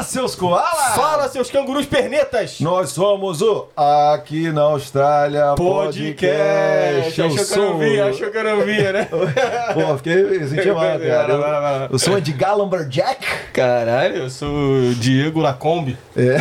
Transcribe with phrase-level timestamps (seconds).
[0.00, 0.94] Fala, seus koalas!
[0.94, 2.58] Fala, seus cangurus pernetas!
[2.60, 7.20] Nós somos o Aqui na Austrália Podcast.
[7.20, 7.22] Podcast.
[7.22, 9.04] Achou que eu não via, achou que eu não via, né?
[9.74, 11.32] Pô, fiquei senti mal, cara.
[11.32, 13.26] Eu, eu sou Edgar Lumberjack.
[13.52, 15.98] Caralho, eu sou o Diego Lacombe.
[16.16, 16.38] É.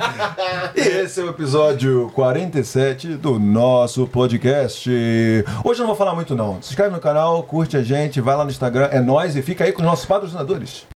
[0.74, 4.88] e esse é o episódio 47 do nosso podcast.
[5.62, 6.62] Hoje eu não vou falar muito não.
[6.62, 9.64] Se inscreve no canal, curte a gente, vai lá no Instagram, é nós e fica
[9.64, 10.86] aí com os nossos patrocinadores.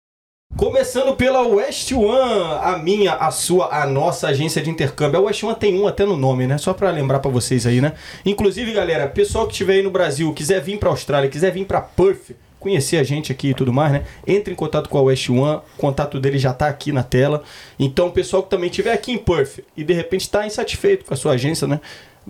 [0.57, 5.19] Começando pela West One, a minha, a sua, a nossa agência de intercâmbio.
[5.19, 6.59] A West One tem um até no nome, né?
[6.59, 7.95] Só pra lembrar pra vocês aí, né?
[8.25, 11.81] Inclusive, galera, pessoal que estiver aí no Brasil, quiser vir pra Austrália, quiser vir pra
[11.81, 14.05] Perth, conhecer a gente aqui e tudo mais, né?
[14.27, 17.43] Entre em contato com a West One, o contato dele já tá aqui na tela.
[17.79, 21.17] Então, pessoal que também estiver aqui em Perth e de repente tá insatisfeito com a
[21.17, 21.81] sua agência, né?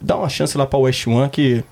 [0.01, 1.65] Dá uma chance lá pra West One que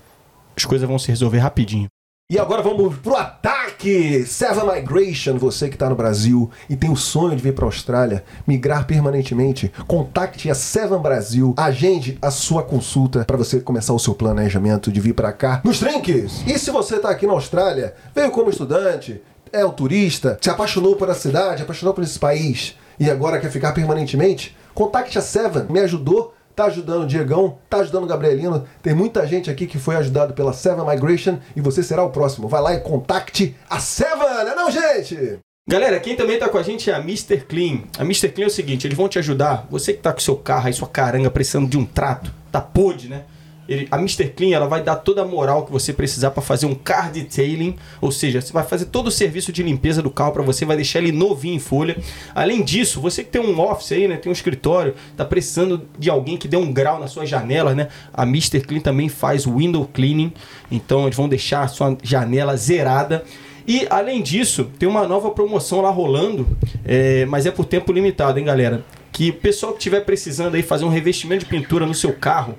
[0.55, 1.87] as coisas vão se resolver rapidinho.
[2.31, 4.25] E agora vamos pro ataque!
[4.25, 7.67] Seven Migration, você que está no Brasil e tem o sonho de vir para a
[7.67, 13.99] Austrália, migrar permanentemente, contacte a Seven Brasil, agende a sua consulta para você começar o
[13.99, 16.41] seu planejamento de vir para cá nos trinques.
[16.47, 20.95] E se você está aqui na Austrália, veio como estudante, é o turista, se apaixonou
[20.95, 25.65] por a cidade, apaixonou por esse país e agora quer ficar permanentemente, contacte a Seven,
[25.69, 28.65] me ajudou tá ajudando o Diegão, tá ajudando o Gabrielino.
[28.83, 32.47] Tem muita gente aqui que foi ajudado pela Seven Migration e você será o próximo.
[32.47, 35.39] Vai lá e contacte a Seven, não é não, gente?
[35.67, 37.41] Galera, quem também tá com a gente é a Mr.
[37.41, 37.83] Clean.
[37.97, 38.29] A Mr.
[38.29, 39.65] Clean é o seguinte, eles vão te ajudar.
[39.71, 43.07] Você que tá com seu carro aí, sua caranga, precisando de um trato, tá podre,
[43.07, 43.23] né?
[43.71, 44.27] Ele, a Mr.
[44.27, 47.77] Clean ela vai dar toda a moral que você precisar para fazer um car detailing,
[48.01, 50.75] ou seja, você vai fazer todo o serviço de limpeza do carro para você, vai
[50.75, 51.97] deixar ele novinho em folha.
[52.35, 56.09] Além disso, você que tem um office aí, né, tem um escritório, tá precisando de
[56.09, 57.87] alguém que dê um grau na sua janela, né?
[58.13, 58.59] A Mr.
[58.59, 60.33] Clean também faz window cleaning,
[60.69, 63.23] então eles vão deixar a sua janela zerada.
[63.65, 66.45] E além disso, tem uma nova promoção lá rolando,
[66.83, 68.83] é, mas é por tempo limitado, hein, galera?
[69.13, 72.57] Que o pessoal que estiver precisando aí fazer um revestimento de pintura no seu carro,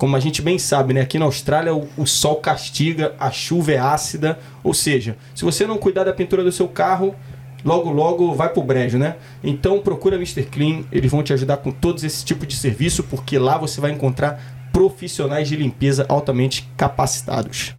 [0.00, 1.02] como a gente bem sabe, né?
[1.02, 5.66] Aqui na Austrália o, o, sol castiga, a chuva é ácida, ou seja, se você
[5.66, 7.14] não cuidar da pintura do seu carro,
[7.62, 9.16] logo logo vai pro brejo, né?
[9.44, 10.44] Então procura Mr.
[10.44, 13.90] Clean, eles vão te ajudar com todos esse tipo de serviço, porque lá você vai
[13.90, 17.74] encontrar profissionais de limpeza altamente capacitados.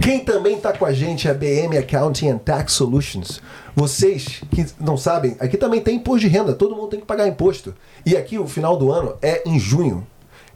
[0.00, 3.42] Quem também está com a gente é a BM Accounting and Tax Solutions.
[3.76, 7.28] Vocês que não sabem, aqui também tem imposto de renda, todo mundo tem que pagar
[7.28, 7.74] imposto.
[8.06, 10.06] E aqui o final do ano é em junho.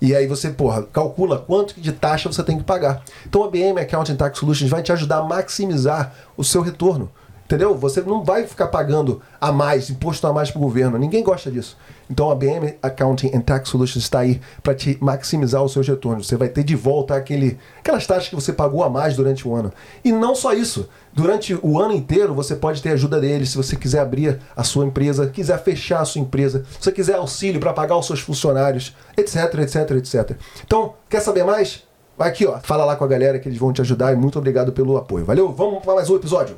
[0.03, 3.05] E aí você, porra, calcula quanto de taxa você tem que pagar.
[3.25, 7.09] Então a BM Accounting Tax Solutions vai te ajudar a maximizar o seu retorno.
[7.45, 7.73] Entendeu?
[7.77, 10.99] Você não vai ficar pagando a mais, imposto a mais para o governo.
[10.99, 11.79] Ninguém gosta disso.
[12.13, 16.27] Então a BM Accounting and Tax Solutions está aí para te maximizar os seus retornos.
[16.27, 19.55] Você vai ter de volta aquele, aquelas taxas que você pagou a mais durante o
[19.55, 19.73] ano.
[20.05, 20.87] E não só isso.
[21.15, 24.85] Durante o ano inteiro você pode ter ajuda deles se você quiser abrir a sua
[24.85, 28.95] empresa, quiser fechar a sua empresa, se você quiser auxílio para pagar os seus funcionários,
[29.17, 30.37] etc, etc, etc.
[30.65, 31.83] Então, quer saber mais?
[32.17, 32.59] Vai aqui, ó.
[32.61, 35.25] Fala lá com a galera que eles vão te ajudar e muito obrigado pelo apoio.
[35.25, 35.51] Valeu?
[35.51, 36.57] Vamos para mais um episódio.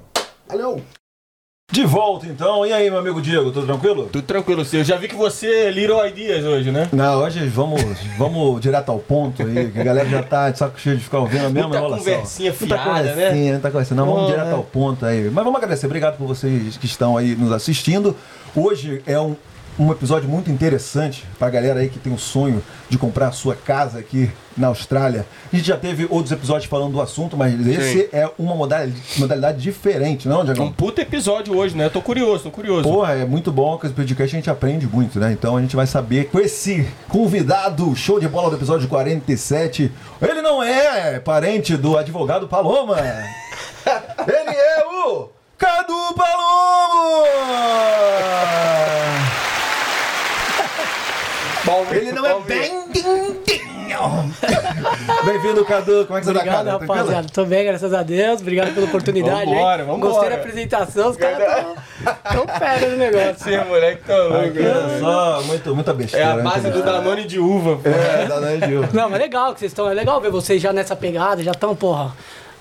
[0.48, 1.03] Valeu!
[1.72, 4.08] De volta então, e aí meu amigo Diego, tudo tranquilo?
[4.12, 4.84] Tudo tranquilo, senhor.
[4.84, 6.88] Já vi que você é Little Ideas hoje, né?
[6.92, 7.80] Não, hoje vamos,
[8.18, 11.20] vamos direto ao ponto aí, que a galera já tá de saco cheio de ficar
[11.20, 12.04] ouvindo a mesma Muita enrolação.
[12.04, 13.08] conversinha Muita fiada, né?
[13.10, 13.96] conversinha, muita conversinha.
[13.96, 14.52] Não, vamos direto né?
[14.52, 15.24] ao ponto aí.
[15.30, 18.14] Mas vamos agradecer, obrigado por vocês que estão aí nos assistindo.
[18.54, 19.34] Hoje é um,
[19.78, 23.56] um episódio muito interessante pra galera aí que tem o sonho de comprar a sua
[23.56, 25.26] casa aqui na Austrália.
[25.52, 29.60] A gente já teve outros episódios falando do assunto, mas esse é uma modalidade, modalidade
[29.60, 30.62] diferente, não, É Diego?
[30.62, 31.86] um puta episódio hoje, né?
[31.86, 32.84] Eu tô curioso, tô curioso.
[32.84, 35.32] Porra, é muito bom que esse podcast a gente aprende muito, né?
[35.32, 39.90] Então a gente vai saber com esse convidado show de bola do episódio 47.
[40.22, 42.96] Ele não é parente do advogado Paloma.
[44.26, 46.14] Ele é o Cadu
[51.92, 52.84] Ele não é bem
[55.24, 56.04] Bem-vindo, Cadu.
[56.06, 56.78] Como é que você tá, Obrigado, cara?
[56.78, 57.28] rapaziada.
[57.32, 58.40] Tô bem, graças a Deus.
[58.40, 59.46] Obrigado pela oportunidade.
[59.50, 59.88] Vambora, hein?
[59.88, 60.12] vambora.
[60.12, 61.74] Gostei da apresentação, os caras tão,
[62.44, 63.30] tão fera no negócio.
[63.54, 66.32] Esse moleque tá louco, é só muito, muita É besteira.
[66.32, 67.76] a base do Danone de uva.
[67.76, 67.88] pô.
[67.88, 68.88] É, Danone de uva.
[68.92, 69.88] Não, mas legal que vocês estão.
[69.88, 72.12] É legal ver vocês já nessa pegada, já estão, porra.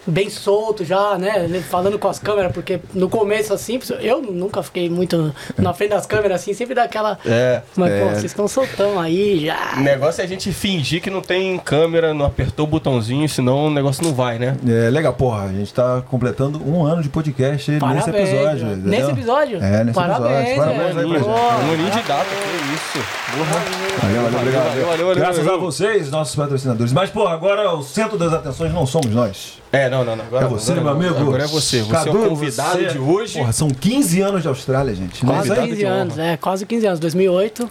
[0.05, 1.47] Bem solto já, né?
[1.69, 6.05] Falando com as câmeras, porque no começo, assim, eu nunca fiquei muito na frente das
[6.05, 7.17] câmeras, assim, sempre dá aquela.
[7.25, 7.61] É.
[7.75, 7.99] Mas, É.
[8.01, 9.75] pô, vocês estão soltão aí O já.
[9.77, 13.69] negócio é a gente fingir que não tem câmera, não apertou o botãozinho, senão o
[13.69, 14.57] negócio não vai, né?
[14.67, 15.43] É legal, porra.
[15.45, 18.65] A gente tá completando um ano de podcast nesse Parabéns, episódio.
[18.65, 18.75] né?
[18.83, 19.63] Nesse episódio?
[19.63, 20.73] É, nesse Parabéns, episódio.
[20.75, 21.23] Parabéns aí gente.
[21.23, 21.57] Porra.
[21.57, 23.05] um aninho de data, que isso.
[23.33, 24.63] Valeu, valeu, obrigado.
[24.65, 26.91] valeu, valeu, valeu, Graças a vocês, nossos patrocinadores.
[26.91, 29.62] Mas, porra, agora o centro das atenções não somos nós.
[29.73, 30.23] É, não, não, não.
[30.25, 31.21] Agora, É você, agora, meu amigo.
[31.21, 31.81] Agora é você.
[31.81, 33.39] Você é Cadu, o convidado você- de hoje.
[33.39, 35.23] Porra, são 15 anos de Austrália, gente.
[35.23, 35.67] É Quase aí?
[35.69, 36.99] 15 anos, é, quase 15 anos.
[36.99, 37.67] 2008,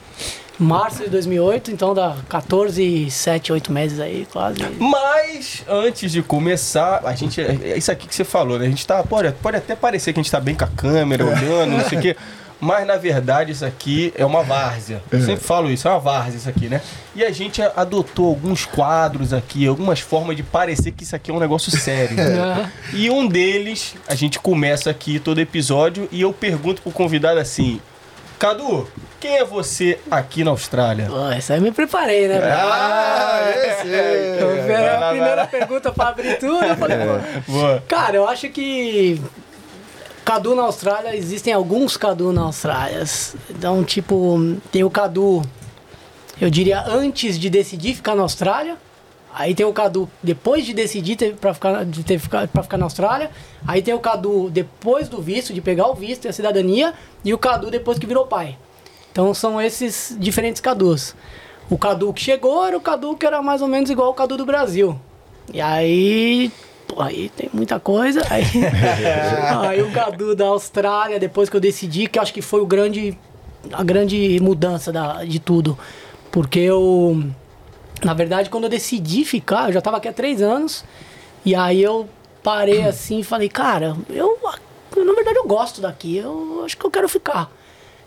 [0.58, 4.58] março de 2008, então dá 14, 7, 8 meses aí, quase.
[4.80, 7.40] Mas, antes de começar, a gente.
[7.40, 8.66] É isso aqui que você falou, né?
[8.66, 9.00] A gente tá.
[9.04, 11.98] Pode, pode até parecer que a gente tá bem com a câmera, olhando, não sei
[11.98, 12.16] o quê.
[12.62, 15.02] Mas na verdade isso aqui é uma várzea.
[15.10, 16.80] Eu sempre falo isso, é uma várzea isso aqui, né?
[17.12, 21.34] E a gente adotou alguns quadros aqui, algumas formas de parecer que isso aqui é
[21.34, 22.16] um negócio sério.
[22.22, 22.68] É.
[22.92, 27.80] E um deles, a gente começa aqui todo episódio e eu pergunto pro convidado assim:
[28.38, 28.88] Cadu,
[29.18, 31.06] quem é você aqui na Austrália?
[31.06, 32.40] Pô, essa aí eu me preparei, né?
[32.44, 33.88] Ah, esse!
[33.88, 36.96] Eu vi vai lá, a primeira pergunta pra abrir tudo, eu falei,
[37.46, 37.52] pô.
[37.52, 37.82] Boa.
[37.88, 39.20] Cara, eu acho que
[40.24, 43.04] Cadu na Austrália, existem alguns Cadu na Austrália.
[43.50, 44.38] Então, tipo,
[44.70, 45.42] tem o Cadu,
[46.40, 48.76] eu diria, antes de decidir ficar na Austrália.
[49.34, 53.30] Aí tem o Cadu depois de decidir pra, ficar, de ter, ficar, ficar na Austrália.
[53.66, 56.92] Aí tem o Cadu depois do visto, de pegar o visto e a cidadania.
[57.24, 58.58] E o Cadu depois que virou pai.
[59.10, 61.14] Então são esses diferentes Cadus.
[61.70, 64.36] O Cadu que chegou era o Cadu que era mais ou menos igual ao Cadu
[64.36, 64.98] do Brasil.
[65.52, 66.52] E aí.
[66.98, 68.22] Aí tem muita coisa.
[68.30, 68.44] Aí,
[69.68, 72.66] aí o Cadu da Austrália, depois que eu decidi, que eu acho que foi o
[72.66, 73.18] grande,
[73.72, 75.78] a grande mudança da, de tudo.
[76.30, 77.22] Porque eu.
[78.04, 80.84] Na verdade, quando eu decidi ficar, eu já estava aqui há três anos.
[81.44, 82.08] E aí eu
[82.42, 84.38] parei assim e falei, cara, eu.
[84.96, 87.50] Na verdade eu gosto daqui, eu acho que eu quero ficar.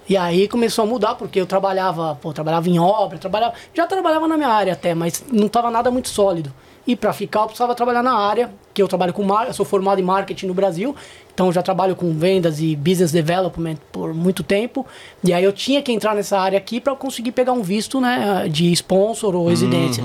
[0.07, 4.27] E aí começou a mudar, porque eu trabalhava, pô, trabalhava em obra, trabalhava, já trabalhava
[4.27, 6.53] na minha área até, mas não estava nada muito sólido.
[6.87, 9.65] E para ficar eu precisava trabalhar na área, que eu trabalho com mar, eu sou
[9.65, 10.95] formado em marketing no Brasil,
[11.33, 14.85] então já trabalho com vendas e business development por muito tempo.
[15.23, 18.47] E aí eu tinha que entrar nessa área aqui para conseguir pegar um visto, né,
[18.49, 20.03] de sponsor ou residência.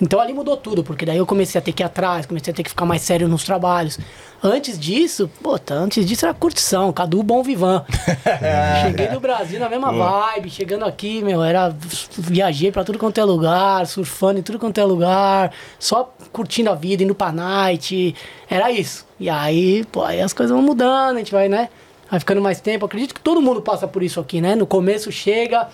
[0.00, 2.56] Então ali mudou tudo, porque daí eu comecei a ter que ir atrás, comecei a
[2.56, 3.98] ter que ficar mais sério nos trabalhos.
[4.42, 7.84] Antes disso, pô, tá, antes disso era curtição, Cadu Bom Vivan.
[8.82, 11.74] Cheguei no Brasil na mesma vibe, chegando aqui, meu, era.
[12.16, 16.74] Viajei pra tudo quanto é lugar, surfando em tudo quanto é lugar, só curtindo a
[16.74, 18.14] vida, indo pra night.
[18.48, 19.06] Era isso.
[19.18, 21.68] E aí, pô, aí as coisas vão mudando, a gente vai, né?
[22.10, 22.86] Vai ficando mais tempo.
[22.86, 24.54] Acredito que todo mundo passa por isso aqui, né?
[24.54, 25.68] No começo chega,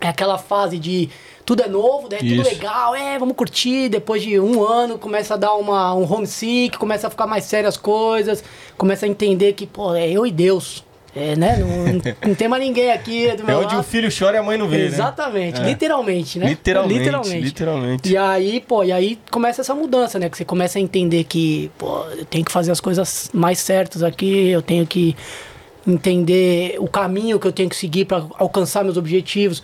[0.00, 1.08] é aquela fase de
[1.48, 2.18] tudo é novo, né?
[2.18, 2.44] Tudo Isso.
[2.50, 3.88] legal, é, vamos curtir.
[3.88, 7.66] Depois de um ano, começa a dar uma, um homesick, começa a ficar mais sério
[7.66, 8.44] as coisas,
[8.76, 10.84] começa a entender que, pô, é eu e Deus.
[11.16, 11.56] É, né?
[11.56, 13.80] Não, não tem mais ninguém aqui do É meu onde lado.
[13.80, 14.84] o filho chora e a mãe não vê, né?
[14.84, 15.64] Exatamente, É.
[15.64, 16.48] literalmente, né?
[16.50, 18.12] Literalmente, literalmente.
[18.12, 20.28] E aí, pô, e aí começa essa mudança, né?
[20.28, 24.02] Que você começa a entender que, pô, eu tenho que fazer as coisas mais certas
[24.02, 25.16] aqui, eu tenho que
[25.86, 29.62] entender o caminho que eu tenho que seguir para alcançar meus objetivos.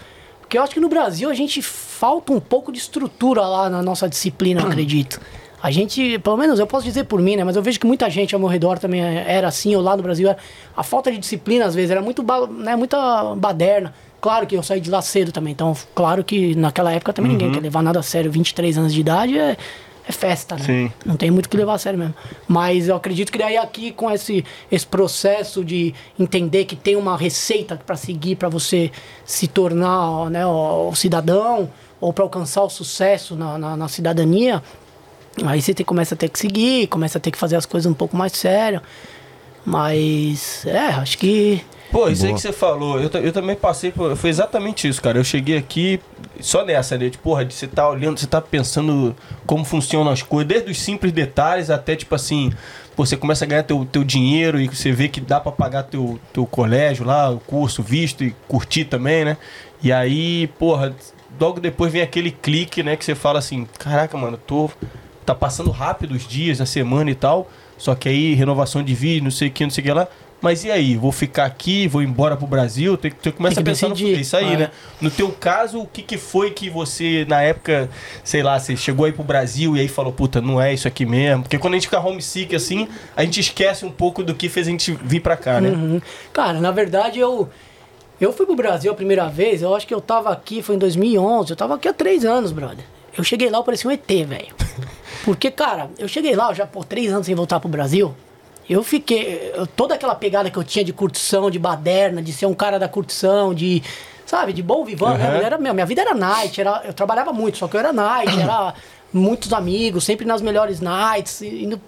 [0.54, 3.82] Porque eu acho que no Brasil a gente falta um pouco de estrutura lá na
[3.82, 5.20] nossa disciplina, eu acredito.
[5.60, 7.42] A gente, pelo menos eu posso dizer por mim, né?
[7.42, 10.02] Mas eu vejo que muita gente ao meu redor também era assim, ou lá no
[10.04, 10.38] Brasil era.
[10.76, 13.92] A falta de disciplina, às vezes, era muito, né, muita baderna.
[14.20, 17.50] Claro que eu saí de lá cedo também, então, claro que naquela época também ninguém
[17.50, 18.30] quer levar nada a sério.
[18.30, 19.56] 23 anos de idade é,
[20.06, 20.64] é festa, né?
[20.64, 20.92] Sim.
[21.04, 22.14] Não tem muito o que levar a sério mesmo.
[22.46, 27.16] Mas eu acredito que daí aqui, com esse, esse processo de entender que tem uma
[27.16, 28.92] receita para seguir para você
[29.24, 31.70] se tornar né, o, o cidadão
[32.00, 34.62] ou para alcançar o sucesso na, na, na cidadania,
[35.46, 37.90] aí você tem- começa a ter que seguir, começa a ter que fazer as coisas
[37.90, 38.82] um pouco mais sério.
[39.64, 41.62] Mas, é, acho que.
[41.94, 44.16] Pô, isso aí que você falou, eu, eu também passei por.
[44.16, 45.16] Foi exatamente isso, cara.
[45.16, 46.00] Eu cheguei aqui
[46.40, 47.08] só nessa, né?
[47.08, 49.14] De, porra, de você tá olhando, você tá pensando
[49.46, 52.52] como funcionam as coisas, desde os simples detalhes até, tipo assim,
[52.96, 55.84] pô, você começa a ganhar teu, teu dinheiro e você vê que dá pra pagar
[55.84, 59.36] teu, teu colégio lá, o curso, visto e curtir também, né?
[59.80, 60.92] E aí, porra,
[61.40, 62.96] logo depois vem aquele clique, né?
[62.96, 64.68] Que você fala assim, caraca, mano, tô.
[65.24, 67.48] Tá passando rápido os dias, a semana e tal.
[67.78, 70.08] Só que aí, renovação de vídeo, não sei o que, não sei o que lá.
[70.44, 70.94] Mas e aí?
[70.94, 72.98] Vou ficar aqui, vou embora pro Brasil?
[72.98, 74.20] Tem, você começa Tem que a pensar no decidir.
[74.20, 74.56] isso aí, É.
[74.58, 74.70] né?
[75.00, 77.88] No teu caso, o que, que foi que você, na época,
[78.22, 81.06] sei lá, você chegou aí pro Brasil e aí falou, puta, não é isso aqui
[81.06, 81.44] mesmo?
[81.44, 82.86] Porque quando a gente fica homesick assim,
[83.16, 85.70] a gente esquece um pouco do que fez a gente vir pra cá, né?
[85.70, 85.98] Uhum.
[86.30, 87.48] Cara, na verdade eu
[88.20, 90.78] eu fui pro Brasil a primeira vez, eu acho que eu tava aqui, foi em
[90.78, 92.84] 2011, eu tava aqui há três anos, brother.
[93.16, 94.54] Eu cheguei lá, eu parecia um ET, velho.
[95.24, 98.14] Porque, cara, eu cheguei lá, eu já por três anos sem voltar pro Brasil.
[98.68, 99.52] Eu fiquei.
[99.76, 102.88] toda aquela pegada que eu tinha de curtição, de baderna, de ser um cara da
[102.88, 103.82] curtição, de.
[104.26, 105.16] Sabe, de bom vivão.
[105.18, 105.28] né?
[105.36, 105.42] Uhum.
[105.42, 108.40] Era, meu, minha vida era night, era, eu trabalhava muito, só que eu era night,
[108.40, 108.72] era
[109.12, 111.78] muitos amigos, sempre nas melhores nights, indo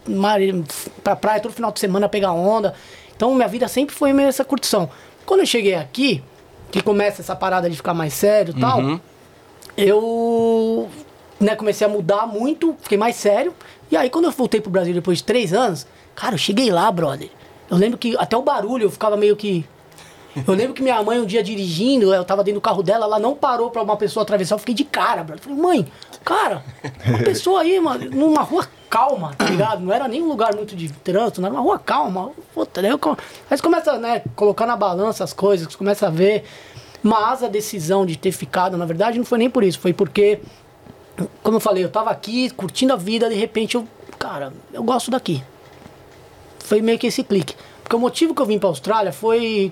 [1.02, 2.74] pra praia todo final de semana pegar onda.
[3.16, 4.88] Então minha vida sempre foi meio essa curtição.
[5.24, 6.22] Quando eu cheguei aqui,
[6.70, 9.00] que começa essa parada de ficar mais sério e tal, Uhum.
[9.76, 10.88] eu
[11.40, 13.54] né, comecei a mudar muito, fiquei mais sério.
[13.90, 16.90] E aí, quando eu voltei pro Brasil depois de três anos, cara, eu cheguei lá,
[16.90, 17.30] brother.
[17.70, 19.64] Eu lembro que até o barulho eu ficava meio que.
[20.46, 23.18] Eu lembro que minha mãe um dia dirigindo, eu tava dentro do carro dela, ela
[23.18, 25.42] não parou pra uma pessoa atravessar, eu fiquei de cara, brother.
[25.42, 25.92] Falei, mãe,
[26.24, 26.62] cara,
[27.06, 29.80] uma pessoa aí, mano, numa rua calma, tá ligado?
[29.82, 32.32] Não era nem um lugar muito de trânsito, não era uma rua calma.
[32.54, 33.00] Puta, daí eu,
[33.50, 36.44] aí você começa, né, colocar na balança as coisas, você começa a ver.
[37.02, 40.40] Mas a decisão de ter ficado, na verdade, não foi nem por isso, foi porque
[41.42, 43.86] como eu falei, eu tava aqui curtindo a vida, de repente eu,
[44.18, 45.42] cara, eu gosto daqui.
[46.66, 47.54] Foi meio que esse clique.
[47.82, 49.70] Porque o motivo que eu vim pra Austrália foi.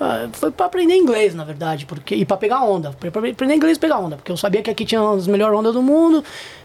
[0.00, 2.90] ah, Foi pra aprender inglês, na verdade, porque e pra pegar onda.
[2.98, 5.74] Pra aprender inglês e pegar onda, porque eu sabia que aqui tinha as melhores ondas
[5.74, 6.24] do mundo.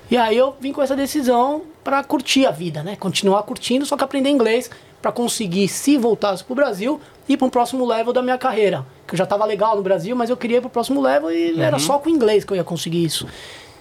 [0.10, 2.96] E aí eu vim com essa decisão pra curtir a vida, né?
[2.96, 4.70] Continuar curtindo, só que aprender inglês
[5.02, 8.86] pra conseguir, se voltasse pro Brasil, ir para um próximo level da minha carreira.
[9.08, 11.60] Que eu já tava legal no Brasil, mas eu queria ir pro próximo level e
[11.60, 13.28] era só com inglês que eu ia conseguir isso.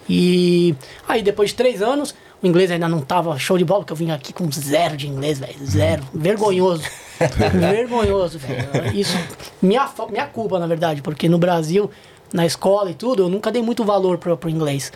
[0.09, 0.75] E
[1.07, 3.97] aí depois de três anos, o inglês ainda não tava show de bola, porque eu
[3.97, 5.55] vim aqui com zero de inglês, velho.
[5.65, 6.03] Zero.
[6.13, 6.83] Vergonhoso.
[7.53, 8.95] Vergonhoso, velho.
[8.97, 9.15] Isso,
[9.61, 11.89] minha, fa- minha culpa, na verdade, porque no Brasil,
[12.33, 14.91] na escola e tudo, eu nunca dei muito valor pro, pro inglês.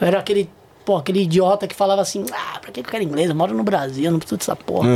[0.00, 0.48] Eu era aquele,
[0.84, 3.30] pô, aquele idiota que falava assim, ah, pra que eu quero inglês?
[3.30, 4.88] Eu moro no Brasil, não preciso dessa porra.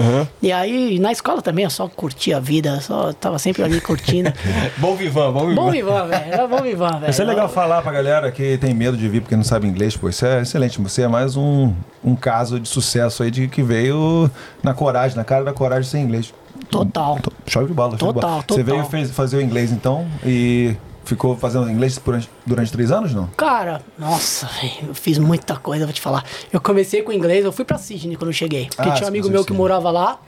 [0.42, 4.32] E aí, na escola também, eu só curtia a vida, só tava sempre ali curtindo.
[4.78, 5.54] Bom vivan, bom vivan.
[5.54, 6.24] bom vivan, velho.
[6.32, 7.10] Era bom vivan, velho.
[7.10, 9.96] Isso é legal falar pra galera que tem medo de vir porque não sabe inglês,
[9.96, 10.08] pô.
[10.08, 10.80] Isso é excelente.
[10.80, 11.72] Você é mais um,
[12.04, 14.30] um caso de sucesso aí de que veio
[14.62, 16.32] na coragem, na cara da coragem sem inglês.
[16.70, 17.18] Total.
[17.20, 18.42] To- Show de bola, show de Total, bola.
[18.42, 18.56] total.
[18.56, 20.76] Você veio fez, fazer o inglês então e
[21.08, 23.26] ficou fazendo inglês durante, durante três anos, não?
[23.36, 24.48] Cara, nossa,
[24.86, 26.24] eu fiz muita coisa, vou te falar.
[26.52, 28.66] Eu comecei com inglês, eu fui pra Sydney quando eu cheguei.
[28.74, 29.58] Porque Ah, tinha um amigo meu que Sydney.
[29.58, 30.20] morava lá.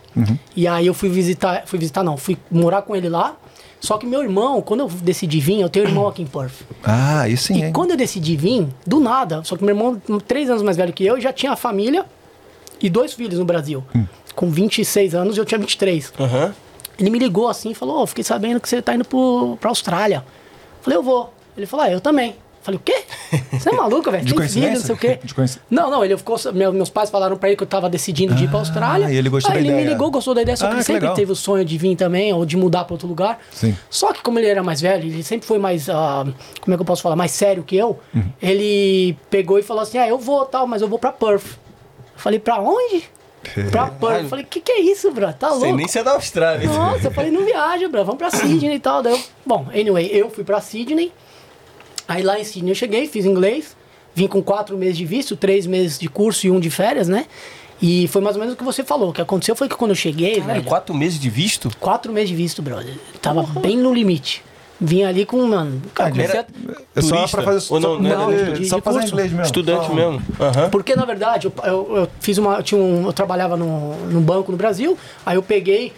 [0.57, 3.37] E aí eu fui visitar, fui visitar não, fui morar com ele lá.
[3.79, 6.63] Só que meu irmão, quando eu decidi vir, eu tenho um irmão aqui em Perth.
[6.85, 7.73] Ah, aí sim, E hein?
[7.73, 11.05] quando eu decidi vir, do nada, só que meu irmão, três anos mais velho que
[11.07, 12.05] eu, já tinha família
[12.81, 13.83] e dois filhos no Brasil.
[13.95, 14.05] Hum.
[14.35, 16.13] Com 26 anos e eu tinha 23.
[16.19, 16.55] Aham.
[16.99, 19.71] Ele me ligou assim e falou: Ô, fiquei sabendo que você tá indo pro, pra
[19.71, 20.23] Austrália.
[20.83, 21.33] Falei, eu vou.
[21.57, 22.37] Ele falou, ah, eu também.
[22.63, 23.05] Falei, o quê?
[23.53, 24.23] Você é maluco, velho?
[24.25, 25.19] De Tem filho, não sei o quê.
[25.25, 26.37] De coinci- Não, não, ele ficou.
[26.53, 29.11] meu- meus pais falaram pra ele que eu tava decidindo de ir pra Austrália.
[29.11, 29.95] e ele gostou Aí da ele me ideia.
[29.95, 31.15] ligou, gostou da ideia, só Ah, que ele que sempre legal.
[31.15, 33.39] teve o sonho de vir também, ou de mudar pra outro lugar.
[33.51, 33.75] Sim.
[33.89, 35.89] Só que como ele era mais velho, ele sempre foi mais.
[35.89, 36.27] ah,
[36.61, 37.17] como é que eu posso falar?
[37.17, 37.99] Mais sério que eu.
[38.15, 38.25] Uhum.
[38.43, 41.47] Ele pegou e falou assim: ah, eu vou tal, mas eu vou pra Perth.
[41.47, 41.59] Eu
[42.17, 43.05] falei, pra onde?
[43.71, 44.23] pra Perth.
[44.25, 45.33] Eu falei, que que é isso, bro?
[45.33, 45.75] Tá louco?
[45.75, 46.69] nem se é da Austrália.
[46.69, 49.03] Nossa, eu falei, não viaja, bro, vamos pra Sydney e tal.
[49.03, 51.12] Daí eu, bom, anyway, eu fui pra Sydney.
[52.07, 53.76] Aí lá em Sydney eu cheguei, fiz inglês.
[54.14, 57.26] Vim com quatro meses de visto, três meses de curso e um de férias, né?
[57.83, 59.11] E foi mais ou menos o que você falou.
[59.11, 61.71] O que aconteceu foi que quando eu cheguei, Caralho, velho, quatro meses de visto?
[61.80, 62.95] quatro meses de visto, brother.
[63.23, 64.42] Tava bem no limite.
[64.80, 65.80] Vim ali com, mano.
[65.95, 66.47] Cara, comecei a-
[66.97, 69.12] É só pra fazer, Ou não- só, não era fazer- de- só de fazer curso?
[69.14, 69.45] inglês mesmo.
[69.47, 70.23] Estudante Só- mesmo?
[70.40, 70.71] Aham.
[70.71, 72.57] Porque na verdade eu, eu, eu fiz uma.
[72.57, 75.92] Eu, tinha um, eu trabalhava no, no banco no Brasil, aí eu peguei,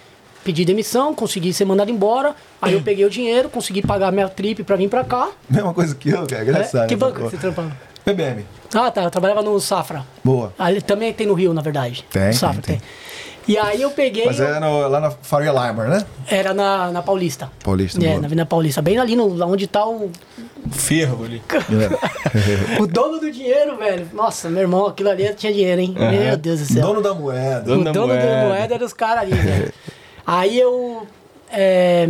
[0.45, 4.63] pedi demissão, consegui ser mandado embora, aí eu peguei o dinheiro, consegui pagar minha trip
[4.65, 5.29] pra vir pra cá.
[5.49, 6.43] Mesma coisa que eu, cara.
[6.45, 6.51] né?
[6.51, 6.89] Engraçado.
[6.89, 7.73] Que essa banco você trampava?
[8.05, 8.45] PBM.
[8.75, 9.05] Ah, tá.
[9.05, 10.05] Eu trabalhava no Safra.
[10.25, 10.53] Boa.
[10.59, 12.05] Ali também tem no Rio, na verdade.
[12.11, 12.89] Tem, Safra tem, tem.
[13.47, 14.25] E aí eu peguei.
[14.27, 16.05] Mas é no- lá na Faria Limer, né?
[16.29, 17.51] Era na, na Paulista.
[17.63, 18.21] Paulista, É, boa.
[18.21, 18.81] na Avenida Paulista.
[18.83, 20.11] Bem ali no, lá onde tá o,
[20.71, 21.43] Fervo ali.
[22.81, 24.09] o dono do dinheiro, velho.
[24.13, 25.95] Nossa, meu irmão, aquilo ali tinha dinheiro, hein?
[25.97, 26.83] Meu Deus do céu.
[26.87, 27.61] Dono da moeda.
[27.63, 28.27] o Dono da dono moeda.
[28.27, 29.73] da moeda era os caras ali, velho.
[30.27, 31.07] Aí eu.
[31.51, 32.07] é,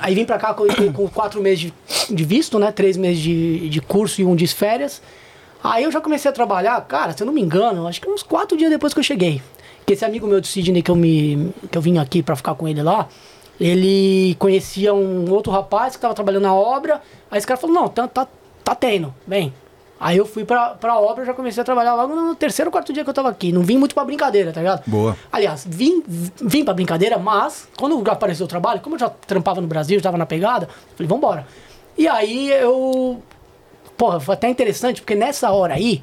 [0.00, 2.72] aí vim pra cá com, com quatro meses de, de visto, né?
[2.72, 5.00] Três meses de, de curso e um de férias.
[5.62, 8.22] Aí eu já comecei a trabalhar, cara, se eu não me engano, acho que uns
[8.22, 9.40] quatro dias depois que eu cheguei.
[9.86, 12.54] Que esse amigo meu de Sydney que eu, me, que eu vim aqui pra ficar
[12.54, 13.08] com ele lá,
[13.58, 17.00] ele conhecia um outro rapaz que tava trabalhando na obra.
[17.30, 18.26] Aí esse cara falou: Não, tá, tá,
[18.62, 19.54] tá tendo, vem.
[20.04, 22.92] Aí eu fui pra, pra obra, já comecei a trabalhar logo no terceiro ou quarto
[22.92, 23.50] dia que eu tava aqui.
[23.50, 24.82] Não vim muito pra brincadeira, tá ligado?
[24.86, 25.16] Boa.
[25.32, 29.66] Aliás, vim, vim pra brincadeira, mas quando apareceu o trabalho, como eu já trampava no
[29.66, 31.46] Brasil, já tava na pegada, falei, vambora.
[31.96, 33.22] E aí eu.
[33.96, 36.02] Porra, foi até interessante, porque nessa hora aí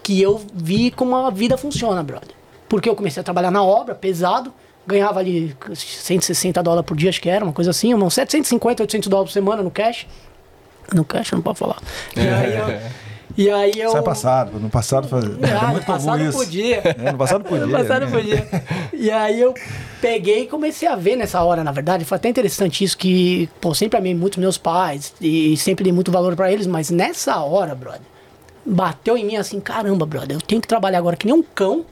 [0.00, 2.36] que eu vi como a vida funciona, brother.
[2.68, 4.54] Porque eu comecei a trabalhar na obra, pesado,
[4.86, 9.08] ganhava ali 160 dólares por dia, acho que era, uma coisa assim, uns 750, 800
[9.08, 10.06] dólares por semana no cash.
[10.92, 11.82] No cash, não pode falar.
[12.14, 13.13] E aí eu.
[13.36, 14.60] E aí eu Sai passado.
[14.60, 15.24] No passado faz...
[15.24, 16.38] ah, muito comum passado isso.
[16.38, 16.82] podia.
[16.84, 17.66] É, no passado podia.
[17.66, 18.12] No passado né?
[18.12, 18.48] podia.
[18.92, 19.54] E aí eu
[20.00, 22.04] peguei e comecei a ver nessa hora, na verdade.
[22.04, 26.12] Foi até interessante isso que, pô, sempre amei muito meus pais e sempre dei muito
[26.12, 28.02] valor pra eles, mas nessa hora, brother,
[28.64, 31.84] bateu em mim assim, caramba, brother, eu tenho que trabalhar agora que nem um cão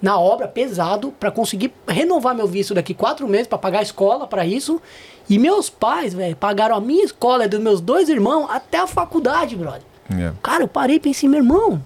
[0.00, 4.26] na obra, pesado, pra conseguir renovar meu visto daqui quatro meses, pra pagar a escola
[4.26, 4.80] pra isso.
[5.28, 8.86] E meus pais, velho, pagaram a minha escola e dos meus dois irmãos até a
[8.86, 9.82] faculdade, brother.
[10.10, 10.32] É.
[10.42, 11.82] Cara, eu parei e pensei, meu irmão,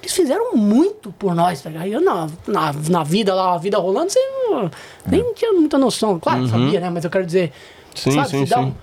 [0.00, 1.86] eles fizeram muito por nós, tá ligado?
[1.88, 4.70] Eu na, na, na vida lá, a vida rolando, você não-
[5.06, 6.18] nem tinha muita noção.
[6.20, 6.90] Claro, sabia, né?
[6.90, 7.52] Mas eu quero dizer,
[7.94, 8.64] Sim, sabe, sim, se dá sim.
[8.64, 8.74] um-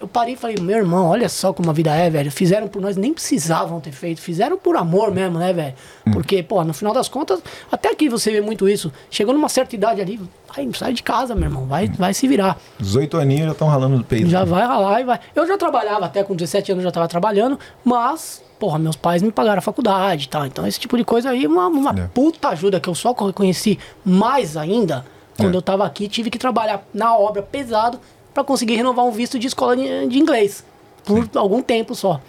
[0.00, 2.30] eu parei e falei, meu irmão, olha só como a vida é, velho.
[2.30, 4.20] Fizeram por nós, nem precisavam ter feito.
[4.20, 5.74] Fizeram por amor mesmo, né, velho?
[6.12, 7.40] Porque, pô, no final das contas,
[7.70, 8.92] até aqui você vê muito isso.
[9.10, 10.20] Chegou numa certa idade ali,
[10.54, 11.66] vai, sai de casa, meu irmão.
[11.66, 12.58] Vai, vai se virar.
[12.78, 14.28] 18 aninhos já estão ralando no peito.
[14.28, 15.20] Já vai ralar e vai.
[15.34, 19.22] Eu já trabalhava, até com 17 anos eu já estava trabalhando, mas, porra, meus pais
[19.22, 20.46] me pagaram a faculdade e tal.
[20.46, 22.06] Então esse tipo de coisa aí, uma, uma É.
[22.12, 25.04] puta ajuda que eu só conheci mais ainda
[25.36, 25.56] quando É.
[25.56, 26.08] eu tava aqui.
[26.08, 28.00] Tive que trabalhar na obra pesado
[28.38, 30.64] para conseguir renovar um visto de escola de, inglês
[31.04, 32.20] por algum tempo só.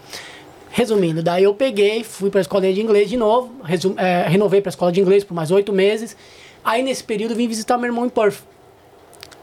[0.72, 4.60] Resumindo, daí eu peguei, fui para a escolinha de inglês de novo, resu- é, renovei
[4.60, 6.18] para a escola de inglês por mais oito meses.
[6.64, 8.40] Aí nesse período vim visitar meu irmão em Perth.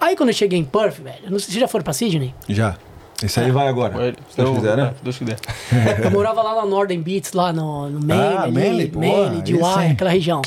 [0.01, 2.35] Aí quando eu cheguei em Perth, velho, não sei se vocês já foram para Sydney.
[2.49, 2.77] Já.
[3.23, 4.13] Esse aí vai agora.
[4.31, 4.95] Se Deus quiser, né?
[4.99, 5.37] Se Deus quiser.
[6.05, 9.91] Eu morava lá na Northern Beach, lá no, no Maine, Ah, ali, Maine, Dewey, sim.
[9.93, 10.43] aquela região.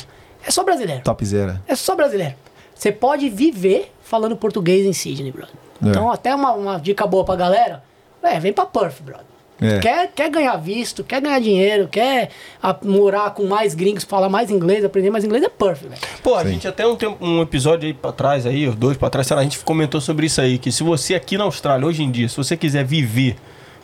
[0.46, 1.02] É só brasileiro.
[1.02, 1.58] Top zero.
[1.66, 2.34] É só brasileiro.
[2.74, 5.54] Você pode viver falando português em Sydney, brother.
[5.84, 5.88] É.
[5.88, 7.82] Então, até uma, uma dica boa pra galera,
[8.22, 9.24] é, vem pra Perth, brother.
[9.62, 9.78] É.
[9.78, 12.30] Quer, quer ganhar visto, quer ganhar dinheiro, quer
[12.62, 16.00] a- morar com mais gringos, falar mais inglês, aprender mais inglês, é Perth, velho.
[16.22, 19.10] Pô, a gente até um, tempo, um episódio aí pra trás, aí, os dois pra
[19.10, 21.86] trás, sei lá, a gente comentou sobre isso aí, que se você aqui na Austrália,
[21.86, 23.36] hoje em dia, se você quiser viver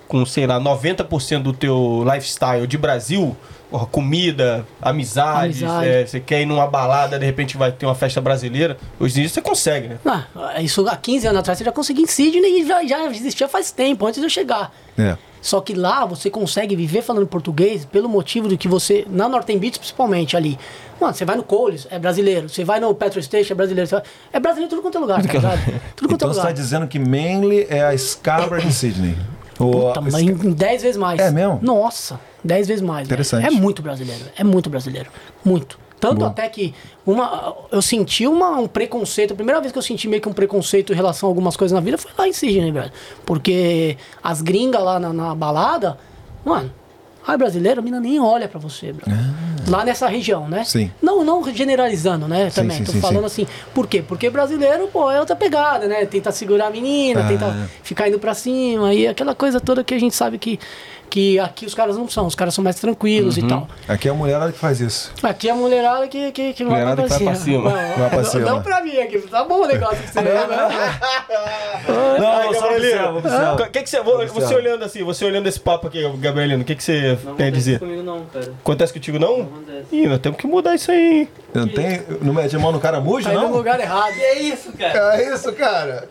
[0.09, 3.37] com, sei lá, 90% do teu lifestyle de Brasil,
[3.77, 5.89] porra, comida, amizades, Amizade.
[5.89, 9.21] é, você quer ir numa balada, de repente vai ter uma festa brasileira, hoje em
[9.23, 9.99] dia você consegue, né?
[10.07, 13.47] Ah, isso há 15 anos atrás você já conseguia em Sydney e já, já existia
[13.47, 14.73] faz tempo, antes de eu chegar.
[14.99, 15.17] É.
[15.43, 19.07] Só que lá você consegue viver falando português pelo motivo do que você.
[19.09, 20.59] Na Northern Beach, principalmente ali.
[21.01, 22.49] Mano, você vai no Coles, é brasileiro.
[22.49, 23.87] Você vai no Petrol Station, é brasileiro.
[23.89, 25.61] Você vai- É brasileiro em tudo quanto é lugar, tá ligado?
[25.95, 26.51] Tudo quanto é Então você lugar.
[26.51, 29.17] está dizendo que Manly é a Scarborough de Sydney.
[29.59, 31.21] Ou Puta, em 10 vezes mais.
[31.21, 31.59] É mesmo?
[31.63, 33.09] Nossa, 10 vezes mais.
[33.09, 33.15] velho.
[33.15, 33.47] Interessante.
[33.47, 34.25] É muito brasileiro.
[34.37, 35.11] É muito brasileiro.
[35.45, 35.79] Muito.
[35.99, 36.27] Tanto Bom.
[36.27, 36.75] até que
[37.07, 39.33] uma, eu senti uma, um preconceito.
[39.33, 41.75] A primeira vez que eu senti meio que um preconceito em relação a algumas coisas
[41.75, 42.93] na vida foi lá em Sydney, velho.
[43.25, 45.99] Porque as gringas lá na, na balada,
[46.45, 46.71] mano,
[47.27, 49.05] ai brasileiro, a mina nem olha pra você, bro.
[49.69, 50.61] Lá nessa região, né?
[50.61, 50.65] Ah.
[50.65, 50.91] Sim.
[51.03, 52.51] Não, não generalizando, né?
[52.51, 52.79] Também.
[52.79, 53.43] sim, Tô sim, falando sim.
[53.43, 53.53] assim.
[53.75, 54.01] Por quê?
[54.07, 56.07] Porque brasileiro, pô, é outra pegada, né?
[56.07, 57.29] Tenta segurar a menina, Ah.
[57.29, 60.59] tenta ficar indo pra cima e aquela coisa toda que a gente sabe que,
[61.09, 63.45] que aqui os caras não são, os caras são mais tranquilos Uhum.
[63.45, 63.69] e tal.
[63.89, 65.13] Aqui é a mulherada que faz isso.
[65.23, 67.71] Aqui é a mulherada que, que, que vai Mulherada que vai pra cima.
[67.71, 68.45] Não, Vai pra não- cima.
[68.51, 70.31] Não pra mim aqui, tá bom o negócio que você né?
[72.19, 73.55] Não, Ai, só observa, observa.
[73.55, 76.75] o que que você, você olhando assim, você olhando esse papo aqui, Gabrielino, o que,
[76.75, 77.79] que você tem a dizer?
[77.79, 78.53] comigo não, cara.
[78.61, 79.43] Acontece contigo não?
[79.43, 79.87] acontece.
[79.93, 81.29] Ih, nós temos que mudar isso aí.
[81.55, 82.03] Não tem.
[82.21, 83.57] Não mete a mão no caramujo, Tá indo no não?
[83.57, 84.13] lugar errado.
[84.13, 85.17] Que é isso, cara?
[85.21, 86.09] É isso, cara.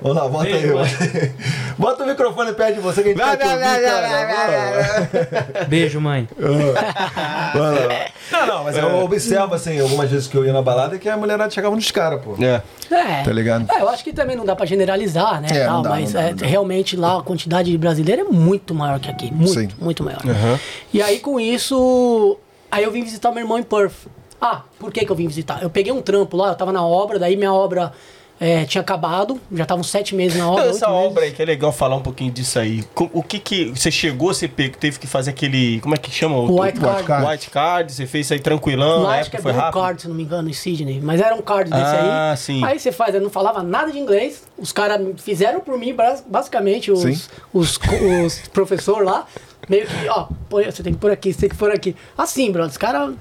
[0.00, 0.52] Vamos lá, bota aí.
[0.52, 0.74] Beijo,
[1.78, 5.64] Bota, o microfone perto de você que a gente Vai, vai, ouvir, vai, cara.
[5.68, 6.28] Beijo, mãe.
[6.38, 8.10] Vai.
[8.30, 11.16] Não, não, mas eu observo, assim, algumas vezes que eu ia na balada que a
[11.16, 12.36] mulherada chegava nos caras, pô.
[12.40, 12.62] É.
[12.94, 13.22] É.
[13.22, 13.66] Tá ligado?
[13.70, 15.48] É, eu acho que também não dá pra generalizar, né?
[15.50, 16.46] É, tal, não dá, mas não dá, é, não dá.
[16.46, 19.32] realmente lá a quantidade de brasileiro é muito maior que aqui.
[19.32, 19.68] Muito, Sim.
[19.80, 20.20] muito maior.
[20.24, 20.58] Aham.
[20.92, 22.36] E aí com isso,
[22.70, 24.06] aí eu vim visitar meu irmão em Perth.
[24.40, 25.62] Ah, por que, que eu vim visitar?
[25.62, 27.92] Eu peguei um trampo lá, eu tava na obra, daí minha obra
[28.40, 30.62] é, tinha acabado, já estavam sete meses na obra.
[30.64, 31.10] Então, essa oito meses.
[31.10, 32.82] obra aí, que é legal falar um pouquinho disso aí.
[33.12, 33.66] O que que...
[33.66, 35.78] Você chegou, você pe- teve que fazer aquele...
[35.80, 36.36] Como é que chama?
[36.36, 37.04] O white card.
[37.04, 37.26] card.
[37.30, 39.80] White card, você fez isso aí tranquilão, Lá na acho que época é foi rápido.
[39.82, 41.00] Card, se não me engano, em Sydney.
[41.02, 42.36] Mas era um card desse Ah, aí.
[42.38, 42.64] sim.
[42.64, 44.42] Aí você faz, eu não falava nada de inglês.
[44.56, 47.18] Os caras fizeram por mim, bas- basicamente, os, Sim.
[47.52, 47.78] os,
[48.24, 49.26] os professores lá.
[49.68, 51.94] Meio que, ó, você tem que pôr aqui, você tem que pôr aqui.
[52.16, 53.14] Assim, bro, os caras.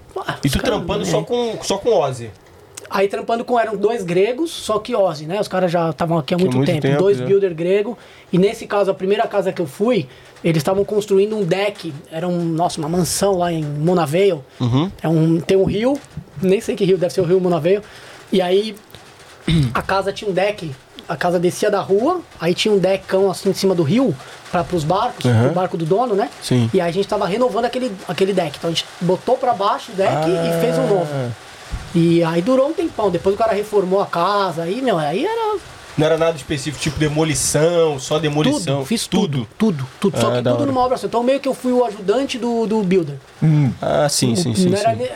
[0.43, 2.31] E tu trampando só com, só com Ozzy.
[2.89, 5.39] Aí trampando com eram dois gregos, só que Ozzy, né?
[5.39, 7.25] Os caras já estavam aqui há muito, muito tempo, tempo, dois né?
[7.25, 7.97] builder grego.
[8.33, 10.07] E nesse caso, a primeira casa que eu fui,
[10.43, 11.93] eles estavam construindo um deck.
[12.11, 14.39] Era um, nossa, uma mansão lá em Monavale.
[14.59, 14.91] Uhum.
[15.03, 15.99] É um, tem um rio,
[16.41, 17.81] nem sei que rio, deve ser o rio Monavale.
[18.31, 18.75] E aí
[19.73, 20.71] a casa tinha um deck.
[21.07, 24.15] A casa descia da rua, aí tinha um deckão assim em cima do rio
[24.51, 25.47] para os barcos, Uhum.
[25.47, 26.29] o barco do dono, né?
[26.39, 26.69] Sim.
[26.71, 28.57] E aí a gente tava renovando aquele, aquele deck.
[28.57, 31.07] Então a gente botou para baixo o deck e fez um novo.
[31.95, 33.09] E aí durou um tempão.
[33.09, 34.63] Depois o cara reformou a casa.
[34.63, 35.57] Aí, meu, aí era
[35.97, 38.77] Não era nada específico, tipo demolição, só demolição.
[38.77, 38.85] tudo.
[38.85, 39.47] Fiz tudo.
[39.57, 40.19] Tudo, tudo.
[40.19, 40.71] Só Ah, que da tudo hora.
[40.71, 41.07] numa obra só.
[41.07, 43.15] Então meio que eu fui o ajudante do, do builder.
[43.81, 44.69] Ah, sim, sim, sim.
[44.69, 44.97] não era sim.
[45.03, 45.09] ne-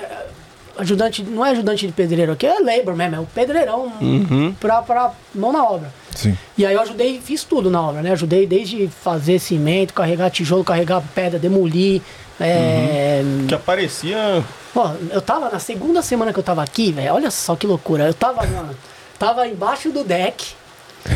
[0.76, 4.56] ajudante, não é ajudante de pedreiro aqui, é labor mesmo, é o pedreirão Uhum.
[4.60, 5.94] pra, pra mão na obra.
[6.16, 6.36] Sim.
[6.58, 8.12] E aí eu ajudei, fiz tudo na obra, né?
[8.12, 12.02] Ajudei desde fazer cimento, carregar tijolo, carregar pedra, demolir.
[12.40, 13.22] É...
[13.48, 14.44] Que aparecia.
[14.74, 17.14] Pô, eu tava na segunda semana que eu tava aqui, velho.
[17.14, 18.06] Olha só que loucura.
[18.06, 18.76] Eu tava, mano,
[19.20, 20.56] tava embaixo do deck.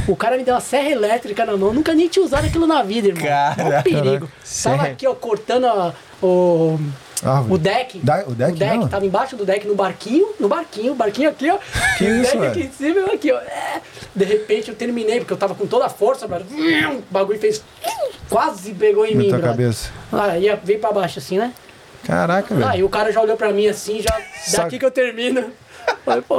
[0.08, 1.74] O cara me deu uma serra elétrica na mão.
[1.74, 3.24] Nunca nem tinha usado aquilo na vida, irmão.
[3.24, 4.30] Cara, Mó perigo.
[4.64, 6.78] Tava aqui, ó, cortando a, o,
[7.50, 8.00] O deck.
[8.00, 8.88] Da- o deck, não?
[8.88, 11.58] tava embaixo do deck no barquinho, no barquinho, barquinho aqui, ó.
[11.98, 12.52] Que e o isso, deck velho?
[12.52, 13.38] aqui em cima, aqui, ó.
[13.40, 13.82] É.
[14.16, 16.46] De repente eu terminei, porque eu tava com toda a força, brother.
[16.92, 17.64] O bagulho fez.
[18.30, 19.50] Quase pegou em Na mim, brother.
[19.50, 19.90] cabeça.
[20.12, 21.54] Aí veio pra baixo assim, né?
[22.06, 22.68] Caraca, velho.
[22.68, 24.12] Aí o cara já olhou pra mim assim, já.
[24.46, 24.64] Saca.
[24.64, 25.52] Daqui que eu termino.
[26.06, 26.38] Falei, pô.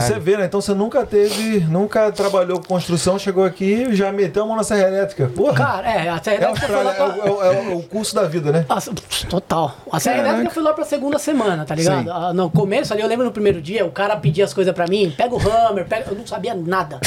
[0.00, 0.46] Você vê, né?
[0.46, 4.56] Então você nunca teve, nunca trabalhou com construção, chegou aqui e já meteu a mão
[4.56, 5.30] na serra elétrica.
[5.34, 5.54] Porra!
[5.54, 7.32] Cara, é, a Serra é, Elétrica foi Austrália, lá é, pra...
[7.32, 8.64] o- é o- é o curso da vida, né?
[9.28, 9.74] Total.
[9.90, 10.30] A Serra Caraca.
[10.34, 12.10] Elétrica foi lá pra segunda semana, tá ligado?
[12.10, 14.86] Ah, No começo ali, eu lembro no primeiro dia, o cara pedia as coisas pra
[14.86, 16.10] mim, pega o hammer, pega.
[16.10, 16.98] Eu não sabia nada.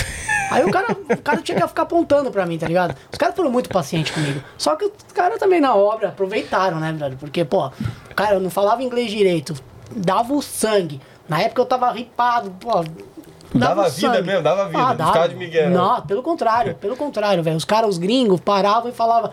[0.52, 2.96] Aí o cara, o cara tinha que ficar apontando pra mim, tá ligado?
[3.12, 4.42] Os caras foram muito pacientes comigo.
[4.60, 7.18] Só que os caras também na obra aproveitaram, né, velho?
[7.18, 7.72] Porque, pô,
[8.16, 9.56] cara, eu não falava inglês direito,
[9.96, 11.02] dava o sangue.
[11.28, 12.84] Na época eu tava ripado, pô.
[13.54, 14.28] Dava o vida sangue.
[14.28, 16.02] mesmo, dava vida, não ficava de migué, não.
[16.02, 17.56] Pelo contrário, pelo contrário, velho.
[17.56, 19.30] Os caras, os gringos, paravam e falavam,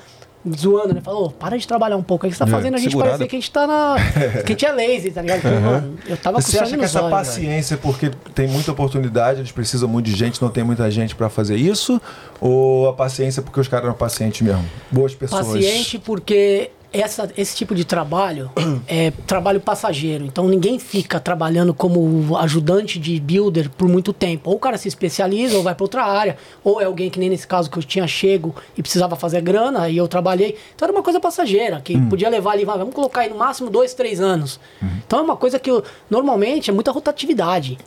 [0.56, 1.00] zoando, né?
[1.00, 3.12] Falou, para de trabalhar um pouco aí, que você tá É, fazendo a gente segurada.
[3.18, 3.96] parecer que a gente tá na.
[4.44, 5.40] que a gente é lazy, tá ligado?
[5.42, 7.26] Porque, mano, eu tava com Você acha que essa olhos, velho.
[7.26, 11.28] paciência, porque tem muita oportunidade, eles precisam muito de gente, não tem muita gente pra
[11.28, 12.00] fazer isso?
[12.40, 14.64] Ou a paciência porque os caras eram pacientes mesmo?
[14.90, 15.46] Boas pessoas.
[15.48, 18.50] Paciente porque essa, esse tipo de trabalho
[18.86, 20.24] é trabalho passageiro.
[20.24, 24.50] Então ninguém fica trabalhando como ajudante de builder por muito tempo.
[24.50, 26.36] Ou o cara se especializa ou vai para outra área.
[26.62, 29.88] Ou é alguém que nem nesse caso que eu tinha chego e precisava fazer grana
[29.88, 30.56] e eu trabalhei.
[30.74, 33.94] Então era uma coisa passageira, que podia levar ali, vamos colocar aí no máximo dois,
[33.94, 34.60] três anos.
[35.06, 37.78] Então é uma coisa que eu- normalmente é muita rotatividade.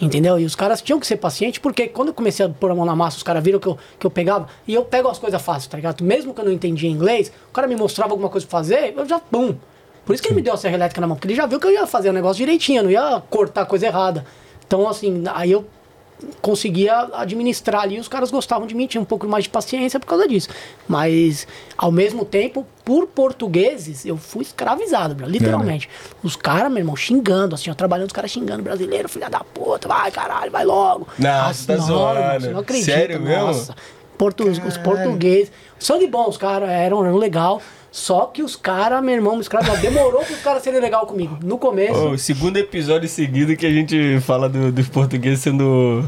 [0.00, 0.38] Entendeu?
[0.38, 2.84] E os caras tinham que ser pacientes, porque quando eu comecei a pôr a mão
[2.84, 5.40] na massa, os caras viram que eu, que eu pegava, e eu pego as coisas
[5.42, 6.02] fáceis, tá ligado?
[6.02, 9.06] Mesmo que eu não entendia inglês, o cara me mostrava alguma coisa pra fazer, eu
[9.06, 9.54] já, pum.
[10.04, 11.60] Por isso que ele me deu a serra elétrica na mão, porque ele já viu
[11.60, 14.24] que eu ia fazer o negócio direitinho, não ia cortar coisa errada.
[14.66, 15.66] Então, assim, aí eu
[16.42, 20.06] conseguia administrar ali, os caras gostavam de mim, tinha um pouco mais de paciência por
[20.06, 20.48] causa disso.
[20.88, 21.46] Mas,
[21.76, 25.88] ao mesmo tempo, por portugueses, eu fui escravizado, literalmente.
[26.22, 29.86] Os caras, meu irmão, xingando, assim, ó, trabalhando, os caras xingando, brasileiro, filha da puta,
[29.86, 31.06] vai caralho, vai logo.
[31.18, 32.18] Não, Assim, você tá zoando.
[32.20, 33.46] irmão, você não Sério mesmo?
[33.46, 33.74] nossa.
[34.16, 37.62] Portu- os portugueses, sangue bom, os caras eram, eram legal.
[37.98, 39.80] Só que os caras, meu irmão, me escravizaram.
[39.80, 41.36] Demorou para os caras serem legal comigo.
[41.42, 46.02] No começo, o segundo episódio seguido que a gente fala do- dos portugueses sendo.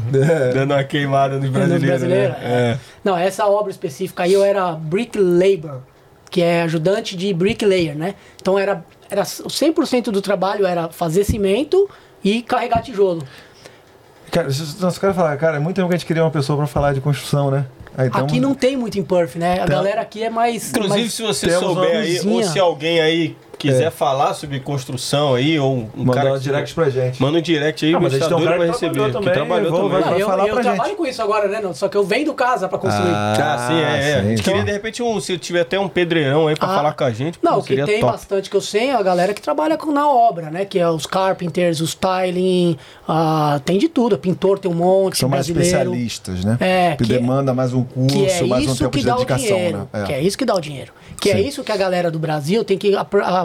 [0.53, 1.87] dando uma queimada nos brasileiros.
[1.87, 2.43] brasileiros, né?
[2.43, 2.77] é.
[3.03, 5.81] Não, essa obra específica aí eu era brick labor,
[6.29, 8.15] que é ajudante de bricklayer, né?
[8.41, 11.89] Então era, era 100% do trabalho era fazer cimento
[12.23, 13.21] e carregar tijolo.
[14.31, 16.31] Cara, se- se os caras falar, cara, é muito tempo que a gente queria uma
[16.31, 17.65] pessoa pra falar de construção, né?
[17.97, 19.53] Aí, então, aqui não tem muito em Perth, né?
[19.55, 20.69] A Tem- galera aqui é mais...
[20.69, 23.35] Inclusive, mais- se você temos souber aí, ou se alguém aí
[23.67, 23.91] quiser É.
[23.91, 27.21] falar sobre construção aí, ou um mandar cara um que- direct pra gente.
[27.21, 28.73] Manda um direct aí, Ah, o mas a gente tem um Mestador cara vai que
[28.73, 28.93] receber.
[28.93, 30.01] trabalhou que também, trabalhou vou- também.
[30.03, 30.97] vai- eu, falar eu pra trabalho gente.
[30.97, 31.59] com isso agora, né?
[31.61, 33.11] Não, só que eu vendo casa pra construir.
[33.13, 34.09] Ah, sim, é.
[34.11, 34.15] é.
[34.15, 34.43] A gente sim.
[34.43, 37.11] queria, de repente, um, se tiver até um pedreirão aí pra Ah, falar com a
[37.11, 38.11] gente, Não, o que seria tem top.
[38.13, 40.65] bastante que eu sei é a galera que trabalha com, na obra, né?
[40.65, 44.17] Que é os carpenters, os tiling, ah, tem de tudo.
[44.17, 45.91] Pintor tem um monte, São mais brasileiro.
[45.93, 46.57] especialistas, né?
[46.59, 49.57] É, que, que- demanda mais um curso, Que é mais um tempo que de dedicação,
[49.57, 49.87] né?
[49.93, 50.03] É.
[50.03, 50.91] Que é isso que dá o dinheiro.
[51.19, 52.95] Que é isso que a galera do Brasil tem que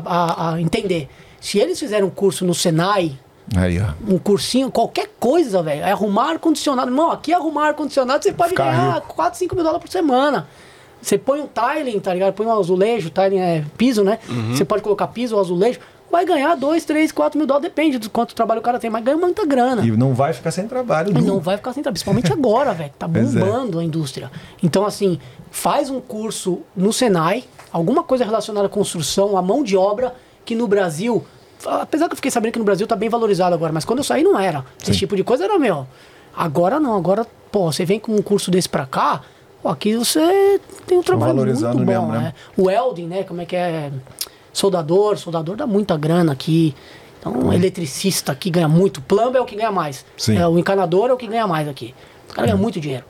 [0.07, 1.09] a- a- entender.
[1.41, 3.19] Se eles fizerem um curso no Senai,
[3.57, 6.91] Aí, um cursinho, qualquer coisa, velho, é arrumar ar-condicionado.
[6.91, 9.15] Irmão, aqui arrumar ar-condicionado você pode Ficar ganhar rico.
[9.15, 10.49] 4, 5 mil dólares por semana.
[11.01, 12.33] Você põe um tiling, tá ligado?
[12.35, 14.19] Põe um azulejo, tiling é piso, né?
[14.29, 14.57] Uhum.
[14.57, 15.79] Você pode colocar piso ou azulejo.
[16.11, 19.05] Vai ganhar 2, 3, 4 mil dólares, depende do quanto trabalho o cara tem, mas
[19.05, 19.85] ganha muita grana.
[19.85, 21.13] E não vai ficar sem trabalho.
[21.13, 21.21] Nunca.
[21.27, 22.93] não vai ficar sem trabalho, principalmente agora, velho.
[22.99, 23.09] Tá é.
[23.09, 24.31] bombando a indústria.
[24.63, 25.21] Então, assim,
[25.53, 27.45] faz um curso no Senai,
[27.77, 31.25] alguma coisa relacionada à construção, à mão de obra, que no Brasil.
[31.65, 34.05] Apesar que eu fiquei sabendo que no Brasil tá bem valorizado agora, mas quando eu
[34.05, 34.65] saí não era.
[34.83, 35.87] Esse tipo de coisa era meu.
[36.35, 39.23] Agora não, agora, pô, você vem com um curso desse pra cá,
[39.63, 42.19] pô, aqui você tem um trabalho muito bom, mesmo, né?
[42.19, 42.35] né?
[42.57, 43.25] O welding, né?
[43.25, 43.91] Como é que é?
[44.53, 46.75] Soldador, soldador dá muita grana aqui.
[47.21, 49.03] Então, um eletricista aqui ganha muito.
[49.03, 50.05] Plumber é o que ganha mais.
[50.17, 50.39] Sim.
[50.39, 51.95] É, o encanador é o que ganha mais aqui.
[52.29, 53.05] Os caras ganham muito dinheiro.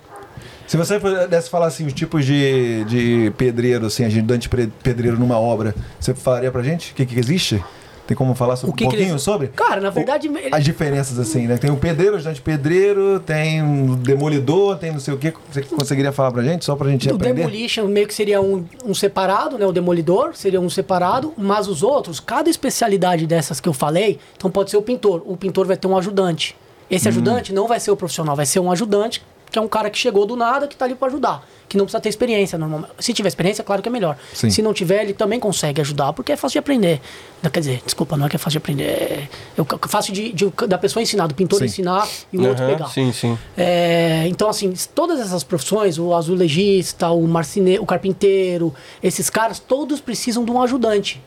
[0.66, 4.48] Se você pudesse falar assim, os tipos de, de pedreiro, assim, ajudante
[4.82, 6.92] pedreiro numa obra, você falaria pra gente?
[6.92, 7.62] O que, que existe?
[8.06, 9.48] Tem como falar sobre, O que um pouquinho eles- sobre?
[9.48, 11.56] Cara, na verdade, O- ele- As diferenças, assim, né?
[11.56, 15.32] Tem o pedreiro, ajudante pedreiro, tem um demolidor, tem não sei o quê.
[15.50, 16.64] Você conseguiria falar pra gente?
[16.64, 17.42] Só pra gente O aprender?
[17.42, 19.66] Demolition meio que seria um, um separado, né?
[19.66, 24.50] O Demolidor seria um separado, mas os outros, cada especialidade dessas que eu falei, então
[24.52, 25.22] pode ser o pintor.
[25.26, 26.54] O pintor vai ter um ajudante.
[26.58, 26.86] Hum.
[26.88, 29.20] Esse ajudante não vai ser o profissional, vai ser um ajudante,
[29.56, 31.42] que é um cara que chegou do nada, que tá ali para ajudar.
[31.66, 32.92] Que não precisa ter experiência normalmente.
[32.98, 34.18] Se tiver experiência, claro que é melhor.
[34.34, 34.50] Sim.
[34.50, 37.00] Se não tiver, ele também consegue ajudar, porque é fácil de aprender.
[37.42, 38.84] Não, Quer dizer, desculpa, não é que é fácil de aprender.
[38.84, 39.28] É,
[39.62, 41.64] é fácil de, de- da pessoa ensinar, do pintor Sim.
[41.64, 42.88] ensinar e o outro Aham, pegar.
[42.90, 43.38] Sim, sim.
[43.56, 50.00] É, então, assim, todas essas profissões, o azulejista, o marceneiro, o carpinteiro, esses caras, todos
[50.02, 51.18] precisam de um ajudante.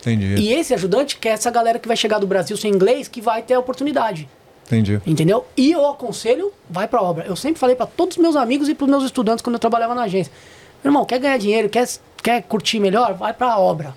[0.00, 0.36] Entendi.
[0.36, 3.20] E esse ajudante que é essa galera que vai chegar do Brasil sem inglês, que
[3.20, 4.28] vai ter a oportunidade.
[4.66, 5.00] Entendi.
[5.06, 5.44] Entendeu?
[5.56, 7.24] E eu aconselho, vai pra obra.
[7.26, 9.94] Eu sempre falei pra todos os meus amigos e pros meus estudantes quando eu trabalhava
[9.94, 10.32] na agência.
[10.82, 11.86] Meu irmão, quer ganhar dinheiro, quer,
[12.22, 13.14] quer curtir melhor?
[13.14, 13.94] Vai pra obra.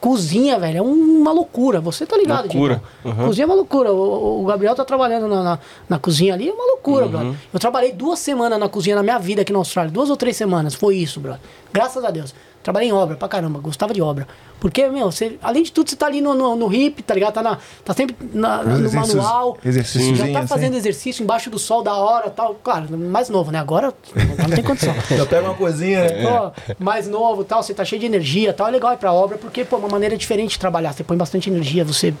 [0.00, 1.80] Cozinha, velho, é uma loucura.
[1.80, 2.80] Você tá ligado, Loucura.
[3.04, 3.24] Diego?
[3.24, 3.92] Cozinha é uma loucura.
[3.92, 7.34] O, o Gabriel tá trabalhando na, na, na cozinha ali, é uma loucura, brother.
[7.52, 9.90] Eu trabalhei duas semanas na cozinha na minha vida aqui na Austrália.
[9.90, 10.72] Duas ou três semanas.
[10.74, 11.40] Foi isso, brother.
[11.72, 12.32] Graças a Deus.
[12.68, 14.28] Trabalhei em obra pra caramba, gostava de obra.
[14.60, 17.32] Porque, meu, você, além de tudo, você tá ali no, no, no hip, tá ligado?
[17.32, 19.56] Tá, na, tá sempre na- no manual.
[19.64, 20.48] exercíciozinho, Já tá assim.
[20.48, 22.54] fazendo exercício embaixo do sol da hora tal.
[22.62, 23.58] Claro, mais novo, né?
[23.58, 24.92] Agora não tem condição.
[25.16, 26.26] Já pega uma coisinha, né?
[26.26, 29.38] Pô, mais novo tal, você tá cheio de energia tal, é legal ir pra obra,
[29.38, 30.92] porque, pô, é uma maneira diferente de trabalhar.
[30.92, 32.12] Você põe bastante energia, você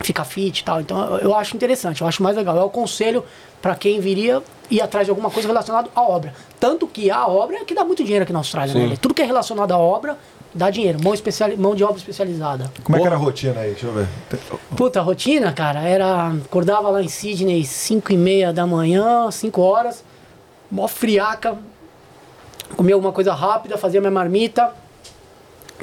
[0.00, 0.80] fica fit e tal.
[0.80, 2.56] Então eu, acho interessante, eu acho mais legal.
[2.56, 3.24] Eu aconselho
[3.60, 6.34] pra quem viria ir atrás de alguma coisa relacionada à obra.
[6.58, 8.96] Tanto que a obra é que dá muito dinheiro aqui na Austrália, né?
[9.00, 10.18] Tudo que é relacionado à obra
[10.54, 11.02] dá dinheiro.
[11.02, 12.70] Mão, especiali mão de obra especializada.
[12.82, 13.72] Como é que era a rotina aí?
[13.72, 14.08] Deixa eu ver.
[14.76, 16.28] Puta, a rotina, cara, era.
[16.28, 20.04] Acordava lá em Sydney 5 e meia da manhã, 5 horas,
[20.70, 21.56] mó friaca,
[22.76, 24.72] comia alguma coisa rápida, fazia minha marmita,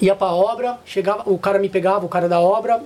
[0.02, 2.82] ia pra obra, chegava, o cara me pegava, o cara da obra,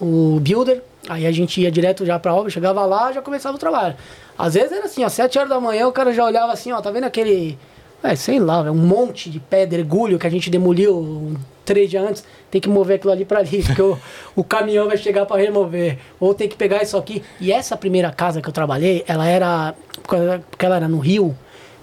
[0.00, 3.58] o builder, aí a gente ia direto já pra obra, chegava lá, já começava o
[3.58, 3.96] trabalho.
[4.36, 6.80] Às vezes era assim, às 7 horas da manhã, o cara já olhava assim, ó,
[6.80, 7.58] tá vendo aquele.
[8.02, 12.60] É, sei lá, um monte de pedregulho que a gente demoliu três dias antes, tem
[12.60, 13.98] que mover aquilo ali pra ali, porque o,
[14.36, 15.98] o caminhão vai chegar pra remover.
[16.20, 17.22] Ou tem que pegar isso aqui.
[17.40, 19.74] E essa primeira casa que eu trabalhei, ela era.
[20.02, 21.36] Porque ela era no rio,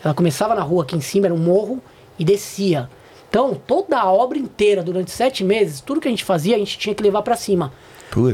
[0.04, 1.82] ela começava na rua aqui em cima, era um morro,
[2.20, 2.88] e descia.
[3.30, 6.78] Então, toda a obra inteira, durante sete meses, tudo que a gente fazia, a gente
[6.78, 7.72] tinha que levar pra cima.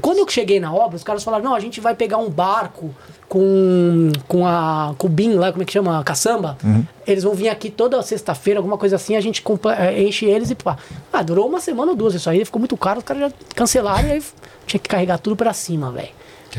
[0.02, 2.94] Quando eu cheguei na obra, os caras falaram, não, a gente vai pegar um barco
[3.30, 6.00] com, com a com o BIM lá, como é que chama?
[6.00, 6.58] A caçamba.
[7.06, 9.44] Eles vão vir aqui toda sexta-feira, alguma coisa assim, a gente
[9.78, 10.78] eh, enche eles e pá.
[11.14, 14.08] Ah, durou uma semana ou duas isso aí, ficou muito caro, os caras já cancelaram
[14.10, 14.24] e aí
[14.66, 16.10] tinha que carregar tudo pra cima, velho.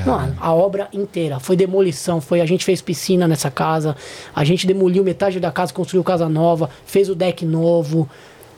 [0.07, 1.41] Mano, a obra inteira.
[1.41, 3.97] Foi demolição, foi a gente fez piscina nessa casa,
[4.35, 8.09] a gente demoliu metade da casa, construiu casa nova, fez o deck novo.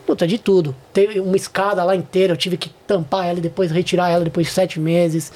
[0.05, 0.75] Puta, de tudo.
[0.91, 4.47] Teve uma escada lá inteira, eu tive que tampar ela e depois retirar ela depois
[4.47, 5.31] de sete meses.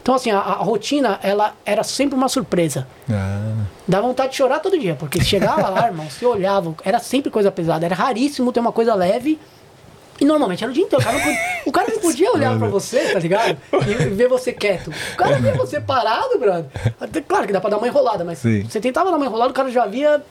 [0.00, 2.86] Então, assim, a, a rotina, ela era sempre uma surpresa.
[3.10, 3.54] Ah,
[3.86, 7.50] Dá vontade de chorar todo dia, porque chegava lá, irmão, você olhava, era sempre coisa
[7.50, 9.38] pesada, era raríssimo ter uma coisa leve.
[10.20, 11.02] E normalmente era o dia inteiro.
[11.02, 13.58] O cara não podia, o cara não podia olhar pra você, tá ligado?
[13.72, 14.92] E ver você quieto.
[15.12, 16.66] O cara via você parado, brother.
[17.26, 18.62] Claro que dá pra dar uma enrolada, mas Sim.
[18.62, 20.22] você tentava dar uma enrolada, o cara já via.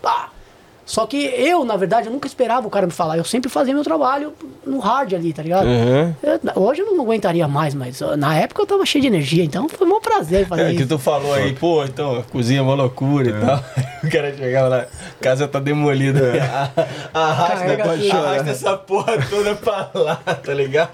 [0.00, 0.30] Pá.
[0.92, 3.16] Só que eu, na verdade, eu nunca esperava o cara me falar.
[3.16, 4.34] Eu sempre fazia meu trabalho
[4.66, 5.64] no hard ali, tá ligado?
[5.66, 6.12] Uhum.
[6.22, 9.66] Eu- hoje eu não aguentaria mais, mas na época eu tava cheio de energia, então
[9.70, 10.88] foi um prazer fazer É que isso.
[10.88, 13.64] tu falou aí, pô, então, a cozinha é uma loucura e tal.
[14.02, 16.32] O cara chegava lá, a casa tá demolida.
[17.14, 17.84] Arrasta, Carrega
[18.18, 20.90] arrasta essa porra toda pra lá, tá ligado?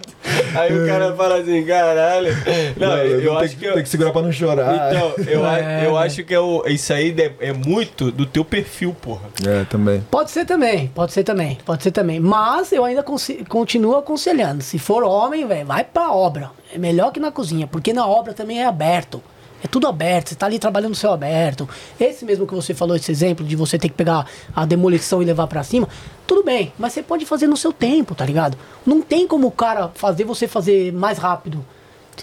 [0.55, 2.29] Aí o cara fala assim, caralho.
[2.77, 3.65] Não, eu, tem, acho que.
[3.65, 4.93] eu- tem que segurar pra não chorar.
[4.95, 8.45] Então, eu, a- É, eu acho que é o, isso aí é muito do teu
[8.45, 9.23] perfil, porra.
[9.47, 9.88] É, também.
[10.11, 12.21] Pode ser também, pode ser também, pode ser também.
[12.21, 13.05] Mas eu ainda
[13.49, 14.63] continuo aconselhando.
[14.63, 16.51] Se for homem, velho, vai pra obra.
[16.73, 19.23] É melhor que na cozinha, porque na obra também é aberto.
[19.63, 21.69] É tudo aberto, você tá ali trabalhando no céu aberto.
[21.99, 24.25] Esse mesmo que você falou, esse exemplo de você ter que pegar
[24.55, 25.89] a demolição e levar pra cima,
[26.29, 28.57] tudo bem, mas você pode fazer no seu tempo, tá ligado?
[28.87, 31.65] Não tem como o cara fazer você fazer mais rápido.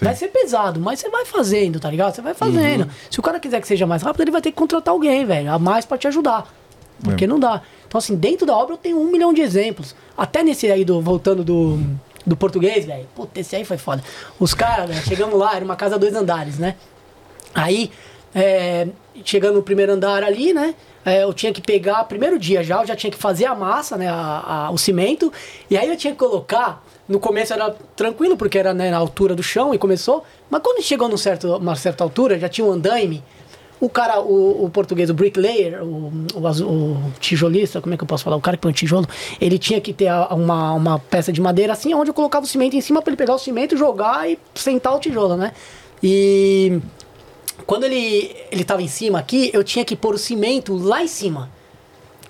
[0.00, 2.14] Vai ser pesado, mas você vai fazendo, tá ligado?
[2.14, 2.88] Você vai fazendo.
[3.10, 5.52] Se o cara quiser que seja mais rápido, ele vai ter que contratar alguém, velho,
[5.52, 6.46] a mais pra te ajudar.
[7.02, 7.62] Porque não dá.
[7.86, 9.94] Então, assim, dentro da obra eu tenho um milhão de exemplos.
[10.16, 11.78] Até nesse aí, do, voltando do,
[12.26, 13.06] do português, velho.
[13.14, 14.02] Puta, esse aí foi foda.
[14.40, 16.74] Os caras, velho, chegamos lá, era uma casa dois andares, né?
[17.54, 17.90] Aí,
[18.34, 18.88] é,
[19.24, 20.74] chegando no primeiro andar ali, né?
[21.04, 23.96] é, eu tinha que pegar, primeiro dia já, eu já tinha que fazer a massa,
[23.96, 24.08] né?
[24.08, 25.32] a- a- o cimento.
[25.70, 26.84] E aí eu tinha que colocar.
[27.08, 30.24] No começo era tranquilo, porque era né, na altura do chão e começou.
[30.50, 33.22] Mas quando chegou num certo, uma certa altura, já tinha um andaime.
[33.78, 38.08] O cara, o, o português, o bricklayer, o, o, o tijolista, como é que eu
[38.08, 38.36] posso falar?
[38.36, 39.06] O cara que põe o tijolo,
[39.38, 42.74] ele tinha que ter uma, uma peça de madeira assim, onde eu colocava o cimento
[42.74, 45.52] em cima para ele pegar o cimento, jogar e sentar o tijolo, né?
[46.02, 46.80] E
[47.66, 51.08] quando ele, ele tava em cima aqui, eu tinha que pôr o cimento lá em
[51.08, 51.50] cima.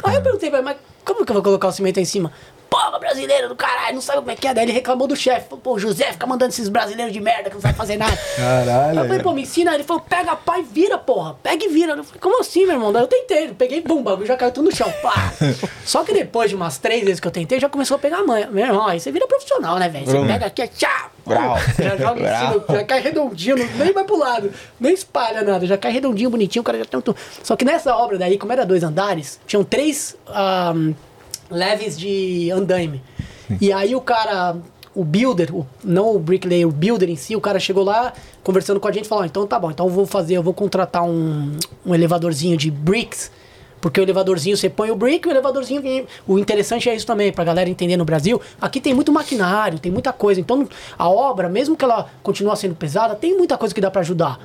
[0.03, 2.07] Aí eu perguntei pra ele, mas como que eu vou colocar o cimento aí em
[2.07, 2.33] cima?
[2.69, 4.55] Porra, brasileiro do caralho, não sabe como é que é.
[4.55, 5.49] Daí ele reclamou do chefe.
[5.49, 8.17] Falou, Pô, o José fica mandando esses brasileiros de merda que não sabe fazer nada.
[8.37, 8.91] Caralho.
[8.91, 9.75] Aí eu falei, pô, me ensina.
[9.75, 11.37] Ele falou, pega a pá e vira, porra.
[11.43, 11.93] Pega e vira.
[11.93, 12.93] Eu falei, como assim, meu irmão?
[12.93, 13.49] Daí eu tentei.
[13.49, 14.93] Eu peguei, bum, bagulho já caiu tudo no chão.
[15.03, 15.33] Pá.
[15.85, 18.25] Só que depois de umas três vezes que eu tentei, já começou a pegar a
[18.25, 18.49] manha.
[18.49, 20.07] Meu irmão, aí você vira profissional, né, velho?
[20.07, 21.11] Você pega aqui, tchá.
[21.27, 21.57] Brau.
[21.77, 25.77] Já joga em cima, já cai redondinho, nem vai pro lado, nem espalha nada, já
[25.77, 27.15] cai redondinho, bonitinho, o cara já tem um...
[27.43, 30.93] Só que nessa obra daí, como era dois andares, tinham três ahm,
[31.51, 33.03] leves de andaime.
[33.61, 34.57] E aí o cara,
[34.95, 38.81] o builder, o- não o bricklayer, o builder em si, o cara chegou lá conversando
[38.81, 40.55] com a gente e falou: "Ah, então tá bom, então eu vou fazer, eu vou
[40.55, 43.31] contratar um, um elevadorzinho de bricks.
[43.79, 45.81] Porque o elevadorzinho você põe o brick, o elevadorzinho.
[45.83, 48.41] vem- O interessante é isso também, pra galera entender no Brasil.
[48.61, 50.41] Aqui tem muito maquinário, tem muita coisa.
[50.41, 50.67] Então
[50.99, 54.41] a obra, mesmo que ela continue sendo pesada, tem muita coisa que dá pra ajudar.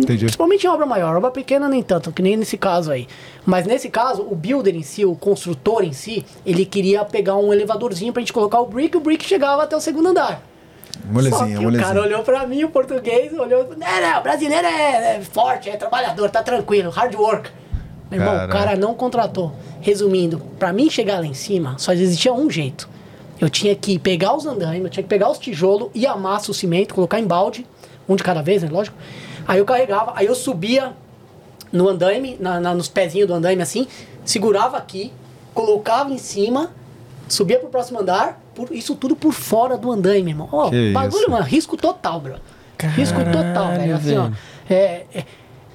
[0.00, 0.24] Entendi.
[0.24, 3.06] Principalmente em obra maior, obra pequena nem tanto, que nem nesse caso aí.
[3.44, 7.52] Mas nesse caso, o builder em si, o construtor em si, ele queria pegar um
[7.52, 10.42] elevadorzinho pra gente colocar o brick, o brick chegava até o segundo andar.
[11.04, 12.02] Molezinha, que o cara molezinha.
[12.02, 13.68] olhou pra mim, o português, olhou.
[13.76, 17.50] Não, não, o brasileiro é, é forte, é trabalhador, tá tranquilo, hard work.
[18.10, 19.52] Meu irmão, o cara não contratou.
[19.80, 22.88] Resumindo, pra mim chegar lá em cima, só existia um jeito.
[23.40, 26.54] Eu tinha que pegar os andaimes, eu tinha que pegar os tijolos e amassar o
[26.54, 27.66] cimento, colocar em balde,
[28.06, 28.68] um de cada vez, né?
[28.70, 28.96] Lógico.
[29.50, 30.92] Aí eu carregava, aí eu subia
[31.72, 33.84] no andaime, na, na- nos pezinhos do andaime assim,
[34.24, 35.12] segurava aqui,
[35.52, 36.70] colocava em cima,
[37.28, 40.48] subia pro próximo andar, por- isso tudo por fora do andaime, irmão.
[40.52, 41.30] Ó, bagulho, isso.
[41.32, 42.34] mano, risco total, bro.
[42.94, 43.96] risco total, velho.
[43.96, 44.30] Assim, ó,
[44.72, 45.24] é, é,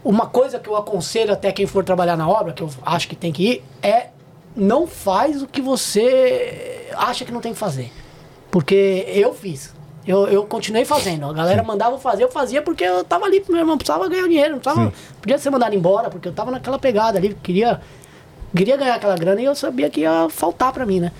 [0.05, 3.15] uma coisa que eu aconselho até quem for trabalhar na obra, que eu acho que
[3.15, 4.07] tem que ir, é
[4.55, 7.91] não faz o que você acha que não tem que fazer.
[8.49, 9.74] Porque eu fiz.
[10.07, 11.25] Eu, eu continuei fazendo.
[11.29, 14.27] A galera mandava eu fazer, eu fazia porque eu tava ali, meu irmão, precisava ganhar
[14.27, 17.81] dinheiro, não precisava, podia ser mandado embora, porque eu tava naquela pegada ali, queria,
[18.55, 21.11] queria ganhar aquela grana e eu sabia que ia faltar pra mim, né?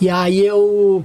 [0.00, 1.04] E aí eu.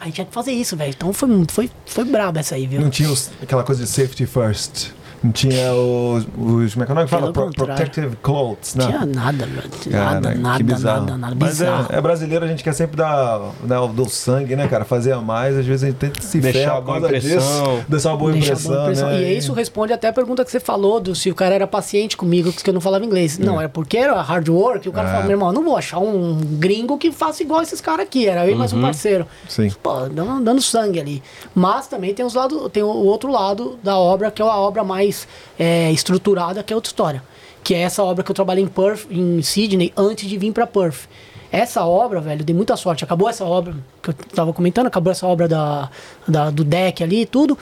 [0.00, 0.90] Aí tinha que fazer isso, velho.
[0.96, 2.80] Então foi, foi, foi brabo essa aí, viu?
[2.80, 4.92] Não tinha os- aquela coisa de safety first.
[5.22, 6.26] Não tinha os.
[6.38, 7.32] os como é que é o nome que fala?
[7.32, 8.86] Pro- protective clothes, né?
[8.86, 9.62] Tinha nada, mano.
[9.90, 11.36] Cara, Nada, que nada, nada, nada.
[11.38, 11.86] Mas é, Bizarro.
[11.90, 14.84] é brasileiro, a gente quer sempre dar, dar o do sangue, né, cara?
[14.84, 17.16] Fazer a mais, às vezes a gente tenta se Deixar ferra uma por boa causa
[17.18, 17.38] impressão.
[17.76, 17.84] disso.
[17.88, 19.08] Deixar uma boa Deixar impressão, boa impressão.
[19.10, 19.22] né?
[19.22, 22.16] E isso responde até a pergunta que você falou do se o cara era paciente
[22.16, 23.36] comigo, que eu não falava inglês.
[23.38, 24.88] Não, era porque era hard work.
[24.88, 25.10] O cara É.
[25.10, 28.26] falava, meu irmão, eu não vou achar um gringo que faça igual esses caras aqui.
[28.26, 29.26] Era eu e mais um parceiro.
[29.48, 29.70] Sim.
[29.82, 31.22] Pô, dando, dando sangue ali.
[31.54, 34.82] Mas também tem, os lado, tem o outro lado da obra, que é a obra
[34.82, 35.09] mais
[35.58, 37.22] é, estruturada, que é outra história.
[37.62, 40.66] Que é essa obra que eu trabalhei em Perth, em Sydney, antes de vir pra
[40.66, 41.08] Perth.
[41.52, 43.02] Essa obra, velho, dei muita sorte.
[43.04, 45.90] Acabou essa obra que eu tava comentando, acabou essa obra da,
[46.26, 47.58] da- do deck ali e tudo.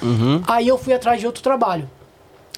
[0.46, 1.88] Aí eu fui atrás de outro trabalho.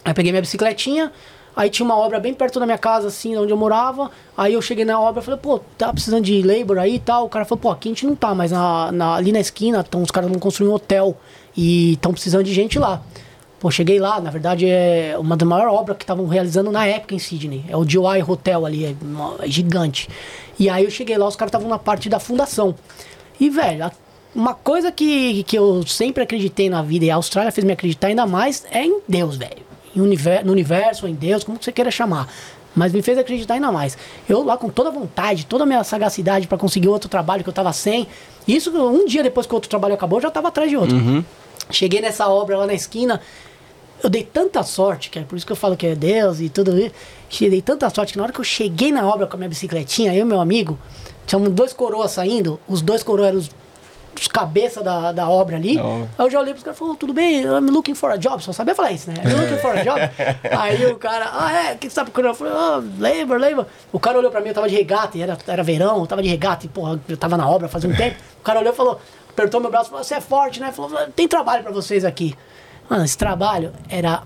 [0.05, 1.13] Aí peguei minha bicicletinha,
[1.55, 4.11] aí tinha uma obra bem perto da minha casa, assim, onde eu morava.
[4.37, 7.27] Aí eu cheguei na obra e falei, pô, tá precisando de labor aí e tal.
[7.27, 9.85] O cara falou, pô, aqui a gente não tá, mas na, na- ali na esquina
[9.85, 11.17] tão, os caras vão construir um hotel
[11.57, 13.01] e estão precisando de gente lá.
[13.61, 17.15] Pô, cheguei lá, na verdade é uma das maiores obras que estavam realizando na época
[17.15, 17.65] em Sydney.
[17.69, 20.09] É o DY Hotel ali, é, uma- é gigante.
[20.59, 22.75] E aí eu cheguei lá, os caras estavam na parte da fundação.
[23.39, 23.91] E, velho,
[24.35, 28.07] uma coisa que, que eu sempre acreditei na vida e a Austrália fez me acreditar
[28.09, 29.69] ainda mais é em Deus, velho.
[29.95, 32.29] Univer- no universo, em Deus, como você queira chamar.
[32.75, 33.99] Mas me fez acreditar ainda mais.
[34.29, 37.49] Eu lá com toda a vontade, toda a minha sagacidade pra conseguir outro trabalho que
[37.49, 38.07] eu tava sem.
[38.49, 40.97] Isso um dia depois que o outro trabalho acabou, eu já tava atrás de outro.
[41.71, 43.21] Cheguei nessa obra lá na esquina,
[44.03, 46.49] eu dei tanta sorte, que é por isso que eu falo que é Deus e
[46.49, 46.93] tudo isso.
[47.29, 49.49] che- Dei tanta sorte que na hora que eu cheguei na obra com a minha
[49.49, 50.79] bicicletinha, eu e meu amigo,
[51.27, 53.51] tinham dois coroas saindo, os dois coroas eram os,
[54.21, 55.79] os cabeça da, da obra ali.
[55.79, 56.09] Obra.
[56.19, 58.43] Aí eu já olhei pros caras e falei, tudo bem, I'm looking for a job,
[58.43, 59.17] só sabia falar isso, né?
[59.25, 60.01] I'm looking for a job.
[60.59, 62.31] Aí o cara, ah é, o que você tá procurando?
[62.33, 63.67] Eu falei, ah, labor, labor.
[63.93, 66.23] O cara olhou pra mim, eu tava de regata, e era, era verão, eu tava
[66.23, 68.17] de regata, e porra, eu tava na obra fazia um tempo.
[68.41, 70.73] O cara olhou e falou, apertou meu braço e falou, você é forte, né?
[70.73, 72.37] Falou, tem trabalho pra vocês aqui.
[72.91, 74.23] Mano, esse trabalho era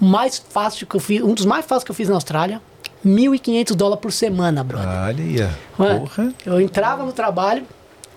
[0.00, 2.60] o mais fácil que eu fiz, um dos mais fáceis que eu fiz na Austrália.
[3.04, 4.88] 1.500 dólares por semana, brother.
[4.88, 5.50] Olha aí.
[5.78, 6.32] Mano, Porra.
[6.44, 7.64] eu entrava no trabalho,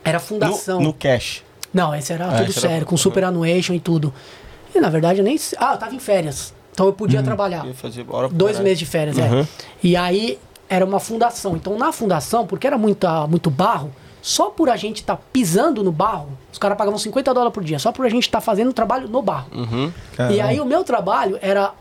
[0.04, 0.80] era fundação.
[0.80, 1.44] No, no cash.
[1.72, 4.12] Não, esse era Ah, tudo esse era- sério, com superannuation e tudo.
[4.74, 5.38] E na verdade eu nem.
[5.58, 6.54] Ah, eu tava em férias.
[6.72, 7.66] Então eu podia trabalhar.
[7.68, 8.64] Ia fazer hora Dois horário.
[8.64, 9.42] meses de férias, Uhum.
[9.42, 9.48] é.
[9.84, 11.56] E aí era uma fundação.
[11.56, 15.92] Então na fundação, porque era muita, muito barro, só por a gente estar pisando no
[15.92, 19.08] barro, os caras pagavam 50 dólares por dia, só por a gente estar fazendo trabalho
[19.08, 19.50] no barro.
[19.54, 19.92] Uhum.
[20.32, 21.74] E aí o meu trabalho era.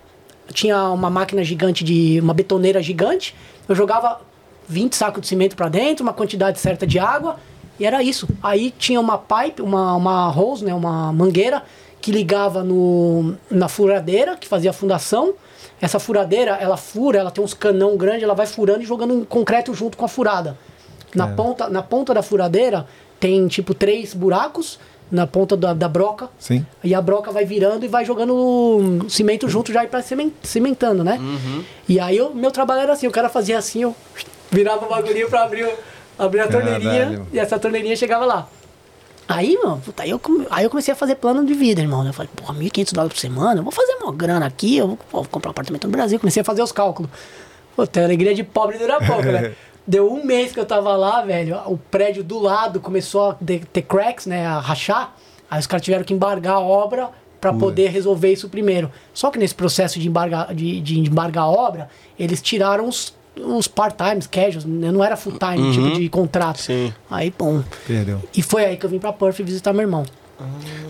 [0.53, 2.20] Tinha uma máquina gigante de.
[2.20, 3.35] uma betoneira gigante.
[3.68, 4.20] Eu jogava
[4.68, 7.37] 20 sacos de cimento pra dentro, uma quantidade certa de água.
[7.79, 8.29] E era isso.
[8.42, 11.62] Aí tinha uma pipe, uma, uma hose, né, uma mangueira,
[12.01, 15.34] que ligava no, na furadeira, que fazia a fundação.
[15.80, 19.24] Essa furadeira, ela fura, ela tem uns canão grande, ela vai furando e jogando um
[19.24, 20.57] concreto junto com a furada.
[21.15, 21.33] Na, É.
[21.33, 22.87] ponta, na ponta da furadeira
[23.19, 24.79] tem tipo três buracos
[25.11, 26.29] na ponta da, da broca.
[26.39, 26.65] Sim.
[26.85, 30.03] E a broca vai virando e vai jogando o cimento junto já para
[30.43, 31.19] cimentando, né?
[31.89, 33.97] E aí o meu trabalho era assim, o cara fazia assim, eu
[34.51, 35.67] virava o bagulhinho para abrir,
[36.19, 37.27] abrir a torneirinha Caralho.
[37.33, 38.49] e essa torneirinha chegava lá.
[39.27, 42.03] Aí, mano, puta, aí, eu, come- aí eu comecei a fazer plano de vida, irmão.
[42.03, 42.11] né?
[42.11, 44.97] Eu falei, porra, 1.500 dólares por semana, eu vou fazer uma grana aqui, eu vou,
[44.97, 46.19] pô, vou comprar um apartamento no Brasil.
[46.19, 47.11] Comecei a fazer os cálculos.
[47.77, 49.53] Pô, tem alegria de pobre dura pouco, né?
[49.89, 51.59] Deu um mês que eu tava lá, velho.
[51.64, 53.36] O prédio do lado começou a
[53.72, 54.47] ter cracks, né?
[54.47, 55.16] A rachar.
[55.51, 57.09] Aí os caras tiveram que embargar a obra
[57.41, 58.91] pra poder resolver isso primeiro.
[59.14, 63.66] Só que nesse processo de embargar, de, de embargar a obra, eles tiraram os, os
[63.66, 64.91] part-times, casuals, né?
[64.91, 66.61] não era full-time, tipo de contrato.
[66.61, 66.93] Sim.
[67.11, 67.62] Aí, bom.
[67.86, 68.20] Perdeu.
[68.36, 70.05] E foi aí que eu vim pra Perth visitar meu irmão.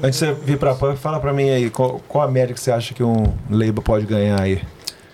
[0.02, 2.60] Antes de você vir pra Punk, fala pra mim aí, qual, qual a média que
[2.60, 4.60] você acha que um label pode ganhar aí?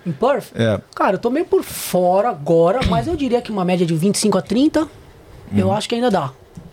[0.06, 0.52] Em Perth?
[0.54, 0.80] É.
[0.94, 4.38] Cara, eu tô meio por fora agora, mas eu diria que uma média de 25
[4.38, 4.86] a 30,
[5.56, 6.30] eu acho que ainda dá.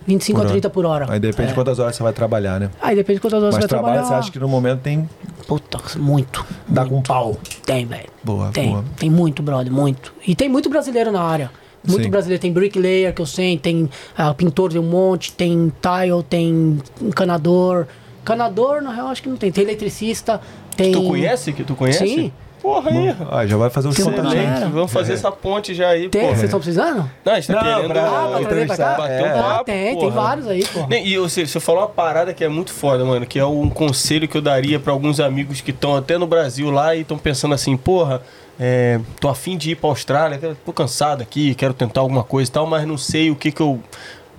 [0.07, 0.51] 25 Por a hora.
[0.53, 1.05] 30 por hora.
[1.09, 1.55] Aí depende de É.
[1.55, 2.71] quantas horas você vai trabalhar, né?
[2.81, 4.07] Aí depende de quantas horas Mas você vai trabalho, trabalhar.
[4.17, 5.07] você acha que no momento tem.
[5.47, 6.43] Puta, muito.
[6.67, 7.37] Dá com pau.
[7.65, 8.09] Tem, velho.
[8.23, 8.69] Boa, Tem.
[8.69, 8.83] boa.
[8.97, 10.11] Tem muito, brother, muito.
[10.25, 11.51] E tem muito brasileiro na área.
[11.87, 12.09] Muito Sim.
[12.09, 12.41] brasileiro.
[12.41, 17.85] Tem bricklayer, que eu sei, tem ah, pintor de um monte, tem tile, tem encanador.
[18.23, 19.51] Encanador, na real, acho que não tem.
[19.51, 20.41] Tem eletricista,
[20.75, 20.91] tem...
[20.93, 21.53] Tu conhece?
[21.53, 22.07] Que tu conhece?
[22.07, 22.31] Sim.
[22.61, 23.15] Porra aí.
[23.31, 24.33] Ah, já vai fazer o Tem show uma também.
[24.35, 24.53] galera.
[24.55, 24.73] Excelente.
[24.73, 26.21] Vamos fazer essa ponte já aí, Tem?
[26.21, 26.33] porra.
[26.33, 27.09] Vocês estão precisando?
[27.25, 28.95] Não, a gente tá Não, querendo pra- Ah, pra trazer pra cá?
[28.95, 29.29] bater um é.
[29.29, 30.11] Ah, papo, tem, tem porra.
[30.11, 30.85] vários aí, pô.
[30.87, 33.69] Nem- E você, você falou uma parada que é muito foda, mano, que é um
[33.69, 37.17] conselho que eu daria pra alguns amigos que estão até no Brasil lá e estão
[37.17, 38.21] pensando assim, porra,
[38.59, 42.53] é, tô afim de ir pra Austrália, tô cansado aqui, quero tentar alguma coisa e
[42.53, 43.79] tal, mas não sei o que que eu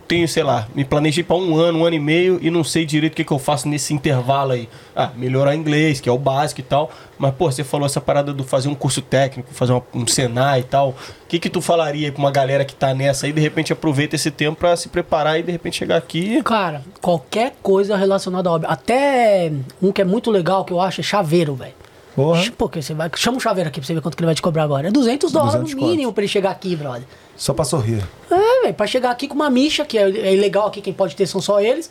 [0.07, 2.84] tenho, sei lá, me planejei pra um ano, um ano e meio e não sei
[2.84, 4.68] direito o que que eu faço nesse intervalo aí.
[4.94, 8.32] Ah, melhorar inglês, que é o básico e tal, mas pô, você falou essa parada
[8.32, 10.90] do fazer um curso técnico, fazer uma- um Senai e tal.
[10.90, 10.94] O
[11.28, 14.30] que que tu falaria pra uma galera que tá nessa aí, de repente aproveita esse
[14.30, 18.68] tempo pra se preparar e de repente chegar aqui Cara, qualquer coisa relacionada à obra.
[18.68, 19.50] Até
[19.80, 21.72] um que é muito legal que eu acho é chaveiro, velho.
[22.14, 22.42] Porra.
[22.59, 23.11] Porque você vai.
[23.16, 24.88] Chama um chaveiro aqui pra você ver quanto que ele vai te cobrar agora.
[24.88, 27.05] É 200 dólares 200 no mínimo pra ele chegar aqui, brother.
[27.36, 28.02] Só pra sorrir.
[28.30, 31.16] É, velho, pra chegar aqui com uma micha, que é, é ilegal aqui, quem pode
[31.16, 31.90] ter são só eles.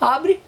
[0.00, 0.40] Abre.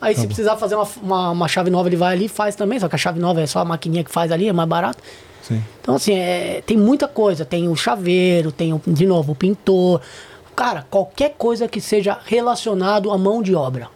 [0.00, 2.56] Aí Tá se precisar fazer uma, uma, uma chave nova, ele vai ali e faz
[2.56, 2.78] também.
[2.80, 5.02] Só que a chave nova é só a maquininha que faz ali, é mais barato.
[5.42, 5.62] Sim.
[5.80, 7.44] Então, assim, é, tem muita coisa.
[7.44, 10.00] Tem o chaveiro, tem, o, de novo, o pintor.
[10.56, 13.88] Cara, qualquer coisa que seja relacionado à mão de obra.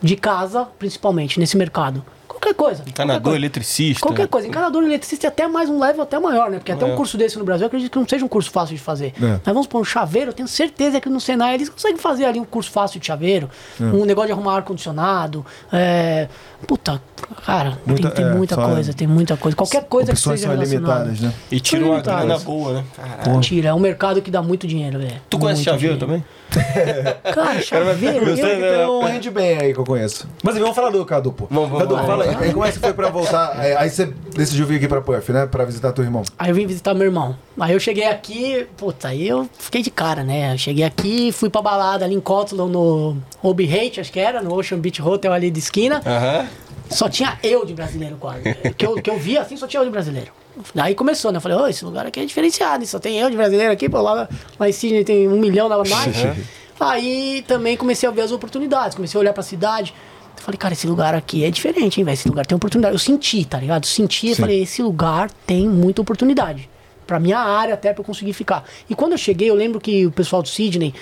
[0.00, 2.04] De casa, principalmente, nesse mercado.
[2.40, 2.76] Qualquer coisa.
[2.78, 3.36] qualquer encanador, coisa.
[3.38, 4.00] eletricista.
[4.06, 4.46] Qualquer coisa.
[4.48, 6.58] Encanador eletricista é até mais um level até maior, né?
[6.58, 6.92] Porque até É.
[6.92, 9.12] um curso desse no Brasil, eu acredito que não seja um curso fácil de fazer.
[9.20, 9.40] É.
[9.44, 12.38] Mas vamos pôr um chaveiro, eu tenho certeza que no Senai eles conseguem fazer ali
[12.38, 13.84] um curso fácil de chaveiro, É.
[13.84, 15.44] um negócio de arrumar ar-condicionado.
[15.72, 16.28] É...
[16.66, 17.00] Puta,
[17.46, 19.56] cara, Muita- tem, tem é, muita coisa, tem muita coisa.
[19.56, 21.04] Qualquer coisa que seja são relacionada.
[21.04, 21.32] ilimitadas, né?
[21.52, 22.24] E tira uma Limitadas.
[22.24, 22.84] grana boa, né?
[22.96, 23.40] Caralho.
[23.40, 25.20] Tira, é um mercado que dá muito dinheiro, velho.
[25.30, 26.06] Tu conhece Muito chaveiro dinheiro.
[26.22, 26.24] também?
[27.34, 28.28] Cara, chaveiro.
[28.28, 30.28] Eu sei eu- que tem um rende bem aí que eu conheço.
[30.42, 31.46] Mas vamos falar do Cadu, pô.
[31.50, 32.06] Vamos, vamos, Cadu, vamos.
[32.10, 32.36] fala aí.
[32.46, 32.52] aí.
[32.52, 33.64] Como é que foi pra voltar?
[33.64, 35.46] É, Aí você decidiu vir aqui pra Puff, né?
[35.46, 36.22] Pra visitar teu irmão.
[36.38, 37.36] Aí eu vim visitar meu irmão.
[37.60, 40.52] Aí eu cheguei aqui, puta, aí eu fiquei de cara, né?
[40.54, 44.40] Eu cheguei aqui, fui pra balada ali em Cotlon, no Obi Hate, acho que era,
[44.40, 46.00] no Ocean Beach Hotel ali de esquina.
[46.06, 46.46] Aham.
[46.90, 48.42] Só tinha eu de brasileiro quase.
[48.76, 50.32] que, eu, que eu via assim, só tinha eu de brasileiro.
[50.76, 51.36] Aí começou, né?
[51.38, 54.00] Eu falei, ô, esse lugar aqui é diferenciado, só tem eu de brasileiro aqui, pô,
[54.00, 54.28] lá,
[54.58, 56.46] lá em Sydney tem um milhão na night.
[56.80, 59.92] Aí também comecei a ver as oportunidades, comecei a olhar pra cidade.
[60.36, 62.14] Eu falei, cara, esse lugar aqui é diferente, hein, velho?
[62.14, 62.94] Esse lugar tem oportunidade.
[62.94, 63.82] Eu senti, tá ligado?
[63.84, 66.70] Eu senti e falei, esse lugar tem muita oportunidade.
[67.06, 68.64] Pra minha área, até pra eu conseguir ficar.
[68.88, 70.94] E quando eu cheguei, eu lembro que o pessoal do Sydney,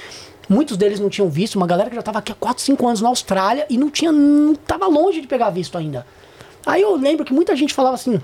[0.49, 3.01] muitos deles não tinham visto, uma galera que já tava aqui há 4, 5 anos
[3.01, 4.11] na Austrália e não tinha.
[4.12, 6.07] não tava longe de pegar visto ainda.
[6.64, 8.20] Aí eu lembro que muita gente falava assim.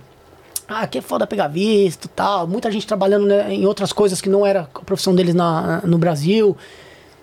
[0.68, 2.46] Ah, que é foda pegar visto tal.
[2.46, 5.98] Muita gente trabalhando né, em outras coisas que não era a profissão deles na, no
[5.98, 6.56] Brasil.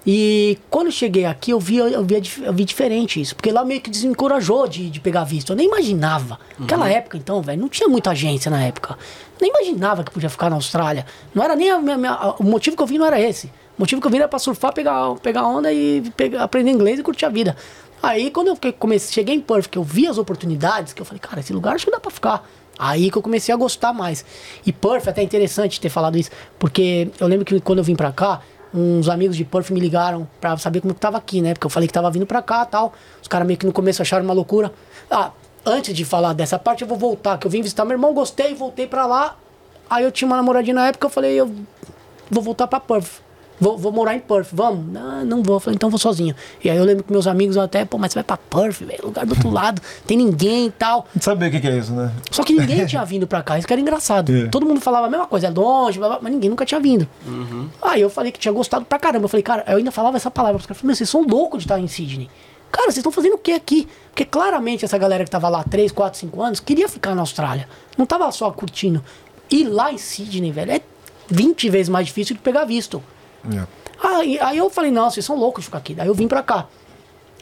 [0.05, 3.35] E quando eu cheguei aqui, eu vi, eu, vi, eu vi diferente isso.
[3.35, 5.51] Porque lá meio que desencorajou de, de pegar visto.
[5.51, 6.39] Eu nem imaginava.
[6.57, 8.97] Naquela época, então, velho, não tinha muita agência na época.
[9.41, 11.05] Nem imaginava que podia ficar na Austrália.
[11.33, 13.51] Não era nem a minha- minha- o motivo que eu vim não era esse.
[13.80, 17.03] Motivo que eu vim era pra surfar, pegar, pegar onda e pegar- aprender inglês e
[17.03, 17.55] curtir a vida.
[18.03, 21.19] Aí quando eu comecei, cheguei em Perth, que eu vi as oportunidades, que eu falei,
[21.19, 22.45] cara, esse lugar acho que dá pra ficar.
[22.77, 24.25] Aí que eu comecei a gostar mais.
[24.65, 28.11] E Perth, até interessante ter falado isso, porque eu lembro que quando eu vim pra
[28.11, 28.41] cá,
[28.73, 31.53] uns amigos de Perth me ligaram pra saber como que tava aqui, né?
[31.53, 32.93] Porque eu falei que tava vindo pra cá tal.
[33.21, 34.73] Os caras meio que no começo acharam uma loucura.
[35.09, 35.32] Ah,
[35.65, 38.53] antes de falar dessa parte, eu vou voltar, que eu vim visitar meu irmão, gostei,
[38.53, 39.38] voltei pra lá.
[39.89, 41.49] Aí eu tinha uma namoradinha na época, eu falei, eu
[42.30, 43.21] vou voltar pra Perth.
[43.60, 44.86] Vou, vou morar em Perth, vamos?
[44.91, 45.57] Não, não vou.
[45.57, 46.36] Eu falei, então vou sozinho.
[46.64, 49.05] E aí eu lembro que meus amigos até, pô, mas você vai pra Perth, velho,
[49.05, 51.05] lugar do outro lado, tem ninguém e tal.
[51.14, 52.12] Não sabe o que que é isso, né?
[52.32, 54.36] Só que ninguém tinha vindo pra cá, isso que era engraçado.
[54.36, 54.47] É.
[54.47, 57.07] Todo mundo falava a mesma coisa, é longe, blá, blá, mas ninguém nunca tinha vindo.
[57.82, 59.26] Aí eu falei que tinha gostado pra caramba.
[59.26, 60.57] Eu falei, cara, eu ainda falava essa palavra.
[60.57, 62.30] Os caras falaram, meu, vocês são loucos de estar em Sydney.
[62.72, 63.88] Cara, vocês estão fazendo o que aqui?
[64.12, 67.68] Porque claramente essa galera que tava lá 3, 4, 5 anos queria ficar na Austrália.
[67.97, 69.03] Não tava só curtindo.
[69.49, 70.82] E lá em Sydney, velho, é
[71.30, 73.01] 20 vezes mais difícil de pegar visto.
[73.53, 73.63] É.
[74.01, 75.93] Aí, aí eu falei, não, vocês são loucos de ficar aqui.
[75.93, 76.67] Daí eu vim pra cá.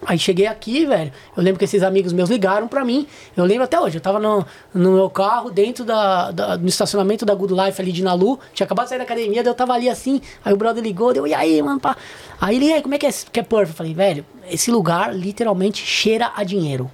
[0.06, 1.12] Aí cheguei aqui, velho.
[1.36, 3.08] Eu lembro que esses amigos meus ligaram pra mim.
[3.36, 3.98] Eu lembro até hoje.
[3.98, 7.92] Eu tava no, no meu carro, dentro da, da- no estacionamento da Good Life ali
[7.92, 8.40] de Nalu.
[8.54, 10.22] Tinha acabado de sair da academia, daí eu tava ali assim.
[10.46, 11.80] Aí o brother ligou, deu, e aí, mano?
[11.80, 11.98] Pá?
[12.40, 13.70] Aí ele, "E aí, como é que é, que é Perth?
[13.70, 16.92] Eu falei, velho, esse lugar literalmente cheira a dinheiro.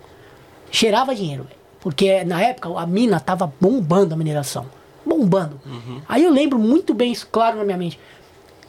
[0.71, 1.55] Cheirava a dinheiro, velho.
[1.81, 4.65] Porque na época a mina tava bombando a mineração.
[5.05, 5.59] Bombando.
[6.07, 7.99] Aí eu lembro muito bem isso, claro, na minha mente.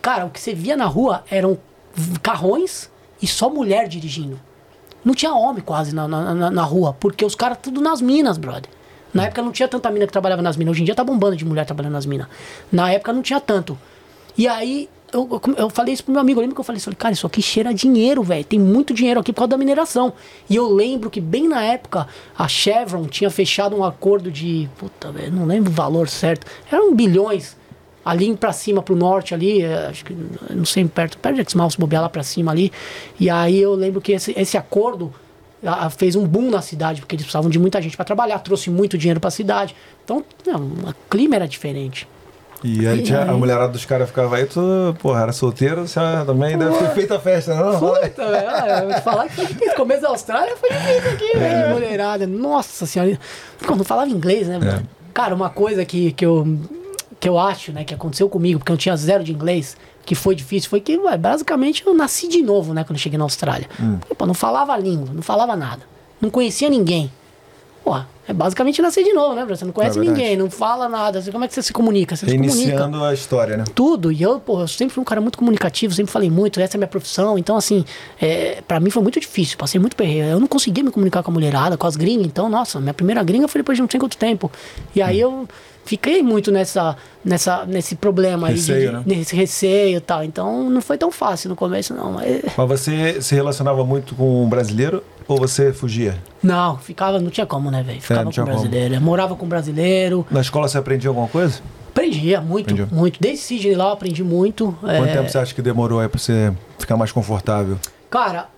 [0.04, 1.56] Cara, o que você via na rua eram
[2.22, 2.90] carrões
[3.22, 4.38] e só mulher dirigindo.
[5.02, 8.68] Não tinha homem quase na, na, na- rua, porque os caras tudo nas minas, brother.
[9.14, 10.72] Na época não tinha tanta mina que trabalhava nas minas.
[10.72, 12.26] Hoje em dia tá bombando de mulher trabalhando nas minas.
[12.70, 13.78] Na época não tinha tanto.
[14.36, 16.38] E aí eu, eu, falei isso pro meu amigo.
[16.38, 16.84] Eu lembro que eu falei isso.
[16.84, 18.44] falei, Cara, isso aqui cheira dinheiro, velho.
[18.44, 20.12] Tem muito dinheiro aqui por causa da mineração.
[20.50, 24.68] E eu lembro que bem na época a Chevron tinha fechado um acordo de.
[24.76, 26.46] Puta, velho, não lembro o valor certo.
[26.70, 27.56] Eram bilhões
[28.04, 30.16] ali pra cima, pro norte ali, eh, acho que,
[30.50, 32.70] não sei, perto, perto de se bobear lá pra cima ali.
[33.18, 35.12] E aí eu lembro que esse, esse acordo
[35.64, 38.70] ah, fez um boom na cidade, porque eles precisavam de muita gente pra trabalhar, trouxe
[38.70, 39.74] muito dinheiro pra cidade.
[40.04, 42.06] Então, não, o clima era diferente.
[42.62, 46.56] E aí tinha, a mulherada dos caras ficava aí, tu, porra, era solteiro, você também
[46.56, 47.78] deve ter feito a festa, não?
[47.78, 52.26] Puta, velho, eu falar que começo da Austrália foi difícil aqui, velho, mulherada.
[52.26, 53.18] Nossa senhora.
[53.66, 54.88] Quando não falava inglês, né, mano?
[55.12, 56.58] Cara, uma coisa que, que, eu,
[57.20, 60.34] que eu acho, né, que aconteceu comigo, porque eu tinha zero de inglês, que foi
[60.34, 63.68] difícil, foi que, ué, basicamente, eu nasci de novo, né, quando eu cheguei na Austrália.
[64.00, 65.82] Porque, pô, não falava a língua, não falava nada.
[66.20, 67.10] Não conhecia ninguém.
[67.82, 67.94] Pô,
[68.26, 69.44] é basicamente nascer de novo, né?
[69.44, 71.20] Você não conhece É ninguém, não fala nada.
[71.20, 72.16] Você- Como é que você se comunica?
[72.16, 73.64] Você se comunica Iniciando a história, né?
[73.74, 74.10] tudo.
[74.10, 76.78] E eu, pô, eu sempre fui um cara muito comunicativo, sempre falei muito, essa é
[76.78, 77.36] a minha profissão.
[77.36, 77.84] Então, assim,
[78.18, 80.28] é, para mim foi muito difícil, passei muito perreiro.
[80.28, 82.24] Eu não conseguia me comunicar com a mulherada, com as gringas.
[82.26, 84.50] Então, nossa, minha primeira gringa foi depois de não sei quanto tempo.
[84.94, 85.46] E aí eu
[85.84, 89.02] fiquei muito nessa, nessa, nesse problema aí, de- Receio, né?
[89.06, 90.24] nesse receio e tal.
[90.24, 92.12] Então, não foi tão fácil no começo, não.
[92.12, 96.16] Mas, Mas você se relacionava muito com um brasileiro ou você fugia?
[96.42, 98.00] não, ficava, não tinha como, né, velho?
[98.00, 99.00] Ficava não com brasileiro.
[99.00, 100.26] Morava com brasileiro.
[100.30, 101.60] Na escola você aprendia alguma coisa?
[101.90, 103.20] Aprendia muito, muito.
[103.20, 104.76] Desde Sydney lá eu aprendi muito.
[104.80, 107.78] Quanto é, tempo você acha que demorou aí pra você ficar mais confortável?
[108.10, 108.48] Cara,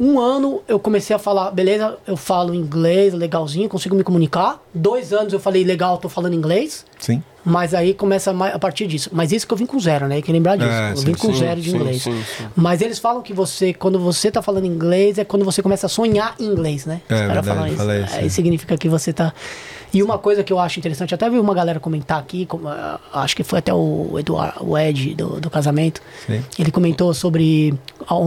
[0.00, 4.58] um ano eu comecei a falar, beleza, eu falo inglês, legalzinho, consigo me comunicar.
[4.72, 6.86] Dois anos eu falei, legal, tô falando inglês.
[6.98, 7.22] Sim.
[7.44, 9.10] Mas aí começa a partir disso.
[9.12, 10.16] Mas isso que eu vim com zero, né?
[10.16, 10.70] Tem que lembrar disso.
[10.70, 12.04] É, eu sim, vim com sim, zero de sim, inglês.
[12.54, 15.88] Mas eles falam que você, quando você tá falando inglês, é quando você começa a
[15.88, 17.00] sonhar em inglês, né?
[17.08, 17.76] É Os caras falam isso.
[17.76, 19.32] fala isso, Aí significa que você tá.
[19.92, 23.00] E uma coisa que eu acho interessante, até vi uma galera comentar aqui, como, ah,
[23.12, 26.00] acho que foi até o Eduardo, o Ed do, do casamento.
[26.58, 27.74] Ele comentou sobre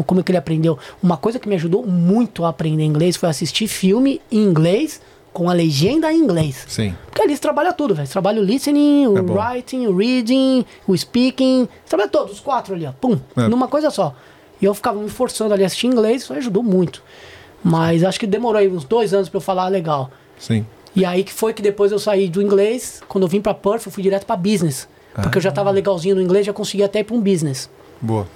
[0.06, 0.78] como que ele aprendeu.
[1.02, 5.00] Uma coisa que me ajudou muito a aprender inglês foi assistir filme em inglês
[5.34, 6.66] com a legenda em inglês.
[6.70, 6.96] Sim.
[7.08, 8.06] Porque ali você trabalha tudo, velho.
[8.08, 11.68] Você trabalha o listening, o É writing, o reading, o speaking.
[11.84, 12.92] Você trabalha todos, os quatro ali, ó.
[12.92, 13.48] Pum, É.
[13.48, 14.16] numa coisa só.
[14.62, 17.02] E eu ficava me forçando ali a assistir inglês, isso ajudou muito.
[17.64, 20.12] Mas acho que demorou aí uns dois anos pra eu falar legal.
[20.38, 20.66] Sim.
[20.96, 23.88] E aí que foi que depois eu saí do inglês, quando eu vim pra Perth,
[23.88, 24.88] eu fui direto pra business.
[25.16, 27.70] Porque eu já tava legalzinho no inglês, já conseguia até ir pra um business.
[28.02, 28.28] Boa.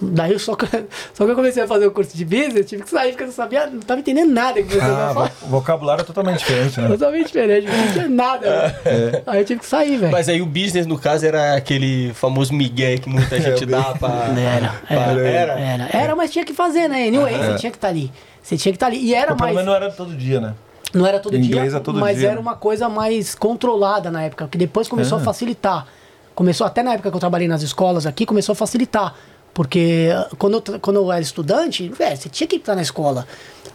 [0.00, 0.66] Daí eu só, que-
[1.14, 3.22] só que eu comecei a fazer o curso de business, eu tive que sair porque
[3.22, 6.88] eu não sabia, não tava entendendo nada que você Ah, vocabulário é totalmente diferente, né?
[6.96, 8.80] Totalmente diferente, não tinha nada.
[8.84, 9.22] velho.
[9.26, 10.12] Aí eu tive que sair, velho.
[10.12, 14.08] Mas aí o business, no caso, era aquele famoso migué que muita gente dá pra...
[14.36, 15.60] Era, pra- era, era?
[15.60, 15.88] era.
[15.96, 17.08] Era, mas tinha que fazer, né?
[17.08, 18.12] Anyway, você tinha que estar ali.
[18.42, 18.98] Você tinha que estar ali.
[18.98, 19.56] E era Mas pelo mais.
[19.56, 20.54] menos não era todo dia, né?
[20.94, 24.22] Não era todo Inglês dia, é todo mas dia, era uma coisa mais controlada na
[24.22, 25.20] época, que depois começou É.
[25.20, 25.86] a facilitar.
[26.34, 29.14] Começou até na época que eu trabalhei nas escolas aqui, começou a facilitar.
[29.56, 33.26] Porque ah, quando eu, quando eu era estudante, velho, você tinha que estar na escola.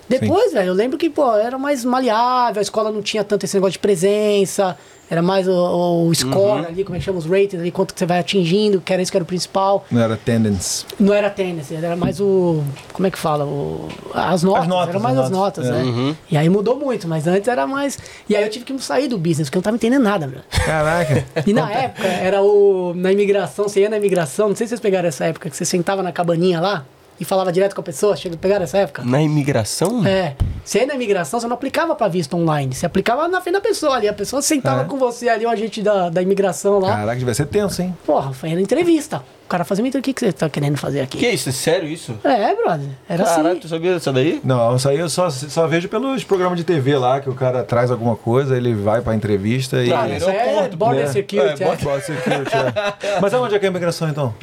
[0.08, 3.56] Depois, velho, eu lembro que, pô, era mais maleável, a escola não tinha tanto esse
[3.56, 4.78] negócio de presença,
[5.12, 8.00] era mais o, o score ali, como é que chama os ratings ali, quanto que
[8.00, 9.86] você vai atingindo, que era isso que era o principal.
[9.92, 10.86] Não era attendance.
[10.98, 12.64] Não era tênis, era mais o.
[12.94, 13.44] Como é que fala?
[13.44, 14.62] O, as notas.
[14.62, 15.92] As notas, era mais as as notas, notas, é.
[15.92, 16.16] né?
[16.32, 18.00] E aí mudou muito, mas antes era mais.
[18.30, 20.44] E aí eu tive que sair do business, porque eu não tava entendendo nada, velho.
[20.66, 21.26] Caraca.
[21.46, 22.94] E na época era o.
[22.96, 25.66] Na imigração, você ia na imigração, não sei se vocês pegaram essa época, que você
[25.66, 26.86] sentava na cabaninha lá
[27.22, 28.16] e falava direto com a pessoa.
[28.16, 29.04] Chega, pegaram essa época?
[29.06, 30.06] Na imigração?
[30.06, 30.36] É.
[30.66, 32.74] Você ia na imigração, você não aplicava pra visto online.
[32.74, 34.08] Você aplicava na frente da pessoa ali.
[34.08, 34.86] A pessoa sentava É.
[34.86, 36.96] com você ali, o agente da, da imigração lá.
[36.98, 37.96] Caraca, devia ser tenso, hein?
[38.06, 39.24] Porra, foi na entrevista.
[39.46, 40.10] O cara fazia uma entrevista.
[40.10, 41.18] O que, que você tá querendo fazer aqui?
[41.18, 41.50] Que isso?
[41.50, 42.16] É sério isso?
[42.24, 42.88] É, brother.
[43.10, 43.60] Era Caraca, assim.
[43.60, 44.40] tu sabia dessa daí?
[44.44, 47.64] Não, isso aí eu só, só vejo pelos programas de TV lá, que o cara
[47.64, 49.92] traz alguma coisa, ele vai pra entrevista e.
[49.94, 51.08] Ah, isso é border É.
[51.08, 51.62] security.
[51.62, 51.68] É, é.
[51.68, 53.20] border- border security, é.
[53.22, 54.34] Mas aonde é que é a imigração então?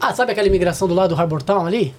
[0.00, 1.94] Ah, sabe aquela imigração do lado do Harbour Town ali?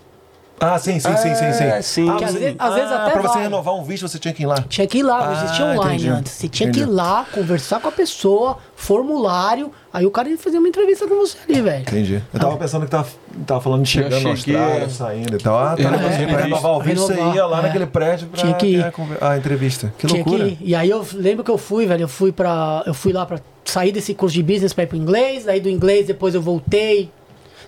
[0.64, 1.64] Ah, sim, sim, sim, sim, sim.
[1.64, 2.10] É, sim.
[2.10, 3.44] Ah, Que às você- vezes- às vezes ah, até pra você vai.
[3.44, 4.64] renovar um visto, você tinha que ir lá.
[4.70, 6.10] Tinha que ir lá, não existia Ah, online entendi.
[6.10, 6.32] antes.
[6.34, 6.96] Você tinha que ir Entendi.
[6.96, 11.38] lá, conversar com a pessoa, formulário, aí o cara ia fazer uma entrevista com você
[11.50, 11.82] ali, velho.
[11.82, 12.24] Entendi.
[12.34, 13.08] Eu tava pensando que tava,
[13.48, 15.58] tava falando de chegando na Austrália, saindo e tal.
[15.58, 15.82] Ah, tá.
[15.84, 17.62] É, pra é, renovar o visto, você renovar, ia lá é.
[17.64, 18.94] naquele prédio pra Tinha que ir.
[19.20, 19.92] a entrevista.
[19.98, 20.48] Que Tinha loucura.
[20.48, 20.58] ir.
[20.62, 23.40] E aí eu lembro que eu fui, velho, eu fui para eu fui lá pra
[23.66, 27.10] sair desse curso de business pra ir pro inglês, aí do inglês depois eu voltei.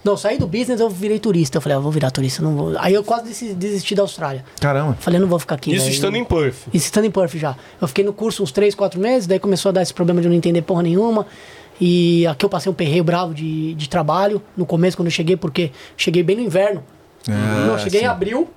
[0.04, 1.58] Não, saí do business, eu virei turista.
[1.58, 2.74] Eu falei, ah, vou virar turista, não vou.
[2.78, 4.44] Aí eu quase desi- desisti da Austrália.
[4.60, 4.98] Caramba.
[5.00, 5.72] Falei, não vou ficar aqui.
[5.72, 5.94] Isso velho.
[5.94, 6.56] estando em Perth.
[6.74, 7.56] Isso estando em Perth já.
[7.80, 10.28] Eu fiquei no curso uns 3, 4 meses, daí começou a dar esse problema de
[10.28, 11.26] eu não entender porra nenhuma.
[11.80, 15.38] E aqui eu passei um perreio bravo de, de trabalho no começo, quando eu cheguei,
[15.38, 16.84] porque cheguei bem no inverno.
[17.28, 18.06] Ah, não, eu cheguei sim.
[18.06, 18.50] em abril,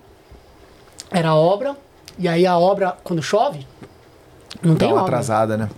[1.10, 1.76] era obra,
[2.18, 3.66] e aí a obra, quando chove,
[4.62, 5.14] não Dá tem uma obra.
[5.14, 5.68] atrasada, né?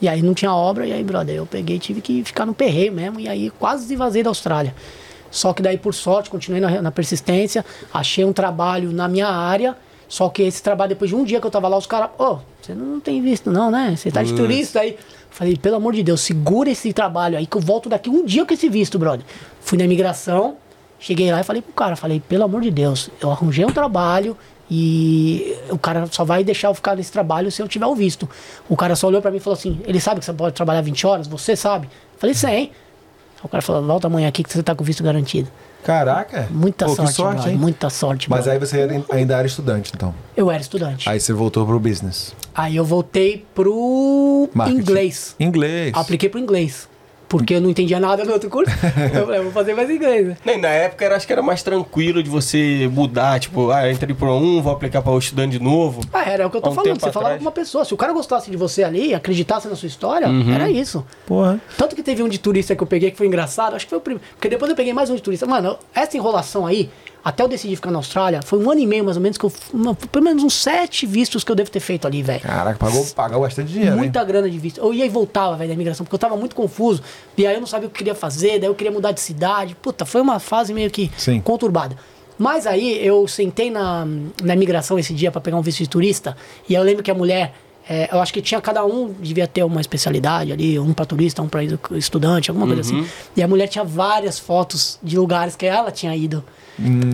[0.00, 2.54] E aí não tinha obra, e aí, brother, eu peguei e tive que ficar no
[2.54, 4.74] perreio mesmo, e aí quase vazei da Austrália.
[5.30, 9.76] Só que daí, por sorte, continuei na, na persistência, achei um trabalho na minha área,
[10.08, 12.38] só que esse trabalho, depois de um dia que eu tava lá, os caras, ô,
[12.60, 13.94] você não tem visto não, né?
[13.96, 14.98] Você tá de turista aí.
[15.30, 18.44] Falei, pelo amor de Deus, segura esse trabalho aí que eu volto daqui um dia
[18.44, 19.24] com esse visto, brother.
[19.60, 20.56] Fui na imigração,
[20.98, 24.36] cheguei lá e falei pro cara, falei, pelo amor de Deus, eu arranjei um trabalho
[24.70, 28.28] e o cara só vai deixar eu ficar nesse trabalho se eu tiver o visto.
[28.68, 30.80] O cara só olhou pra mim e falou assim, ele sabe que você pode trabalhar
[30.80, 31.26] 20 horas?
[31.26, 31.88] Você sabe?
[32.18, 32.72] Falei, sei.
[33.42, 35.48] O cara falou, volta amanhã aqui que você tá com visto garantido.
[35.82, 36.46] Caraca.
[36.50, 38.52] Muita Pô, sorte, sorte, brother, muita sorte, Mas brother.
[38.52, 40.14] aí você era- ainda era estudante, então.
[40.36, 41.08] Eu era estudante.
[41.08, 42.34] Aí, Aí você voltou pro business.
[42.74, 44.78] eu voltei pro Marketing.
[44.80, 45.34] inglês.
[45.40, 45.92] Inglês.
[45.94, 46.86] Apliquei pro inglês.
[47.30, 48.72] Porque eu não entendia nada do outro curso.
[49.14, 50.36] eu falei, vou fazer mais inglês, né?
[50.44, 54.12] Nem, na época era, acho que era mais tranquilo de você mudar, tipo, ah, entrei
[54.12, 56.00] por um, vou aplicar para o estudante de novo.
[56.12, 56.94] Ah, era o que eu tô um falando.
[57.00, 57.38] Você falava atrás.
[57.38, 57.84] com uma pessoa.
[57.84, 60.52] Se o cara gostasse de você ali, acreditasse na sua história, Uhum.
[60.52, 61.06] era isso.
[61.24, 61.60] Porra.
[61.78, 63.98] Tanto que teve um de turista que eu peguei que foi engraçado, acho que foi
[63.98, 64.24] o primeiro.
[64.34, 65.46] Porque depois eu peguei mais um de turista.
[65.46, 66.90] Mano, essa enrolação aí,
[67.24, 69.44] até eu decidir ficar na Austrália, foi um ano e meio mais ou menos que
[69.44, 69.52] eu.
[69.74, 72.40] uma- pelo menos uns sete vistos que eu devo ter feito ali, velho.
[72.40, 74.80] Caraca, pagou, pagou bastante dinheiro, Muita grana de visto.
[74.80, 77.02] Eu ia e voltava, velho, da imigração, porque eu tava muito confuso.
[77.36, 79.74] E aí eu não sabia o que queria fazer, daí eu queria mudar de cidade.
[79.74, 81.40] Puta, foi uma fase meio que Sim.
[81.40, 81.96] conturbada.
[82.38, 84.06] Mas aí eu sentei na,
[84.42, 86.34] na imigração esse dia pra pegar um visto de turista,
[86.68, 87.52] e eu lembro que a mulher.
[87.88, 91.42] é, eu acho que tinha cada um, devia ter uma especialidade ali, um pra turista,
[91.42, 91.60] um pra
[91.96, 93.06] estudante, alguma coisa assim.
[93.36, 96.42] E a mulher tinha várias fotos de lugares que ela tinha ido.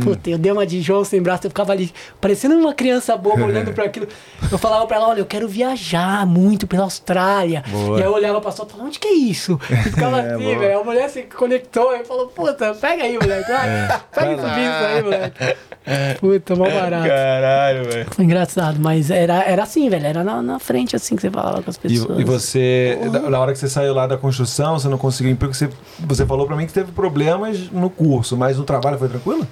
[0.03, 3.43] Puta, eu dei uma de João sem braço, eu ficava ali, parecendo uma criança boba
[3.47, 4.07] olhando pra aquilo.
[4.51, 7.65] Eu falava pra ela, olha, eu quero viajar muito pela Austrália.
[7.69, 7.99] Boa.
[7.99, 9.59] E aí eu olhava pra sua e falava, onde que é isso?
[9.71, 10.81] E ficava É, assim, velho.
[10.81, 13.51] A mulher se conectou e falou, puta, pega aí, moleque.
[13.51, 15.57] Vai, pega esse visto aí, moleque.
[16.21, 17.09] Puta, mal barato.
[17.09, 18.07] Caralho, velho.
[18.11, 20.07] Foi engraçado, mas era, era assim, velho.
[20.07, 22.19] Era na, na frente assim que você falava com as E, pessoas.
[22.19, 25.55] e você, na- na hora que você saiu lá da construção, você não conseguiu emprego,
[25.55, 25.69] você,
[26.01, 29.46] você falou pra mim que teve problemas no curso, mas no trabalho foi tranquilo?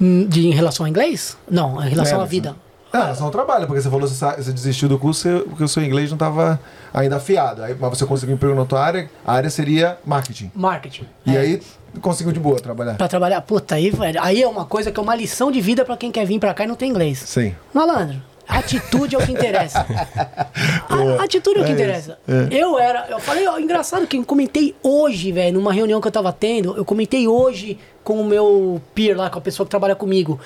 [0.00, 1.36] De, em relação ao inglês?
[1.50, 2.54] Não, em relação É, à vida.
[2.92, 5.62] Ah, em relação ao trabalho, porque você falou que você, você desistiu do curso porque
[5.64, 6.58] o seu inglês não estava
[6.94, 7.62] ainda afiado.
[7.62, 10.50] Aí, mas você conseguiu emprego na tua área, a área seria marketing.
[10.54, 11.06] Marketing.
[11.26, 11.40] E É.
[11.40, 11.62] aí
[12.00, 12.94] conseguiu de boa trabalhar.
[12.94, 14.20] Pra trabalhar, puta, aí, velho.
[14.22, 16.54] Aí é uma coisa que é uma lição de vida pra quem quer vir pra
[16.54, 17.18] cá e não tem inglês.
[17.26, 17.54] Sim.
[17.74, 19.84] Malandro, atitude é o que interessa.
[20.88, 22.18] A, atitude é o que É interessa.
[22.26, 26.08] isso, Eu era, eu falei, ó, engraçado que eu comentei hoje, velho, numa reunião que
[26.08, 29.70] eu tava tendo, eu comentei hoje com o meu peer lá, com a pessoa que
[29.70, 30.40] trabalha comigo.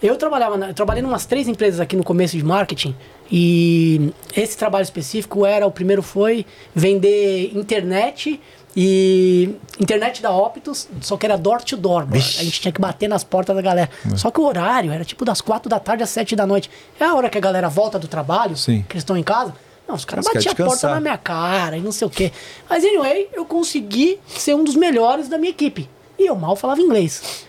[0.00, 2.94] Eu trabalhava, eu trabalhei em umas três empresas aqui no começo de marketing
[3.32, 8.40] e esse trabalho específico era, o primeiro foi vender internet
[8.80, 12.06] e internet da Optus, só que era door to door.
[12.12, 13.90] A gente tinha que bater nas portas da galera.
[14.14, 16.70] Só que o horário era tipo das quatro da tarde às sete da noite.
[17.00, 18.84] É a hora que a galera volta do trabalho, Sim.
[18.88, 19.52] que eles estão em casa.
[19.88, 22.30] Não, os caras batiam a porta na minha cara e não sei o quê.
[22.70, 25.90] Mas anyway, eu consegui ser um dos melhores da minha equipe.
[26.16, 27.44] E eu mal falava inglês.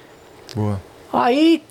[0.55, 0.81] Boa.
[1.13, 1.61] Aí,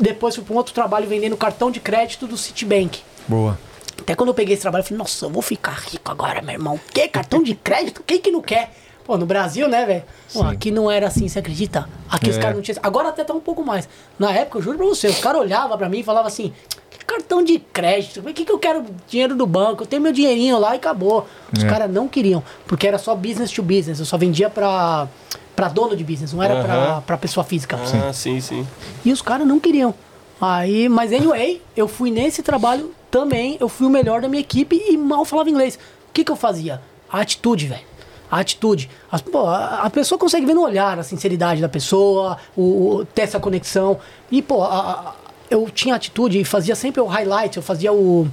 [0.00, 3.02] depois fui para um outro trabalho vendendo cartão de crédito do Citibank.
[3.28, 3.56] Boa.
[4.00, 6.52] Até quando eu peguei esse trabalho, eu falei, nossa, eu vou ficar rico agora, meu
[6.54, 6.78] irmão.
[6.92, 8.02] Que cartão de crédito?
[8.06, 8.72] Quem que não quer?
[9.04, 10.02] Pô, no Brasil, né, velho?
[10.28, 10.42] Sim.
[10.46, 11.88] Aqui não era assim, você acredita?
[12.08, 12.40] Aqui os É.
[12.40, 12.78] caras não tinham.
[12.82, 13.88] Agora até tá um pouco mais.
[14.18, 16.54] Na época, eu juro pra você, os caras olhavam pra mim e falavam assim:
[16.90, 19.82] "Que cartão de crédito, por que, que eu quero dinheiro do banco?
[19.82, 21.28] Eu tenho meu dinheirinho lá e acabou.
[21.54, 21.68] Os É.
[21.68, 23.98] caras não queriam, porque era só business to business.
[24.00, 25.06] Eu só vendia pra,
[25.54, 27.00] pra dono de business, não era pra, Aham.
[27.02, 27.78] pra pessoa física.
[28.08, 28.66] Ah, sim, sim.
[29.04, 29.94] E os caras não queriam.
[30.40, 34.82] Aí, mas anyway, eu fui nesse trabalho também, eu fui o melhor da minha equipe
[34.88, 35.76] e mal falava inglês.
[36.08, 36.80] O que que eu fazia?
[37.10, 37.82] A atitude, velho.
[38.30, 38.90] A atitude.
[39.10, 42.62] As- pô, a, a pessoa consegue ver no olhar a sinceridade da pessoa, o,
[42.96, 43.98] o- ter essa conexão.
[44.30, 45.14] E, pô, a- a-
[45.50, 48.26] eu tinha atitude e fazia sempre o highlight, eu fazia o.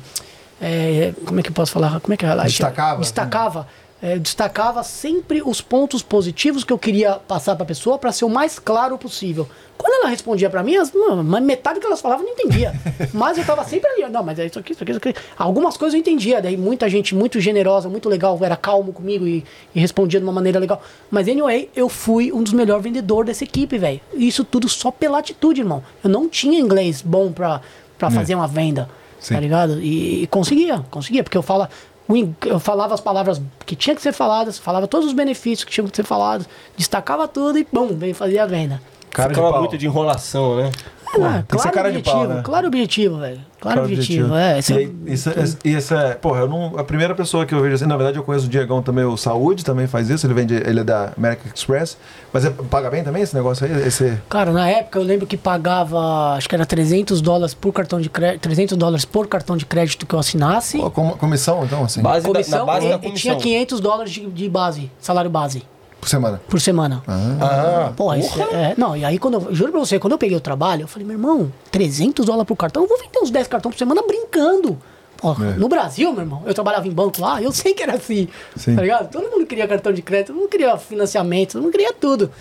[0.60, 2.00] é, como é que eu posso falar?
[2.00, 2.50] Como é que é highlight?
[2.50, 3.00] Destacava.
[3.00, 3.68] Destacava
[4.02, 8.12] é, eu destacava sempre os pontos positivos que eu queria passar para a pessoa para
[8.12, 9.48] ser o mais claro possível.
[9.78, 10.92] Quando ela respondia para mim, as,
[11.42, 12.74] metade do que elas falavam eu não entendia.
[13.14, 15.14] mas eu tava sempre ali, não, mas é isso aqui, isso aqui, isso aqui.
[15.38, 19.44] Algumas coisas eu entendia, daí muita gente muito generosa, muito legal, era calmo comigo e,
[19.74, 20.82] e respondia de uma maneira legal.
[21.10, 24.02] Mas anyway, eu fui um dos melhores vendedores dessa equipe, velho.
[24.14, 25.84] Isso tudo só pela atitude, irmão.
[26.04, 27.62] Eu não tinha inglês bom pra,
[27.98, 28.90] pra fazer uma venda,
[29.20, 29.36] Sim.
[29.36, 29.80] tá ligado?
[29.80, 31.68] E, e conseguia, conseguia, porque eu falo
[32.46, 35.88] eu falava as palavras que tinha que ser faladas, falava todos os benefícios que tinham
[35.88, 36.48] que ser falados,
[36.78, 38.82] destacava tudo e bum, veio fazer a venda.
[39.10, 39.60] Cara de Ficava pau.
[39.62, 40.72] muito de enrolação, né?
[41.14, 42.42] Ah, cara de objetivo, pau, né?
[42.44, 43.42] claro objetivo, velho.
[43.62, 44.58] Claro, objetivo, é.
[44.60, 45.34] Esse e, é- aí, isso, é-
[45.64, 48.18] e esse é, porra, eu não, a primeira pessoa que eu vejo assim, na verdade
[48.18, 51.14] eu conheço o Diegão também, o Saúde também faz isso, ele vende, ele é da
[51.16, 51.96] American Express,
[52.34, 53.88] mas é, paga bem também esse negócio aí?
[53.88, 58.02] Esse, Cara, na época eu lembro que pagava, acho que era 300 dólares por cartão
[58.02, 60.80] de crédito, 300 dólares por cartão de crédito que eu assinasse.
[60.80, 63.16] pô, com- comissão então, assim, Base da, comissão, na base e, da e comissão.
[63.18, 65.62] tinha 500 dólares de, de base, salário base,
[66.02, 66.42] por semana?
[66.50, 67.02] por semana.
[67.08, 70.36] Ah, Pô, isso é, não, e aí quando eu, juro pra você, quando eu peguei
[70.36, 73.48] o trabalho, eu falei, meu irmão, 300 dólares por cartão, eu vou vender uns 10
[73.48, 74.78] cartões por semana brincando.
[75.18, 75.54] Pô, É.
[75.56, 78.76] No Brasil, meu irmão, eu trabalhava em banco lá, eu sei que era assim, Sim.
[78.76, 79.12] tá ligado?
[79.12, 82.32] Todo mundo queria cartão de crédito, todo mundo queria financiamento, todo mundo queria tudo.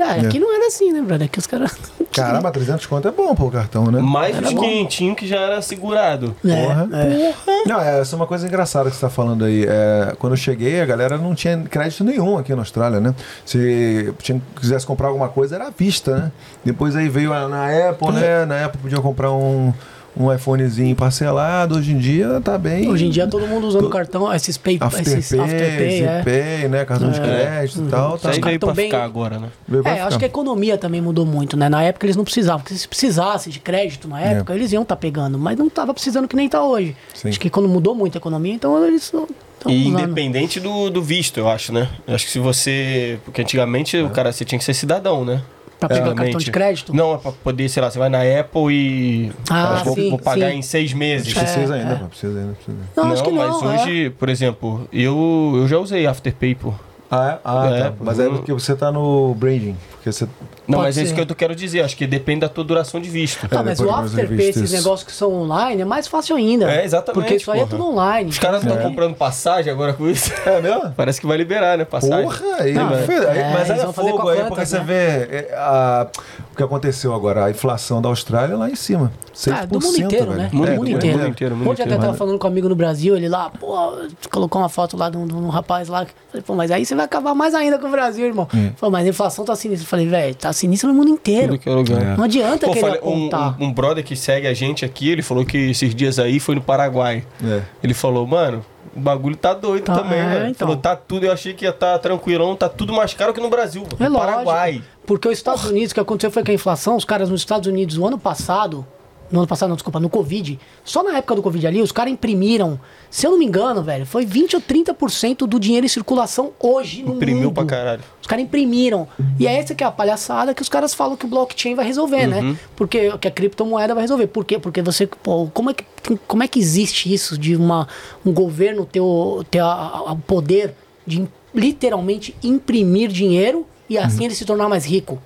[0.00, 1.26] É, aqui não era assim, né, brother?
[1.26, 1.76] Aqui os caras...
[2.12, 4.00] Caramba, 300 conto é bom pô, cartão, né?
[4.00, 6.34] mais Era os quentinhos que já era segurado.
[6.44, 6.88] É, Porra.
[6.92, 7.34] é.
[7.68, 9.64] Não, é, essa é uma coisa engraçada que você está falando aí.
[9.68, 13.14] É, quando eu cheguei, a galera não tinha crédito nenhum aqui na Austrália, né?
[13.44, 16.32] Se tinha, quisesse comprar alguma coisa, era à vista, né?
[16.64, 18.44] Depois aí veio a- na Apple, né?
[18.44, 19.72] Na Apple podia comprar um,
[20.16, 21.76] um iPhonezinho parcelado.
[21.78, 22.88] Hoje em dia tá bem.
[22.88, 26.18] Hoje em dia todo mundo usando cartão, esses pay, Afterpay, esses Afterpay, é.
[26.18, 26.84] Zipay, né?
[26.84, 28.14] Cartão de crédito e tal.
[28.16, 29.48] Isso Tá, aí caras veio tão pra bem- ficar agora, né?
[29.68, 31.68] veio É, acho que a economia também mudou muito, né?
[31.68, 34.32] Na época eles não precisavam, porque se precisasse de crédito na É.
[34.34, 36.96] época, eles iam estar pegando, mas não tava precisando que nem tá hoje.
[37.14, 37.28] Sim.
[37.28, 39.24] Acho que quando mudou muito a economia, então eles não
[39.58, 40.00] estão E usando.
[40.02, 41.88] independente do, do visto, eu acho, né?
[42.06, 43.18] Eu acho que se você.
[43.24, 45.42] Porque antigamente o cara você tinha que ser cidadão, né?
[45.80, 46.24] Pra pegar Antigamente.
[46.34, 46.94] cartão de crédito?
[46.94, 49.32] Não, é pra poder, sei lá, você vai na Apple e.
[49.48, 50.58] Ah, "Ah, vou, sim, vou pagar sim.
[50.58, 51.32] em seis meses.
[51.32, 52.06] Precisa É, ainda, é.
[52.08, 52.52] precisa ainda.
[52.52, 52.76] Precisa.
[52.96, 53.72] Não, acho que mas não.
[53.72, 53.82] é.
[53.82, 56.74] hoje, por exemplo, eu, eu já usei Afterpay, pô.
[57.10, 57.38] Ah, é?
[57.44, 57.92] Ah, É, tá.
[57.98, 59.76] Mas é porque você tá no branding.
[59.92, 60.28] Porque você.
[60.70, 61.24] Não, Pode mas é isso ser.
[61.26, 61.82] que eu quero dizer.
[61.82, 63.48] Acho que depende da tua duração de visto.
[63.48, 64.76] Tá, mas depois o você Afterpay, esses isso.
[64.76, 66.70] negócios que são online, é mais fácil ainda.
[66.70, 68.30] É, exatamente, Porque isso aí é tudo online.
[68.30, 68.74] Os caras não É.
[68.76, 70.30] estão comprando passagem agora com isso.
[70.46, 70.92] É mesmo?
[70.96, 71.84] Parece que vai liberar, né?
[71.84, 72.22] Passagem.
[72.24, 74.84] Porra, aí, Não, aí- é, mas aí é fogo aí, porque você né?
[74.84, 76.06] vê é, a-
[76.52, 79.10] o que aconteceu agora, a inflação da Austrália lá em cima.
[79.34, 80.36] 6%, Ah, do mundo inteiro, velho.
[80.36, 80.50] né?
[80.52, 81.18] Mundo É, inteiro, mundo inteiro.
[81.18, 83.92] mundo inteiro, mundo Hoje até tava falando com um amigo no Brasil, ele lá, pô,
[84.30, 86.06] colocou uma foto lá de um, de um rapaz lá.
[86.30, 88.46] Falei, pô, mas aí você vai acabar mais ainda com o Brasil, irmão.
[88.54, 88.70] Hum.
[88.76, 89.88] Falei, mas a inflação tá sinistra.
[89.88, 91.58] Falei, velho, tá sinistra no mundo inteiro.
[91.64, 92.16] É lugar.
[92.16, 95.22] Não adianta Pô, querer falei, um, um, um brother que segue a gente aqui, ele
[95.22, 97.24] falou que esses dias aí foi no Paraguai.
[97.42, 97.62] É.
[97.82, 100.48] Ele falou, mano, o bagulho tá doido Tá, também, é, né?
[100.50, 100.66] Então.
[100.66, 103.48] Falou, tá tudo, eu achei que ia estar tranquilão, tá tudo mais caro que no
[103.48, 103.84] Brasil.
[103.98, 104.32] É no lógico.
[104.32, 104.82] Paraguai.
[105.06, 107.66] Porque os Estados Unidos, o que aconteceu foi que a inflação, os caras nos Estados
[107.66, 108.86] Unidos, no ano passado,
[109.30, 112.12] no ano passado, não, desculpa, no Covid, só na época do Covid ali, os caras
[112.12, 116.50] imprimiram, se eu não me engano, velho, foi 20 ou 30% do dinheiro em circulação
[116.58, 117.54] hoje no Imprimiu mundo.
[117.54, 118.02] pra caralho.
[118.20, 119.06] Os caras imprimiram.
[119.38, 121.84] E é essa que é a palhaçada que os caras falam que o blockchain vai
[121.86, 122.52] resolver, Uhum.
[122.52, 122.56] né?
[122.76, 124.26] Porque que a criptomoeda vai resolver.
[124.26, 124.58] Por quê?
[124.58, 125.84] Porque você, pô, como é que,
[126.26, 127.86] como é que existe isso de uma,
[128.26, 130.74] um governo ter o, ter o poder
[131.06, 135.18] de literalmente imprimir dinheiro e assim ele se tornar mais rico?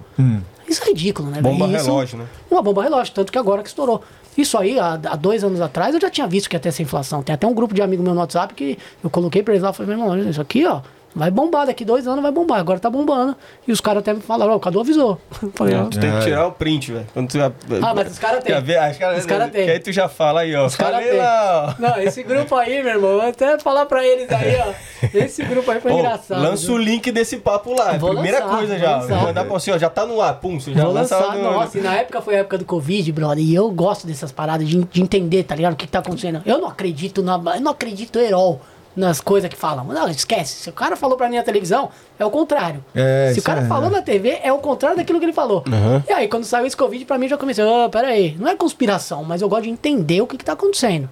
[0.75, 1.41] Isso é ridículo, né?
[1.41, 2.27] Bomba isso- relógio, né?
[2.51, 4.03] Uma bomba relógio, tanto que agora que estourou.
[4.37, 6.83] Isso aí, há, há dois anos atrás, eu já tinha visto que ia ter essa
[6.83, 7.22] inflação.
[7.22, 9.70] Tem até um grupo de amigos meu no WhatsApp que eu coloquei pra eles lá
[9.70, 10.81] e falei, meu irmão, isso aqui, ó,
[11.15, 12.59] vai bombar, daqui dois anos vai bombar.
[12.59, 13.37] Agora tá bombando.
[13.67, 15.19] E os caras até me falaram, ó, o Cadu avisou.
[15.55, 17.07] Falei, Tu tem que tirar o print, velho.
[17.12, 17.53] Quando tu já-
[17.83, 18.55] Ah, mas os caras têm.
[18.55, 18.77] Já vê,
[19.19, 19.65] os caras têm.
[19.65, 20.67] Que aí tu já fala aí, ó.
[20.67, 21.17] Os caras têm.
[21.19, 21.83] lá, ó.
[21.83, 24.73] Não, esse grupo aí, meu irmão, vou até falar pra eles aí, ó.
[25.15, 26.43] Esse grupo aí foi Ô, engraçado.
[26.43, 26.75] lança viu?
[26.75, 27.93] o link desse papo lá.
[27.99, 28.97] Vou Primeira lançar, coisa já.
[28.97, 29.15] lançar.
[29.15, 29.79] Vou mandar pra você, ó.
[29.79, 30.59] Já tá no ar, pum.
[30.59, 33.12] Você já Vou lança lançar, no- nossa, e na época foi a época do Covid,
[33.12, 35.75] brother, e eu gosto dessas paradas de, de entender, tá ligado?
[35.75, 36.43] O que, que tá acontecendo.
[36.45, 37.35] Eu não acredito na.
[37.55, 38.59] Eu não acredito herói
[38.97, 39.84] nas coisas que falam.
[39.84, 40.62] Não, esquece.
[40.62, 42.84] Se o cara falou pra mim na televisão, é o contrário.
[42.95, 43.92] É, Se o cara é, falou é.
[43.92, 45.64] na TV, é o contrário daquilo que ele falou.
[46.09, 49.24] E aí, quando saiu esse Covid, pra mim já comecei, pera aí, não é conspiração,
[49.24, 51.09] mas eu gosto de entender o que, que tá acontecendo.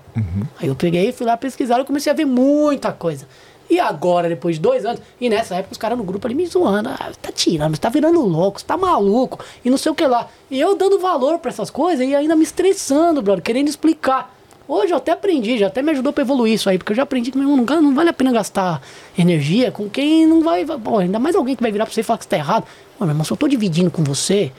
[0.61, 3.27] Aí eu peguei, fui lá pesquisar e comecei a ver muita coisa.
[3.71, 6.47] E agora, depois de dois anos, e nessa época os caras no grupo ali me
[6.47, 9.95] zoando, ah, tá tirando, você tá virando louco, você tá maluco, e não sei o
[9.95, 10.29] que lá.
[10.51, 14.35] E eu dando valor pra essas coisas e ainda me estressando, brother, querendo explicar.
[14.73, 17.03] Hoje eu até aprendi, já até me ajudou pra evoluir isso aí, porque eu já
[17.03, 18.81] aprendi que meu irmão, não, não vale a pena gastar
[19.19, 20.65] energia com quem não vai.
[20.65, 22.65] Pô, ainda mais alguém que vai virar pra você e falar que você tá errado.
[22.99, 24.51] Pô, meu irmão, se eu tô dividindo com você.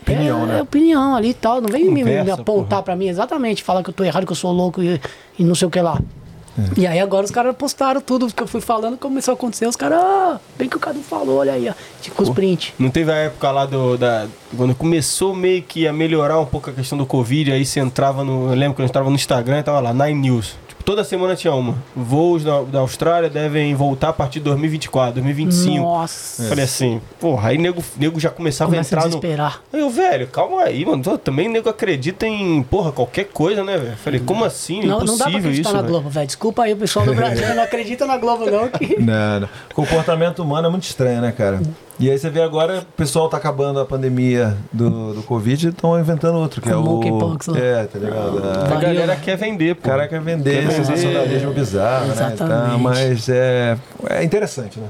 [0.00, 0.58] Opinião, é, né?
[0.60, 1.60] É opinião ali e tal.
[1.60, 4.32] Não vem me, me Conversa, apontar pra mim exatamente, falar que eu tô errado, que
[4.32, 4.98] eu sou louco e,
[5.38, 6.00] e não sei o que lá.
[6.76, 9.76] E aí agora os caras postaram tudo que eu fui falando, começou a acontecer, os
[9.76, 12.74] caras, ah, bem que o Cadu falou, olha aí, ó, tipo os print.
[12.78, 13.96] Não teve a época lá do.
[13.96, 17.80] Da, quando começou meio que a melhorar um pouco a questão do Covid, aí você
[17.80, 18.50] entrava no.
[18.50, 20.56] Eu lembro que eu entrava no Instagram e tava lá, Nine News.
[20.90, 21.76] Toda semana tinha uma.
[21.94, 25.76] Voos da, da Austrália devem voltar a partir de 2024, 2025.
[25.78, 26.48] Nossa.
[26.48, 29.20] Falei assim, porra, aí nego, nego já começava Começa a a entrar no.
[29.20, 29.62] desesperar.
[29.72, 31.00] Aí eu, velho, calma aí, mano.
[31.00, 33.96] Tô- Também nego acredita em, porra, qualquer coisa, né, velho?
[33.98, 34.80] Falei, como assim?
[34.80, 35.82] Não, não dá pra Impossível acreditar isso, na.
[35.82, 36.26] Globo, velho.
[36.26, 39.00] Desculpa aí o pessoal do Brasil, não acredita na Globo não, que...
[39.00, 39.48] Não, não.
[39.72, 41.62] Comportamento humano é muito estranho, né, cara?
[42.00, 45.68] E aí você vê agora, o pessoal tá acabando a pandemia do, do Covid e
[45.70, 46.82] estão inventando outro, que é o.
[46.82, 47.58] monkeypox lá.
[47.58, 48.38] É, tá ligado?
[48.42, 48.80] A É, Varíola.
[48.80, 49.88] galera quer vender, O pô.
[49.88, 50.74] cara quer vender Quer vender.
[50.84, 52.14] sensacionalismo bizarro, né?
[52.32, 52.82] Então, Exatamente.
[52.82, 53.76] mas é,
[54.08, 54.86] é interessante, né?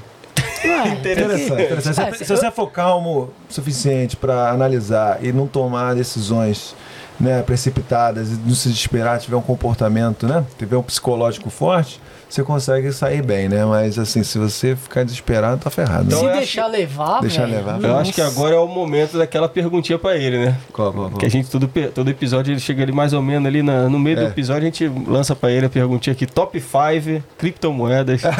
[0.64, 1.62] Ué, Interessante.
[1.62, 1.94] interessante.
[1.94, 6.76] Se, É, se você for calmo o suficiente para analisar e não tomar decisões
[7.18, 10.44] né, precipitadas e não se desesperar, tiver um comportamento, né?
[10.58, 12.00] Tiver um psicológico forte,
[12.30, 13.64] você consegue sair bem, né?
[13.64, 16.04] Mas assim, se você ficar desesperado, tá ferrado.
[16.06, 17.82] Então, Se acho deixar levar, Deixar velho, levar.
[17.82, 20.56] Eu acho que agora é o momento daquela perguntinha pra ele, né?
[20.72, 21.18] Qual, qual, qual?
[21.18, 23.98] Que a gente, todo, todo episódio, ele chega ali mais ou menos ali na- no
[23.98, 24.26] meio do É.
[24.28, 28.22] episódio, a gente lança pra ele a perguntinha aqui: top 5 criptomoedas.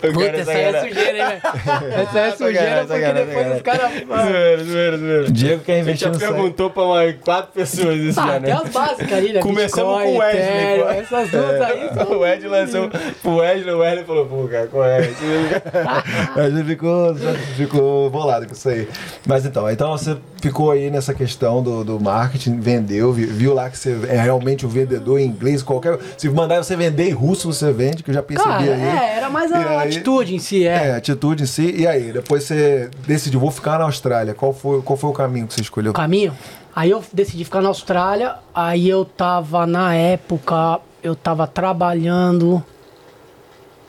[0.00, 0.88] Puta, essa aí é sacanagem.
[0.94, 1.40] sujeira, hein, velho?
[2.00, 3.90] Essa é sujeira porque depois os caras...
[3.92, 5.30] Zoeira, zoeira, zoeira.
[5.30, 8.52] Diego quer A gente investir já perguntou pra umas quatro pessoas isso Ah, já, né?
[8.52, 9.40] as básicas ali, né?
[9.40, 10.99] Começamos Bitcoin, com o Wesley.
[11.00, 12.18] Essas duas aí são...
[12.18, 12.90] O Ed lançou
[13.22, 14.98] pro Wesley, o Wesley falou, pô, cara, qual é?
[16.36, 17.14] A gente ficou,
[17.56, 18.88] ficou bolado com isso aí.
[19.26, 23.68] Mas então, então você ficou aí nessa questão do, do marketing, vendeu, vi- viu lá
[23.70, 25.98] que você é realmente um vendedor em inglês, qualquer.
[26.16, 28.70] Se mandar você vender em russo, você vende, que eu já percebi Cara, aí.
[28.70, 30.88] é, era mais E a aí- atitude em si, é.
[30.88, 31.74] É, atitude em si.
[31.76, 34.34] E aí, depois você decidiu, vou ficar na Austrália.
[34.34, 35.90] Qual foi, qual foi o caminho que você escolheu?
[35.90, 36.32] o caminho.
[36.74, 42.62] Aí eu decidi ficar na Austrália, aí eu tava, na época, eu tava trabalhando...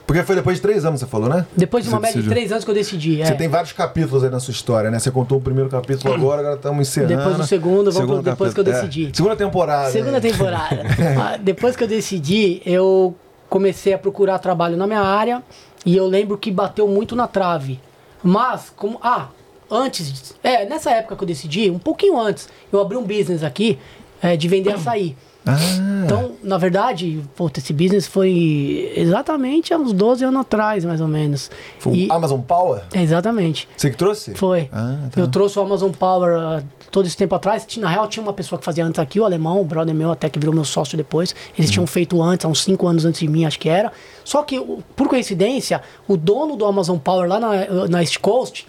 [0.05, 1.45] Porque foi depois de três anos, você falou, né?
[1.55, 3.26] Depois de uma média de três anos que eu decidi, é.
[3.28, 4.99] Você tem vários capítulos aí na sua história, né?
[4.99, 7.16] Você contou o primeiro capítulo agora, agora estamos encerrando.
[7.16, 8.88] Depois do segundo, vamos pro- depois que eu capítulo.
[8.89, 9.09] decidi.
[9.09, 9.16] É.
[9.16, 9.89] Segunda temporada.
[9.89, 10.20] Segunda né?
[10.20, 10.82] temporada.
[11.18, 13.16] Ah, Depois que eu decidi, eu
[13.49, 15.41] comecei a procurar trabalho na minha área
[15.86, 17.80] e eu lembro que bateu muito na trave.
[18.22, 18.99] Mas, como.
[19.01, 19.30] Ah,
[19.70, 20.36] antes.
[20.43, 23.80] É, nessa época que eu decidi, um pouquinho antes, eu abri um business aqui
[24.22, 25.16] é, de vender açaí.
[25.46, 25.58] Ah,
[26.06, 31.08] Então, na verdade, puta, esse business foi exatamente há uns 12 anos atrás, mais ou
[31.08, 31.50] menos.
[31.80, 32.82] foi E- o Amazon Power?
[32.94, 33.68] é, exatamente.
[33.76, 34.36] Você que trouxe?
[34.36, 34.70] Foi.
[34.72, 35.20] Ah, tá.
[35.22, 37.66] Eu trouxe o Amazon Power ah, todo esse tempo atrás.
[37.78, 40.30] Na real, tinha uma pessoa que fazia antes aqui, o alemão, o brother meu, até
[40.30, 41.34] que virou meu sócio depois.
[41.58, 43.92] Eles tinham feito antes, há uns 5 anos antes de mim, acho que era.
[44.24, 44.60] Só que,
[44.96, 48.68] por coincidência, o dono do Amazon Power lá na, na East Coast.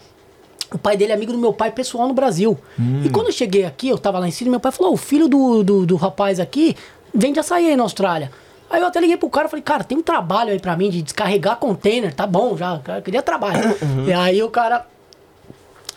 [0.73, 2.59] O pai dele é amigo do meu pai pessoal no Brasil.
[3.05, 5.29] E quando eu cheguei aqui, eu tava lá em cima, meu pai falou: o filho
[5.29, 6.77] do, do, do rapaz aqui
[7.15, 8.31] vende açaí aí na Austrália.
[8.71, 10.89] Aí eu até liguei pro cara e falei, cara, tem um trabalho aí pra mim
[10.89, 13.61] de descarregar container, tá bom já, eu queria trabalho.
[14.09, 14.87] E aí o cara,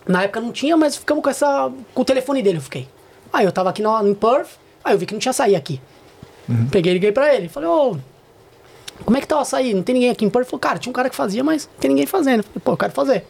[0.06, 1.72] na época não tinha, mas ficamos com essa.
[1.94, 2.88] com o telefone dele, eu fiquei.
[3.32, 4.50] Aí eu tava aqui no, em Perth,
[4.84, 5.80] aí eu vi que não tinha açaí aqui.
[6.70, 7.48] Peguei e liguei pra ele.
[7.48, 7.98] Falei, ô,
[9.04, 9.74] como é que tá o açaí?
[9.74, 10.44] Não tem ninguém aqui em Perth?
[10.44, 12.40] Ele falou, cara, tinha um cara que fazia, mas não tem ninguém fazendo.
[12.40, 13.26] Eu falei, pô, eu quero fazer.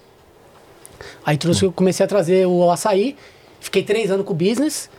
[1.26, 3.16] Aí trouxe, eu comecei a trazer o açaí,
[3.60, 4.90] fiquei três anos com o business.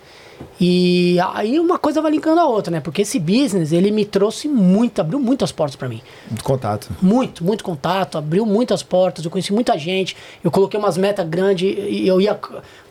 [0.60, 2.80] E aí uma coisa vai linkando a outra, né?
[2.80, 6.02] Porque esse business, ele me trouxe muito, abriu muitas portas pra mim.
[6.42, 6.88] Contato.
[7.00, 11.74] Muito, muito contato, abriu muitas portas, eu conheci muita gente, eu coloquei umas metas grandes,
[11.88, 12.38] e eu ia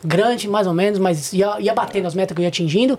[0.03, 2.97] grande mais ou menos, mas ia, ia batendo as metas que eu ia atingindo.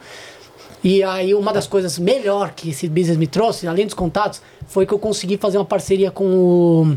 [0.84, 4.87] E aí uma das coisas melhor que esse business me trouxe, além dos contatos, foi
[4.87, 6.97] que eu consegui fazer uma parceria com o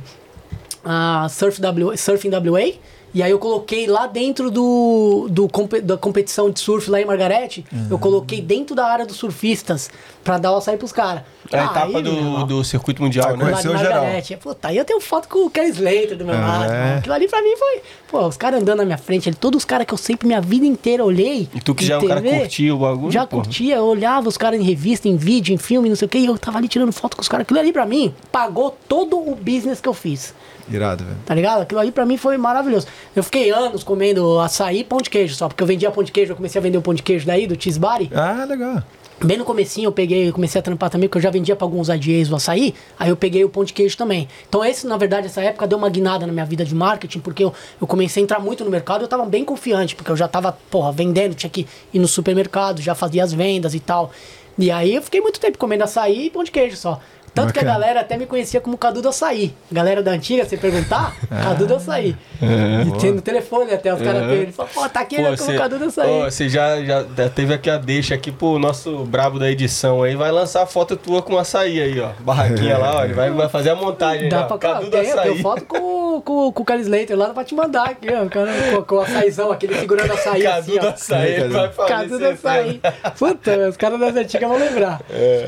[0.84, 2.74] a Surf w, Surfing WA.
[3.14, 5.50] E aí eu coloquei lá dentro do, do
[5.82, 9.90] da competição de surf lá em Margarete, eu coloquei dentro da área dos surfistas
[10.24, 11.24] pra dar o açaí pros caras.
[11.52, 13.46] É a etapa Aí, do, do circuito mundial, né?
[13.46, 14.02] Conheceu geral.
[14.04, 14.38] Margarete.
[14.38, 16.38] Puta, aí eu tenho foto com o Kelly Slater do meu É.
[16.38, 16.72] lado.
[17.00, 17.82] Aquilo ali pra mim foi.
[18.12, 20.42] Pô, os caras andando na minha frente, ali, todos os caras que eu sempre, minha
[20.42, 21.50] vida inteira, olhei.
[21.56, 23.44] E tu que já é um cara que curtia o bagulho, Já porra.
[23.44, 26.20] curtia, eu olhava os caras em revista, em vídeo, em filme, não sei o que,
[26.20, 27.44] e eu tava ali tirando foto com os caras.
[27.46, 30.36] Aquilo ali pra mim pagou todo o business que eu fiz.
[30.72, 31.18] Irado, velho.
[31.26, 31.62] Tá ligado?
[31.62, 32.88] Aquilo ali pra mim foi maravilhoso.
[33.16, 36.12] Eu fiquei anos comendo açaí e pão de queijo só, porque eu vendia pão de
[36.12, 38.10] queijo, eu comecei a vender o pão de queijo daí, do Cheese Body.
[38.14, 38.84] Ah, legal.
[39.22, 41.90] Bem no comecinho eu peguei, comecei a trampar também, porque eu já vendia pra alguns
[41.90, 44.30] IDAs o açaí, aí eu peguei o pão de queijo também.
[44.48, 47.44] Então esse, na verdade, essa época deu uma guinada na minha vida de marketing, porque
[47.44, 50.16] eu, eu comecei a entrar muito no mercado e eu tava bem confiante, porque eu
[50.16, 54.10] já tava, porra, vendendo, tinha que ir no supermercado, já fazia as vendas e tal.
[54.58, 57.02] E aí eu fiquei muito tempo comendo açaí e pão de queijo só.
[57.34, 57.80] Tanto que a Bacana.
[57.80, 59.54] galera até me conhecia como Cadu do Açaí.
[59.72, 62.16] Galera da antiga, você perguntar, Cadu do Açaí.
[62.42, 64.32] e tem no telefone até, os caras Uhum.
[64.32, 66.20] ele fala, pô, tá aqui Pô, né, como Cadu do Açaí.
[66.24, 67.04] Você já, já
[67.34, 70.16] teve aqui a deixa aqui pro nosso brabo da edição aí.
[70.16, 72.10] Vai lançar a foto tua com açaí aí, ó.
[72.20, 73.04] Barraquinha lá, ó.
[73.06, 74.44] Ele vai, vai fazer a montagem aí, Dá ó.
[74.46, 75.42] pra Cadu do tem, eu tenho açaí.
[75.42, 78.28] foto com, com, com o Carlos Slater lá pra te mandar aqui, ó.
[78.30, 80.90] Com, com o açaizão, aquele segurando açaí Cadu assim, do ó.
[80.90, 81.32] açaí.
[81.34, 82.82] Ele vai fazer Cadu do açaí.
[83.18, 85.02] Puta, os caras das antigas vão lembrar.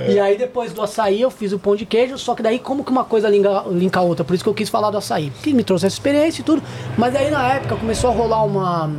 [0.08, 2.84] E aí depois do açaí eu fiz o pão de queijo, só que daí como
[2.84, 4.24] que uma coisa linka, linka a outra?
[4.24, 5.32] Por isso que eu quis falar do açaí.
[5.42, 6.62] Que me trouxe essa experiência e tudo.
[6.98, 8.92] Mas aí na época começou a rolar uma.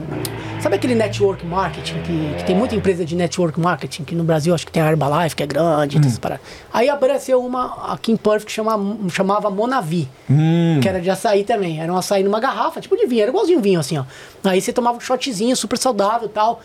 [0.60, 2.02] Sabe aquele network marketing?
[2.02, 4.88] Que, que tem muita empresa de network marketing, que no Brasil acho que tem a
[4.88, 6.44] Herbalife, que é grande, essas paradas.
[6.72, 8.78] Aí apareceu uma aqui em Perth que chama,
[9.10, 10.08] chamava Monavi,
[10.80, 11.80] que era de açaí também.
[11.80, 14.04] Era um açaí numa garrafa, tipo de vinho, era igualzinho vinho assim, ó.
[14.44, 16.60] Aí você tomava um shotzinho super saudável e tal.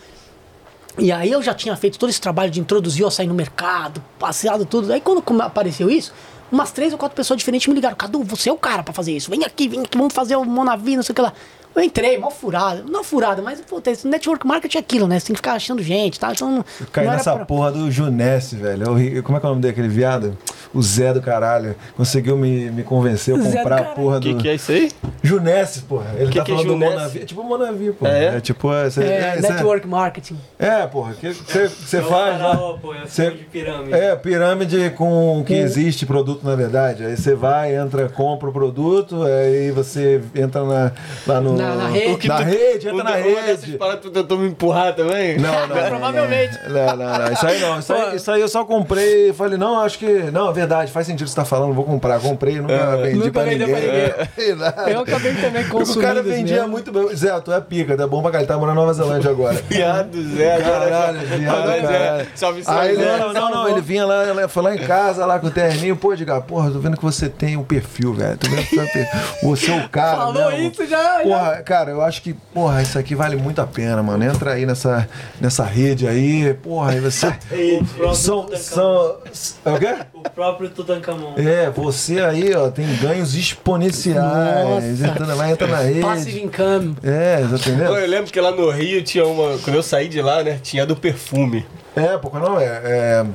[0.98, 4.02] E aí eu já tinha feito todo esse trabalho de introduzir o açaí no mercado,
[4.18, 4.92] passeado tudo.
[4.92, 6.12] Aí quando apareceu isso,
[6.50, 7.96] umas três ou quatro pessoas diferentes me ligaram.
[7.96, 9.30] Cadu, você é o cara pra fazer isso.
[9.30, 11.32] Vem aqui, vem aqui, vamos fazer o Monavi, não sei o que lá.
[11.76, 12.82] Eu entrei, mal furada.
[12.88, 15.18] Não furada, mas pô, tem- network marketing é aquilo, né?
[15.20, 16.32] Você tem que ficar achando gente, tá?
[16.32, 18.84] Então, não Caí nessa pra- porra do Junesse, velho.
[18.86, 19.22] É horrível.
[19.22, 20.36] Como é que é o nome daquele viado?
[20.74, 21.76] O Zé do caralho.
[21.96, 24.34] Conseguiu me, me convencer a do comprar a porra O do.
[24.36, 24.90] que, que é isso aí?
[25.22, 26.06] Junesse, porra.
[26.16, 26.94] Ele Que tá que é falando do Junesse?
[26.96, 27.18] Monavi.
[27.20, 28.06] É tipo Monavi, pô.
[28.06, 28.24] É?
[28.36, 28.72] É, tipo.
[28.72, 30.38] É, cê- É, é, cê- network marketing.
[30.58, 31.14] é, porra.
[31.14, 31.68] que Você
[32.02, 32.08] faz.
[32.08, 33.92] Faraó, pô, é Cê- de pirâmide.
[33.94, 37.04] É, pirâmide com que existe produto, na verdade.
[37.04, 40.92] Aí você vai, entra, compra o produto, aí você entra na,
[41.26, 41.57] lá no.
[41.58, 42.12] Na- na rede.
[42.12, 43.72] O que Na tu- rede, entra o- na rede.
[43.78, 45.38] paradas tu tentou me empurrar também?
[45.38, 45.76] Não, não.
[45.88, 46.58] Provavelmente.
[46.68, 47.32] Não, não, não.
[47.32, 47.78] Isso aí não.
[47.78, 50.06] Isso aí, isso aí eu só comprei e falei, não, acho que.
[50.32, 52.20] Não, é verdade, faz sentido o que você tá falando, vou comprar.
[52.20, 53.66] Comprei, nunca vendi Nunca pra ninguém.
[53.68, 56.02] pra Eu acabei também O consumindo.
[56.02, 56.68] cara isso vendia mesmo.
[56.70, 57.14] muito bem.
[57.16, 58.48] Zé, tu é pica, tá bom pra caralho.
[58.48, 59.54] Tá morando na Nova Zelândia agora.
[59.68, 60.58] Viado, Zé.
[60.60, 62.26] Caralho, viado, caralho.
[62.34, 65.50] Salve, salve, não, não, não, ele vinha lá, foi lá em casa, lá com o
[65.50, 68.36] terninho, pô, diga, porra, tô vendo que você tem um perfil, velho.
[68.36, 69.20] Tô vendo que você, tem um perfil.
[69.42, 70.16] você é o cara.
[70.18, 70.70] Falou mesmo.
[70.70, 71.24] isso já.
[71.24, 74.22] já- Porra, cara, eu acho que, porra, isso aqui vale muito a pena, mano.
[74.24, 75.08] Entra aí nessa,
[75.40, 77.26] nessa rede aí, porra, aí você.
[77.78, 79.16] O próprio são, são.
[79.64, 79.94] É o quê?
[80.12, 81.34] O próprio Tutankhamon.
[81.36, 85.02] É, você aí, ó, tem ganhos exponenciais.
[85.02, 86.44] Entra, vai entrar na Passive rede.
[86.44, 86.96] income.
[87.02, 87.96] É, tá Pô, entendendo?
[87.96, 89.58] Eu lembro que lá no Rio tinha uma.
[89.58, 90.58] Quando eu saí de lá, né?
[90.62, 91.66] Tinha do perfume.
[91.96, 92.80] É, porque não, é.
[92.84, 93.26] É,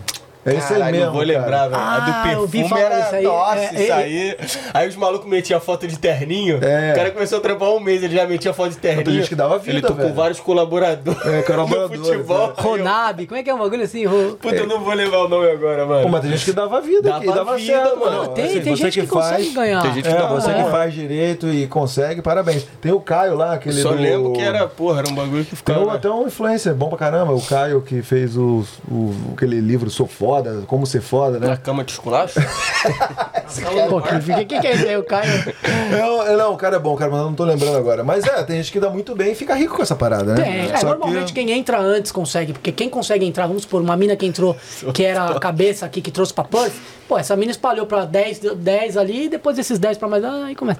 [0.45, 1.05] é isso aí mesmo.
[1.07, 1.39] não vou cara.
[1.39, 1.81] lembrar, velho.
[1.81, 2.99] a Ah, do eu vi perfume era.
[2.99, 3.23] isso aí.
[3.23, 4.37] Nossa, É, isso é, aí.
[4.73, 6.59] Aí os malucos metiam foto de terninho.
[6.61, 6.91] É.
[6.91, 9.05] O cara começou a trampar um mês, ele já metia foto de terninho.
[9.05, 10.09] Tem gente que dava vida, Ele tô velho.
[10.09, 11.25] com vários colaboradores.
[11.25, 12.53] É, colaboradores, no futebol.
[12.57, 12.61] é.
[12.61, 14.05] Ronab, como é que é o bagulho assim?
[14.05, 14.37] Ro...
[14.41, 16.03] Puta, eu não vou lembrar o nome agora, mano.
[16.03, 18.17] Pô, mas tem gente que dava vida Dava aqui, dava vida, certo, mano.
[18.17, 18.27] mano.
[18.33, 19.81] Tem, Assim, tem gente que, consegue ganhar.
[19.81, 22.65] Tem gente É, que dá você que faz direito e consegue, parabéns.
[22.81, 23.95] Tem o Caio lá, aquele Só do...
[24.01, 25.85] lembro que era, porra, era um bagulho que Tem ficava.
[25.85, 29.89] um, até um influencer bom pra caramba, o Caio que fez o, o- aquele livro
[29.89, 30.32] Sou Foda,
[30.67, 31.57] Como Ser Foda, Na né?
[31.61, 32.39] cama de esculacho?
[33.89, 34.97] Pô, que, que, que é isso aí?
[34.97, 35.29] O Caio.
[35.63, 38.03] É, não, o cara é bom, cara, mas eu não tô lembrando agora.
[38.03, 40.43] Mas é, tem gente que dá muito bem e fica rico com essa parada, né?
[40.43, 40.71] Tem.
[40.71, 41.43] É, Só normalmente que...
[41.43, 44.55] quem entra antes consegue, porque quem consegue entrar, vamos supor, uma mina que entrou,
[44.93, 46.73] que era a cabeça aqui que trouxe pra Perth,
[47.07, 50.45] pô, essa mina espalhou pra 10, 10 ali, e depois desses 10 pra mais, ah,
[50.45, 50.79] aí começa.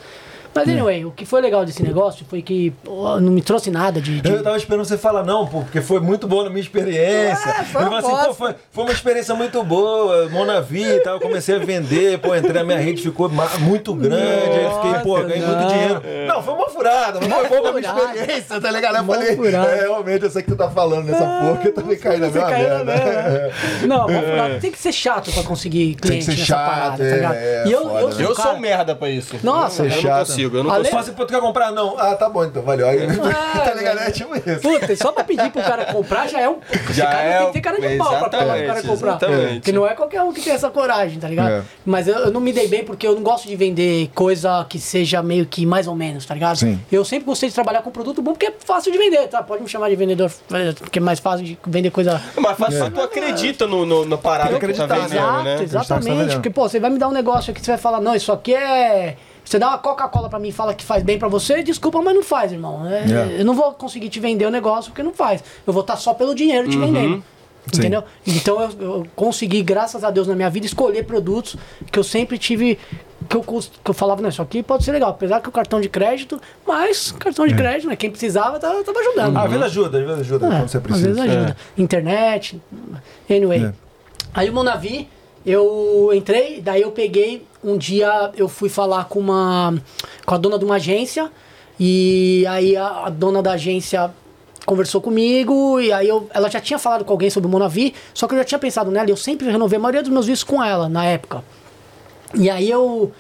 [0.55, 3.99] Mas anyway, o que foi legal desse negócio foi que pô, não me trouxe nada
[3.99, 4.21] de.
[4.21, 7.49] de- Eu tava esperando você falar, não, pô, porque foi muito boa na minha experiência.
[7.49, 11.15] É, foi uma assim, pô, foi, foi uma experiência muito boa, Monavi e tal.
[11.15, 13.29] Eu comecei a vender, pô, entrei na minha rede, ficou
[13.59, 14.15] muito grande.
[14.23, 15.55] aí eu fiquei, pô, Nossa, ganhei não.
[15.57, 16.01] muito dinheiro.
[16.27, 18.13] Não, foi uma furada, foi boa pra minha furada.
[18.15, 18.95] experiência, tá ligado?
[18.95, 19.67] Aí eu falei, furada.
[19.71, 22.45] é, realmente, essa que tu tá falando nessa porra, que eu também caí na minha
[22.47, 22.83] merda.
[22.85, 23.51] merda.
[23.87, 26.69] Não, vamos falar, tem que ser chato pra conseguir Tem que cliente ser nessa chato,
[26.69, 27.33] parada, tá é, ligado?
[27.35, 28.13] é, e eu, foda, eu né?
[28.13, 29.35] sou, Eu cara- sou merda pra isso.
[29.43, 30.42] Nossa, eu não chato.
[30.49, 30.97] Consigo, eu não Ale- consigo.
[31.03, 31.97] Só se tu quer comprar, não.
[31.97, 32.87] Ah, tá bom então, valeu.
[32.87, 33.99] Aí, Ah, tá ligado?
[33.99, 34.59] É tipo isso.
[34.61, 36.57] Puta, só pra pedir pro cara comprar já é um.
[36.91, 39.09] Já cara é tem que ter cara de pau pra falar pro cara comprar.
[39.09, 39.53] exatamente.
[39.55, 41.49] Porque não é qualquer um que tem essa coragem, tá ligado?
[41.51, 41.61] É.
[41.85, 44.79] Mas eu, eu não me dei bem porque eu não gosto de vender coisa que
[44.79, 46.57] seja meio que mais ou menos, tá ligado?
[46.57, 46.79] Sim.
[46.91, 49.41] Eu sempre gostei de trabalhar com produto bom porque é fácil de vender, tá?
[49.43, 50.31] Pode me chamar de vendedor,
[50.79, 52.21] porque é mais fácil de vender coisa.
[52.37, 55.43] Mas faz só tu acredita no, no, na parada que que tu tá acreditar, vendendo,
[55.43, 55.51] né?
[55.53, 56.09] Que tá exatamente.
[56.09, 56.33] vendendo.
[56.33, 58.53] Porque, pô, você vai me dar um negócio aqui, você vai falar, não, isso aqui
[58.53, 59.15] é.
[59.53, 62.15] Você dá uma Coca-Cola pra mim e fala que faz bem pra você, desculpa, mas
[62.15, 62.87] não faz, irmão.
[62.87, 63.41] É, É.
[63.41, 65.43] Eu não vou conseguir te vender o negócio porque não faz.
[65.67, 67.17] Eu vou estar só pelo dinheiro te vendendo.
[67.71, 67.77] Sim.
[67.79, 68.03] Entendeu?
[68.25, 71.55] Então eu, eu consegui, graças a Deus, na minha vida, escolher produtos
[71.91, 72.79] que eu sempre tive.
[73.29, 75.11] Que eu, que eu falava, não, isso aqui pode ser legal.
[75.11, 77.95] Apesar que o cartão de crédito, mas cartão de crédito, né?
[77.95, 79.37] Quem precisava tava, tava ajudando.
[79.37, 81.07] Ah, às vezes ajuda, às vezes ajuda É, quando você Às precisa.
[81.09, 81.57] vezes ajuda.
[81.77, 82.59] Internet.
[83.29, 83.65] Anyway.
[83.65, 83.73] É.
[84.33, 85.07] Aí o Monavi,
[85.45, 89.73] eu entrei, daí eu peguei, um dia eu fui falar com uma.
[90.25, 91.31] com a dona de uma agência.
[91.79, 94.13] E aí a, a dona da agência
[94.65, 98.27] conversou comigo e aí eu, ela já tinha falado com alguém sobre o Monavi, só
[98.27, 100.43] que eu já tinha pensado nela e eu sempre renovei a maioria dos meus vistos
[100.43, 101.43] com ela na época.
[102.33, 103.11] E aí eu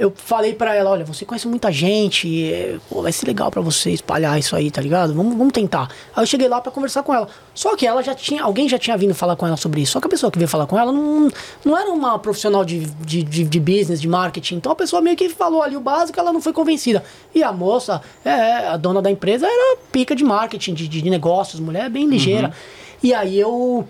[0.00, 3.60] eu falei pra ela, olha, você conhece muita gente, é, pô, vai ser legal pra
[3.60, 5.12] você espalhar isso aí, tá ligado?
[5.12, 5.90] Vamos, vamos tentar.
[6.16, 7.28] Aí eu cheguei lá pra conversar com ela.
[7.54, 9.92] Só que ela já tinha, alguém já tinha vindo falar com ela sobre isso.
[9.92, 11.28] Só que a pessoa que veio falar com ela não,
[11.62, 14.54] não era uma profissional de, de, de, de business, de marketing.
[14.54, 17.04] Então a pessoa meio que falou ali o básico, ela não foi convencida.
[17.34, 21.60] E a moça, é, a dona da empresa, era pica de marketing, de, de negócios,
[21.60, 22.54] mulher bem ligeira.
[23.02, 23.86] E aí eu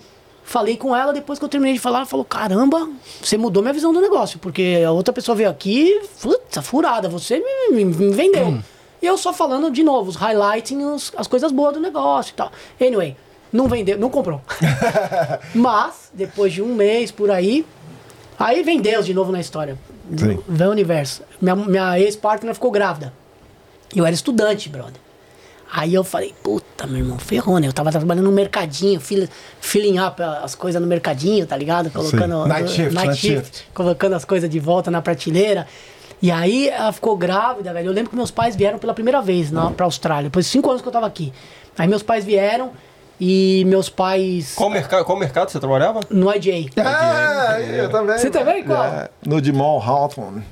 [0.51, 2.91] Falei com ela, depois que eu terminei de falar, ela falou: Caramba,
[3.23, 7.39] você mudou minha visão do negócio, porque a outra pessoa veio aqui, puta, furada, você
[7.39, 8.59] me, me- me vendeu.
[9.01, 12.35] E eu só falando de novo, os highlighting os- as coisas boas do negócio e
[12.35, 12.51] tal.
[12.81, 13.17] Anyway,
[13.53, 14.41] não vendeu, não comprou.
[15.55, 17.65] Mas, depois de um mês por aí,
[18.37, 19.79] aí vem Deus de novo na história.
[20.17, 20.39] Sim.
[20.49, 21.23] Vem o universo.
[21.41, 23.13] Minha, minha ex-partner ficou grávida.
[23.95, 25.01] Eu era estudante, brother.
[25.73, 27.68] Aí eu falei, puta, meu irmão, ferrou, né?
[27.68, 29.29] Eu tava trabalhando no mercadinho, fill-
[29.61, 31.91] filling up as coisas no mercadinho, tá ligado?
[31.91, 32.47] Colocando.
[32.47, 33.68] Night shift, night night shift, shift.
[33.73, 35.66] colocando as coisas de volta na prateleira.
[36.21, 37.87] E aí ela ficou grávida, velho.
[37.89, 40.68] Eu lembro que meus pais vieram pela primeira vez na, pra Austrália, depois de cinco
[40.68, 41.33] anos que eu tava aqui.
[41.79, 42.73] Aí meus pais vieram
[43.18, 44.55] e meus pais.
[44.57, 46.01] Qual mercado, qual mercado você trabalhava?
[46.11, 46.71] No IJ.
[46.79, 48.18] Ah, eu também.
[48.18, 48.85] Você também, qual?
[48.85, 50.43] É, no de Mall Hawthorne.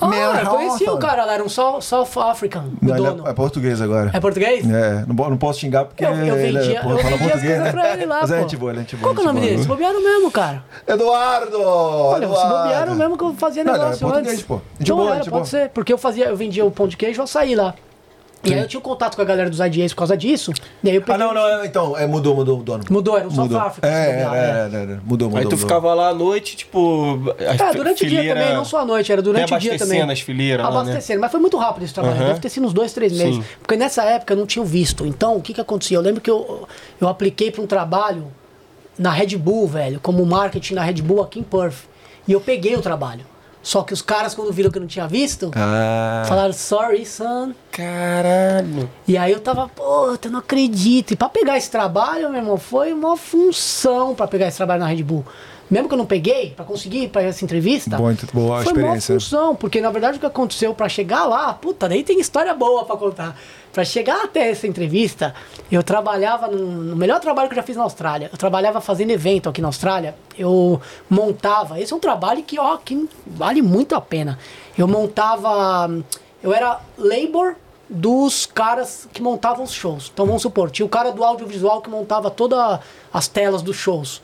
[0.00, 3.26] Ah, eu conhecia o cara lá, era um South, South African, o Não, ele dono.
[3.26, 4.10] é, é português agora.
[4.12, 4.68] É português?
[4.68, 7.26] É, não, não posso xingar porque Eu, eu ele vendia, é, porra, eu fala vendia
[7.26, 7.72] as português, coisas né?
[7.72, 8.36] pra ele lá, Mas pô.
[8.36, 9.02] é gente boa, ele é gente boa.
[9.08, 9.62] Qual que é o nome dele?
[9.62, 10.64] Se bobearam mesmo, cara.
[10.86, 11.60] Eduardo!
[11.62, 12.54] Olha, se Eduardo.
[12.62, 14.44] bobearam mesmo que eu fazia Não, ele é negócio português, antes.
[14.46, 14.54] pô.
[14.54, 15.44] Gente Então boa, era, gente pode boa.
[15.46, 15.68] ser.
[15.70, 17.74] Porque eu fazia, eu vendia o pão de queijo, eu açaí lá.
[18.42, 20.50] E aí eu tinha um contato com a galera dos IDAs por causa disso.
[20.82, 22.82] E aí eu Ah, peguei- não, não, é, então, é, mudou, mudou o dono.
[22.88, 23.58] Mudou, era South Mudou.
[23.60, 23.86] Africa.
[23.86, 24.40] se É, era, é.
[24.40, 25.36] era, era, mudou, mudou.
[25.36, 25.58] Aí tu mudou.
[25.58, 27.18] ficava lá à noite, tipo.
[27.38, 29.98] É, durante o dia também, não só à noite, era durante o dia também.
[29.98, 30.78] Abastecendo as fileiras lá, né?
[30.80, 32.16] Abastecendo, mas foi muito rápido esse trabalho.
[32.18, 33.36] Deve ter sido uns dois, três meses.
[33.36, 33.44] Sim.
[33.60, 35.04] Porque nessa época eu não tinha visto.
[35.06, 35.98] Então, o que que acontecia?
[35.98, 36.66] Eu lembro que eu,
[36.98, 38.28] eu apliquei para um trabalho
[38.98, 41.84] na Red Bull, velho, como marketing na Red Bull aqui em Perth.
[42.26, 43.24] E eu peguei o trabalho.
[43.62, 46.24] Só que os caras, quando viram que eu não tinha visto, Ah.
[46.26, 47.52] falaram, sorry, son.
[47.70, 48.88] Caralho.
[49.06, 51.12] E aí eu tava, puta, eu não acredito.
[51.12, 54.86] E pra pegar esse trabalho, meu irmão, foi uma função pra pegar esse trabalho na
[54.86, 55.24] Red Bull.
[55.70, 58.80] Mesmo que eu não peguei, pra conseguir ir pra essa entrevista, Boa, boa foi uma
[58.80, 59.14] experiência.
[59.14, 62.84] função, porque na verdade o que aconteceu pra chegar lá, puta, daí tem história boa
[62.84, 63.36] pra contar.
[63.72, 65.32] Pra chegar até essa entrevista,
[65.70, 68.28] eu trabalhava no, no melhor trabalho que eu já fiz na Austrália.
[68.32, 70.16] Eu trabalhava fazendo evento aqui na Austrália.
[70.36, 74.40] Eu montava, esse é um trabalho que, ó, que vale muito a pena.
[74.76, 75.88] Eu montava,
[76.42, 77.54] eu era labor
[77.88, 80.10] dos caras que montavam os shows.
[80.12, 82.80] Então vamos supor, tinha o cara do audiovisual que montava todas
[83.12, 84.20] as telas dos shows.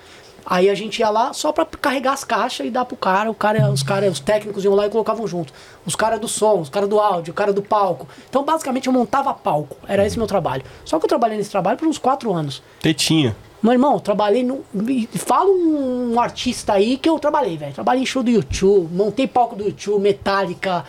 [0.49, 3.35] Aí a gente ia lá só pra carregar as caixas e dar pro cara, o
[3.35, 5.53] cara, os cara, os técnicos iam lá e colocavam junto.
[5.85, 8.07] Os caras do som, os caras do áudio, o cara do palco.
[8.31, 9.77] Então basicamente eu montava palco.
[9.89, 10.63] Era esse meu trabalho.
[10.85, 12.63] Só que eu trabalhei nesse trabalho por uns quatro anos.
[12.81, 13.37] Tetinha.
[13.61, 14.65] Meu irmão, trabalhei no.
[15.15, 17.75] Fala um artista aí que eu trabalhei, velho.
[17.75, 20.85] Trabalhei em show do YouTube, montei palco do YouTube, Metallica,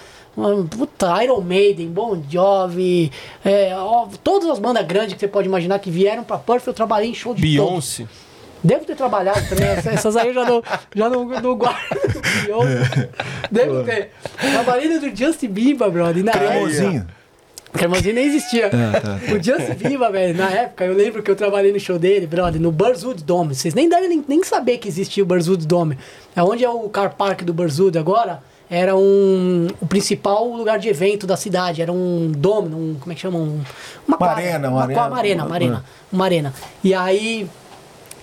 [0.69, 3.11] puta, Iron Maiden, Bon Jovi,
[3.43, 6.73] é, ó, todas as bandas grandes que você pode imaginar que vieram pra Perth, eu
[6.73, 8.01] trabalhei em show de todos.
[8.63, 10.63] Devo ter trabalhado também, essa- essas aí eu já não,
[10.95, 11.77] já não, não guardo.
[13.51, 14.11] Devo ter.
[14.39, 16.23] Trabalhei do Justin Bieber, brother.
[16.23, 17.07] na época- Cremosinho.
[17.73, 18.69] Cremosinho nem existia.
[19.29, 22.59] O Justin Bieber, velho, na época, eu lembro que eu trabalhei no show dele, brother,
[22.59, 23.53] no Burzwood Dome.
[23.53, 25.97] Vocês nem devem nem, nem saber que existia o Burzwood Dome.
[26.35, 28.41] É onde é o car park do Burzwood agora.
[28.69, 31.81] Era um, o principal lugar de evento da cidade.
[31.81, 33.37] Era um dome, um, como é que chama?
[33.39, 33.61] Um,
[34.07, 35.07] uma quadra, arena, uma uma, arena.
[35.07, 35.85] uma arena, uma arena.
[36.11, 36.53] Uma arena.
[36.83, 37.47] E aí,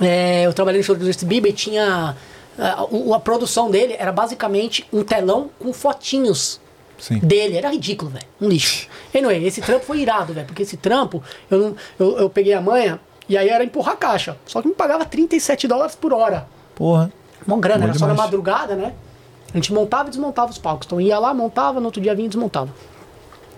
[0.01, 2.17] é, eu trabalhei no show do Justin Bieber e tinha...
[2.57, 6.61] A, o- a produção dele era basicamente um telão com fotinhos
[6.99, 7.19] Sim.
[7.19, 7.57] dele.
[7.57, 8.25] Era ridículo, velho.
[8.41, 8.89] Um lixo.
[9.15, 10.47] Anyway, esse trampo foi irado, velho.
[10.47, 13.97] Porque esse trampo, eu, não- eu, eu peguei a manha e aí era empurrar a
[13.97, 14.37] caixa.
[14.47, 16.47] Só que me pagava 37 dólares por hora.
[16.77, 17.13] Porra.
[17.47, 18.27] Mó grana, Bom era só na demais.
[18.31, 18.93] madrugada, né?
[19.53, 20.87] A gente montava e desmontava os palcos.
[20.87, 22.69] Então ia lá, montava, no outro dia vinha e desmontava.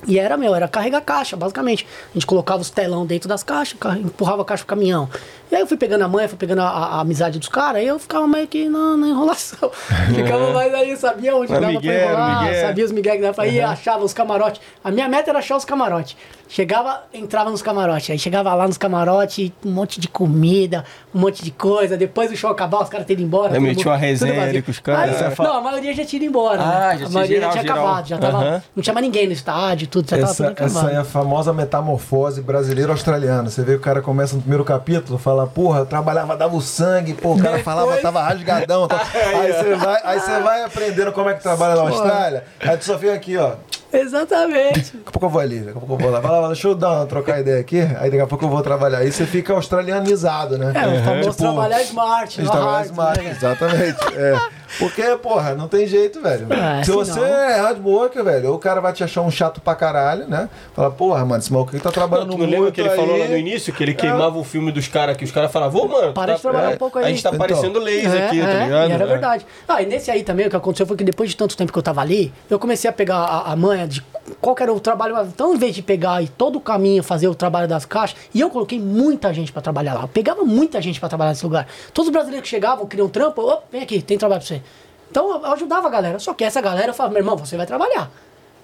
[0.06, 1.86] E era, meu, era carregar caixa, basicamente.
[2.10, 5.08] A gente colocava os telão dentro das caixas, ca- empurrava a caixa pro caminhão.
[5.50, 7.86] E aí eu fui pegando a manha, fui pegando a, a- amizade dos caras, aí
[7.86, 9.70] eu ficava meio que na, na enrolação.
[10.14, 12.60] Ficava mais aí, sabia onde dava Miguel, pra enrolar, Miguel.
[12.66, 14.60] sabia os migué que dava pra ir, achava os camarotes.
[14.84, 16.16] A minha meta era achar os camarotes.
[16.48, 18.08] Chegava, entrava nos camarotes.
[18.10, 21.96] Aí chegava lá nos camarotes, um monte de comida, um monte de coisa.
[21.96, 23.52] Depois do show acabar, os caras terem ido embora.
[23.58, 25.20] Metia mundo- uma resenha ali com os caras.
[25.20, 26.62] Aí, não, a maioria já tinha ido embora.
[26.62, 26.98] Ah, né?
[26.98, 27.78] já a maioria geral, tinha geral.
[27.78, 28.38] acabado, já tava.
[28.38, 28.62] Aham.
[28.76, 31.52] Não tinha mais ninguém no estádio, tudo, já tava Essa, tudo essa é a famosa
[31.52, 33.50] metamorfose brasileiro-australiana.
[33.50, 36.60] Você vê que o cara começa no primeiro capítulo, fala, porra, eu trabalhava, dava o
[36.60, 38.86] sangue, pô, o cara falava, tava rasgadão.
[38.88, 39.00] Tal.
[39.40, 42.44] Aí você vai, aí você vai aprendendo como é que trabalha na Austrália.
[42.60, 43.54] Aí tu só fica aqui, ó.
[44.00, 44.96] Exatamente.
[44.96, 46.20] Daqui a pouco eu vou ali, daqui a pouco eu vou lá.
[46.20, 47.80] Vai lá, deixa eu dar uma, trocar ideia aqui.
[47.80, 48.98] Aí daqui a pouco eu vou trabalhar.
[48.98, 50.72] Aí você fica australianizado, né?
[50.74, 53.30] É, o famoso Tipo, trabalhar smart, não hard, smart, né?
[53.30, 53.98] exatamente.
[54.16, 54.36] É.
[54.78, 56.46] Porque, porra, não tem jeito, velho.
[56.52, 57.26] É, Se assim você não.
[57.26, 60.48] é hard worker, velho, o cara vai te achar um chato pra caralho, né?
[60.74, 62.90] Fala, porra, mano, esse maluco aqui tá Não, trabalhando tu muito não lembra que ele
[62.90, 62.96] aí.
[62.96, 65.82] falou lá no início que ele queimava o filme dos caras, que os caras falavam,
[65.82, 67.08] ô mano, Para tá- de trabalhar é, um pouco A aí.
[67.14, 67.38] gente tá Então.
[67.38, 68.88] parecendo laser É, aqui, tá é, ligado?
[68.90, 69.06] E era É.
[69.06, 69.46] verdade.
[69.68, 71.78] Ah, e nesse aí também o que aconteceu foi que depois de tanto tempo que
[71.78, 74.02] eu tava ali, eu comecei a pegar a, a manha de
[74.40, 75.16] qual que era o trabalho.
[75.26, 78.40] Então, em vez de pegar e todo o caminho fazer o trabalho das caixas, e
[78.40, 80.02] eu coloquei muita gente pra trabalhar lá.
[80.02, 81.66] Eu pegava muita gente pra trabalhar nesse lugar.
[81.94, 84.62] Todos os brasileiros que chegavam, queriam trampo, ô, vem aqui, tem trabalho pra você.
[85.10, 86.18] Então eu ajudava a galera.
[86.18, 88.10] Só que essa galera eu falava, meu irmão, você vai trabalhar.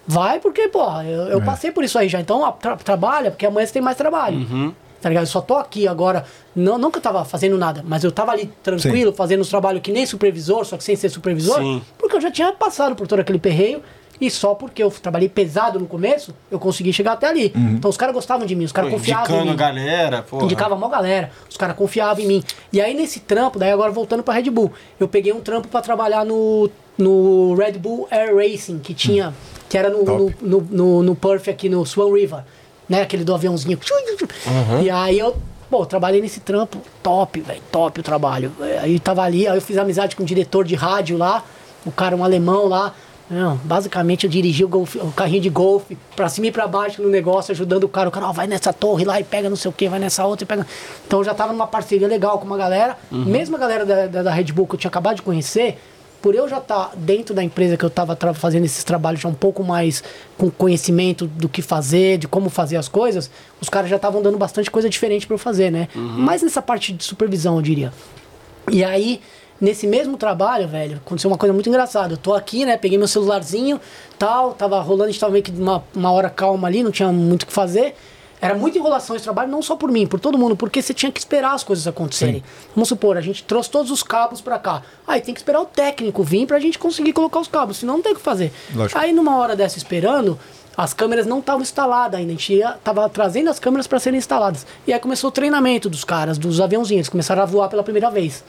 [0.06, 2.20] Vai porque, pô, eu, eu passei por isso aí já.
[2.20, 4.74] Então tra- trabalha, porque amanhã você tem mais trabalho.
[5.01, 5.24] Tá ligado?
[5.24, 6.24] Eu só tô aqui agora.
[6.55, 9.80] Não, não que eu tava fazendo nada, mas eu tava ali tranquilo, fazendo os trabalhos
[9.82, 11.59] que nem supervisor, só que sem ser supervisor.
[11.59, 11.82] Sim.
[11.98, 13.82] Porque eu já tinha passado por todo aquele perreio.
[14.20, 17.52] E só porque eu trabalhei pesado no começo, eu consegui chegar até ali.
[17.56, 19.56] Então os caras gostavam de mim, os caras confiavam em mim.
[19.56, 20.43] galera, pô.
[20.43, 22.44] Indicava mó galera, os caras confiavam em mim.
[22.72, 24.70] E aí nesse trampo, daí agora voltando pra Red Bull,
[25.01, 29.34] eu peguei um trampo pra trabalhar no, no Red Bull Air Racing, que tinha,
[29.68, 32.44] que era no, no, no, no, no Perth aqui no Swan River,
[32.89, 33.02] né?
[33.02, 33.76] Aquele do aviãozinho.
[34.82, 35.36] E aí eu,
[35.68, 38.52] pô, trabalhei nesse trampo, top, velho, top o trabalho.
[38.80, 41.43] Aí tava ali, aí eu fiz amizade com o diretor de rádio lá,
[41.84, 42.94] o cara, um alemão lá.
[43.32, 47.00] Não, basicamente eu dirigi o, golfe- o carrinho de golfe pra cima e pra baixo
[47.02, 48.09] no negócio, ajudando o cara.
[48.09, 50.26] O cara, ó, vai nessa torre lá e pega não sei o que, vai nessa
[50.26, 50.66] outra e pega.
[51.06, 52.96] Então eu já tava numa parceria legal com uma galera.
[53.10, 55.78] Mesmo a galera da, da, da Red Bull que eu tinha acabado de conhecer,
[56.20, 59.34] por eu já estar dentro da empresa que eu tava fazendo esses trabalhos já um
[59.34, 60.04] pouco mais
[60.36, 63.30] com conhecimento do que fazer, de como fazer as coisas,
[63.60, 65.88] os caras já estavam dando bastante coisa diferente pra eu fazer, né?
[65.94, 67.92] Mais nessa parte de supervisão, eu diria.
[68.70, 69.20] E aí,
[69.62, 72.14] nesse mesmo trabalho, velho, aconteceu uma coisa muito engraçada.
[72.14, 72.76] Eu tô aqui, né?
[72.76, 73.80] Peguei meu celularzinho,
[74.18, 77.10] tal, tava rolando, a gente tava meio que uma, uma hora calma ali, não tinha
[77.12, 77.94] muito o que fazer.
[78.40, 81.12] Era muita enrolação esse trabalho, não só por mim, por todo mundo, porque você tinha
[81.12, 82.43] que esperar as coisas acontecerem.
[82.74, 84.82] Vamos supor, a gente trouxe todos os cabos pra cá.
[85.06, 88.02] Aí tem que esperar o técnico vir pra gente conseguir colocar os cabos, senão não
[88.02, 88.52] tem o que fazer.
[88.74, 88.98] Lógico.
[88.98, 90.36] Aí numa hora dessa esperando,
[90.76, 92.32] as câmeras não estavam instaladas ainda.
[92.32, 94.66] A gente ia, tava trazendo as câmeras para serem instaladas.
[94.89, 98.10] E aí começou o treinamento dos caras, dos aviãozinhos, eles começaram a voar pela primeira
[98.10, 98.43] vez.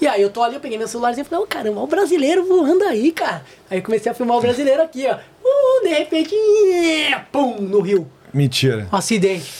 [0.00, 1.86] E aí eu tô ali, eu peguei meu celularzinho e falei, ô caramba, olha o
[1.86, 3.44] brasileiro voando aí, cara.
[3.70, 5.14] Aí eu comecei a filmar o brasileiro aqui, ó.
[5.14, 6.34] Uh, de repente,
[7.32, 8.06] pum, no rio.
[8.32, 8.88] Mentira.
[8.92, 9.50] Um acidente.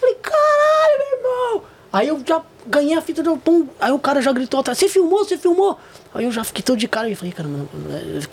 [0.00, 1.62] Falei, caralho, meu irmão.
[1.92, 3.66] Aí eu já ganhei a fita do pum.
[3.78, 5.78] Aí o cara já gritou atrás, você filmou, você filmou.
[6.14, 7.68] Aí eu já fiquei todo de cara e falei, caramba,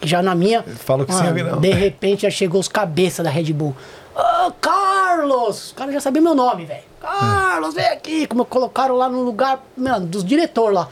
[0.01, 0.63] já na minha.
[0.63, 1.59] Fala que sim, mano, Avinão.
[1.59, 3.75] De repente já chegou os cabeças da Red Bull.
[4.15, 5.65] Ô, Carlos!
[5.65, 6.83] Os caras já sabiam meu nome, velho.
[6.99, 8.27] Carlos, vem aqui.
[8.27, 10.89] Como colocaram lá no lugar, mano, dos diretores lá.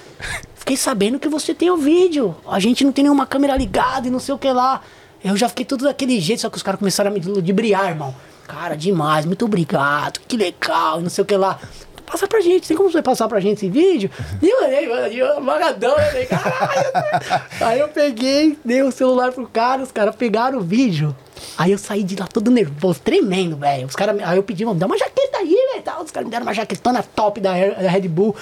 [0.67, 2.35] Fiquei sabendo que você tem o vídeo.
[2.45, 4.81] A gente não tem nenhuma câmera ligada e não sei o que lá.
[5.23, 8.13] Eu já fiquei tudo daquele jeito, só que os caras começaram a me ludibriar, irmão.
[8.45, 11.57] Cara, demais, muito obrigado, que legal, e não sei o que lá.
[12.05, 14.11] Passa pra gente, tem como você passar pra gente esse vídeo?
[14.43, 16.03] E eu olhei, mano, eu, magadão, né?
[16.03, 17.47] Falei, Caralho.
[17.61, 21.15] Aí eu peguei, dei o celular pro cara, os caras pegaram o vídeo.
[21.57, 23.87] Aí eu saí de lá todo nervoso, tremendo, velho.
[23.87, 26.03] Os caras, aí eu pedi, mano, dá uma jaqueta aí, velho.
[26.03, 28.35] Os caras me deram uma jaquetona top da Red Bull.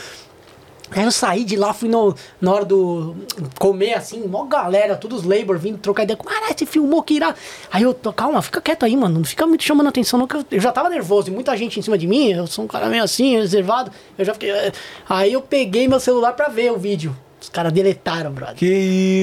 [0.91, 3.16] Aí eu saí de lá, fui no, na hora do
[3.60, 6.18] comer assim, mó galera, todos os labor vindo trocar ideia.
[6.18, 7.34] Caralho, você filmou que irá.
[7.72, 9.18] Aí eu tô, calma, fica quieto aí, mano.
[9.18, 11.98] Não fica muito chamando atenção, não, eu, já tava nervoso e muita gente em cima
[11.98, 12.32] de mim.
[12.32, 13.91] Eu sou um cara meio assim, reservado.
[14.18, 14.52] Eu já fiquei.
[14.52, 14.72] eh.
[15.10, 17.16] Aí eu peguei meu celular pra ver o vídeo.
[17.41, 18.56] Os caras deletaram, brother.
[18.56, 18.66] Que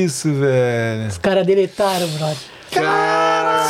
[0.04, 1.08] isso, velho.
[1.08, 2.36] Os caras deletaram, brother.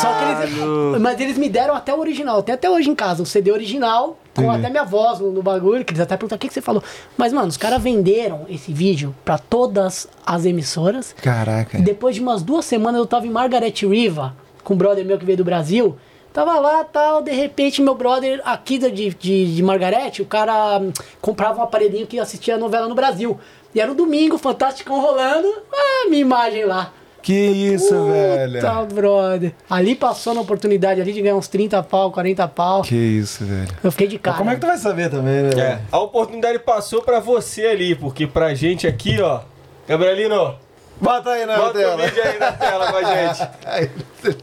[0.01, 1.01] Só que eles.
[1.01, 2.43] Mas eles me deram até o original.
[2.43, 5.85] Tem até hoje em casa, o CD original, com até minha voz no, no bagulho,
[5.85, 6.83] que eles até perguntaram o que, que você falou.
[7.17, 11.15] Mas, mano, os caras venderam esse vídeo pra todas as emissoras.
[11.21, 11.79] Caraca.
[11.79, 14.33] E depois de umas duas semanas eu tava em Margaret River,
[14.65, 15.97] com um brother meu que veio do Brasil.
[16.33, 20.91] Tava lá tal, de repente meu brother aqui de, de, de Margaret, o cara hum,
[21.21, 23.39] comprava um aparelhinho que assistia a novela no Brasil.
[23.75, 26.93] E era um domingo, Fantasticão rolando, ah, minha imagem lá.
[27.23, 28.55] Que isso, velho.
[28.61, 29.53] Puta, brother.
[29.71, 32.83] Ali passou na oportunidade ali de ganhar uns 30 pau, 40 pau.
[32.83, 33.69] Que isso, velho.
[33.83, 34.35] Eu fiquei de cara.
[34.35, 35.51] Mas como é que tu vai saber também, né?
[35.57, 39.41] É, a oportunidade passou pra você ali, porque pra gente aqui, ó.
[39.87, 40.55] Gabrielino,
[41.03, 41.95] Bota aí na bota tela.
[41.95, 43.49] o vídeo aí na tela com a gente.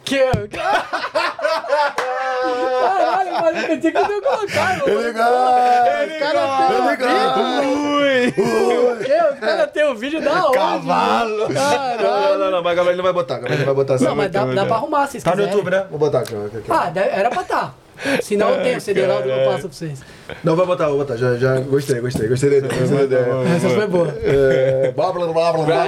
[0.04, 0.20] Que...
[2.82, 4.90] Caralho, mano, eu tinha que eu colocar, mano.
[4.90, 5.60] Ele gosta.
[6.68, 6.88] Têm o
[8.02, 8.92] vídeo.
[8.92, 9.18] O quê?
[9.34, 10.58] Os caras têm o vídeo da onde?
[10.58, 11.38] Cavalo.
[11.50, 12.38] Não, Caralho.
[12.40, 13.36] não, não, mas Gabriel não vai botar.
[13.36, 14.00] Gabriel não vai botar.
[14.04, 15.44] Não, mas dá, dá pra arrumar se vocês Tá no.
[15.44, 15.86] YouTube, né?
[15.90, 16.36] Vou botar aqui.
[16.70, 17.72] Ah, era pra tá.
[18.22, 20.00] Se não, tenho o CD lá, eu passo pra vocês.
[20.44, 21.18] Não, vai botar, vou botar.
[21.18, 23.26] Já, já gostei, gostei, gostei da ideia.
[23.56, 24.14] Essa foi boa.
[24.22, 25.86] É, blá, blá, blá, blá, blá.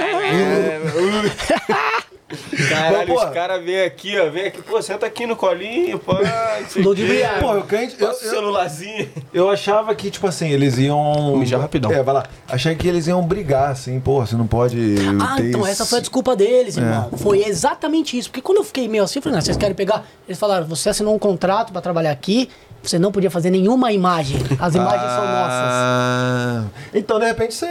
[2.69, 4.29] Caralho, Mas, pô, os caras vêm aqui, ó.
[4.29, 6.13] Vem aqui, pô, senta aqui no colinho, pô.
[6.13, 7.35] o Ludibriar.
[7.35, 7.39] quê.
[7.41, 7.95] Pô, o crente.
[7.99, 9.09] Eu, eu, celularzinho.
[9.33, 11.37] eu achava que, tipo assim, eles iam.
[11.37, 11.91] Mijar rapidão.
[11.91, 12.25] É, vai lá.
[12.47, 14.95] Achei que eles iam brigar, assim, pô, você não pode.
[15.21, 17.09] Ah, ter então esse- essa foi a desculpa deles, irmão.
[17.17, 18.29] Foi exatamente isso.
[18.29, 20.05] Porque quando eu fiquei meio assim, eu falei, não, vocês querem pegar?
[20.27, 22.49] Eles falaram, você assinou um contrato pra trabalhar aqui,
[22.81, 24.37] você não podia fazer nenhuma imagem.
[24.59, 25.71] As imagens são nossas.
[25.71, 26.63] Ah,
[26.93, 27.67] Então, de repente, você,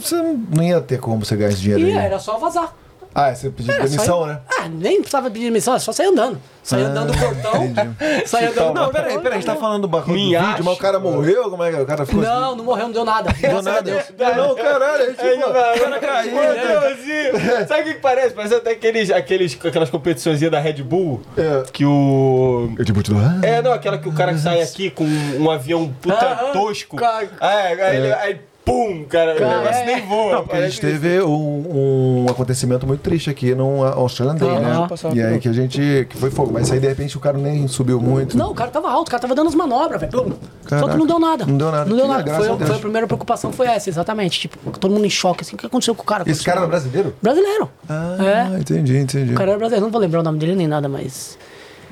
[0.00, 0.16] você
[0.54, 2.06] não ia ter como você ganhar esse dinheiro E aí.
[2.06, 2.74] era só vazar.
[3.14, 4.40] Ah, você pediu Era demissão, né?
[4.58, 6.40] Ah, nem precisava pedir demissão, é só sair andando.
[6.64, 7.72] Sair andando do portão.
[8.26, 10.64] Sair andando do Não, peraí, peraí, a gente tá falando do barco do Me vídeo,
[10.64, 11.50] mas o cara morreu?
[11.50, 13.30] Como é que o cara ficou Não, não morreu, não deu nada.
[13.30, 13.42] assim?
[13.42, 13.82] Deu nada.
[13.82, 14.04] Deus.
[14.36, 16.34] Não, caralho, a gente, Aí, pô, o cara caiu.
[16.34, 17.66] né?
[17.68, 18.34] Sabe o que que parece?
[18.34, 21.20] Parece até aqueles, aqueles, aquelas competições da Red Bull.
[21.36, 21.62] É.
[21.72, 22.72] Que o.
[22.78, 23.18] Eu tipo, tudo.
[23.18, 26.52] ah, É, não, aquela que o cara sai aqui com um avião puta Aham.
[26.52, 26.96] tosco.
[26.96, 29.84] Ca- Aí, aí, ele- aí, pum, cara, o negócio é.
[29.86, 30.32] nem voa.
[30.32, 34.60] Não, porque a gente teve um, um acontecimento muito triste aqui no Australian Day, Aham.
[34.60, 34.88] né?
[35.14, 36.06] E aí que a gente.
[36.08, 36.52] que foi fogo.
[36.52, 38.36] Mas aí de repente o cara nem subiu muito.
[38.36, 40.36] Não, o cara tava alto, o cara tava dando as manobras, velho.
[40.68, 41.44] Só que não deu nada.
[41.46, 41.90] Não deu nada.
[41.90, 42.34] Não deu nada.
[42.34, 44.40] Foi, a foi a primeira preocupação, foi essa, exatamente.
[44.40, 45.54] Tipo, todo mundo em choque, assim.
[45.54, 46.24] O que aconteceu com o cara?
[46.26, 47.14] Esse cara era brasileiro?
[47.22, 47.70] Brasileiro.
[47.88, 48.16] Ah,
[48.54, 48.58] É.
[48.58, 49.32] entendi, entendi.
[49.32, 51.36] O cara era brasileiro, não vou lembrar o nome dele nem nada, mas.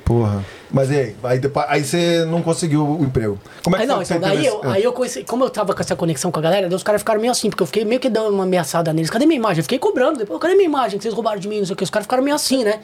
[0.04, 0.44] Porra.
[0.70, 1.16] Mas e aí?
[1.22, 3.38] Aí, depois, aí você não conseguiu o emprego.
[3.62, 5.74] Como é que Aí não, então daí eu, esse- aí eu conheci, como eu tava
[5.74, 8.00] com essa conexão com a galera, os caras ficaram meio assim, porque eu fiquei meio
[8.00, 9.10] que dando uma ameaçada neles.
[9.10, 9.58] Cadê minha imagem?
[9.58, 11.58] Eu fiquei cobrando depois, cadê minha imagem que vocês roubaram de mim?
[11.58, 11.84] Não sei o que.
[11.84, 12.80] Os caras ficaram meio assim, né?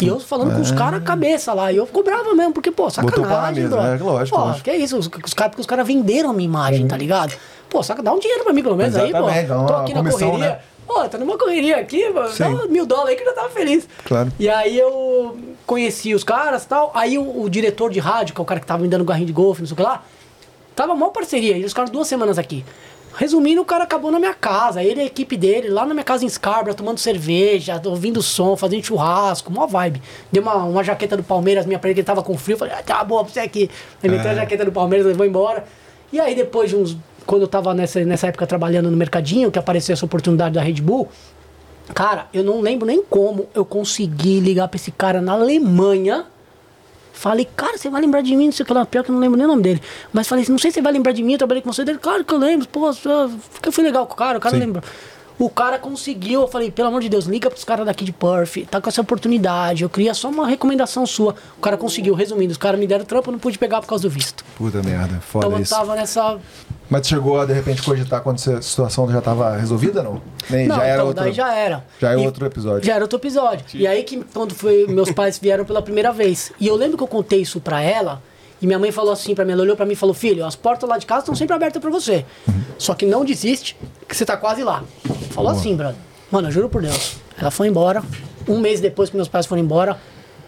[0.00, 1.72] E eu falando com os caras cabeça lá.
[1.72, 3.80] E eu cobrava mesmo, porque, pô, sacanagem, bro.
[3.82, 3.98] né?
[4.00, 4.64] Lógico, Pô, lógico.
[4.64, 4.98] que isso?
[4.98, 7.34] Os, os caras, porque os caras venderam a minha imagem, tá ligado?
[7.70, 9.18] Pô, saca, dá um dinheiro pra mim, pelo menos aí, pô.
[9.20, 10.50] uma Tô aqui na comissão, correria.
[10.54, 10.58] né?
[10.86, 12.28] Pô, tô numa correria aqui, mano.
[12.38, 13.88] Dá mil dólares aí que eu já tava feliz.
[14.04, 14.30] Claro.
[14.38, 15.36] E aí eu
[15.66, 16.92] conheci os caras e tal.
[16.94, 19.26] Aí o, o diretor de rádio, que é o cara que tava me dando garrinho
[19.26, 20.02] de golfe, não sei o que lá,
[20.74, 21.56] tava mó parceria.
[21.56, 22.64] Eles ficaram duas semanas aqui.
[23.18, 24.82] Resumindo, o cara acabou na minha casa.
[24.82, 28.56] Ele e a equipe dele, lá na minha casa em Scarborough, tomando cerveja, ouvindo som,
[28.56, 30.02] fazendo churrasco, mó vibe.
[30.30, 32.58] Deu uma, uma jaqueta do Palmeiras minha pra ele, que ele tava com frio.
[32.58, 33.70] Falei, ah, tá boa pra você aqui.
[34.02, 35.64] Aí meteu a jaqueta do Palmeiras, levou embora.
[36.12, 36.96] E aí depois de uns...
[37.24, 40.74] Quando eu tava nessa, nessa época trabalhando no mercadinho, que apareceu essa oportunidade da Red
[40.74, 41.08] Bull,
[41.94, 46.24] Cara, eu não lembro nem como eu consegui ligar pra esse cara na Alemanha.
[47.12, 48.84] Falei, cara, você vai lembrar de mim, não sei o que lá.
[48.84, 49.80] Pior que eu não lembro nem o nome dele.
[50.12, 51.98] Mas falei, não sei se você vai lembrar de mim, eu trabalhei com você dele.
[51.98, 54.60] Claro que eu lembro, pô, eu fui legal com o cara, o cara Sim.
[54.60, 54.82] lembra.
[55.38, 58.66] O cara conseguiu, eu falei, pelo amor de Deus, liga pros caras daqui de Perth,
[58.70, 61.34] tá com essa oportunidade, eu queria só uma recomendação sua.
[61.58, 64.08] O cara conseguiu, resumindo, os caras me deram trampo, eu não pude pegar por causa
[64.08, 64.42] do visto.
[64.56, 65.74] Puta merda, foda Então eu isso.
[65.74, 66.38] tava nessa.
[66.88, 70.22] Mas chegou a de repente cogitar quando a situação já tava resolvida, não?
[70.48, 71.24] Nem, Não, já era então outro...
[71.24, 71.84] daí já era.
[72.00, 72.86] já é outro episódio.
[72.86, 73.64] Já era outro episódio.
[73.74, 76.52] E aí que quando foi, meus pais vieram pela primeira vez.
[76.60, 78.22] E eu lembro que eu contei isso pra ela,
[78.62, 80.54] e minha mãe falou assim pra mim, ela olhou pra mim e falou: "Filho, as
[80.54, 82.24] portas lá de casa estão sempre abertas pra você.
[82.78, 83.76] Só que não desiste,
[84.08, 84.84] que você tá quase lá".
[85.30, 85.96] Falou assim, brother.
[86.30, 87.16] Mano, eu juro por Deus.
[87.38, 88.02] Ela foi embora.
[88.48, 89.98] Um mês depois que meus pais foram embora,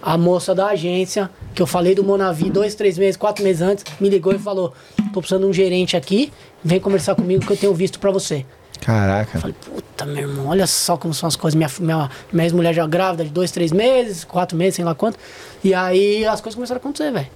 [0.03, 3.85] a moça da agência, que eu falei do Monavi dois, três meses, quatro meses antes,
[4.01, 4.73] me ligou e falou:
[5.13, 8.45] "Tô precisando de um gerente aqui, vem conversar comigo que eu tenho visto pra você".
[8.81, 9.39] Caraca.
[9.41, 11.57] Falei, puta, meu irmão, olha só como são as coisas.
[11.57, 15.19] Minha, minha, minha ex-mulher já grávida de dois, três meses, quatro meses, sei lá quanto.
[15.63, 17.27] E aí as coisas começaram a acontecer, velho.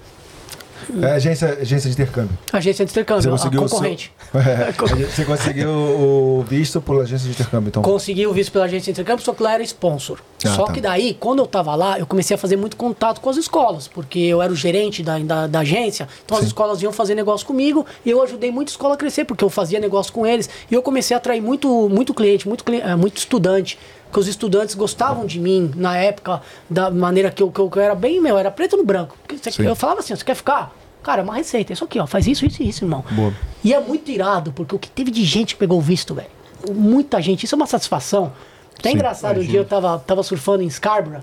[1.02, 2.36] É agência, agência de intercâmbio.
[2.52, 4.12] Agência de Você intercâmbio, a conseguiu seu- concorrente.
[4.34, 4.72] É,
[5.06, 7.82] você conseguiu o visto por agência de intercâmbio, então.
[7.82, 10.20] Consegui o visto pela agência de intercâmbio, só que lá era sponsor.
[10.44, 10.72] Ah, só tá.
[10.72, 13.88] que daí, quando eu tava lá, eu comecei a fazer muito contato com as escolas,
[13.88, 16.48] porque eu era o gerente da, da, da agência, então as Sim.
[16.48, 19.50] escolas iam fazer negócio comigo e eu ajudei muito a escola a crescer, porque eu
[19.50, 23.18] fazia negócio com eles e eu comecei a atrair muito, muito cliente, muito, eh, muito
[23.18, 23.78] estudante.
[24.12, 27.78] Porque os estudantes gostavam de mim na época, da maneira que eu, que eu, que
[27.78, 29.16] eu era bem, meu, era preto no branco.
[29.26, 30.70] Você- eu falava assim, você quer ficar?
[31.02, 33.02] Cara, é uma receita, é isso aqui, ó, faz isso, isso e isso, irmão.
[33.10, 33.32] Boa.
[33.64, 36.28] E é muito irado, porque o que teve de gente que pegou o visto, velho.
[36.74, 38.34] Muita gente, isso é uma satisfação.
[38.78, 41.22] Até Sim, engraçado, um dia eu tava, tava surfando em Scarborough,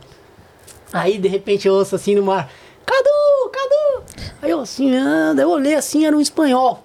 [0.92, 2.50] aí de repente eu ouço assim no mar,
[2.88, 4.04] Cadu, Cadu!
[4.42, 6.84] Aí eu assim, anda, eu olhei assim, era um espanhol,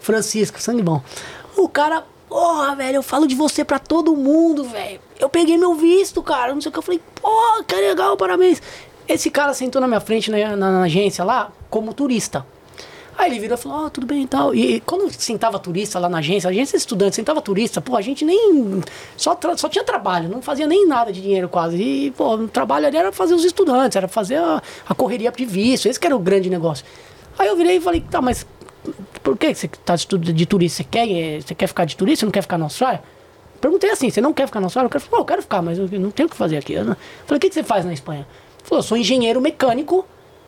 [0.00, 1.00] Francisco, sangue bom.
[1.56, 5.00] O cara, porra, velho, eu falo de você pra todo mundo, velho.
[5.18, 7.30] Eu peguei meu visto, cara, não sei o que, eu falei, pô,
[7.66, 8.60] que legal, parabéns.
[9.08, 12.44] Esse cara sentou na minha frente na, na- na agência lá, como turista.
[13.18, 14.54] Aí ele virou e falou, ó, tudo bem e tal.
[14.54, 18.26] E quando sentava turista lá na agência, a agência estudante, sentava turista, pô, a gente
[18.26, 18.82] nem.
[19.16, 21.76] Só, só tinha trabalho, não fazia nem nada de dinheiro quase.
[21.82, 25.46] E, pô, o trabalho ali era fazer os estudantes, era fazer a, a correria de
[25.46, 26.84] visto, esse que era o grande negócio.
[27.38, 28.46] Aí eu virei e falei, tá, mas
[29.22, 30.76] por que você tá de turista?
[30.82, 32.20] Você quer, eh, você quer ficar de turista?
[32.20, 33.02] Você não quer ficar na Austrália?
[33.60, 34.86] Perguntei assim, você não quer ficar na Austrália?
[34.86, 36.74] Eu quero, eu quero ficar, mas eu não tenho o que fazer aqui.
[36.74, 36.96] Eu não-
[37.26, 38.20] Falei, o que que você faz na Espanha?
[38.58, 40.06] Ele falou, eu sou engenheiro mecânico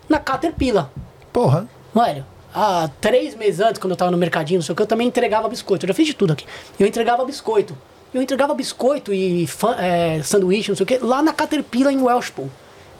[0.08, 0.90] na Caterpillar.
[1.32, 1.68] Porra.
[1.94, 2.24] Velho,
[2.54, 5.06] há três meses antes, quando eu tava no mercadinho, não sei o que, eu também
[5.08, 5.84] entregava biscoito.
[5.84, 6.44] Eu já fiz de tudo aqui.
[6.78, 7.76] Eu entregava biscoito.
[8.12, 9.46] Eu entregava biscoito e
[9.78, 12.48] é, sanduíche, não sei o que, lá na Caterpillar em Welshpool.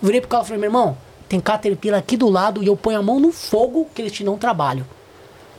[0.02, 0.97] Virei pro cara e falei, meu irmão,
[1.28, 4.22] tem Caterpillar aqui do lado e eu ponho a mão no fogo que eles te
[4.22, 4.86] dão trabalho.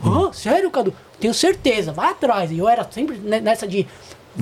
[0.05, 0.31] Hã?
[0.31, 0.93] sério, Cadu?
[1.19, 2.51] Tenho certeza, vai atrás.
[2.51, 3.85] E eu era sempre ne- nessa de.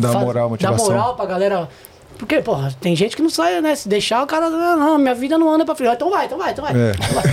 [0.01, 0.85] Fa- moral, motivação.
[0.95, 1.69] moral pra galera.
[2.17, 3.75] Porque, porra, tem gente que não sai, né?
[3.75, 4.47] Se deixar, o cara.
[4.47, 5.93] "Ah, Não, minha vida não anda pra frente.
[5.93, 6.73] Então vai, então vai, então vai.
[6.73, 6.91] É.
[6.91, 7.23] Então vai.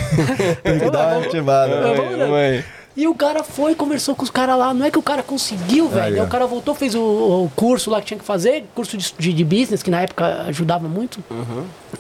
[0.56, 1.72] Tem que Então dar uma motivada.
[1.72, 2.26] É, vamos lá.
[2.96, 4.72] E o cara foi e conversou com os caras lá.
[4.72, 6.22] Não é que o cara conseguiu, velho.
[6.22, 6.24] ó.
[6.24, 9.32] O cara voltou, fez o, o curso lá que tinha que fazer, curso de, de,
[9.32, 11.18] de business, que na época ajudava muito.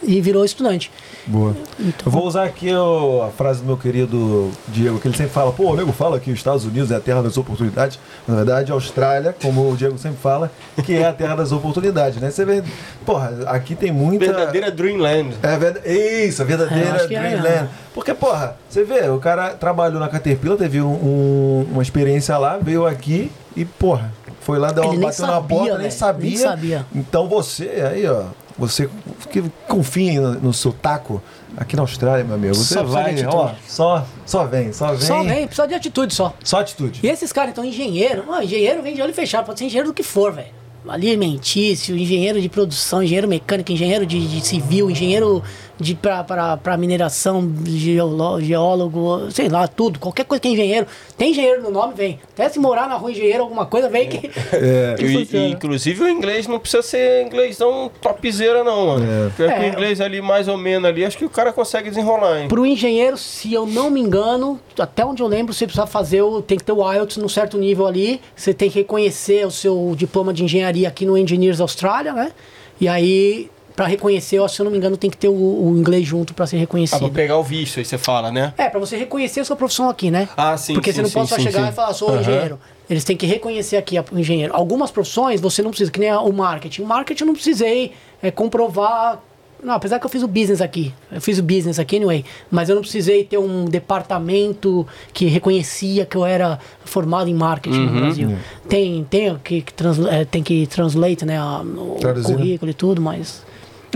[0.02, 0.92] E virou estudante.
[1.26, 1.56] Boa.
[1.80, 5.32] Então- Eu vou usar aqui o- a frase do meu querido Diego, que ele sempre
[5.32, 7.98] fala, pô, o nego fala que os Estados Unidos é a terra das oportunidades.
[8.28, 10.50] Na verdade, a Austrália, como o Diego sempre fala,
[10.84, 12.30] que é a terra das oportunidades, né?
[12.30, 12.62] Você vê,
[13.04, 14.26] porra, aqui tem muita...
[14.26, 15.34] Verdadeira Dreamland.
[15.42, 15.88] É verdade.
[15.88, 17.68] Isso, a É, verdadeira que é, Dreamland.
[17.94, 18.00] Né?
[18.04, 22.58] Porque, porra, você vê, o cara trabalhou na Caterpillar, teve um- um- uma experiência lá,
[22.58, 26.28] veio aqui e, porra, foi lá, deu uma, bateu na sabia, porta, nem velho, sabia.
[26.30, 26.86] nem sabia.
[26.94, 28.24] Então você, aí, ó,
[28.58, 28.88] você
[29.30, 31.22] que confia no, no seu taco
[31.56, 32.54] aqui na Austrália, meu amigo.
[32.54, 34.98] Você Só vai, ó, só, só vem, só vem.
[35.00, 36.34] Só vem, precisa de atitude só.
[36.42, 37.00] Só atitude.
[37.02, 39.94] E esses caras, então, engenheiro, mano, engenheiro vem de olho fechado, pode ser engenheiro do
[39.94, 40.48] que for, velho.
[40.86, 45.42] Alimentício, engenheiro de produção, engenheiro mecânico, engenheiro de, de civil, engenheiro
[45.84, 49.98] de pra mineração, geolo- geólogo, sei lá, tudo.
[49.98, 50.86] Qualquer coisa que é engenheiro.
[51.16, 52.18] Tem engenheiro no nome, vem.
[52.32, 54.30] Até se morar na rua engenheiro, alguma coisa, vem que.
[54.52, 54.94] É.
[54.98, 59.04] que E, e, inclusive o inglês não precisa ser inglêsão topzera não, mano.
[59.04, 59.28] É.
[59.28, 59.60] Porque É.
[59.60, 62.48] o inglês ali mais ou menos ali, acho que o cara consegue desenrolar, hein?
[62.48, 66.40] Pro engenheiro, se eu não me engano, até onde eu lembro, você precisa fazer o.
[66.42, 68.20] Tem que ter o IELTS num certo nível ali.
[68.34, 72.32] Você tem que reconhecer o seu diploma de engenharia aqui no Engineers Austrália, né?
[72.80, 76.06] E aí, pra reconhecer, se eu não me engano, tem que ter o, o inglês
[76.06, 77.10] junto pra ser Ah, pra reconhecido.
[77.10, 78.54] pegar o visto, aí você fala, né?
[78.56, 80.28] É, pra você reconhecer a sua profissão aqui, né?
[80.36, 81.68] Ah, sim, Porque sim, você não sim, pode só sim, chegar sim.
[81.68, 82.20] e falar, sou Aham.
[82.20, 82.58] engenheiro.
[82.88, 84.54] Eles têm que reconhecer aqui a- o engenheiro.
[84.54, 86.82] Algumas profissões você não precisa, que nem o marketing.
[86.82, 87.92] O marketing eu não precisei
[88.22, 89.20] é, comprovar.
[89.62, 90.92] Não, apesar que eu fiz o business aqui.
[91.10, 92.22] Eu fiz o business aqui anyway.
[92.50, 97.78] Mas eu não precisei ter um departamento que reconhecia que eu era formado em marketing
[97.86, 97.94] Uhum.
[97.94, 98.36] no Brasil.
[98.68, 101.38] Tem, tem, que, que transla- é, tem que translate, né?
[101.38, 103.42] a- o currículo e tudo, mas.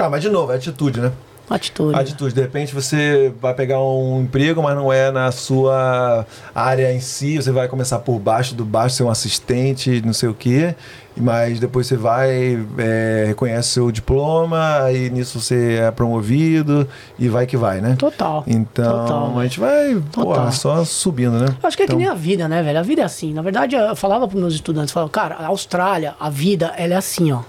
[0.00, 1.12] Ah, mas de novo, é atitude, né?
[1.50, 1.98] Atitude.
[1.98, 2.34] Atitude.
[2.34, 7.36] De repente você vai pegar um emprego, mas não é na sua área em si.
[7.36, 10.74] Você vai começar por baixo do baixo, ser um assistente, não sei o quê.
[11.16, 16.86] Mas depois você vai, é, reconhece seu diploma, aí nisso você é promovido
[17.18, 17.96] e vai que vai, né?
[17.98, 18.44] Total.
[18.46, 19.38] Então Total.
[19.38, 20.34] a gente vai Total.
[20.34, 21.46] porra, só subindo, né?
[21.60, 22.78] Eu Acho que é então, que nem a vida, né, velho?
[22.78, 23.32] A vida é assim.
[23.32, 26.96] Na verdade, eu falava para meus estudantes, falava, cara, a Austrália, a vida, ela é
[26.96, 27.40] assim, ó.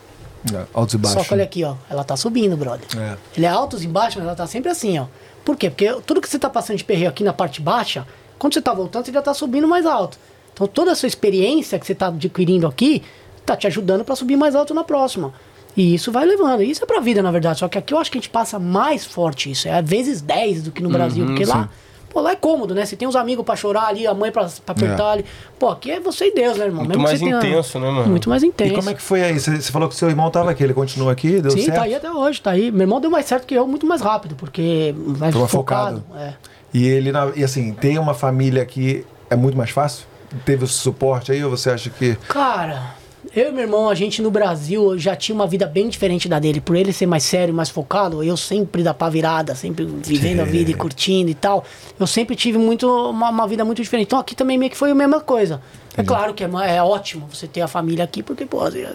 [0.54, 1.22] É, Altos e baixos.
[1.22, 2.86] Só que olha aqui, ó, ela tá subindo, brother.
[2.98, 3.18] É.
[3.36, 5.06] Ele é altos e baixos, mas ela tá sempre assim, ó.
[5.44, 5.70] Por quê?
[5.70, 8.06] Porque tudo que você tá passando de perreio aqui na parte baixa,
[8.38, 10.18] quando você tá voltando, você já tá subindo mais alto.
[10.54, 13.04] Então toda a sua experiência que você tá adquirindo aqui,
[13.46, 15.34] tá te ajudando para subir mais alto na próxima.
[15.76, 16.62] E isso vai levando.
[16.64, 17.60] Isso é pra vida, na verdade.
[17.60, 19.68] Só que aqui eu acho que a gente passa mais forte isso.
[19.68, 21.26] É vezes 10 do que no Brasil.
[21.26, 21.70] Porque lá,
[22.10, 22.86] pô, lá é cômodo, né?
[22.86, 25.26] Você tem os amigos pra chorar ali, a mãe pra, pra apertar ali.
[25.58, 26.84] Pô, aqui é você e Deus, né, irmão?
[26.84, 28.08] Muito Mesmo que mais você tenha- intenso, né, mano?
[28.08, 28.74] Muito mais intenso.
[28.74, 29.40] E como é que foi aí?
[29.40, 31.76] Você, falou que seu irmão tava aqui, ele continua aqui, deu Sim, certo?
[31.78, 32.72] tá aí até hoje, tá aí.
[32.72, 36.04] Meu irmão deu mais certo que eu, muito mais rápido, porque mais Tava focado.
[36.08, 36.20] focado.
[36.24, 36.34] É.
[36.74, 40.06] E ele, e assim, ter uma família aqui é muito mais fácil?
[40.46, 42.16] Teve o suporte aí ou você acha que.
[42.28, 42.96] Cara,
[43.36, 46.40] eu e meu irmão, a gente no Brasil já tinha uma vida bem diferente da
[46.40, 46.60] dele.
[46.60, 50.46] Por ele ser mais sério, mais focado, eu sempre da pá virada, sempre vivendo a
[50.46, 51.64] vida e curtindo e tal.
[52.00, 54.08] Eu sempre tive muito uma, uma vida muito diferente.
[54.08, 55.62] Então aqui também meio que foi a mesma coisa.
[55.98, 58.90] É claro que é, é ótimo você ter a família aqui, porque, pô, já,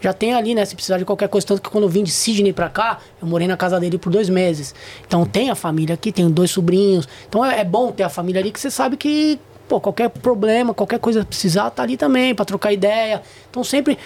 [0.00, 0.64] já tem ali, né?
[0.64, 1.46] Se precisar de qualquer coisa.
[1.46, 4.12] Tanto que quando eu vim de Sydney pra cá, eu morei na casa dele por
[4.12, 4.74] dois meses.
[5.06, 7.08] Então tem a família aqui, tenho dois sobrinhos.
[7.28, 9.38] Então é, é bom ter a família ali que você sabe que,
[9.68, 13.22] pô, qualquer problema, qualquer coisa precisar, tá ali também pra trocar ideia.
[13.50, 13.98] Então sempre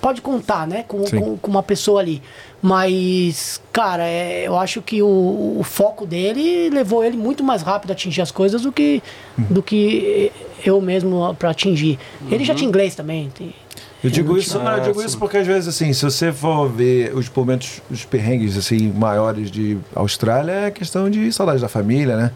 [0.00, 2.22] pode contar, né, com, com, com uma pessoa ali.
[2.62, 7.90] Mas, cara, é, eu acho que o, o foco dele levou ele muito mais rápido
[7.90, 9.02] a atingir as coisas do que,
[9.36, 10.30] do que
[10.64, 11.98] eu mesmo pra atingir.
[12.30, 13.30] Ele já tinha inglês também.
[13.36, 13.54] tem-
[14.02, 17.14] Eu digo isso, não, eu digo isso porque às vezes assim, se você for ver
[17.14, 22.30] os momentos, os perrengues assim maiores de Austrália, é questão de saudade da família, né?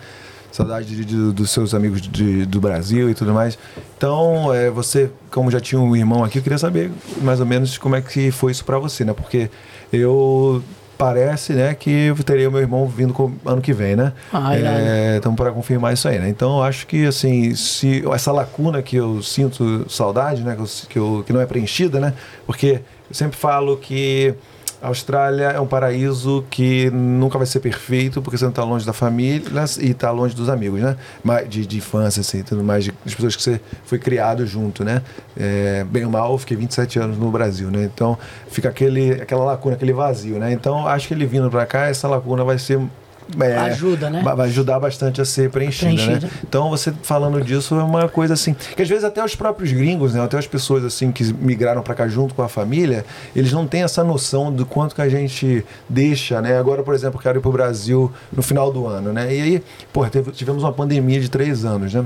[0.52, 3.56] Saudade de- de- dos seus amigos de- do Brasil e tudo mais.
[3.97, 6.90] Então, é, você, como já tinha um irmão aqui, eu queria saber
[7.22, 9.12] mais ou menos como é que foi isso pra você, né?
[9.12, 9.48] Porque
[9.93, 10.62] eu
[10.98, 14.12] parece, né, que eu teria o meu irmão vindo com- ano que vem, né?
[14.31, 14.77] Ah, irado.
[14.81, 16.28] é, então para confirmar isso aí, né?
[16.28, 20.66] Então eu acho que assim, se essa lacuna que eu sinto saudade, né, que, eu-
[20.90, 22.12] que, eu- que não é preenchida, né?
[22.44, 24.35] Porque eu sempre falo que
[24.82, 28.86] A Austrália é um paraíso que nunca vai ser perfeito, porque você não está longe
[28.86, 29.47] da família
[29.78, 30.97] e está longe dos amigos, né?
[31.48, 35.02] De, de infância, assim, tudo mais, de, das pessoas que você foi criado junto, né?
[35.36, 37.85] É, bem ou mal, eu fiquei 27 anos no Brasil, né?
[37.85, 40.51] Então fica aquele, aquela lacuna, aquele vazio, né?
[40.52, 42.81] Então acho que ele vindo para cá, essa lacuna vai ser.
[43.39, 44.23] É, Ajuda, né?
[44.23, 46.27] Vai ajudar bastante a ser preenchida, Preenchida.
[46.27, 46.32] né?
[46.43, 50.15] Então você falando disso é uma coisa assim, que às vezes até os próprios gringos,
[50.15, 53.05] né, até as pessoas assim que migraram para cá junto com a família,
[53.35, 56.59] eles não têm essa noção do quanto que a gente deixa, né?
[56.59, 59.35] Agora, por exemplo, eu quero ir pro Brasil no final do ano, né?
[59.35, 59.62] E aí,
[59.93, 62.05] pô, tivemos uma pandemia de três anos, né?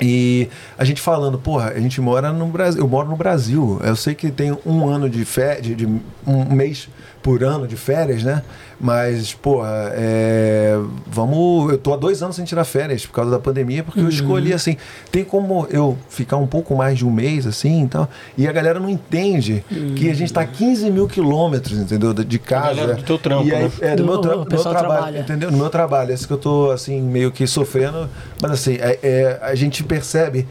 [0.00, 3.80] E a gente falando, porra, a gente mora no Brasil, eu moro no Brasil.
[3.82, 5.86] Eu sei que tem um ano de férias, de, de
[6.26, 6.88] um mês
[7.22, 8.42] por ano de férias, né?
[8.80, 11.72] Mas, porra, é, vamos.
[11.72, 14.52] Eu tô há dois anos sem tirar férias por causa da pandemia, porque eu escolhi
[14.52, 14.76] assim.
[15.10, 18.08] Tem como eu ficar um pouco mais de um mês, assim e tal.
[18.36, 19.64] E a galera não entende
[19.96, 22.14] que a gente tá a 15 mil quilômetros, entendeu?
[22.14, 22.74] De casa.
[22.76, 23.70] galera do teu trampo, e aí, né?
[23.80, 25.18] É, do, Do- meu, tra- meu trabalho, trabalha.
[25.20, 25.50] entendeu?
[25.50, 28.08] No meu trabalho, é isso que eu tô, assim, meio que sofrendo.
[28.40, 30.46] Mas, assim, é, é, a gente percebe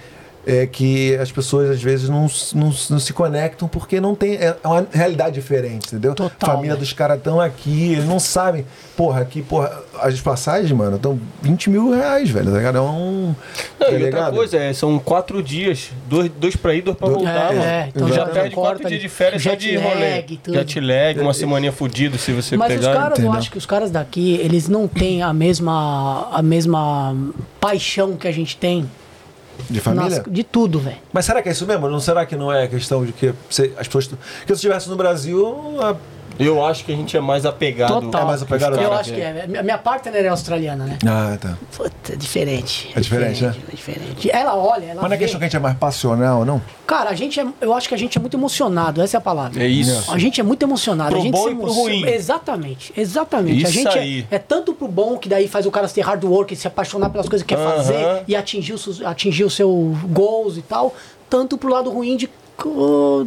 [0.48, 2.26] é, que as pessoas, às vezes, não,
[2.56, 4.36] não, não se conectam porque não tem...
[4.36, 6.16] É uma realidade diferente, entendeu?
[6.16, 6.80] Total, Família né?
[6.80, 8.66] dos caras estão aqui, eles não sabem.
[8.96, 12.78] Porra, aqui, porra, as passagens, mano, estão 20 mil reais, velho, tá ligado?
[12.78, 13.28] É um...
[13.28, 13.36] Não,
[13.78, 14.36] tá e outra ligado?
[14.36, 17.64] coisa, é, são quatro dias, dois, dois pra ir, dois pra voltar, É, mano.
[17.64, 20.24] é, então já já perde quatro dias de férias só Jet de rolê.
[20.48, 22.90] Jet lag, uma semaninha fudido se você Mas pegar.
[22.92, 27.16] os caras, eu acho que os caras daqui, eles não têm a mesma, a mesma
[27.60, 28.90] paixão que a gente tem
[29.70, 30.10] De família?
[30.18, 30.98] nas- de tudo, velho.
[31.12, 31.90] Mas será que é isso mesmo?
[31.90, 34.08] Não será que não é questão de que você- as pessoas...
[34.08, 35.96] Que se eu estivesse no Brasil, a
[36.40, 38.02] Eu acho que a gente é mais apegado.
[38.02, 38.22] Total.
[38.22, 39.46] É mais apegado Eu acho que é.
[39.48, 40.98] Minha- Minha partner é australiana, né?
[41.06, 41.58] Ah, tá.
[41.76, 42.92] Puta, é diferente.
[42.96, 43.56] É diferente, né?
[43.72, 44.32] É diferente.
[44.32, 46.62] Ela olha, ela Mas não é questão que a gente é mais passional, não?
[46.86, 49.22] Cara, a gente é, eu acho que a gente é muito emocionado, essa é a
[49.22, 49.62] palavra.
[49.62, 50.12] É isso.
[50.12, 51.12] A gente é muito emocionado.
[51.12, 52.08] Pro a gente bom se e pro emociona- ruim.
[52.08, 53.66] Exatamente, exatamente.
[53.66, 54.26] a Isso gente aí.
[54.32, 57.10] É, é tanto pro bom que daí faz o cara ser hard work, se apaixonar
[57.10, 57.76] pelas coisas que quer Aham.
[57.78, 60.96] fazer e atingir o, seu- atingir o seu goals e tal,
[61.30, 62.30] tanto pro lado ruim de,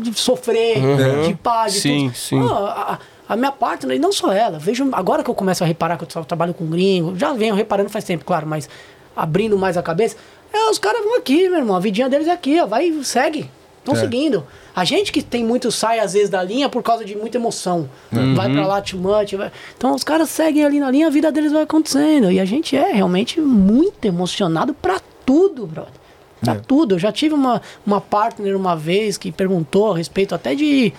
[0.02, 0.96] de sofrer, Uhum.
[1.22, 1.34] de
[1.72, 2.16] de Sim, tudo.
[2.16, 2.40] sim.
[2.48, 2.98] Pô, a,
[3.28, 6.04] a minha partner, e não só ela, vejo agora que eu começo a reparar que
[6.04, 8.68] eu tra- trabalho com gringo, já venho reparando faz tempo, claro, mas
[9.16, 10.16] abrindo mais a cabeça,
[10.52, 13.48] é, os caras vão aqui, meu irmão, a vidinha deles é aqui, ó, vai, segue.
[13.78, 13.98] Estão É.
[14.00, 14.44] seguindo.
[14.76, 17.88] A gente que tem muito sai às vezes da linha por causa de muita emoção.
[18.36, 19.32] Vai pra lá too much.
[19.34, 22.30] vai- Então os caras seguem ali na linha, a vida deles vai acontecendo.
[22.30, 25.94] E a gente é realmente muito emocionado pra tudo, brother.
[26.40, 26.56] Pra É.
[26.58, 26.94] tudo.
[26.94, 30.92] Eu já tive uma, uma partner uma vez que perguntou a respeito até de.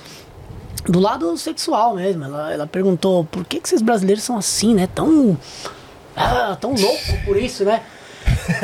[0.85, 2.23] Do lado sexual mesmo.
[2.23, 4.87] Ela, ela perguntou por que, que esses brasileiros são assim, né?
[4.93, 5.37] Tão.
[6.15, 7.81] Ah, tão loucos por isso, né?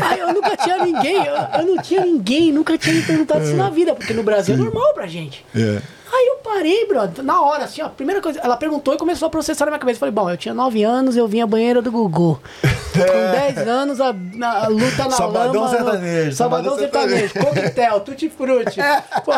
[0.04, 3.56] Aí eu nunca tinha ninguém, eu, eu não tinha ninguém, nunca tinha me perguntado isso
[3.56, 5.44] na vida, porque no Brasil é normal pra gente.
[5.56, 5.82] É.
[6.12, 9.30] Aí eu parei, brother, na hora, assim, ó, primeira coisa, ela perguntou e começou a
[9.30, 10.00] processar na minha cabeça.
[10.00, 12.40] Falei, bom, eu tinha 9 anos, eu vinha à banheira do Gugu.
[12.98, 15.70] Com 10 anos, a, a luta na Sabadão lama.
[15.70, 18.80] no- sertanejo, Sabadão sabadão sertanejo, coquetel, tutti frutti.
[19.24, 19.32] Pô,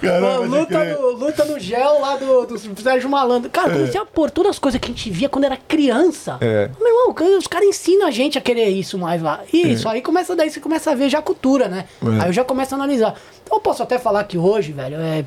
[0.00, 3.50] Caramba, lu- luta, no, luta no gel lá do, do Sérgio Malandro.
[3.50, 6.38] Cara, comecei a pôr todas as coisas que a gente via quando era criança.
[6.40, 6.70] É.
[6.78, 9.40] Meu irmão, os caras ensinam a gente a querer isso mais lá.
[9.52, 11.86] Isso aí começa daí, você começa a ver já a cultura, né?
[12.02, 12.22] É.
[12.22, 13.14] Aí eu já começo a analisar.
[13.42, 15.24] Então eu posso até falar que hoje, velho, é.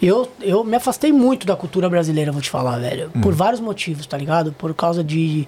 [0.00, 3.10] Eu, eu me afastei muito da cultura brasileira, vou te falar, velho.
[3.22, 4.52] Por vários motivos, tá ligado?
[4.52, 5.46] Por causa de.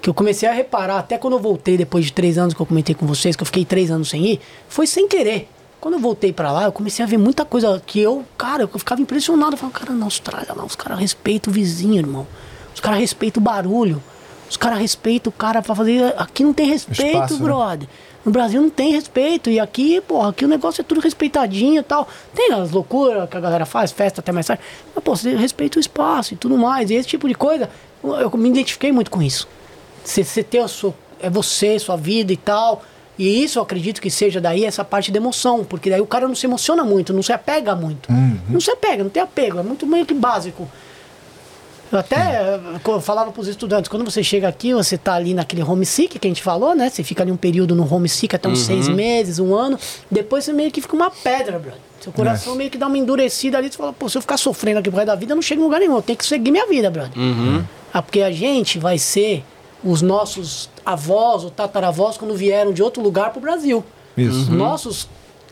[0.00, 2.66] Que eu comecei a reparar, até quando eu voltei, depois de três anos que eu
[2.66, 5.48] comentei com vocês, que eu fiquei três anos sem ir, foi sem querer.
[5.80, 8.78] Quando eu voltei pra lá, eu comecei a ver muita coisa que eu, cara, eu
[8.78, 9.52] ficava impressionado.
[9.52, 12.26] Eu falava, cara, na Austrália, lá, os caras respeitam o vizinho, irmão.
[12.74, 14.02] Os caras respeitam o barulho.
[14.48, 16.14] Os caras respeitam o cara pra fazer.
[16.16, 17.40] Aqui não tem respeito, Espaço, né?
[18.24, 19.50] No Brasil não tem respeito.
[19.50, 22.08] E aqui, porra, aqui o negócio é tudo respeitadinho e tal.
[22.34, 24.62] Tem as loucuras que a galera faz, festa até mais tarde.
[24.94, 26.90] Mas, pô, você respeita o espaço e tudo mais.
[26.90, 27.68] E esse tipo de coisa,
[28.02, 29.46] eu eu me identifiquei muito com isso.
[30.02, 30.94] Você, você ter a sua.
[31.20, 32.82] É você, sua vida e tal.
[33.18, 35.64] E isso eu acredito que seja daí essa parte da emoção.
[35.64, 38.10] Porque daí o cara não se emociona muito, não se apega muito.
[38.48, 39.58] Não se apega, não tem apego.
[39.58, 40.68] É muito meio que básico.
[41.94, 42.60] Eu até
[43.00, 46.30] falava para os estudantes, quando você chega aqui, você tá ali naquele homesick que a
[46.30, 46.90] gente falou, né?
[46.90, 49.78] Você fica ali um período no homesick até uns seis meses, um ano.
[50.10, 51.78] Depois você meio que fica uma pedra, brother.
[52.00, 53.70] Seu coração meio que dá uma endurecida ali.
[53.70, 55.60] Você fala, pô, se eu ficar sofrendo aqui pro resto da vida, eu não chego
[55.60, 55.94] em lugar nenhum.
[55.94, 57.12] Eu tenho que seguir minha vida, brother.
[57.92, 59.44] Ah, porque a gente vai ser
[59.84, 63.84] os nossos avós ou tataravós quando vieram de outro lugar pro Brasil.
[64.16, 64.36] Isso.
[64.36, 65.08] Os nossos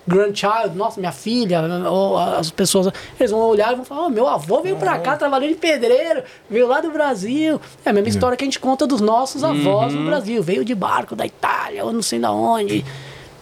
[0.06, 2.88] grandchild, nossa, minha filha, ou as pessoas,
[3.18, 6.22] eles vão olhar e vão falar, oh, meu avô veio pra cá, trabalhou de pedreiro,
[6.50, 7.60] veio lá do Brasil.
[7.84, 10.74] É a mesma história que a gente conta dos nossos avós no Brasil, veio de
[10.74, 12.84] barco da Itália, ou não sei da onde.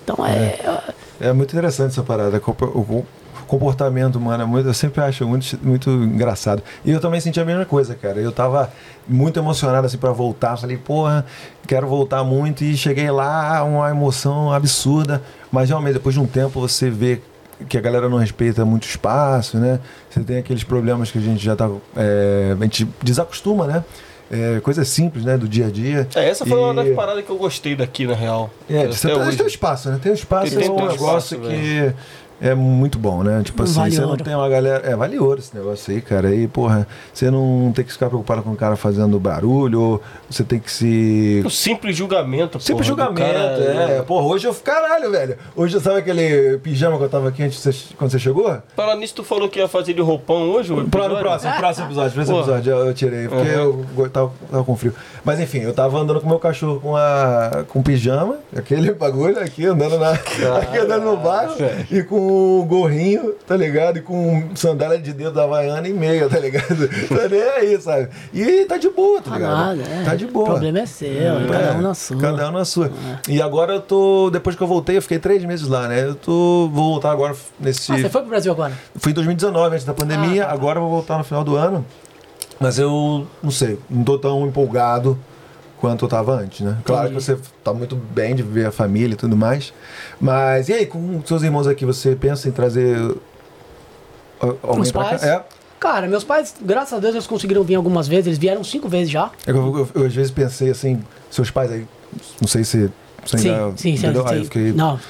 [0.05, 0.59] Então é.
[1.21, 2.41] É muito interessante essa parada.
[2.47, 3.05] o-
[3.47, 6.63] comportamento, mano, é muito, eu sempre acho muito, muito engraçado.
[6.85, 8.21] E eu também senti a mesma coisa, cara.
[8.21, 8.73] Eu tava
[9.11, 10.57] muito emocionado assim para voltar.
[10.57, 11.27] Falei, porra,
[11.67, 12.63] quero voltar muito.
[12.65, 15.23] E cheguei lá, uma emoção absurda.
[15.51, 17.21] Mas realmente, depois de um tempo, você vê
[17.69, 19.81] que a galera não respeita muito espaço, né?
[20.09, 21.69] Você tem aqueles problemas que a gente já tá.
[21.97, 23.85] é, a gente desacostuma, né?
[24.33, 25.37] É, coisas simples, né?
[25.37, 26.07] Do dia a dia.
[26.15, 28.49] É, essa foi uma E- das paradas que eu gostei daqui, na real.
[28.69, 29.99] É, você tem, tem um espaço, né?
[30.01, 31.93] Tem um espaço, Tem é um negócio espaço, que
[32.41, 33.43] é muito bom, né?
[33.45, 34.25] Tipo assim, Vale você não ouro.
[34.25, 34.87] tem uma galera.
[34.89, 36.35] É, vale ouro esse negócio aí, cara.
[36.35, 40.43] E, porra, você não tem que ficar preocupado com o cara fazendo barulho, ou você
[40.43, 41.43] tem que se.
[41.45, 44.03] O simples julgamento, Simples porra, do julgamento, cara, é.
[44.03, 44.55] Porra, hoje eu.
[44.55, 45.37] Caralho, velho.
[45.55, 48.57] Hoje eu sabe aquele pijama que eu tava aqui antes você- quando você chegou?
[48.77, 50.73] Falar nisso, tu falou que ia fazer de roupão hoje?
[50.73, 52.53] o Pro, no próximo, próximo episódio, próximo Porra.
[52.59, 54.95] episódio eu, eu tirei, porque eu go- tava, tava com frio.
[55.25, 59.67] Mas enfim, eu tava andando com meu cachorro com, a, com pijama, aquele bagulho aqui,
[59.67, 60.11] andando na.
[60.13, 61.55] aqui andando no bairro,
[61.91, 63.99] e com o gorrinho, tá ligado?
[63.99, 66.89] E com sandália de dedo da Havaiana e meia, tá ligado?
[67.09, 68.09] Tá nem aí, sabe?
[68.33, 69.57] E tá de boa, tá Ah, ligado?
[69.57, 70.05] nada, é.
[70.05, 70.45] Tá de boa.
[70.45, 72.17] O problema é seu, é cada um na sua.
[72.19, 72.91] Cada um na sua.
[73.29, 74.31] E agora eu tô.
[74.31, 76.05] Depois que eu voltei, eu fiquei três meses lá, né?
[76.05, 76.69] Eu tô.
[76.73, 77.93] Vou voltar agora nesse.
[77.93, 78.73] Ah, você foi pro Brasil agora?
[78.97, 80.53] Fui em 2019, antes da pandemia, Ah, tá.
[80.53, 81.85] agora eu vou voltar no final do ano.
[82.59, 85.19] Mas eu não sei, não tô tão empolgado
[85.81, 86.77] quanto eu tava antes, né?
[86.85, 87.19] Claro Entendi.
[87.19, 89.73] que você tá muito bem de ver a família e tudo mais.
[90.21, 92.97] Mas e aí, com seus irmãos aqui, você pensa em trazer
[94.63, 95.21] alguém pais?
[95.21, 95.27] cá?
[95.27, 95.45] É.
[95.79, 98.27] Cara, meus pais, graças a Deus, eles conseguiram vir algumas vezes.
[98.27, 99.31] Eles vieram cinco vezes já.
[99.47, 101.87] É que eu, eu- eu às vezes pensei assim, seus pais aí,
[102.41, 102.91] não sei se.
[103.25, 103.91] se Sim, ainda, sim, sim.
[104.07, 104.23] entendeu?
[104.27, 104.39] Aí sim.
[104.39, 104.73] eu fiquei.
[104.73, 105.01] Não,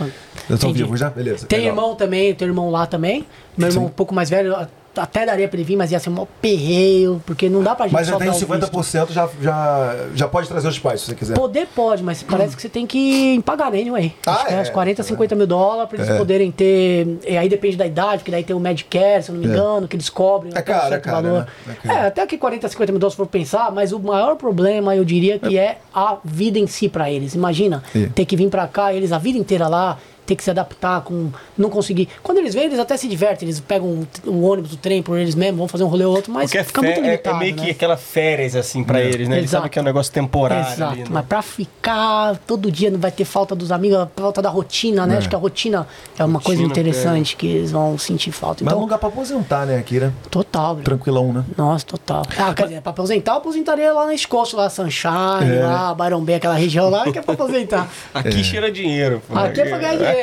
[0.49, 0.85] Eu tô entendi.
[0.85, 1.11] vivo já?
[1.11, 1.47] Beleza.
[1.47, 1.75] Tem legal.
[1.75, 3.27] irmão também, tem irmão lá também.
[3.57, 3.89] Meu irmão Sim.
[3.91, 4.55] um pouco mais velho,
[4.97, 7.87] até daria pra ele vir, mas ia ser um maior perreio, porque não dá pra
[7.87, 8.71] gente Mas já tem dar os o visto.
[8.73, 11.35] 50%, já, já, já pode trazer os pais, se você quiser.
[11.35, 14.15] Poder pode, mas parece que você tem que pagar anyway.
[14.27, 14.61] Ah, é é.
[14.61, 16.19] uns 40, 50 mil dólares pra eles É.
[16.19, 17.19] poderem ter.
[17.27, 19.51] E aí depende da idade, porque daí tem o Medicare, se eu não me É.
[19.53, 20.53] engano, que eles cobrem.
[20.55, 21.41] É um caro, é caro, valor.
[21.41, 21.47] né?
[21.69, 21.99] É caro.
[22.01, 25.39] É, até que 40, 50 mil dólares for pensar, mas o maior problema, eu diria,
[25.39, 27.35] que é a vida em si pra eles.
[27.35, 28.07] Imagina, É.
[28.15, 29.99] ter que vir pra cá, eles a vida inteira lá,
[30.31, 31.31] ter que se adaptar com.
[31.59, 32.09] não conseguir.
[32.23, 35.35] Quando eles vêm, eles até se divertem, eles pegam o ônibus, o trem por eles
[35.35, 37.37] mesmos, vão fazer um rolê ou outro, mas Porque é, fica muito é- limitado.
[37.37, 37.65] é meio né?
[37.65, 39.37] que aquela férias, assim, pra eles, né?
[39.39, 39.63] Eles Exato.
[39.63, 41.09] sabem que é um negócio temporário Exato, ali, né?
[41.11, 45.15] mas pra ficar todo dia não vai ter falta dos amigos, falta da rotina, né?
[45.15, 45.19] É.
[45.19, 45.87] Acho que a rotina
[46.19, 48.63] é uma coisa Rotina interessante que eles vão sentir falta.
[48.65, 50.13] Mas é um Então, lugar pra aposentar, né, aqui, né?
[50.31, 50.85] total, velho.
[50.85, 51.45] Tranquilão, né?
[51.57, 52.23] Nossa, total.
[52.39, 55.65] Ah, quer dizer, pra aposentar, eu aposentaria lá na Escócia, lá, Sunshine, É.
[55.65, 57.89] lá, Byron Bay, aquela região lá, que é pra aposentar.
[58.15, 59.39] Aqui cheira dinheiro, pô.
[59.39, 60.20] Aqui é pra ganhar dinheiro,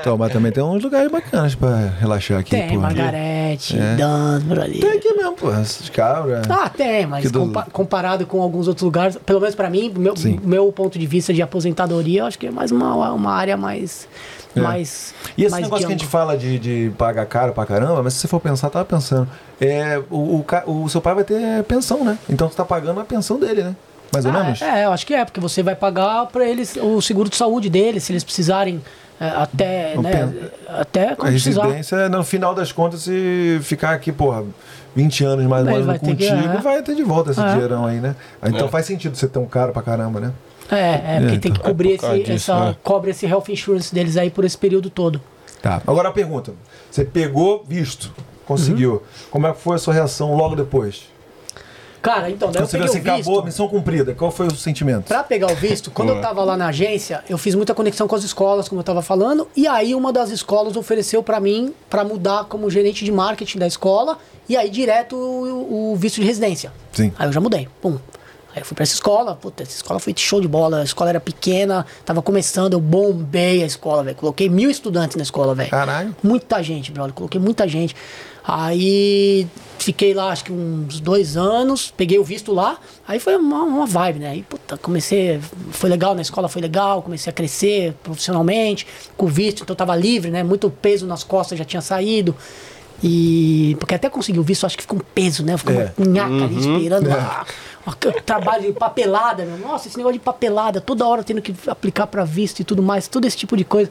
[0.00, 2.80] Então, mas também tem uns lugares bacanas pra relaxar aqui, Tem, pô.
[2.80, 3.96] Margarete, É.
[3.96, 4.80] Dunsborough ali.
[4.80, 5.50] Tem aqui mesmo, pô.
[5.52, 6.48] Essas cabras.
[6.50, 9.92] Ah, tem, mas Que do- compa- comparado com alguns outros lugares, pelo menos pra mim,
[9.96, 10.38] meu, Sim.
[10.42, 14.06] meu ponto de vista de aposentadoria, eu acho que é mais uma, uma área mais.
[14.56, 14.60] É.
[14.60, 18.02] mais E esse mais negócio que a gente fala de, de pagar caro pra caramba,
[18.02, 19.28] mas se você for pensar, eu tava pensando.
[19.60, 22.18] É, o, o, ca- o seu pai vai ter pensão, né?
[22.28, 23.76] Então você tá pagando a pensão dele, né?
[24.12, 24.60] Mais ou Ah, menos?
[24.60, 27.70] É, eu acho que é, porque você vai pagar pra eles o seguro de saúde
[27.70, 28.80] deles, se eles precisarem é,
[29.28, 31.62] até, O né, pen- até A precisar.
[31.64, 34.44] residência, no final das contas, se ficar aqui, porra,
[34.96, 36.60] 20 anos mais ou menos ter que- contigo, é.
[36.60, 37.52] vai ter de volta esse É.
[37.52, 38.16] dinheirão aí, né?
[38.46, 38.70] Então É.
[38.70, 40.32] faz sentido você ter um caro pra caramba, né?
[40.70, 42.76] É, é, porque tem que cobrir É esse, disso, essa, né?
[42.82, 45.20] cobre esse health insurance deles aí por esse período todo.
[45.60, 45.82] Tá.
[45.86, 46.52] Agora a pergunta.
[46.90, 48.12] Você pegou visto,
[48.46, 48.92] conseguiu.
[48.92, 49.00] Uhum.
[49.30, 51.02] Como é que foi a sua reação logo depois?
[52.02, 53.28] Cara, então, daí Quando eu você peguei assim, o visto.
[53.28, 55.04] acabou missão cumprida, qual foi o sentimento?
[55.04, 58.14] Pra pegar o visto, quando eu tava lá na agência, eu fiz muita conexão com
[58.16, 62.02] as escolas, como eu tava falando, e aí uma das escolas ofereceu pra mim pra
[62.02, 64.18] mudar como gerente de marketing da escola,
[64.48, 66.72] e aí direto o, o visto de residência.
[66.92, 67.12] Sim.
[67.18, 67.68] Aí eu já mudei.
[67.82, 67.98] Pum.
[68.52, 71.10] Aí eu fui pra essa escola, puta, essa escola foi show de bola, a escola
[71.10, 74.16] era pequena, tava começando, eu bombei a escola, velho.
[74.16, 75.70] Coloquei mil estudantes na escola, velho.
[75.70, 76.16] Caralho.
[76.20, 77.12] Muita gente, brother.
[77.14, 77.94] Coloquei muita gente.
[78.52, 79.46] Aí
[79.78, 83.86] fiquei lá acho que uns dois anos, peguei o visto lá, aí foi uma, uma
[83.86, 84.30] vibe, né?
[84.30, 85.40] Aí, puta, comecei,
[85.70, 89.76] foi legal na escola, foi legal, comecei a crescer profissionalmente, com o visto, então eu
[89.76, 90.42] tava livre, né?
[90.42, 92.34] Muito peso nas costas já tinha saído.
[93.02, 93.76] E.
[93.78, 95.56] Porque até conseguir o visto, acho que fica um peso, né?
[95.56, 95.92] Fica É.
[95.96, 97.10] uma nhaca ali esperando.
[97.12, 97.46] ah,
[97.86, 97.94] ah,
[98.26, 99.58] trabalho de papelada, meu.
[99.58, 103.06] Nossa, esse negócio de papelada, toda hora tendo que aplicar pra visto e tudo mais,
[103.06, 103.90] todo esse tipo de coisa.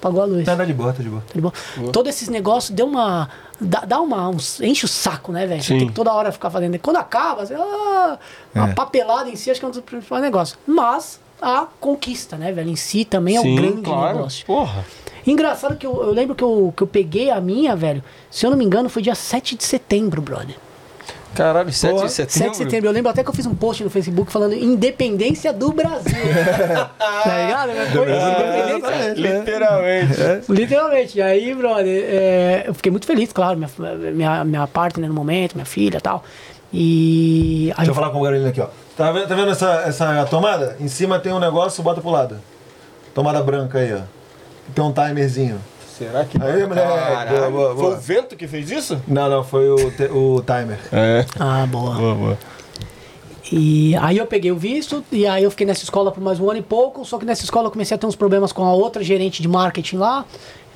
[0.00, 0.44] Pagou a luz.
[0.44, 1.22] Tá de boa, tá de boa.
[1.26, 1.52] Tá de boa?
[1.92, 3.28] Todos esses negócios deu uma.
[3.60, 4.28] Dá, dá uma.
[4.28, 5.62] uns- enche o saco, né, velho?
[5.64, 6.78] Tem que toda hora ficar fazendo.
[6.78, 8.18] Quando acaba, você, ah,
[8.54, 8.72] a É.
[8.74, 10.56] papelada em si acho que é um dos principais negócios.
[10.66, 12.70] Mas a conquista, né, velho?
[12.70, 14.46] Em si também é um grande negócio.
[14.46, 14.84] Porra.
[15.26, 18.02] Engraçado que eu, eu lembro que eu, que eu peguei a minha, velho.
[18.30, 20.56] Se eu não me engano, foi dia 7 de setembro, brother.
[21.38, 22.06] Caralho, 7 Porra.
[22.06, 22.50] de 7 setembro.
[22.50, 22.88] de setembro.
[22.88, 26.02] Eu lembro até que eu fiz um post no Facebook falando independência do Brasil.
[26.98, 27.70] tá ligado?
[27.92, 29.38] Foi independência.
[29.38, 30.52] Literalmente.
[30.52, 31.18] Literalmente.
[31.18, 33.56] E aí, brother, é, eu fiquei muito feliz, claro.
[33.56, 36.24] Minha, minha, minha partner no momento, minha filha e tal.
[36.72, 37.72] E.
[37.76, 38.66] Aí, Deixa eu falar com o Gabriel aqui, ó.
[38.96, 40.76] Tá vendo, tá vendo essa, essa tomada?
[40.80, 42.40] Em cima tem um negócio, bota pro lado.
[43.14, 44.00] Tomada branca aí, ó.
[44.74, 45.60] Tem um timerzinho.
[45.98, 46.40] Será que.
[46.40, 47.76] Aí, moleque, boa, boa, boa.
[47.76, 49.00] Foi o vento que fez isso?
[49.06, 50.78] Não, não, foi o, te- o timer.
[50.92, 51.26] É.
[51.38, 51.94] Ah, boa.
[51.96, 52.38] Boa, boa.
[53.50, 56.50] E aí eu peguei o visto, e aí eu fiquei nessa escola por mais um
[56.50, 58.72] ano e pouco, só que nessa escola eu comecei a ter uns problemas com a
[58.74, 60.24] outra gerente de marketing lá.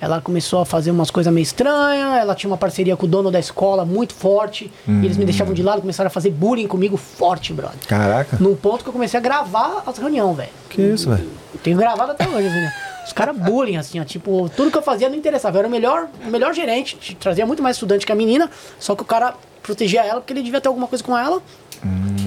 [0.01, 3.31] Ela começou a fazer umas coisas meio estranhas, ela tinha uma parceria com o dono
[3.31, 6.97] da escola muito forte, e eles me deixavam de lado, começaram a fazer bullying comigo
[6.97, 7.77] forte, brother.
[7.87, 8.37] Caraca.
[8.41, 10.49] Num ponto que eu comecei a gravar as reuniões, velho.
[10.69, 11.29] Que isso, velho?
[11.63, 12.73] Tenho gravado até hoje, né?
[13.07, 14.05] Os caras bullying, assim, ó.
[14.05, 15.57] Tipo, tudo que eu fazia não interessava.
[15.57, 18.49] Eu era o melhor, o melhor gerente, trazia muito mais estudante que a menina,
[18.79, 21.41] só que o cara protegia ela porque ele devia ter alguma coisa com ela.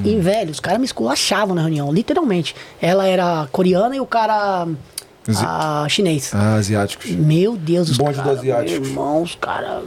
[0.03, 2.53] E, velho, os caras me esculachavam na reunião, literalmente.
[2.81, 4.67] Ela era coreana e o cara.
[5.27, 6.31] Zi- ah, chinês.
[6.35, 7.09] Ah, asiáticos.
[7.09, 8.79] Meu Deus, os Bonde do caras, asiático.
[8.81, 9.83] meu irmão, os caras.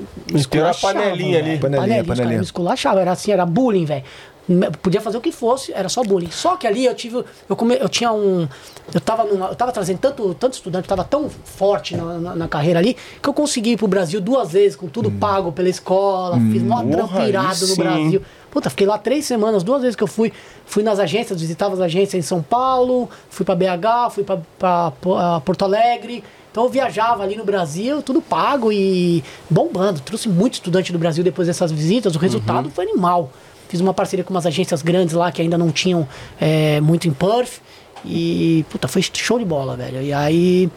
[0.51, 1.59] Tem uma panelinha ali.
[1.59, 2.39] Panelinha, Panelinha, os caras panelinha.
[2.39, 3.01] me esculachavam.
[3.01, 4.03] Era assim, era bullying, velho.
[4.81, 6.31] Podia fazer o que fosse, era só bullying.
[6.31, 7.23] Só que ali eu tive.
[7.49, 8.49] Eu, come, eu tinha um.
[8.95, 12.35] Eu tava, numa, eu tava trazendo tanto, tanto estudante, eu tava tão forte na, na,
[12.35, 15.69] na carreira ali, que eu consegui ir pro Brasil duas vezes, com tudo pago pela
[15.69, 17.77] escola, fiz mó Porra, trampo irado aí no.
[17.77, 18.23] Brasil.
[18.51, 20.33] Puta, fiquei lá três semanas, duas vezes que eu fui.
[20.65, 24.93] Fui nas agências, visitava as agências em São Paulo, fui pra BH, fui pra
[25.45, 26.25] Porto Alegre.
[26.51, 30.01] Então eu viajava ali no Brasil, tudo pago e bombando.
[30.01, 33.31] Trouxe muito estudante do Brasil depois dessas visitas, o resultado foi animal.
[33.69, 36.09] Fiz uma parceria com umas agências grandes lá que ainda não tinham
[36.41, 37.61] é, muito em Perth.
[38.05, 40.01] E, puta, foi show de bola, velho.
[40.03, 40.71] E aí.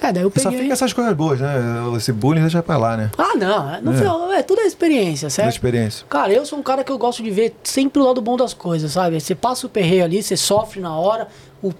[0.00, 0.62] É, daí eu Só peguei.
[0.62, 1.54] fica essas coisas boas, né?
[1.96, 3.10] Esse bullying deixa pra lá, né?
[3.16, 5.46] Ah, não, é, no final, é tudo é experiência, certo?
[5.46, 6.04] Da experiência.
[6.08, 8.52] Cara, eu sou um cara que eu gosto de ver sempre o lado bom das
[8.52, 9.20] coisas, sabe?
[9.20, 11.28] Você passa o perreio ali, você sofre na hora.
[11.62, 11.72] O,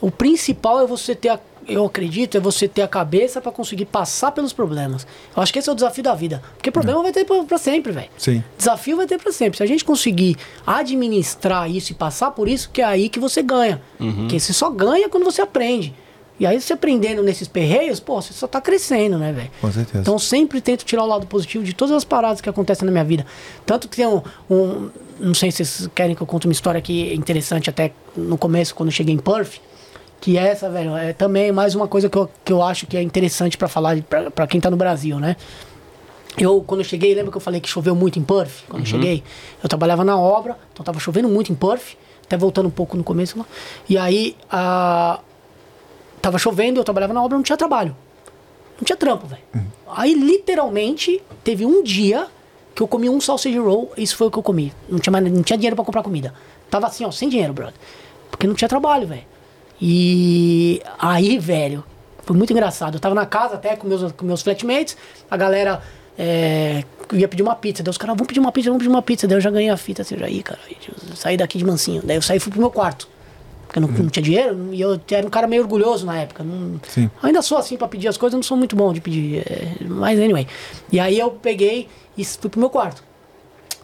[0.00, 3.84] o principal é você ter, a, eu acredito, é você ter a cabeça pra conseguir
[3.86, 5.06] passar pelos problemas.
[5.36, 6.42] Eu acho que esse é o desafio da vida.
[6.56, 8.08] Porque problema vai ter pra sempre, velho.
[8.18, 8.42] Sim.
[8.58, 9.56] Desafio vai ter pra sempre.
[9.56, 10.36] Se a gente conseguir
[10.66, 13.80] administrar isso e passar por isso, que é aí que você ganha.
[13.98, 15.94] Porque você só ganha quando você aprende.
[16.38, 19.50] E aí, você aprendendo nesses perreios, pô, você só tá crescendo, né, velho?
[19.60, 19.98] Com certeza.
[20.00, 22.90] Então, eu sempre tento tirar o lado positivo de todas as paradas que acontecem na
[22.90, 23.24] minha vida.
[23.64, 24.20] Tanto que tem um,
[24.50, 28.36] um- Não sei se vocês querem que eu conte uma história aqui interessante até no
[28.36, 29.60] começo, quando eu cheguei em Perth.
[30.24, 33.02] Que essa, velho, é também mais uma coisa que eu, que eu acho que é
[33.02, 34.02] interessante pra falar
[34.34, 35.36] pra quem tá no Brasil, né?
[36.38, 38.64] Eu, quando eu cheguei, lembra que eu falei que choveu muito em Perth?
[38.66, 39.22] Quando eu cheguei,
[39.62, 43.04] eu trabalhava na obra, então tava chovendo muito em Perth, até voltando um pouco no
[43.04, 43.44] começo lá.
[43.86, 45.20] E aí, a...
[46.22, 47.94] tava chovendo, eu trabalhava na obra, não tinha trabalho.
[48.78, 49.42] Não tinha trampo, velho.
[49.94, 52.28] Aí, literalmente, teve um dia
[52.74, 54.72] que eu comi um sausage roll, isso foi o que eu comi.
[54.88, 56.32] Não tinha, mais, não tinha dinheiro pra comprar comida.
[56.70, 57.74] Tava assim, ó, sem dinheiro, brother.
[58.30, 59.33] Porque não tinha trabalho, velho.
[59.80, 61.84] E aí, velho,
[62.22, 62.94] foi muito engraçado.
[62.94, 64.96] Eu tava na casa até com meus, com meus flatmates,
[65.30, 65.82] a galera
[66.18, 67.82] é, ia pedir uma pizza.
[67.82, 69.26] Daí os caras, vamos pedir uma pizza, vamos pedir uma pizza.
[69.26, 70.60] Daí eu já ganhei a fita, assim, já ia, cara.
[70.70, 72.02] Eu saí daqui de mansinho.
[72.04, 73.08] Daí eu saí e fui pro meu quarto.
[73.66, 76.44] Porque eu não, não tinha dinheiro, e eu era um cara meio orgulhoso na época.
[76.44, 76.80] Não.
[77.22, 79.38] Ainda sou assim pra pedir as coisas, eu não sou muito bom de pedir.
[79.38, 80.46] é, mas anyway.
[80.92, 83.02] E aí eu peguei e fui pro meu quarto.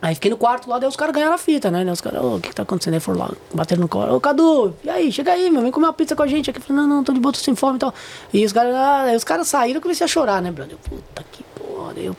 [0.03, 1.85] Aí fiquei no quarto lá, daí os caras ganharam a fita, né?
[1.93, 2.95] Os caras, ô, o que, que tá acontecendo?
[2.95, 4.15] Aí foram lá, bateram no colo.
[4.17, 6.49] Ô, Cadu, e aí, chega aí, meu, vem comer uma pizza com a gente.
[6.49, 7.93] Aqui falei, não, não, tô de boa, tô sem fome e tal.
[8.33, 10.73] E os caras, ah, os caras saíram, eu comecei a chorar, né, brother?
[10.75, 11.93] Eu, Puta que porra.
[11.97, 12.17] Eu,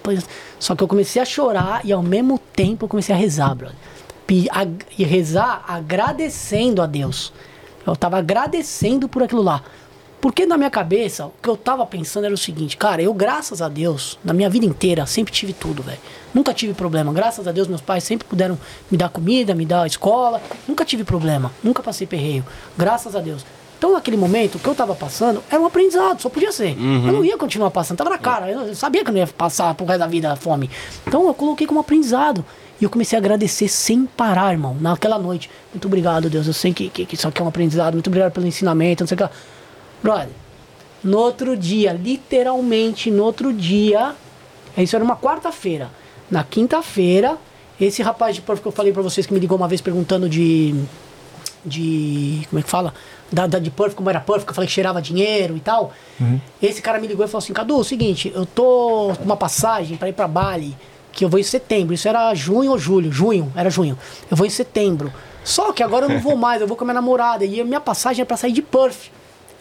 [0.60, 3.76] Só que eu comecei a chorar e ao mesmo tempo eu comecei a rezar, brother.
[4.52, 4.68] A-
[4.98, 7.34] E rezar agradecendo a Deus.
[7.86, 9.64] Eu tava agradecendo por aquilo lá.
[10.22, 13.60] Porque na minha cabeça, o que eu tava pensando era o seguinte, cara, eu, graças
[13.60, 15.98] a Deus, na minha vida inteira, sempre tive tudo, velho.
[16.32, 17.12] Nunca tive problema.
[17.12, 18.56] Graças a Deus, meus pais sempre puderam
[18.90, 20.40] me dar comida, me dar escola.
[20.68, 21.52] Nunca tive problema.
[21.64, 22.46] Nunca passei perreio.
[22.78, 23.44] Graças a Deus.
[23.80, 26.78] Então, naquele momento, o que eu tava passando era um aprendizado, só podia ser.
[27.08, 28.48] Eu não ia continuar passando, tava na cara.
[28.48, 30.70] Eu sabia que eu não ia passar pro resto da vida fome.
[31.08, 32.46] Então, eu coloquei como aprendizado.
[32.80, 35.50] E eu comecei a agradecer sem parar, irmão, naquela noite.
[35.74, 36.46] Muito obrigado, Deus.
[36.46, 37.96] Eu sei que, que, que isso aqui é um aprendizado.
[37.96, 39.24] Muito obrigado pelo ensinamento, não sei o que.
[39.24, 39.32] lá.
[40.02, 40.30] Brother,
[41.04, 44.14] no outro dia, literalmente no outro dia,
[44.78, 45.90] isso era uma quarta-feira.
[46.30, 47.38] Na quinta-feira,
[47.80, 50.30] esse rapaz de Perth que eu falei pra vocês que me ligou uma vez perguntando
[50.30, 50.76] de.
[51.66, 52.46] de.
[52.50, 52.94] como é que fala?
[53.32, 55.92] Da, da de Perth, como era Perth, que eu falei que cheirava dinheiro e tal.
[56.62, 59.38] Esse cara me ligou e falou assim: Cadu, é o seguinte, eu tô com uma
[59.38, 60.76] passagem pra ir pra Bali,
[61.12, 61.94] que eu vou em setembro.
[61.94, 63.12] Isso era junho ou julho?
[63.12, 63.98] Junho, era junho.
[64.30, 65.12] Eu vou em setembro.
[65.44, 67.44] Só que agora eu não vou mais, eu vou com a minha namorada.
[67.44, 69.10] E a minha passagem é pra sair de Perth.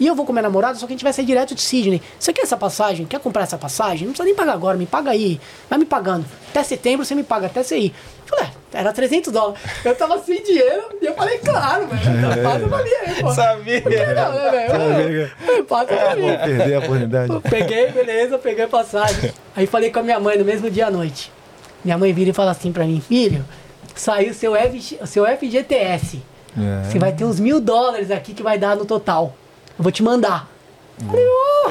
[0.01, 2.01] E eu vou com minha namorada, só que a gente vai sair direto de Sydney.
[2.18, 3.05] Você quer essa passagem?
[3.05, 4.06] Quer comprar essa passagem?
[4.06, 5.39] Não precisa nem pagar agora, me paga aí.
[5.68, 6.24] Vai me pagando.
[6.48, 7.94] Até setembro você me paga, até você ir.
[8.22, 9.60] Eu falei, é, Era 300 dólares.
[9.85, 12.01] Eu tava sem dinheiro e eu falei, claro, velho.
[12.43, 13.35] Passa pra mim aí, pô.
[13.35, 13.82] Sabia.
[13.82, 15.31] Por que não, né, velho?
[15.47, 16.22] É, Passa pra mim.
[16.22, 17.32] Vou perder a oportunidade.
[17.35, 19.32] Eu Peguei, beleza, peguei a passagem.
[19.55, 21.31] Aí falei com a minha mãe no mesmo dia à noite.
[21.85, 23.44] Minha mãe vira e fala assim pra mim, filho,
[23.94, 26.22] saiu seu, F, seu FGTS.
[26.59, 26.85] É.
[26.90, 29.35] Você vai ter uns mil dólares aqui que vai dar no total.
[29.81, 30.47] Eu vou te mandar.
[30.98, 31.70] Falei, ô!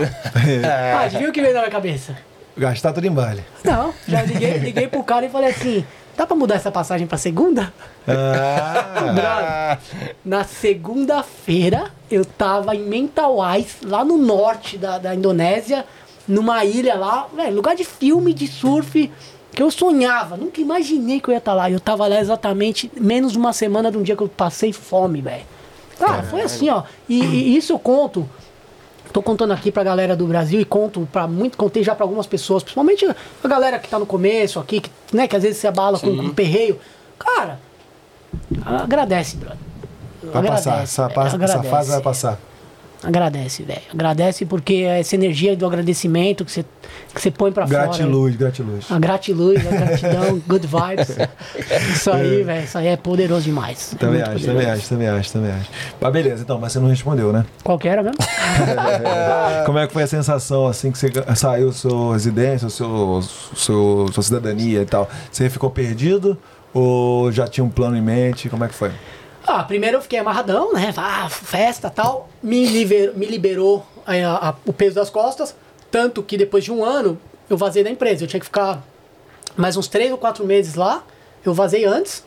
[0.66, 2.18] Ah, adivinha o que veio na minha cabeça?
[2.58, 3.44] Gastar tudo em baile.
[3.64, 5.86] Não, já liguei, liguei pro cara e falei assim,
[6.18, 7.72] dá pra mudar essa passagem pra segunda?
[8.08, 15.86] Ah, Brother, na segunda-feira eu tava em Mentawais, lá no norte da, da Indonésia,
[16.28, 19.12] numa ilha lá, velho, lugar de filme, de surf,
[19.52, 21.70] que eu sonhava, nunca imaginei que eu ia estar lá.
[21.70, 25.22] Eu tava lá exatamente menos de uma semana de um dia que eu passei fome,
[25.22, 25.44] velho.
[26.00, 26.84] Cara, foi assim, ó.
[27.08, 28.28] E, e isso eu conto.
[29.12, 32.28] Tô contando aqui pra galera do Brasil e conto para muito, contei já pra algumas
[32.28, 33.06] pessoas, principalmente
[33.44, 36.16] a galera que tá no começo aqui, que, né, que às vezes se abala com,
[36.16, 36.80] com perreio.
[37.18, 37.60] Cara,
[38.64, 39.58] agradece, brother.
[40.24, 40.84] vai passar.
[40.84, 41.70] Essa, essa agradece.
[41.70, 42.40] fase vai passar.
[43.04, 43.82] Agradece, velho.
[43.94, 46.66] Agradece porque é essa energia do agradecimento que você
[47.14, 47.86] que você põe pra fora.
[47.86, 48.92] Gratiluz, gratiluz.
[48.92, 51.18] A gratiluz, a gratidão, good vibes.
[51.94, 52.64] Isso aí, velho.
[52.64, 53.94] Isso aí é poderoso demais.
[53.94, 54.58] É Também muito acho, poderoso.
[54.58, 55.70] também acho, também acho, também acho.
[56.00, 57.46] Mas beleza, então, mas você não respondeu, né?
[57.64, 58.18] Qual que era mesmo?
[59.66, 63.22] Como é que foi a sensação assim que você saiu sua residência, seu,
[63.56, 65.10] seu, sua cidadania e tal?
[65.32, 66.38] Você ficou perdido
[66.74, 68.50] ou já tinha um plano em mente?
[68.50, 68.92] Como é que foi?
[69.52, 70.94] Ah, primeiro eu fiquei amarradão, né?
[70.96, 72.30] Ah, festa tal.
[72.42, 75.56] Me, liber- me liberou aí, a- a- o peso das costas.
[75.90, 77.18] Tanto que depois de um ano
[77.50, 78.24] eu vazei da empresa.
[78.24, 78.84] Eu tinha que ficar
[79.58, 81.04] mais uns três ou quatro meses lá.
[81.44, 82.24] Eu vazei antes.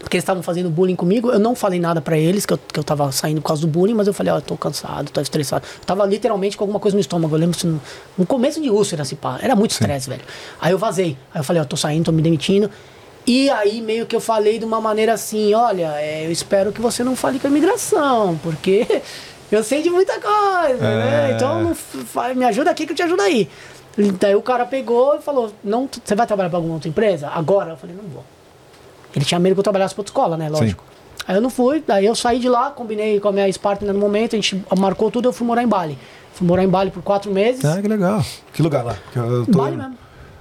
[0.00, 1.30] Porque eles estavam fazendo bullying comigo.
[1.30, 3.68] Eu não falei nada pra eles que eu, que eu tava saindo por causa do
[3.68, 5.64] bullying, mas eu falei, ó, eu tô cansado, tô estressado.
[5.78, 7.36] Eu tava literalmente com alguma coisa no estômago.
[7.36, 9.38] Eu lembro se no, começo de úlcera, se pá.
[9.40, 10.22] Era muito estresse, velho.
[10.60, 11.16] Aí eu vazei.
[11.32, 12.68] Aí eu falei, ó, tô saindo, tô me demitindo.
[13.26, 16.80] E aí meio que eu falei de uma maneira assim, olha, é, eu espero que
[16.80, 19.02] você não fale com a imigração, porque
[19.50, 21.30] eu sei de muita coisa, né?
[21.30, 21.34] É.
[21.34, 23.48] Então não me ajuda aqui que eu te ajudo aí.
[24.18, 27.28] Daí o cara pegou e falou, não, você vai trabalhar pra alguma outra empresa?
[27.28, 27.70] Agora?
[27.70, 28.24] Eu falei, não vou.
[29.14, 30.48] Ele tinha medo que eu trabalhasse pra outra escola, né?
[30.48, 30.82] Lógico.
[31.28, 34.00] Aí eu não fui, daí eu saí de lá, combinei com a minha ex-partner no
[34.00, 35.96] momento, a gente marcou tudo, eu fui morar em Bali.
[36.34, 37.64] Fui morar em Bali por quatro meses.
[37.64, 38.24] Ah, que legal.
[38.52, 38.96] Que lugar lá?
[39.12, 39.58] Tô...
[39.58, 39.96] Bali mesmo.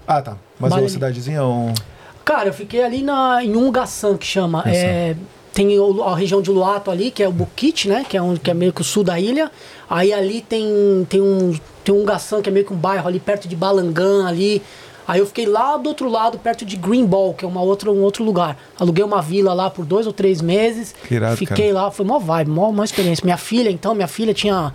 [0.08, 0.38] Ah, tá.
[0.60, 1.74] Mas Bali uma cidadezinha um...
[2.24, 4.64] Cara, eu fiquei ali na, em Ungasan, que chama.
[4.66, 5.16] É,
[5.54, 5.70] tem
[6.06, 8.06] a região de Luato ali, que é o Bukit, né?
[8.08, 9.52] Que é, um, que é meio que o sul da ilha.
[9.90, 11.54] Aí ali tem, tem um
[11.84, 12.06] tem um
[12.42, 14.62] que é meio que um bairro ali perto de Balangan ali.
[15.08, 17.92] Aí eu fiquei lá do outro lado, perto de Green Ball, que é uma outra,
[17.92, 18.56] um outro lugar.
[18.80, 20.96] Aluguei uma vila lá por dois ou três meses.
[21.10, 23.26] Irado, Fiquei lá, foi mó vibe, mó, mó experiência.
[23.26, 24.72] Minha filha, então, minha filha tinha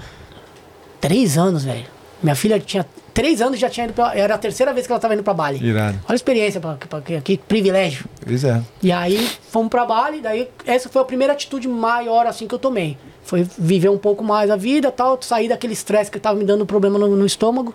[1.01, 1.87] três anos, velho.
[2.23, 2.85] Minha filha tinha
[3.17, 5.33] três anos já tinha ido pra, Era a terceira vez que ela tava indo pra
[5.33, 5.59] Bali.
[5.67, 5.99] Irado.
[6.05, 8.05] Olha a experiência, pra, pra, que, que privilégio.
[8.23, 8.63] Pois é.
[8.83, 12.59] E aí fomos pra Bali, daí essa foi a primeira atitude maior assim que eu
[12.59, 12.99] tomei.
[13.25, 16.67] Foi viver um pouco mais a vida tal, sair daquele estresse que tava me dando
[16.67, 17.75] problema no, no estômago.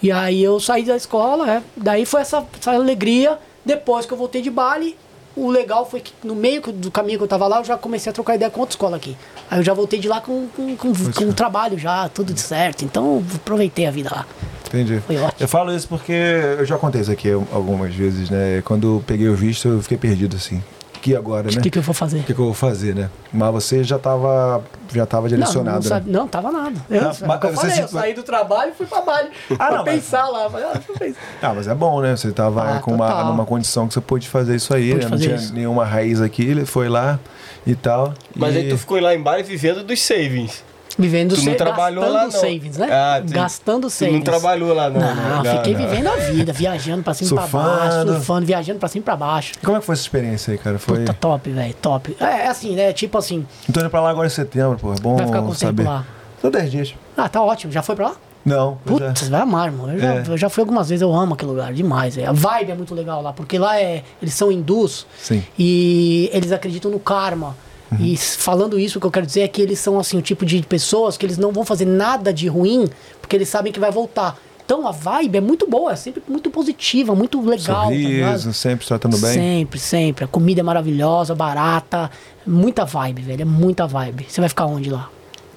[0.00, 1.62] E aí eu saí da escola, é.
[1.76, 3.38] daí foi essa, essa alegria.
[3.64, 4.96] Depois que eu voltei de Bali,
[5.36, 8.10] o legal foi que no meio do caminho que eu tava lá, eu já comecei
[8.10, 9.16] a trocar ideia com outra escola aqui.
[9.50, 12.84] Aí eu já voltei de lá com, com, com, com um trabalho já, tudo certo.
[12.84, 14.26] Então aproveitei a vida lá.
[14.68, 15.00] Entendi.
[15.00, 15.36] Foi ótimo.
[15.38, 18.62] Eu falo isso porque eu já contei isso aqui algumas vezes, né?
[18.64, 20.62] Quando eu peguei o visto, eu fiquei perdido assim.
[21.02, 21.58] Que agora, né?
[21.58, 22.20] O que, que eu vou fazer?
[22.20, 23.10] O que, que eu vou fazer, né?
[23.32, 24.62] Mas você já estava
[24.94, 25.88] já tava Não, direcionado, não, né?
[25.88, 26.76] sabe- não, tava nada.
[26.88, 29.28] Eu, Ah, eu mas você falei, se- eu saí do trabalho e fui pra Bali.
[29.50, 30.48] Ah, pra não, mas- pensar lá.
[30.48, 31.20] Falei, ah, eu pensar.
[31.42, 32.14] Ah, mas é bom, né?
[32.16, 35.10] Você estava Ah, com uma, numa condição que você pôde fazer isso aí, Pude né?
[35.10, 35.52] Não tinha isso.
[35.52, 37.18] nenhuma raiz aqui, ele foi lá
[37.66, 38.14] e tal.
[38.36, 38.58] Mas e...
[38.58, 40.62] aí tu ficou lá em Bali vivendo dos savings.
[40.98, 42.30] Vivendo Tu não trabalhou gastando lá, não.
[42.30, 42.88] savings, né?
[42.92, 44.18] Ah, tu- gastando Tu savings.
[44.18, 45.00] não trabalhou lá, não.
[45.00, 45.56] Não, né?
[45.56, 45.88] fiquei Não, não.
[45.88, 48.46] vivendo a vida, viajando pra cima e pra baixo, Surfando.
[48.46, 49.52] viajando pra cima e pra baixo.
[49.64, 50.78] Como é que foi essa experiência aí, cara?
[50.78, 50.98] Foi...
[51.00, 52.16] Puta, top, velho, top.
[52.20, 52.92] É, é assim, né?
[52.92, 54.92] Tipo assim, Tô indo pra lá agora em setembro, pô.
[54.92, 55.82] É bom vai ficar com saber.
[55.82, 56.04] tempo lá.
[56.40, 56.94] Tô 10 dias.
[57.16, 57.72] Ah, tá ótimo.
[57.72, 58.16] Já foi pra lá?
[58.44, 58.76] Não.
[58.84, 59.88] Putz, você vai amar, irmão.
[59.90, 60.22] Eu já, É.
[60.26, 62.18] eu já fui algumas vezes, eu amo aquele lugar demais.
[62.18, 62.26] É.
[62.26, 65.44] A vibe é muito legal lá, porque lá é, eles são hindus Sim.
[65.56, 67.56] e eles acreditam no karma.
[67.92, 68.04] Uhum.
[68.04, 70.44] E falando isso, o que eu quero dizer é que eles são assim o tipo
[70.46, 72.88] de pessoas que eles não vão fazer nada de ruim,
[73.20, 74.36] porque eles sabem que vai voltar.
[74.64, 77.88] Então a vibe é muito boa, é sempre muito positiva, muito legal.
[77.88, 77.92] tá?
[77.92, 79.32] Sorriso, sempre tratando bem.
[79.32, 80.24] Sempre, sempre.
[80.24, 82.10] A comida é maravilhosa, barata.
[82.46, 83.42] Muita vibe, velho.
[83.42, 84.26] É muita vibe.
[84.28, 85.10] Você vai ficar onde lá?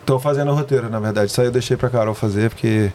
[0.06, 1.32] Tô fazendo o roteiro, na verdade.
[1.32, 2.91] Isso aí eu deixei pra Carol fazer, porque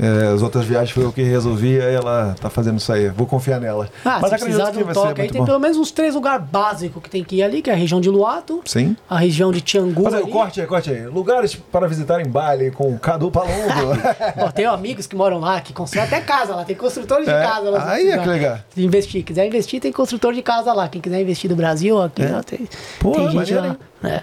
[0.00, 3.08] É, as outras viagens foi eu que resolvia e ela tá fazendo isso aí.
[3.08, 3.88] Vou confiar nela.
[4.04, 5.44] Ah, se precisar de um toque, aí tem bom.
[5.46, 8.00] pelo menos uns três lugares básicos que tem que ir ali, que é a região
[8.00, 8.96] de Luato, Sim.
[9.10, 10.04] a região de Tiangu.
[10.04, 10.30] Mas aí, ali.
[10.30, 11.06] corte aí, corte aí.
[11.06, 13.52] Lugares para visitar em Bali com o Cadu Palumbo.
[14.38, 17.42] Ó, tenho amigos que moram lá, que constroem até casa lá, tem construtores de É,
[17.42, 17.80] casa lá.
[17.80, 18.58] se aí é que legal.
[18.76, 19.24] de investir.
[19.24, 20.88] Quiser investir, tem construtor de casa lá.
[20.88, 22.34] Quem quiser investir do Brasil, aqui É.
[22.36, 22.68] ó, tem,
[23.00, 24.08] Pô, tem gente maneiro, lá.
[24.10, 24.22] É.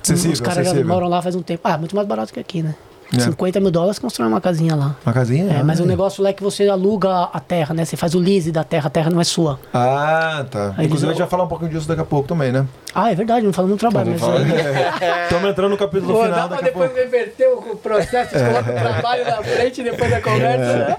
[0.00, 1.60] Acessível, Os caras já moram lá faz um tempo.
[1.64, 2.74] Ah, muito mais barato que aqui, né?
[3.16, 3.20] É.
[3.20, 4.94] 50 mil dólares constrói uma casinha lá.
[5.06, 5.50] Uma casinha?
[5.50, 7.84] É, mas o negócio lá é que você aluga a terra, né?
[7.84, 9.58] Você faz o lease da terra, a terra não é sua.
[9.72, 10.74] Ah, tá.
[10.76, 12.66] Aí Inclusive eles- a gente vai falar um pouquinho disso daqui a pouco também, né?
[13.00, 14.20] Ah, é verdade, não falamos no trabalho, mas.
[15.24, 17.06] Estamos entrando no capítulo Pô, final dá pra depois pouco.
[17.06, 18.44] inverter o processo, É.
[18.48, 20.96] coloca o trabalho na frente depois da conversa, né?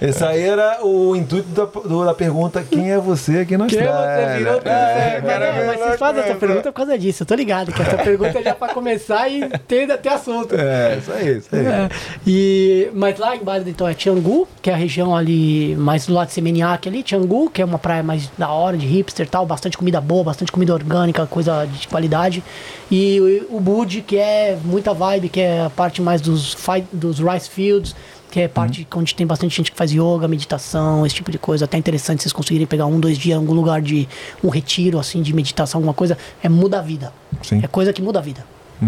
[0.00, 3.78] Esse aí era o intuito da, do- da pergunta: quem é você aqui na Que
[3.78, 4.28] Austrália?
[4.32, 5.26] você virou tudo É, certo.
[5.26, 8.38] Caramba, mas você faz essa pergunta por causa disso, eu tô ligado, que essa pergunta
[8.38, 10.54] é já pra começar e ter, ter assunto.
[10.54, 11.66] É, isso aí, isso aí.
[11.66, 11.88] É,
[12.26, 16.14] e, mas lá em Bali, então, é Tiangu, que é a região ali mais do
[16.14, 19.28] lado de Seminyak ali, Tiangu, que é uma praia mais da hora, de hipster e
[19.28, 22.42] tal, bastante comida boa, bastante comida orgânica, coisa de qualidade.
[22.90, 26.84] E o, o Bud, que é muita vibe, que é a parte mais dos, fi-
[26.92, 27.94] dos rice fields,
[28.30, 31.64] que é parte onde tem bastante gente que faz yoga, meditação, esse tipo de coisa.
[31.66, 34.08] Até interessante vocês conseguirem pegar um, dois dias em algum lugar de
[34.42, 36.16] um retiro, assim, de meditação, alguma coisa.
[36.42, 37.12] É muda a vida.
[37.42, 37.60] Sim.
[37.62, 38.44] É coisa que muda a vida.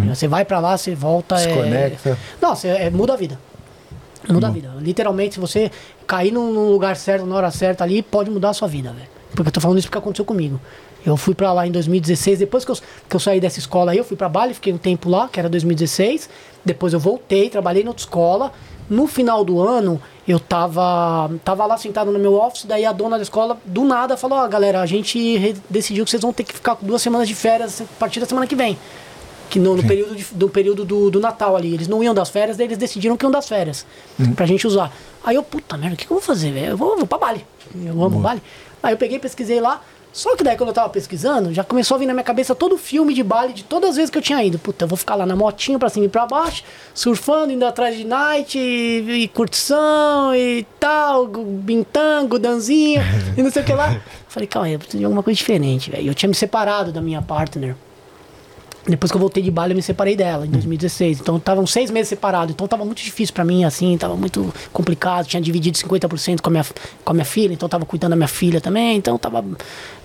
[0.08, 1.36] Você vai pra lá, você volta.
[1.36, 1.54] É...
[1.54, 2.18] conecta.
[2.42, 3.38] Não, você, é, muda a vida.
[4.28, 4.72] Muda a vida.
[4.80, 5.70] Literalmente, se você
[6.06, 9.06] cair num num lugar certo, na hora certa ali, pode mudar a sua vida, velho.
[9.36, 10.60] Porque eu tô falando isso porque aconteceu comigo.
[11.06, 12.76] Eu fui pra lá em 2016, depois que eu,
[13.08, 15.38] que eu saí dessa escola aí, eu fui pra Bali, fiquei um tempo lá, que
[15.38, 16.28] era 2016.
[16.64, 18.52] Depois eu voltei, trabalhei em outra escola.
[18.88, 23.16] No final do ano, eu tava, tava lá sentado no meu office, daí a dona
[23.16, 26.54] da escola, do nada, falou: Ó, galera, a gente decidiu que vocês vão ter que
[26.54, 28.78] ficar duas semanas de férias a partir da semana que vem.
[29.50, 31.72] Que no, no período, de- do, período do, do Natal ali.
[31.74, 33.86] Eles não iam das férias, daí eles decidiram que iam das férias.
[34.34, 34.90] Pra gente usar.
[35.22, 36.66] Aí eu, puta merda, o que, que eu vou fazer, velho?
[36.72, 37.44] Eu vou, vou pra Bali.
[37.74, 38.42] Eu amo Bali.
[38.82, 39.80] Aí eu peguei, pesquisei lá.
[40.14, 42.76] Só que daí quando eu tava pesquisando, já começou a vir na minha cabeça todo
[42.76, 44.60] o filme de Bali de todas as vezes que eu tinha ido.
[44.60, 46.62] Puta, eu vou ficar lá na motinha pra cima e pra baixo,
[46.94, 53.02] surfando, indo atrás de night, e, e curtição e tal, bintango, danzinha
[53.36, 54.00] e não sei o que lá.
[54.28, 56.08] Falei, calma aí, eu preciso de alguma coisa diferente, velho.
[56.08, 57.74] Eu tinha me separado da minha partner.
[58.86, 61.20] Depois que eu voltei de Bali, eu me separei dela, em 2016.
[61.20, 62.52] Então, estavam seis meses separados.
[62.54, 65.26] Então, tava muito difícil pra mim, assim, tava muito complicado.
[65.26, 66.66] Tinha dividido 50% com a, minha,
[67.04, 68.96] com a minha filha, então tava cuidando da minha filha também.
[68.98, 69.42] Então, tava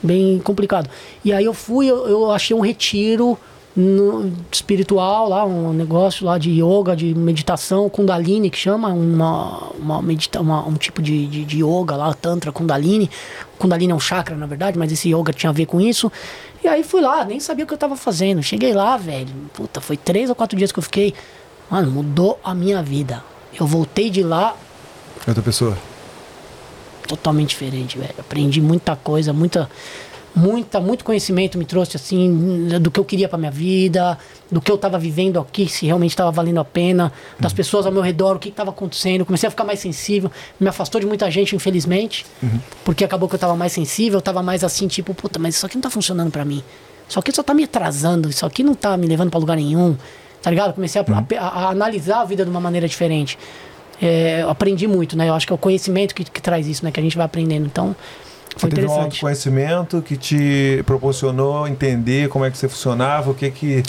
[0.01, 0.89] bem complicado.
[1.26, 3.38] E aí, eu fui, eu, eu achei um retiro
[3.76, 10.01] no- espiritual lá, um negócio lá de yoga, de meditação, Kundalini, que chama, uma, uma
[10.01, 13.10] medita uma, um tipo de, de, de yoga lá, Tantra Kundalini.
[13.57, 16.11] Kundalini é um chakra, na verdade, mas esse yoga tinha a ver com isso.
[16.64, 18.44] E aí fui lá, nem sabia o que eu tava fazendo.
[18.44, 19.30] Cheguei lá, velho.
[19.53, 21.14] Puta, foi três ou quatro dias que eu fiquei.
[21.69, 23.23] Mano, mudou a minha vida.
[23.60, 24.56] Eu voltei de lá
[25.27, 25.77] Outra pessoa.
[27.07, 28.14] totalmente diferente, velho.
[28.19, 29.69] Aprendi muita coisa, muita,
[30.39, 34.17] muita, muito conhecimento me trouxe assim do que eu queria pra minha vida,
[34.51, 37.91] do que eu tava vivendo aqui, se realmente tava valendo a pena, das pessoas ao
[37.91, 39.25] meu redor, o que que tava acontecendo.
[39.25, 42.25] Comecei a ficar mais sensível, me afastou de muita gente, infelizmente,
[42.85, 45.65] porque acabou que eu tava mais sensível, eu tava mais assim, tipo, puta, mas isso
[45.65, 46.63] aqui não tá funcionando pra mim.
[47.07, 49.97] Isso aqui só tá me atrasando, isso aqui não tá me levando pra lugar nenhum.
[50.41, 50.73] Tá ligado?
[50.73, 51.05] Comecei a,
[51.41, 53.37] a- a analisar a vida de uma maneira diferente.
[54.01, 55.27] É, aprendi muito, né?
[55.27, 56.91] Eu acho que é o conhecimento que, que traz isso, né?
[56.91, 57.65] Que a gente vai aprendendo.
[57.65, 57.93] Então,
[58.60, 63.49] Você teve um autoconhecimento que te proporcionou entender como é que você funcionava, o que
[63.49, 63.84] que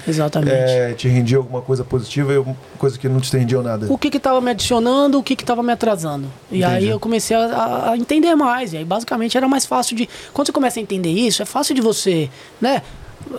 [0.46, 3.92] é, te rendia alguma coisa positiva e alguma coisa que não te rendia nada.
[3.92, 6.28] O que que tava me adicionando, o que que tava me atrasando.
[6.50, 6.88] E aí Entendi.
[6.88, 8.72] eu comecei a, a entender mais.
[8.72, 10.08] E aí basicamente era mais fácil de.
[10.32, 12.30] Quando você começa a entender isso, é fácil de você,
[12.60, 12.82] né?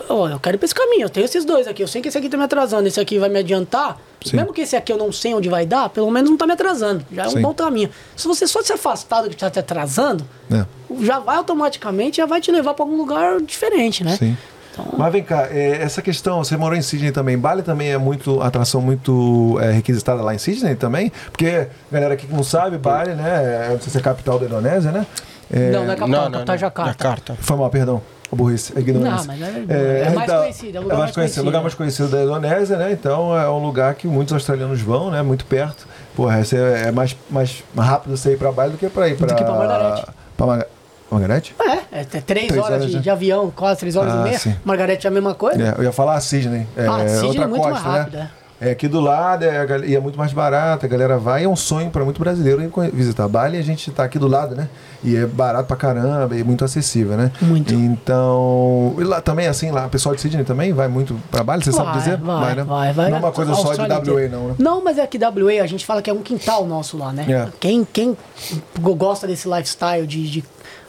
[0.08, 1.82] Ó, eu quero ir pra esse caminho, eu tenho esses dois aqui.
[1.82, 3.98] Eu sei que esse aqui tá me atrasando, esse aqui vai me adiantar.
[4.24, 4.36] Sim.
[4.36, 6.52] Mesmo que esse aqui eu não sei onde vai dar, pelo menos não tá me
[6.52, 7.04] atrasando.
[7.12, 7.42] Já é um Sim.
[7.42, 7.90] bom caminho.
[8.16, 10.64] Se você só se afastar do que tá te atrasando, É,
[11.00, 14.16] já vai automaticamente, já vai te levar pra algum lugar diferente, né?
[14.16, 14.36] sim.
[14.72, 17.36] Então, Mas vem cá, é, essa questão, você morou em Sydney também.
[17.36, 22.26] Bali também é muito atração muito é, requisitada lá em Sydney também, porque galera aqui
[22.26, 23.66] que não sabe, Bali, né?
[23.66, 25.06] é, Não sei se é a capital da Indonésia, né?
[25.52, 26.92] É, não, não é capital, capital é Jacarta.
[26.92, 27.36] Jacarta.
[27.38, 28.00] Foi mal, perdão.
[28.32, 29.18] A burrice, a ignorância.
[29.18, 31.44] Não, mas é- é mais conhecido, é o lugar mais conhecido.
[31.44, 32.90] lugar mais conhecido da Indonésia, né?
[32.92, 35.20] Então é um lugar que muitos australianos vão, né?
[35.20, 35.86] Muito perto.
[36.16, 39.16] Porra, esse é, é mais, mais rápido você ir pra Bali do que pra ir
[39.18, 39.34] pra...
[39.34, 40.06] que pra Margarete.
[40.36, 40.66] Pra
[41.10, 41.54] Margarete?
[41.60, 43.02] É, é, é três, Três horas, horas, de, né?
[43.02, 44.38] de avião, quase três horas Ah, e meia.
[44.38, 44.56] sim.
[44.64, 45.62] Margarete é a mesma coisa.
[45.62, 46.66] É, eu ia falar Sydney.
[46.74, 48.30] É, ah, Sydney outra é muito costa, mais rápido, né?
[48.68, 48.70] É.
[48.72, 51.90] Aqui do lado, é, e é muito mais barato, a galera vai, é um sonho
[51.90, 52.62] para muito brasileiro
[52.92, 54.68] visitar Bali, a gente tá aqui do lado, né?
[55.02, 57.32] E é barato pra caramba e muito acessível, né?
[57.40, 57.74] Muito.
[57.74, 61.64] Então, e lá também, assim, lá, o pessoal de Sydney também vai muito pra Bali,
[61.64, 62.16] você sabe Vai, dizer?
[62.18, 62.64] Vai, né?
[62.64, 63.10] vai, vai.
[63.10, 64.54] Não é uma coisa só de WA, não, né?
[64.58, 67.26] Não, mas é que WA a gente fala que é um quintal nosso lá, né?
[67.28, 67.48] É.
[67.58, 68.16] Quem, quem
[68.80, 70.30] gosta desse lifestyle de.
[70.30, 70.44] de...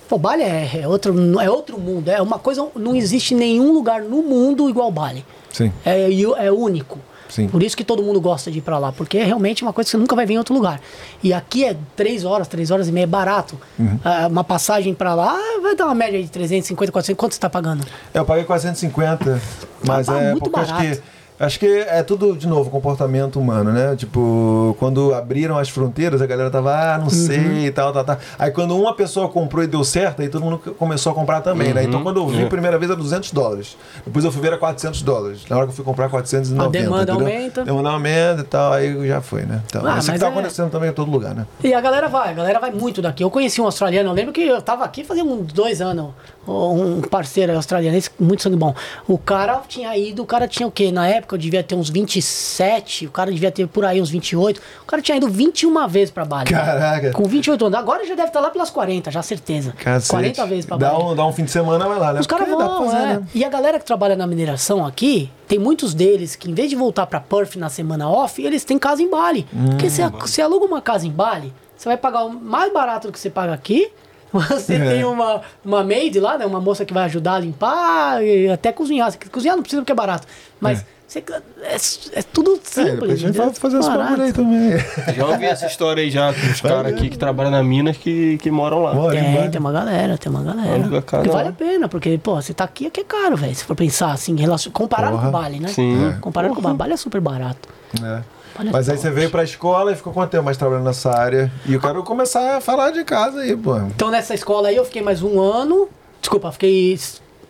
[0.08, 2.10] Pô, Bali é, é outro, é outro mundo.
[2.10, 2.68] É uma coisa.
[2.76, 5.26] Não existe nenhum lugar no mundo igual Bali.
[5.52, 5.72] Sim.
[5.86, 7.00] É, é único.
[7.30, 7.48] Sim.
[7.48, 9.88] Por isso que todo mundo gosta de ir pra lá, porque é realmente uma coisa
[9.88, 10.80] que você nunca vai ver em outro lugar.
[11.24, 13.60] E aqui é três horas, três horas e meia, é barato.
[13.80, 14.00] Uhum.
[14.04, 17.20] Ah, uma passagem pra lá vai dar uma média de 350, 400.
[17.20, 17.86] Quanto você tá pagando?
[18.14, 19.42] Eu paguei 450,
[19.86, 20.98] mas tá é muito porque acho barato.
[20.98, 21.04] que
[21.46, 23.96] acho que é tudo de novo comportamento humano, né?
[23.96, 27.04] Tipo, quando abriram as fronteiras, a galera tava, ah, Uhum.
[27.04, 28.18] não sei, e tal, tal, tal.
[28.38, 31.74] Aí quando uma pessoa comprou e deu certo, aí todo mundo começou a comprar também,
[31.74, 31.84] né?
[31.84, 33.78] Então quando eu vi a primeira vez era 200 dólares.
[34.06, 35.42] Depois eu fui ver era 400 dólares.
[35.50, 37.28] Na hora que eu fui comprar 490, A demanda entendeu?
[37.28, 37.62] aumenta.
[37.62, 39.62] A demanda aumenta e tal, aí já foi, né?
[39.66, 41.46] Então, Ah, isso que mas tá é- acontecendo também em todo lugar, né?
[41.64, 43.24] E a galera vai, a galera vai muito daqui.
[43.24, 46.10] Eu conheci um australiano, eu lembro que eu tava aqui fazia uns dois anos,
[46.48, 48.74] um parceiro australiano, esse muito sangue bom.
[49.08, 50.92] O cara tinha ido, o cara tinha o quê?
[50.92, 54.62] Na época eu devia ter uns 27, o cara devia ter por aí uns 28.
[54.82, 56.50] O cara tinha ido 21 vezes pra Bali.
[56.50, 57.12] Caraca.
[57.12, 57.78] Com 28 anos.
[57.80, 59.74] Agora já deve estar lá pelas 40, já certeza.
[59.74, 60.10] Cacete.
[60.10, 61.04] 40 vezes pra dá Bali.
[61.04, 62.20] um, dá um fim de semana, vai lá, né?
[62.20, 63.06] Os caras dá vão, fazer, é.
[63.08, 63.24] né?
[63.34, 66.76] E a galera que trabalha na mineração aqui, tem muitos deles que em vez de
[66.76, 69.48] voltar pra Perth na semana off, eles têm casa em Bali.
[69.72, 73.20] Porque você, você aluga uma casa em Bali, você vai pagar mais barato do que
[73.20, 73.90] você paga aqui.
[74.34, 74.80] Você É.
[74.96, 76.46] tem uma, uma maid lá, né?
[76.48, 79.14] Uma moça que vai ajudar a limpar e até cozinhar.
[79.32, 80.28] Cozinhar não precisa porque é barato.
[80.60, 80.84] Mas
[81.14, 82.92] você- é, é tudo É, simples.
[82.94, 84.10] depois a gente vai fazer esse Barato.
[84.10, 85.16] bagulho aí também.
[85.16, 88.38] Já ouvi essa história aí já, com os caras aqui que trabalham na Minas que,
[88.40, 88.94] que moram lá.
[88.94, 91.02] Bora, Tem, tem uma galera, tem uma galera.
[91.02, 93.54] Porque vale a pena, porque, pô, você tá aqui, aqui é caro, velho.
[93.56, 95.24] Se for pensar assim, em relação, comparado Porra.
[95.24, 95.68] com o Bali, né?
[95.70, 96.10] Sim.
[96.10, 96.18] É.
[96.20, 97.70] Comparado com o Bali, Bali é super barato.
[98.04, 98.22] É.
[98.60, 101.52] É Mas aí você veio pra escola e ficou quanto tempo mais trabalhando nessa área?
[101.66, 103.76] E eu quero começar a falar de casa aí, pô.
[103.78, 105.90] Então nessa escola aí eu fiquei mais um ano.
[106.22, 107.00] Desculpa, fiquei.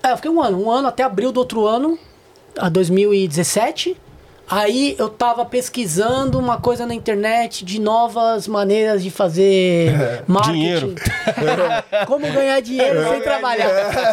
[0.01, 1.99] É, eu fiquei um ano, um ano até abril do outro ano,
[2.57, 3.97] a 2017.
[4.49, 9.93] Aí eu tava pesquisando uma coisa na internet de novas maneiras de fazer
[10.27, 10.53] marketing.
[10.53, 10.95] Dinheiro.
[12.05, 13.69] Como ganhar dinheiro sem trabalhar.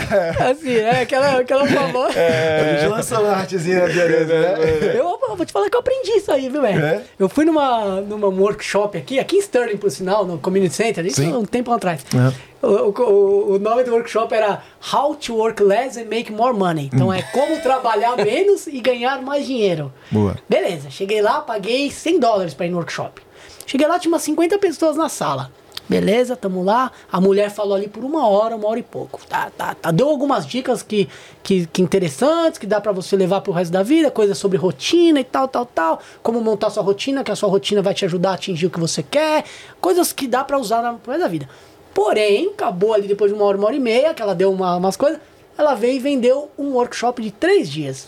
[0.50, 2.14] Assim, é aquela, aquela famosa.
[2.18, 4.94] A gente lançou uma artezinha de né?
[4.94, 6.84] Eu, eu vou te falar que eu aprendi isso aí, viu, velho?
[6.84, 7.02] É?
[7.18, 11.20] Eu fui numa, numa workshop aqui, aqui em Sterling, por sinal, no Community Center, isso
[11.20, 11.34] Sim.
[11.34, 12.04] um tempo atrás.
[12.14, 12.32] Uhum.
[12.62, 14.62] O, o, o nome do workshop era
[14.92, 16.90] How to Work Less and Make More Money.
[16.92, 19.92] Então é como trabalhar menos e ganhar mais dinheiro.
[20.10, 20.36] Boa.
[20.48, 23.22] Beleza, cheguei lá, paguei 100 dólares pra ir no workshop.
[23.66, 25.50] Cheguei lá, tinha umas 50 pessoas na sala.
[25.88, 26.92] Beleza, tamo lá.
[27.10, 29.20] A mulher falou ali por uma hora, uma hora e pouco.
[29.28, 29.90] Tá, tá, tá.
[29.90, 31.08] Deu algumas dicas que,
[31.42, 35.18] que, que interessantes, que dá pra você levar pro resto da vida, coisas sobre rotina
[35.18, 36.00] e tal, tal, tal.
[36.22, 38.78] Como montar sua rotina, que a sua rotina vai te ajudar a atingir o que
[38.78, 39.44] você quer.
[39.80, 41.48] Coisas que dá pra usar na pro resto da vida.
[41.94, 44.76] Porém, acabou ali depois de uma hora, uma hora e meia, que ela deu uma-
[44.76, 45.18] umas coisas.
[45.58, 48.06] Ela veio e vendeu um workshop de três dias.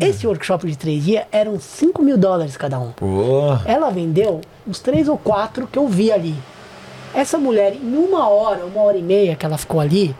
[0.00, 2.92] Esse workshop de três dias eram 5 mil dólares cada um.
[2.92, 3.48] Pô.
[3.66, 6.34] Ela vendeu uns três ou quatro que eu vi ali.
[7.14, 10.14] Essa mulher, em uma hora, uma hora e meia que ela ficou ali,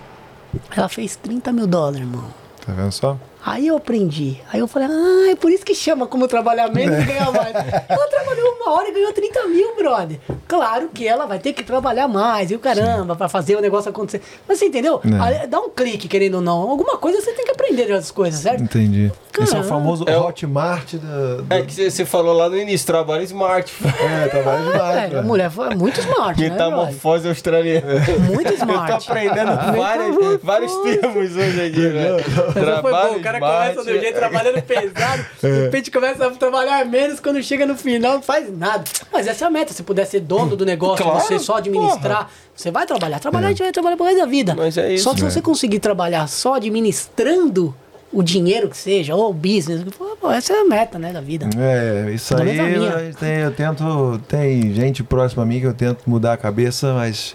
[0.76, 2.24] ela fez 30 mil dólares, irmão.
[2.64, 3.16] Tá vendo só?
[3.46, 4.38] Aí eu aprendi.
[4.52, 7.54] Aí eu falei, ah, é por isso que chama como trabalhar menos e ganhar mais.
[7.88, 10.18] Ela trabalhou uma hora e ganhou 30 mil, brother.
[10.48, 13.88] Claro que ela vai ter que trabalhar mais, e o caramba, pra fazer o negócio
[13.90, 14.20] acontecer.
[14.48, 15.00] Mas você entendeu?
[15.04, 15.22] É.
[15.42, 16.70] Aí, Dá um clique, querendo ou não.
[16.70, 18.62] Alguma coisa você tem que aprender das coisas, certo?
[18.64, 19.12] Entendi.
[19.38, 19.68] Esse é o Caramba.
[19.68, 21.34] famoso É Hotmart da.
[21.36, 23.72] do- É que você- falou lá no início, trabalho smart.
[24.24, 25.12] É, trabalho demais.
[25.12, 26.70] É, a mulher foi muito smart, né, brother?
[26.70, 27.86] Metamorfose australiana.
[28.32, 29.04] Muito Eu smart.
[29.04, 32.16] tô aprendendo várias, vários termos hoje velho.
[32.18, 33.76] Essa foi Trabalho cara smart.
[33.76, 38.14] começa do jeito trabalhando pesado, de repente começa a trabalhar menos, quando chega no final
[38.14, 38.84] não faz nada.
[39.12, 39.72] Mas essa é a meta.
[39.72, 43.18] Se puder ser dono do negócio, Claro, você só administrar, você vai trabalhar.
[43.18, 44.54] Trabalhar, a gente vai trabalhar pro resto da vida.
[44.54, 45.30] Mas é isso, Só que se né?
[45.30, 47.74] você conseguir trabalhar só administrando
[48.12, 49.82] o dinheiro que seja, ou o business,
[50.20, 51.48] pô, essa é a meta, né, da vida.
[51.58, 54.20] É, isso Pelo aí eu, eu tento.
[54.28, 57.34] Tem gente próxima a mim que eu tento mudar a cabeça, mas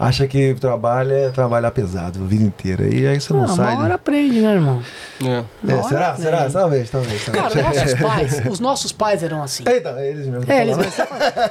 [0.00, 2.88] acha que trabalho é trabalhar pesado a vida inteira.
[2.92, 3.74] E aí você não Ah, sai.
[3.74, 3.94] uma hora né?
[3.94, 4.82] aprende, né, irmão?
[5.22, 5.44] É.
[5.72, 6.08] É, será?
[6.08, 6.22] aprende.
[6.22, 6.50] Será?
[6.50, 7.24] Talvez, talvez.
[7.26, 7.52] talvez.
[7.54, 9.62] Cara, nossos pais, os nossos pais eram assim.
[9.68, 10.50] Eita, eles mesmo.
[10.50, 10.76] É, eles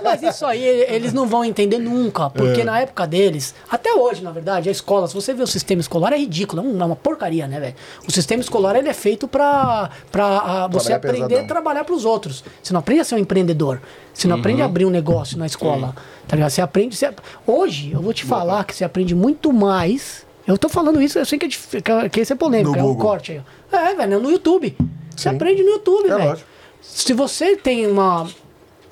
[0.04, 2.30] mas isso aí eles não vão entender nunca, É.
[2.30, 5.80] porque na época deles, até hoje, na verdade, a escola, se você vê o sistema
[5.80, 7.76] escolar, é ridículo, é é uma porcaria, né, velho?
[8.08, 11.46] O sistema escolar ele é feito pra, pra você Trabalhar aprender pesadão.
[11.46, 12.44] a trabalhar pros outros.
[12.64, 13.80] Você não aprende a ser um empreendedor,
[14.14, 15.96] você não aprende a abrir um negócio na escola,
[16.28, 16.50] tá ligado?
[16.52, 16.96] Você aprende.
[16.96, 17.14] você-
[17.48, 20.26] Hoje, eu vou te falar que você aprende muito mais.
[20.48, 22.96] Eu tô falando isso, eu sei que, é que- isso é polêmico, No é um
[22.96, 23.42] corte aí.
[23.72, 24.76] É, velho, no YouTube.
[25.16, 25.36] Você Sim.
[25.36, 26.30] aprende no YouTube, É velho.
[26.30, 26.48] lógico.
[26.82, 28.28] se você tem uma,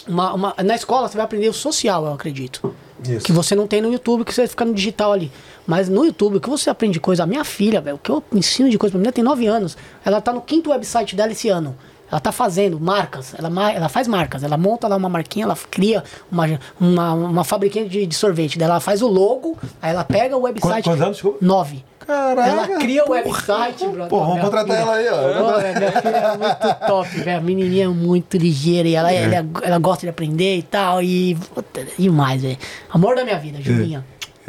[0.08, 2.74] uma, uma- Na escola você vai aprender o social, eu acredito.
[3.08, 3.26] Isso.
[3.26, 5.32] Que você não tem no YouTube, que você vai ficar no digital ali.
[5.68, 7.24] Mas no YouTube, o que você aprende de coisa?
[7.24, 9.78] A minha filha, velho, o que eu ensino de coisa pra menina tem 9 anos.
[10.04, 11.76] Ela tá no quinto website dela esse ano.
[12.10, 16.04] Ela tá fazendo marcas, ela, ela faz marcas, ela monta lá uma marquinha, ela cria
[16.32, 18.58] uma, uma, uma fabriquinha de, de sorvete.
[18.58, 20.84] Daí ela faz o logo, aí ela pega o website.
[20.84, 21.40] quantos anos, desculpa?
[21.42, 21.84] 9.
[22.08, 24.08] Caraca, Ela cria o website, brother.
[24.08, 25.52] Pô, vamos contratar ela aí, ó.
[25.52, 27.38] Pô, minha filha é muito top, velho.
[27.38, 31.04] A menininha é muito ligeira e ela, ela, ela gosta de aprender e tal.
[31.04, 32.58] E puta, demais, velho.
[32.90, 34.06] Amor da minha vida, Julinha.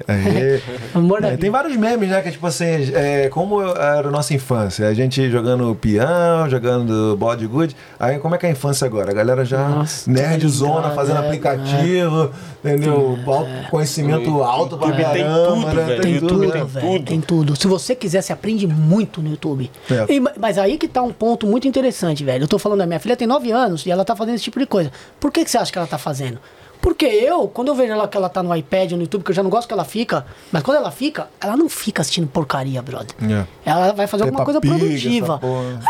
[0.06, 0.60] Aí,
[1.32, 2.20] é, tem vários memes, né?
[2.22, 2.64] Que tipo assim,
[2.94, 4.86] é, como era a nossa infância?
[4.86, 7.76] A gente jogando peão, jogando body good.
[7.98, 9.10] Aí como é que é a infância agora?
[9.10, 12.30] A galera já Nossa, nerdzona, fazendo é, aplicativo,
[12.64, 13.18] entendeu?
[13.26, 15.84] Alto- Conhecimento alto pra YouTube tem caramba, tudo, né?
[15.84, 16.02] velho.
[16.02, 16.86] Tem YouTube tudo, tem velho.
[16.92, 17.04] tudo.
[17.04, 17.56] Tem tudo.
[17.56, 19.70] Se você quiser, você aprende muito no YouTube.
[19.90, 20.12] É.
[20.12, 22.44] E, ma- mas aí que tá um ponto muito interessante, velho.
[22.44, 24.58] Eu tô falando da minha filha, tem 9 anos e ela tá fazendo esse tipo
[24.58, 24.90] de coisa.
[25.18, 26.38] Por que, que você acha que ela tá fazendo?
[26.80, 29.34] Porque eu, quando eu vejo ela que ela tá no iPad, no YouTube, que eu
[29.34, 32.80] já não gosto que ela fica, mas quando ela fica, ela não fica assistindo porcaria,
[32.80, 33.14] brother.
[33.22, 33.44] É.
[33.68, 35.40] Ela vai fazer alguma Peppa coisa Pig, produtiva.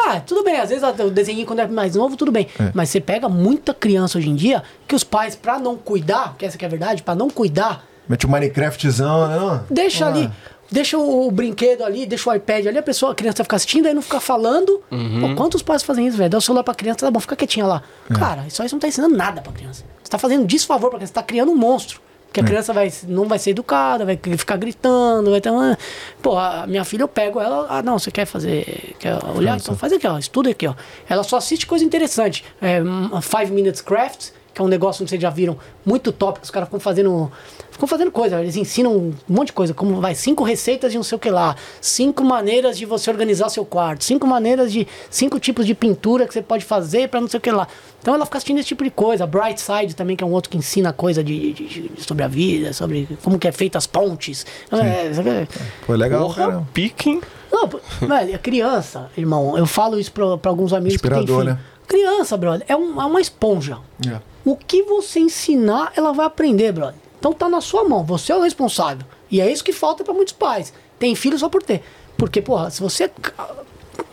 [0.06, 2.48] Ah, tudo bem, às vezes o desenho quando é mais novo, tudo bem.
[2.74, 6.46] Mas você pega muita criança hoje em dia que os pais, pra não cuidar, que
[6.46, 9.60] essa que é a verdade, pra não cuidar, Mete o Minecraftzão, né?
[9.70, 10.08] Deixa Ah.
[10.08, 10.30] ali.
[10.70, 13.94] Deixa o brinquedo ali, deixa o iPad ali, a pessoa, a criança fica assistindo, aí
[13.94, 14.82] não fica falando.
[14.90, 16.28] Pô, quantos pais fazem isso, velho?
[16.28, 17.82] Dá o celular pra criança, tá bom, fica quietinha lá.
[18.18, 19.82] Cara, isso aí não tá ensinando nada pra criança.
[20.08, 22.00] Você tá fazendo desfavor criança, você tá criando um monstro.
[22.28, 25.76] Porque a criança vai, não vai ser educada, vai ficar gritando, vai ter uma...
[26.22, 29.58] Pô, a minha filha, eu pego ela, ah, não, você quer fazer, quer olhar?
[29.58, 30.74] Então faz aqui, ó, estuda aqui, ó.
[31.06, 32.42] Ela só assiste coisa interessante.
[32.58, 35.56] É, um, Five Minutes Crafts, que é um negócio, não sei se já viram,
[35.86, 37.30] muito top, que os caras ficam fazendo.
[37.70, 41.04] Ficam fazendo coisa, eles ensinam um monte de coisa, como vai, cinco receitas de não
[41.04, 44.86] sei o que lá, cinco maneiras de você organizar seu quarto, cinco maneiras de.
[45.08, 47.68] cinco tipos de pintura que você pode fazer pra não sei o que lá.
[48.02, 49.24] Então ela fica assistindo esse tipo de coisa.
[49.26, 52.28] Bright Side também, que é um outro que ensina coisa de, de- de- sobre a
[52.28, 54.44] vida, sobre como que é feita as pontes.
[54.72, 55.48] É, sabe?
[55.86, 56.66] Foi legal, Porra, cara.
[56.74, 57.20] pique.
[57.52, 57.68] Não,
[58.08, 61.54] velho, a criança, irmão, eu falo isso pra, pra alguns amigos que têm Inspirador, filho.
[61.54, 61.60] né?
[61.86, 63.78] Criança, brother, é, um- é uma esponja.
[64.06, 64.18] É.
[64.44, 66.94] O que você ensinar, ela vai aprender, brother.
[67.18, 69.06] Então tá na sua mão, você é o responsável.
[69.30, 70.72] E é isso que falta pra muitos pais.
[70.98, 71.82] Tem filho só por ter.
[72.16, 73.10] Porque, porra, se você.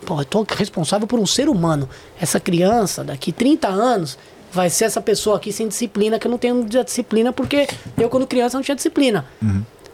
[0.04, 1.88] Porra, eu tô responsável por um ser humano.
[2.20, 4.18] Essa criança, daqui 30 anos,
[4.52, 7.66] vai ser essa pessoa aqui sem disciplina, que eu não tenho disciplina, porque
[7.96, 9.24] eu, quando criança, não tinha disciplina.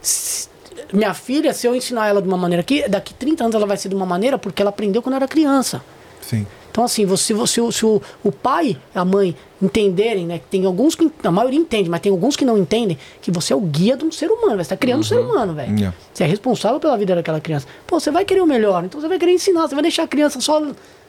[0.01, 0.47] Se-
[0.91, 3.77] Minha filha, se eu ensinar ela de uma maneira aqui, daqui 30 anos ela vai
[3.77, 5.83] ser de uma maneira porque ela aprendeu quando era criança.
[6.21, 6.45] Sim.
[6.73, 10.39] Então, assim, você, você, se o, o pai e a mãe entenderem, né?
[10.39, 11.09] que Tem alguns que.
[11.23, 14.03] A maioria entende, mas tem alguns que não entendem que você é o guia de
[14.03, 14.55] um ser humano.
[14.55, 15.71] Você está criando um ser humano, velho.
[15.71, 15.95] Yeah.
[16.11, 17.67] Você é responsável pela vida daquela criança.
[17.85, 20.07] Pô, você vai querer o melhor, então você vai querer ensinar, você vai deixar a
[20.07, 20.63] criança só,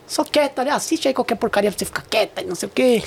[0.06, 0.68] só quieta ali.
[0.68, 3.02] Assiste aí qualquer porcaria pra você ficar quieta e não sei o quê.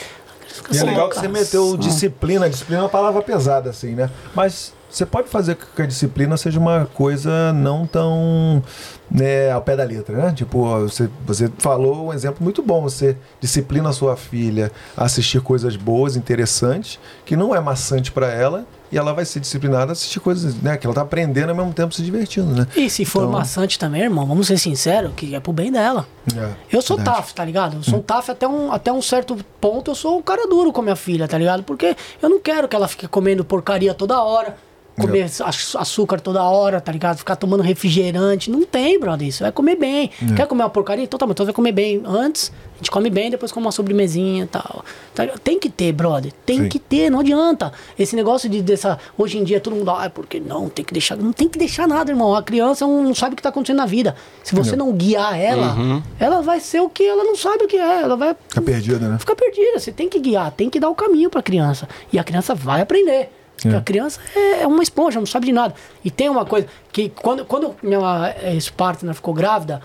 [0.72, 2.50] E é legal que você meteu disciplina.
[2.50, 4.10] Disciplina é uma palavra pesada, assim, né?
[4.34, 8.62] Mas você pode fazer com que a disciplina seja uma coisa não tão
[9.10, 10.34] né, ao pé da letra, né?
[10.36, 12.82] Tipo, você, você falou um exemplo muito bom.
[12.82, 18.28] Você disciplina a sua filha a assistir coisas boas, interessantes, que não é maçante para
[18.32, 21.56] ela, e ela vai ser disciplinada a assistir coisas né, que ela tá aprendendo ao
[21.56, 22.68] mesmo tempo se divertindo, né?
[22.76, 26.06] E se for Então- maçante também, irmão, vamos ser sinceros, que é pro bem dela.
[26.36, 27.18] É, Eu sou verdade.
[27.18, 27.78] tough, tá ligado?
[27.78, 30.82] Eu sou tough até um, até um certo ponto, eu sou um cara duro com
[30.82, 31.64] a minha filha, tá ligado?
[31.64, 34.56] Porque eu não quero que ela fique comendo porcaria toda hora,
[35.00, 37.18] comer aç- açúcar toda hora, tá ligado?
[37.18, 38.50] Ficar tomando refrigerante.
[38.52, 39.44] Não tem, brother, isso.
[39.44, 40.10] Vai comer bem.
[40.36, 41.04] Quer comer uma porcaria?
[41.04, 42.52] Então tá, mas então vai comer bem antes.
[42.76, 44.86] A gente come bem, depois come uma sobremesinha e tal.
[45.16, 45.26] Tá?
[45.44, 46.32] Tem que ter, brother.
[46.46, 46.70] Tem Sim.
[46.70, 47.72] que ter, não adianta.
[47.98, 49.00] Esse negócio de dessa.
[49.18, 49.90] Hoje em dia todo mundo.
[49.90, 51.16] Ah, porque não, tem que deixar.
[51.16, 52.36] Não tem que deixar nada, irmão.
[52.36, 54.16] A criança não sabe o que tá acontecendo na vida.
[54.44, 55.76] Se você não guiar ela,
[56.20, 58.02] ela vai ser o que ela não sabe o que é.
[58.02, 59.18] Ela vai Fica perdida, né?
[59.20, 59.80] fica perdida.
[59.80, 61.88] Você tem que guiar, tem que dar o caminho pra criança.
[62.14, 63.30] E a criança vai aprender.
[63.66, 63.76] É.
[63.76, 65.74] A criança é é uma esponja, não sabe de nada.
[66.04, 69.82] E tem uma coisa que quando, quando minha ex-partner ficou grávida,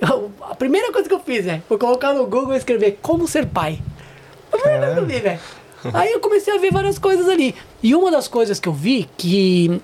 [0.00, 3.26] eu- a primeira coisa que eu fiz, né, foi colocar no Google e escrever como
[3.26, 3.80] ser pai.
[4.52, 5.40] A primeira coisa que eu vi, velho.
[5.94, 7.54] Aí eu comecei a ver várias coisas ali.
[7.82, 9.80] E uma das coisas que eu vi que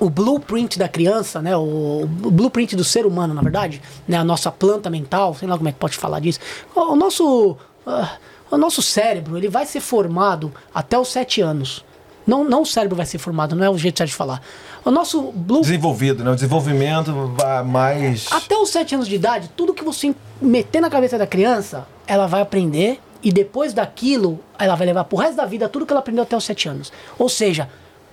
[0.00, 4.24] o blueprint da criança, né, o, o blueprint do ser humano, na verdade, né, a
[4.24, 6.40] nossa planta mental, sei lá como é que pode falar disso.
[6.74, 8.16] O, o nosso ah,
[8.50, 11.82] o nosso cérebro, ele vai ser formado até os sete anos.
[12.26, 14.40] Não, não o cérebro vai ser formado, não é o jeito certo de falar.
[14.84, 16.30] O nosso blue, Desenvolvido, né?
[16.30, 18.26] O desenvolvimento vai mais.
[18.30, 22.26] até os 7 anos de idade, tudo que você meter na cabeça da criança, ela
[22.26, 26.00] vai aprender e depois daquilo, ela vai levar pro resto da vida tudo que ela
[26.00, 26.92] aprendeu até os 7 anos.
[27.18, 27.68] Ou seja,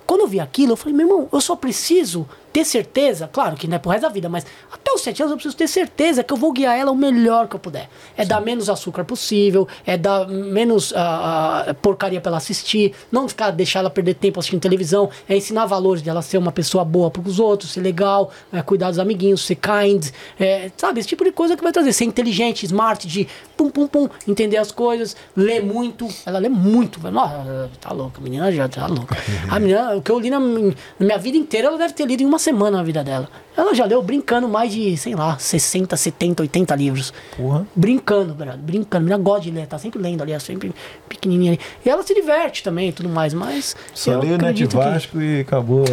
[0.06, 3.66] quando eu vi aquilo, eu falei, meu irmão, eu só preciso ter certeza, claro que
[3.66, 6.24] não é pro resto da vida, mas até os 7 anos eu preciso ter certeza
[6.24, 7.88] que eu vou guiar ela o melhor que eu puder.
[8.16, 13.50] É dar menos açúcar possível, é dar menos ah, porcaria pra ela assistir, não ficar
[13.50, 17.10] deixar ela perder tempo assistindo televisão, é ensinar valores de ela ser uma pessoa boa
[17.10, 20.06] pros outros, ser legal, é, cuidar dos amiguinhos, ser kind,
[20.38, 21.00] é, sabe?
[21.00, 21.92] Esse tipo de coisa que vai trazer.
[21.92, 26.08] Ser inteligente, smart, de pum, pum, pum, entender as coisas, ler muito.
[26.26, 27.00] Ela lê muito.
[27.10, 29.16] Nossa, tá louca, a menina já tá louca.
[29.48, 32.22] A menina, o que eu li na, na minha vida inteira, ela deve ter lido
[32.22, 33.28] em uma semana na vida dela.
[33.60, 37.12] Ela já leu brincando mais de, sei lá, 60, 70, 80 livros.
[37.36, 37.66] Porra.
[37.76, 38.52] Brincando, velho.
[38.56, 38.96] Brincando.
[38.96, 40.72] A menina gosta de ler, tá sempre lendo ali, é sempre
[41.06, 41.60] pequenininha ali.
[41.84, 43.76] E ela se diverte também e tudo mais, mas.
[43.92, 45.84] Só eu o Net acredito que- Vasco e acabou.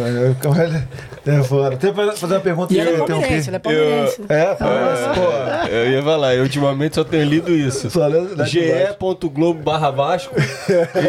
[1.26, 1.74] É fora.
[1.74, 4.22] Até fazer uma pergunta E ela é eu tenho palmeirense, ela é palmeirense.
[4.30, 5.68] É, pô.
[5.68, 7.90] Eu ia falar, eu ultimamente só tenho lido isso.
[7.90, 10.34] Só leu Net ge.globo barra Vasco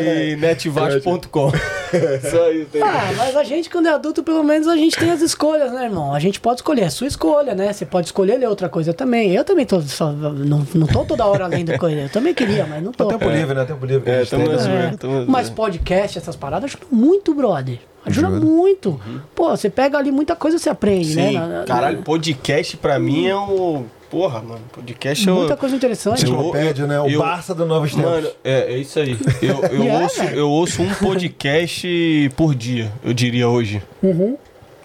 [0.01, 1.51] e netvasco.com.
[1.51, 2.81] Só isso aí.
[2.81, 5.85] Ah, mas a gente, quando é adulto, pelo menos a gente tem as escolhas, né,
[5.85, 6.13] irmão?
[6.13, 7.71] A gente pode escolher, é sua escolha, né?
[7.71, 9.31] Você pode escolher ler outra coisa também.
[9.33, 12.01] Eu também tô, só, não, não tô toda hora lendo coisa.
[12.01, 13.05] Eu também queria, mas não tô.
[13.05, 13.65] Tempo livre, né?
[13.65, 14.09] Tempo livre.
[14.09, 14.55] É, tem, né?
[15.03, 17.79] É, mas podcast, essas paradas ajudam muito, brother.
[18.05, 18.45] Ajuda, Ajuda.
[18.45, 18.89] muito.
[18.91, 19.19] Uhum.
[19.35, 21.27] Pô, você pega ali muita coisa você aprende, né?
[21.29, 23.85] Sim, Na- na- caralho, podcast pra mim é um.
[24.09, 26.25] Porra, mano, podcast é Muita coisa interessante.
[26.25, 26.99] Eu- Enciclopédia, né?
[26.99, 28.09] O eu- Barça do Novos Tempos.
[28.09, 29.15] Mano, é, é isso aí.
[29.41, 30.35] Eu, eu, Yeah, ouço, velho.
[30.39, 33.83] eu ouço um podcast por dia, eu diria hoje.
[34.01, 34.35] Uhum.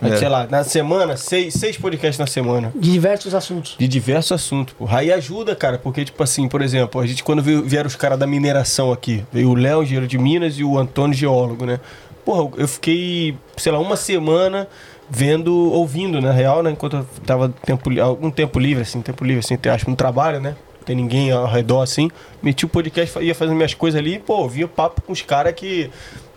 [0.09, 0.17] É.
[0.17, 2.73] Sei lá, na semana, seis, seis podcasts na semana.
[2.75, 3.77] De diversos assuntos.
[3.79, 4.99] De diversos assuntos, porra.
[4.99, 8.19] Aí ajuda, cara, porque, tipo assim, por exemplo, a gente, quando veio- vieram os caras
[8.19, 11.79] da mineração aqui, veio o Léo, engenheiro de Minas, e o Antônio, geólogo, né?
[12.25, 14.67] Porra, eu fiquei, sei lá, uma semana
[15.11, 16.71] vendo, ouvindo, na real, né?
[16.71, 20.41] Enquanto eu tava tempo, algum tempo livre, assim, tempo livre, assim, acho que no trabalho,
[20.41, 20.57] né?
[20.79, 22.11] Não tem ninguém ao redor, assim.
[22.43, 25.91] Meti o podcast, ia fazendo minhas coisas ali, pô, ouvia papo com os caras que.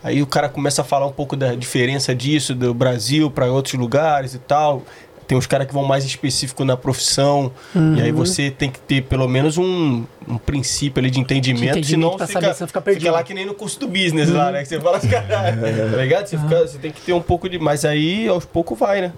[0.07, 3.73] Aí o cara começa a falar um pouco da diferença disso, do Brasil para outros
[3.75, 4.83] lugares e tal.
[5.27, 7.51] Tem uns caras que vão mais específico na profissão.
[7.75, 11.73] E aí você tem que ter pelo menos um, um princípio ali de entendimento.
[11.73, 13.11] De entendimento senão fica, saber, senão fica perdido.
[13.11, 14.61] lá que nem no curso do business lá, né?
[14.63, 15.61] Que você fala, caralho,
[15.91, 16.27] tá ligado?
[16.27, 17.59] Você, fica- você tem que ter um pouco de.
[17.59, 19.11] Mas aí aos poucos vai, né?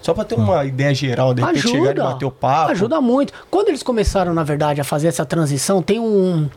[0.00, 2.72] Só pra ter uma ideia geral, de repente chegar e bater o papo.
[2.72, 3.32] Ajuda muito.
[3.48, 6.48] Quando eles começaram, na verdade, a fazer essa transição, tem um.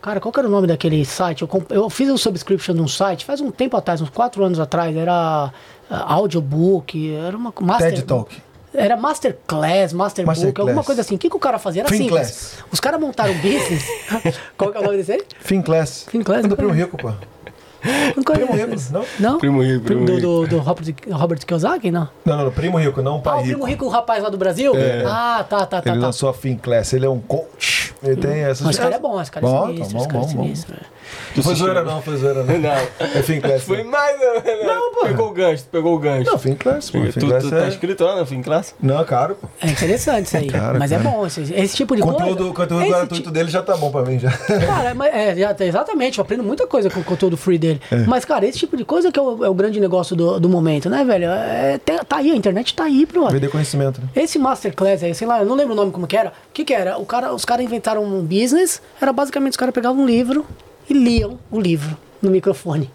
[0.00, 1.42] Cara, qual que era o nome daquele site?
[1.42, 4.96] Eu, eu fiz um subscription num site faz um tempo atrás, uns quatro anos atrás.
[4.96, 5.52] Era
[5.90, 8.42] ah, audiobook, era uma master, TED Talk.
[8.72, 10.68] Era Masterclass, Masterbook, Masterclass.
[10.68, 11.14] alguma coisa assim.
[11.14, 11.82] O que, que o cara fazia?
[11.82, 12.28] Era Finclass.
[12.28, 12.64] simples.
[12.70, 13.84] Os caras montaram um business.
[14.56, 15.22] qual que é o nome desse aí?
[15.40, 16.06] Finclass.
[16.08, 16.74] Finclass, Primo conheço.
[16.74, 17.12] Rico, pô.
[18.16, 18.66] Não Primo conheço.
[18.66, 19.04] Rico, não?
[19.32, 19.38] Não?
[19.38, 22.08] Primo Rico, Primo do, do, do Robert, Robert Kiyosaki, não?
[22.24, 22.50] Não, não, não.
[22.52, 23.48] Primo Rico, não o Ah, pai o rico.
[23.50, 24.72] primo rico, o rapaz lá do Brasil?
[25.06, 25.90] Ah, tá, tá, tá.
[25.90, 26.06] Ele tá.
[26.06, 26.92] lançou a Finclass.
[26.92, 27.94] Ele é um coach.
[28.02, 28.62] Ele tem essas...
[28.62, 30.32] Mas esse cara é bom, esse cara é Bom, sinistro, tá esse cara é bom,
[30.34, 30.74] bom, sinistro.
[30.74, 30.86] velho.
[31.36, 32.58] Não foi zoeira não, foi zoeira não.
[32.58, 32.70] Não.
[32.70, 33.62] É Finclass.
[33.62, 34.18] Foi mais.
[34.18, 35.06] Não, Não, pô.
[35.06, 36.30] Pegou o gancho, tu pegou o gancho.
[36.30, 36.98] Não, Finclass, pô.
[37.12, 37.60] tu, tu é...
[37.60, 38.74] tá escrito lá na Finclass?
[38.80, 39.48] Não, caro, pô.
[39.60, 40.46] É interessante isso aí.
[40.48, 41.08] Cara, mas é cara.
[41.08, 42.50] bom, esse, esse tipo de conteúdo, coisa.
[42.50, 44.30] o conteúdo esse gratuito dele já tá bom pra mim, já.
[44.66, 47.80] Cara, mas é, já- exatamente, eu aprendo muita coisa com o conteúdo free dele.
[47.90, 47.96] É.
[47.98, 50.48] Mas, cara, esse tipo de coisa que é o, é o grande negócio do, do
[50.48, 51.26] momento, né, velho?
[51.30, 53.28] É, tá aí, a internet tá aí, bro.
[53.28, 54.08] Vender conhecimento, né?
[54.16, 56.30] Esse Masterclass aí, sei lá, eu não lembro o nome como que era.
[56.30, 56.98] O que que era?
[56.98, 60.44] O cara, os caras inventaram um business, era basicamente os caras pegavam um livro
[60.88, 62.90] e liam o livro no microfone.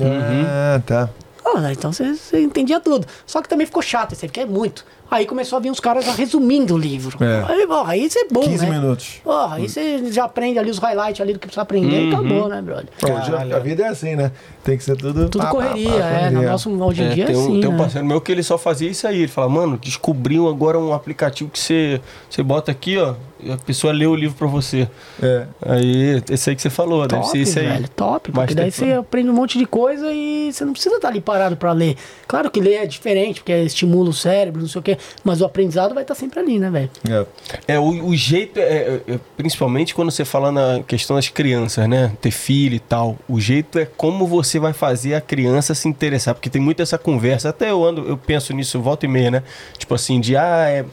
[0.00, 1.10] Ah, tá.
[1.44, 3.06] Ah, então você, você entendia tudo.
[3.26, 4.84] Só que também ficou chato, isso aí, porque é muito.
[5.10, 7.16] Aí começou a vir uns caras já resumindo o livro.
[7.24, 7.44] É.
[7.50, 8.70] Aí, porra, aí isso é bom, 15 né?
[8.78, 9.20] minutos.
[9.24, 12.46] Porra, aí você já aprende ali os highlights ali do que precisa aprender e acabou,
[12.48, 12.88] né, brother?
[13.02, 14.30] Hoje a- vida é assim, né?
[14.62, 15.28] Tem que ser tudo...
[15.30, 16.30] Tudo pá, pá, correria, pá, é.
[16.30, 17.78] No nosso, hoje em É, dia é tem um, assim, tem um né?
[17.78, 19.18] parceiro meu que ele só fazia isso aí.
[19.20, 23.56] Ele fala, mano, descobriu agora um aplicativo que você, você bota aqui, ó, e a
[23.56, 24.88] pessoa lê o livro pra você.
[25.22, 25.46] É.
[25.64, 27.66] Aí, esse aí que você falou, deve Top, ser esse aí.
[27.68, 28.30] velho, top.
[28.34, 31.20] Mas Porque daí você aprende um monte de coisa e você não precisa estar ali
[31.20, 31.96] parado pra ler.
[32.26, 34.97] Claro que ler é diferente, porque estimula o cérebro, não sei o quê.
[35.24, 36.90] Mas o aprendizado vai estar sempre ali, né, velho?
[37.08, 37.74] É.
[37.74, 41.88] É, o, o jeito, é, é- é- principalmente quando você fala na questão das crianças,
[41.88, 42.12] né?
[42.20, 43.16] Ter filho e tal.
[43.28, 46.34] O jeito é como você vai fazer a criança se interessar.
[46.34, 47.48] Porque tem muito essa conversa.
[47.50, 49.42] Até eu ando, eu penso nisso volta e meia, né?
[49.76, 50.84] Tipo assim, de ah, é.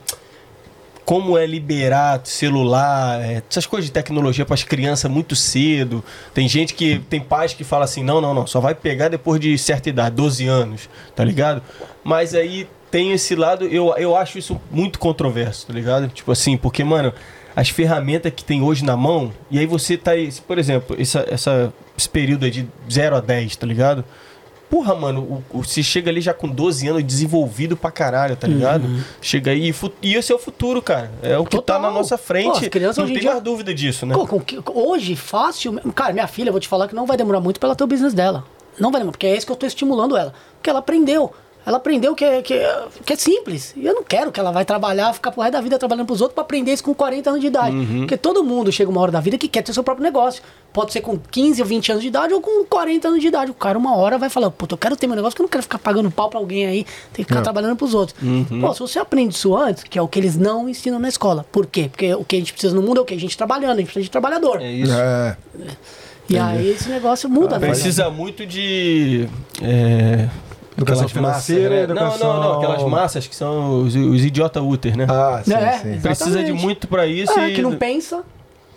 [1.03, 6.03] Como é liberar celular, é, essas coisas de tecnologia para as crianças muito cedo.
[6.33, 6.97] Tem gente que.
[6.97, 10.15] Tem pais que falam assim: não, não, não, só vai pegar depois de certa idade,
[10.15, 11.61] 12 anos, tá ligado?
[12.03, 16.07] Mas aí tem esse lado, eu, eu acho isso muito controverso, tá ligado?
[16.07, 17.11] Tipo assim, porque, mano,
[17.53, 21.25] as ferramentas que tem hoje na mão, e aí você tá aí, por exemplo, essa,
[21.29, 24.05] essa, esse período aí de 0 a 10, tá ligado?
[24.69, 28.47] Porra, mano, o, o- você chega ali já com 12 anos desenvolvido pra caralho, tá
[28.47, 28.87] ligado?
[29.21, 31.11] Chega aí e, esse é o futuro, cara.
[31.21, 31.81] É o que tá Total.
[31.81, 32.63] na nossa Pô, frente.
[32.63, 34.15] as crianças Não tem dia- mais dúvida disso, né?
[34.15, 34.41] Pô, com
[34.73, 35.73] hoje, fácil.
[35.93, 37.83] Cara, minha filha, eu vou te falar que não vai demorar muito pra ela ter
[37.83, 38.45] o business dela.
[38.79, 40.33] Não vai demorar, porque é isso que eu tô estimulando ela.
[40.55, 41.33] Porque ela aprendeu.
[41.65, 43.73] Ela aprendeu que é, que, é, que é simples.
[43.75, 46.21] E eu não quero que ela vai trabalhar, ficar pro resto da vida trabalhando pros
[46.21, 47.75] outros pra aprender isso com 40 anos de idade.
[47.99, 50.43] Porque todo mundo chega uma hora da vida que quer ter seu próprio negócio.
[50.71, 53.49] Pode ser com 15 ou 20 anos de idade ou com 40 anos de idade.
[53.49, 55.49] O cara, uma hora, vai falar: Puta, eu quero ter meu negócio, que eu não
[55.49, 56.83] quero ficar pagando pau pra alguém aí,
[57.13, 58.15] tem que ficar trabalhando pros outros.
[58.61, 61.45] Pô, se você aprende isso antes, que é o que eles não ensinam na escola.
[61.51, 61.89] Por quê?
[61.89, 63.15] Porque o que a gente precisa no mundo é o quê?
[63.15, 64.61] A gente trabalhando, a gente precisa de trabalhador.
[64.61, 64.93] É isso.
[64.93, 65.37] É.
[66.29, 67.69] e aí esse negócio muda, né?
[67.69, 69.27] Precisa muito de.
[69.61, 70.27] É,
[70.77, 71.93] Educação aquelas financeira, massas, né?
[71.93, 72.57] educação- Não, não, não.
[72.61, 75.05] Aquelas massas que são os, os idiota úter, né?
[75.09, 75.99] Ah, sim, É, sim.
[76.01, 77.55] Precisa de muito pra isso É, e.
[77.55, 78.23] que não pensa.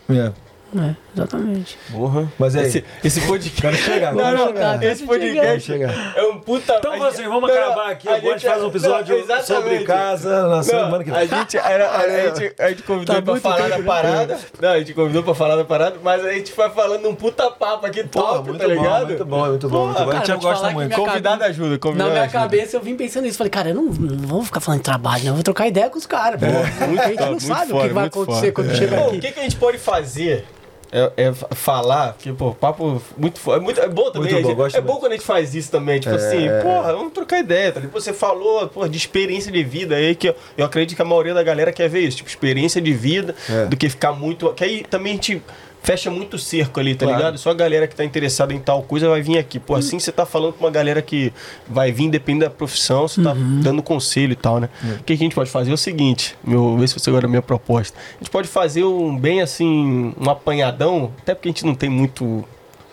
[0.09, 0.33] É.
[0.77, 1.79] É, exatamente.
[1.91, 2.31] Porra.
[2.39, 2.67] Mas aí?
[2.67, 3.59] Esse, esse podcast.
[3.63, 4.83] Quero chegar, Não, quero não, chegar.
[4.83, 6.13] esse podcast Quero chegar.
[6.15, 6.75] é um puta.
[6.79, 8.07] Então, a gente- assim, vamos não, acabar aqui.
[8.09, 11.29] a Agora a gente faz um episódio não, sobre casa na semana que a vem.
[11.29, 13.85] gente, era, a, gente, a gente convidou Tá pra falar tempo, da né?
[13.85, 14.39] parada.
[14.61, 17.51] Não, a gente convidou pra falar da parada, mas a gente vai falando um puta
[17.51, 19.07] papo aqui Porra, top, muito tá ligado?
[19.07, 19.79] bom, muito bom, muito bom.
[19.93, 20.11] Porra, muito bom.
[20.11, 20.95] A gente falar gosta muito.
[20.97, 22.39] Convidado ajuda, Na convidado minha ajuda.
[22.41, 23.39] cabeça eu vim pensando nisso.
[23.39, 25.31] Falei, cara, eu não, não vou ficar falando de trabalho, não.
[25.31, 26.39] Eu vou trocar ideia com os caras.
[26.39, 26.47] pô.
[26.87, 29.09] muito a gente top, não muito sabe o que vai acontecer quando chega Bom, o
[29.09, 29.21] aqui.
[29.21, 30.45] que, que a gente pode fazer?
[30.91, 33.41] É, é falar, que, pô, papo muito.
[33.53, 34.33] É, muito, é bom também.
[34.33, 35.01] Muito bom, gente- é bom muito.
[35.01, 36.01] quando a gente faz isso também.
[36.01, 37.73] Tipo assim, porra, vamos trocar ideia.
[37.73, 37.81] Tá?
[37.93, 41.35] Você falou pô, de experiência de vida aí, que eu, eu acredito que a maioria
[41.35, 42.17] da galera quer ver isso.
[42.19, 43.67] Tipo, experiência de vida, É.
[43.67, 44.51] do que ficar muito.
[44.55, 45.43] Que aí também a gente
[45.89, 47.17] fecha muito cerco ali, tá Claro.
[47.19, 47.39] ligado?
[47.39, 49.59] Só a galera que tá interessada em tal coisa vai vir aqui.
[49.59, 51.33] Pô, assim você tá falando com uma galera que
[51.67, 53.33] vai vir, depende da profissão, você tá
[53.63, 54.69] dando conselho e tal, né?
[55.01, 57.29] O que a gente pode fazer é o seguinte, meu, vê se você agora a
[57.31, 57.97] minha proposta.
[58.17, 61.89] A gente pode fazer um bem assim, um apanhadão, até porque a gente não tem
[61.89, 62.45] muito.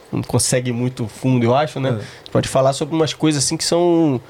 [0.10, 1.90] Não consegue muito fundo, eu acho, né?
[1.90, 1.92] É.
[1.92, 4.22] A gente pode falar sobre umas coisas assim que são.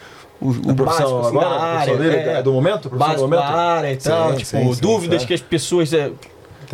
[0.42, 1.48] O, o básico, assim, agora?
[1.62, 1.92] área?
[1.92, 2.90] É do momento?
[2.90, 3.40] Básico do momento?
[3.42, 5.94] da área e tal, Sim, tipo, sim, sim, dúvidas que as pessoas.
[5.94, 6.12] é,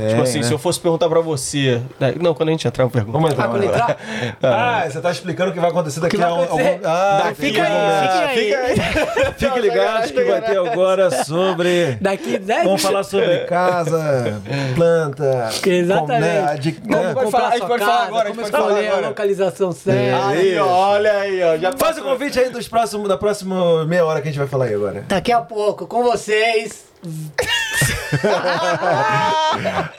[0.02, 0.44] Tem, tipo assim, né?
[0.46, 1.82] se eu fosse perguntar pra você.
[2.00, 3.14] né, Não, quando a gente entrar, eu pergunto.
[3.14, 3.46] Vamos entrar.
[3.48, 3.98] Ah, quando entrar?
[4.44, 6.80] Ah, você tá explicando o que vai acontecer daqui vai a um, algum...
[6.84, 9.34] Ah, Daqui Fica aí, fica aí.
[9.38, 11.98] Fique ligado que vai ter agora sobre...
[12.02, 14.42] Daqui 10 Vamos falar sobre casa,
[14.76, 15.50] planta...
[15.66, 16.08] Exatamente.
[16.08, 17.14] com- né, de- né?
[17.14, 19.08] pode falar, a gente pode falar agora, a gente como pode falar escolher a agora.
[19.08, 20.28] localização certa.
[20.28, 21.58] Aí, ó, olha aí, ó.
[21.58, 24.48] Já Faz o convite aí dos próximos, da próxima meia hora que a gente vai
[24.48, 25.04] falar aí agora.
[25.08, 26.86] Daqui a pouco, com vocês.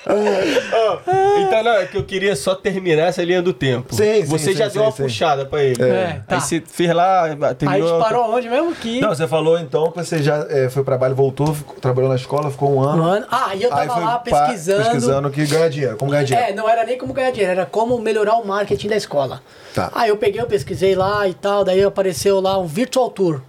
[0.07, 0.99] Ó,
[1.41, 3.95] então, não, é que eu queria só terminar essa linha do tempo.
[3.95, 5.03] Sim, Você sim, já sim, deu uma sim.
[5.05, 5.83] puxada pra ele.
[5.83, 6.37] É, tá.
[6.37, 7.89] Aí você fez lá, Aí terminou.
[7.89, 8.75] a gente parou onde mesmo?
[8.75, 9.01] Que.
[9.01, 12.17] Não, você falou então que você já eh, foi pra trabalho, voltou, ficou- trabalhou na
[12.17, 13.03] escola, ficou um ano.
[13.03, 14.83] Mano, ah, e eu Aí tava lá pesquisando.
[14.85, 16.51] pesquisando que ganha dinheiro, como ganhar dinheiro.
[16.51, 19.41] É, não era nem como ganhar dinheiro, era como melhorar o marketing da escola.
[19.75, 19.91] Tá.
[19.95, 23.41] Aí eu peguei, eu pesquisei lá e tal, daí apareceu lá um Virtual Tour.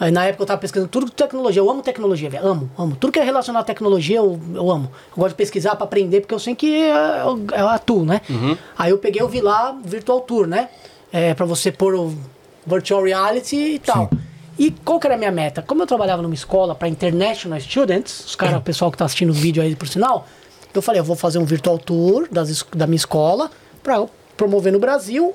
[0.00, 1.60] Aí na época eu tava pesquisando tudo com tecnologia.
[1.60, 2.46] Eu amo tecnologia, velho.
[2.46, 2.96] Amo, amo.
[2.96, 4.90] Tudo que é relacionado à tecnologia, eu, eu amo.
[5.10, 8.20] Eu gosto de pesquisar pra aprender, porque eu sei que é, eu, eu atuo, né?
[8.78, 10.68] Aí eu peguei, eu vi lá Virtual Tour, né?
[11.12, 12.14] É, pra você pôr o
[12.66, 14.10] Virtual Reality e tal.
[14.58, 15.62] E qual que era a minha meta?
[15.62, 19.30] Como eu trabalhava numa escola para international students, os caras, o pessoal que tá assistindo
[19.30, 20.26] o vídeo aí por sinal,
[20.74, 23.50] eu falei, eu vou fazer um virtual tour das, da minha escola
[23.82, 24.04] para
[24.36, 25.34] promover no Brasil.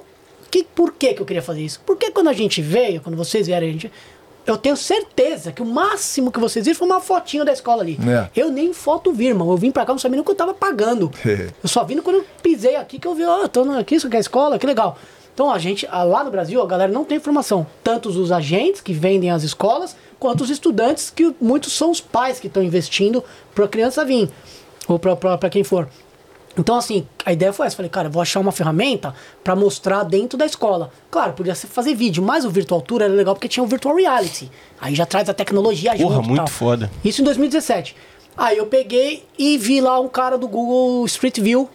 [0.52, 1.82] Que, por que, que eu queria fazer isso?
[1.86, 3.92] Porque quando a gente veio, quando vocês vierem, a gente,
[4.46, 7.98] eu tenho certeza que o máximo que vocês viram foi uma fotinho da escola ali.
[8.08, 8.30] É.
[8.36, 9.50] Eu nem foto vi, irmão.
[9.50, 11.12] Eu vim pra cá, não sabia nem o que eu tava pagando.
[11.24, 14.08] eu só vim quando eu pisei aqui que eu vi, ó, eu tô aqui, isso
[14.08, 14.98] aqui é a escola, que legal.
[15.34, 17.66] Então a gente, lá no Brasil, a galera não tem informação.
[17.84, 22.40] Tanto os agentes que vendem as escolas, quanto os estudantes, que muitos são os pais
[22.40, 23.24] que estão investindo
[23.56, 24.30] pra criança vir.
[24.88, 25.88] Ou pra, pra, pra quem for.
[26.58, 27.76] Então, assim, a ideia foi essa.
[27.76, 29.14] Falei, cara, vou achar uma ferramenta
[29.44, 30.92] pra mostrar dentro da escola.
[31.10, 33.96] Claro, podia ser fazer vídeo, mas o Virtual Tour era legal porque tinha o Virtual
[33.96, 34.52] Reality.
[34.80, 36.48] Aí já traz a tecnologia Porra, junto muito tal.
[36.48, 36.92] foda.
[37.04, 37.96] Isso em 2017.
[38.38, 41.70] Aí eu peguei e vi lá um cara do Google Street View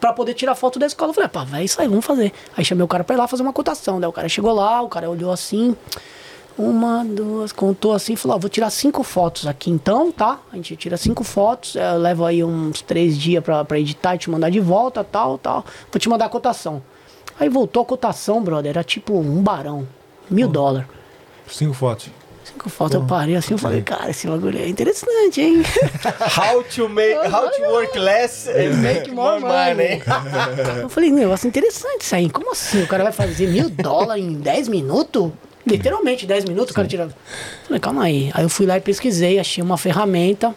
[0.00, 1.10] pra poder tirar foto da escola.
[1.10, 2.32] Eu falei, pá, vai isso aí, vamos fazer.
[2.56, 4.00] Aí chamei o cara pra ir lá fazer uma cotação.
[4.00, 5.74] Daí o cara chegou lá, o cara olhou assim,
[6.56, 10.38] uma, duas, contou assim, falou, ó, vou tirar cinco fotos aqui então, tá?
[10.52, 14.18] A gente tira cinco fotos, eu levo aí uns três dias pra, pra editar e
[14.18, 15.64] te mandar de volta, tal, tal.
[15.90, 16.82] Vou te mandar a cotação.
[17.38, 19.86] Aí voltou a cotação, brother, era tipo um barão,
[20.30, 20.86] mil dólares.
[21.48, 22.08] Cinco fotos.
[22.44, 25.62] Cinco fotos, eu parei assim, eu falei, cara, esse bagulho é interessante, hein?
[26.38, 30.02] How to make, how to work less and Make more money.
[30.82, 32.28] Eu falei, negócio interessante isso aí.
[32.28, 32.82] Como assim?
[32.82, 35.32] O cara vai fazer mil dólares em 10 minutos?
[35.66, 37.08] Literalmente, 10 minutos o cara tira.
[37.64, 38.30] Falei, calma aí.
[38.34, 40.54] Aí eu fui lá e pesquisei, achei uma ferramenta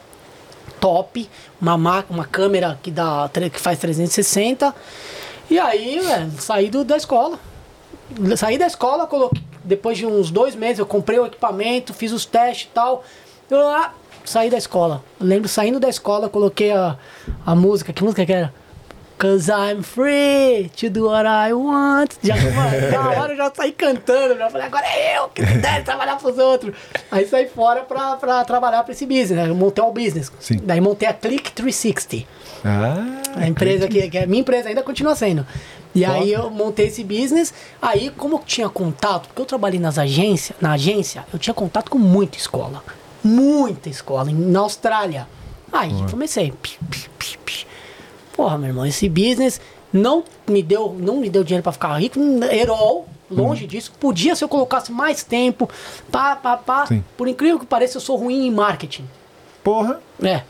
[0.80, 1.28] top,
[1.60, 4.74] uma, ma- uma câmera que, dá, que faz 360.
[5.50, 7.40] E aí, velho, saí do, da escola.
[8.36, 12.26] Saí da escola, coloquei, depois de uns dois meses eu comprei o equipamento, fiz os
[12.26, 13.04] testes e tal.
[13.50, 13.94] Eu ah,
[14.24, 15.04] saí da escola.
[15.20, 16.98] Eu lembro saindo da escola, coloquei a,
[17.46, 17.92] a música.
[17.92, 18.54] Que música que era?
[19.18, 22.12] Cause I'm free to do what I want.
[22.22, 24.38] Já, mano, na hora eu já saí cantando.
[24.38, 26.76] Já falei, agora é eu que deve trabalhar pros outros.
[27.10, 29.32] Aí saí fora pra, pra trabalhar pra esse business.
[29.32, 29.50] Né?
[29.50, 30.32] Eu montei um business.
[30.40, 30.60] Sim.
[30.64, 32.28] Daí montei a Click 360.
[32.64, 32.96] Ah,
[33.36, 35.46] A empresa que, que é minha empresa ainda continua sendo.
[35.96, 36.14] E Top.
[36.16, 37.52] aí eu montei esse business.
[37.82, 41.90] Aí, como eu tinha contato, porque eu trabalhei nas agências, na agência, eu tinha contato
[41.90, 42.84] com muita escola.
[43.24, 45.28] Muita escola, na Austrália.
[45.74, 46.52] Aí comecei.
[46.62, 46.78] Pi,
[47.18, 47.68] pi, pi.
[48.38, 49.60] Porra, meu irmão, esse business
[49.92, 52.20] não me deu, não me deu dinheiro pra ficar rico,
[52.52, 53.92] herol, longe disso.
[54.00, 55.68] Podia se eu colocasse mais tempo,
[56.12, 56.86] pá, pá, pá.
[56.86, 57.04] Sim.
[57.18, 59.06] Por incrível que pareça, eu sou ruim em marketing.
[59.64, 60.00] porra.
[60.24, 60.44] É,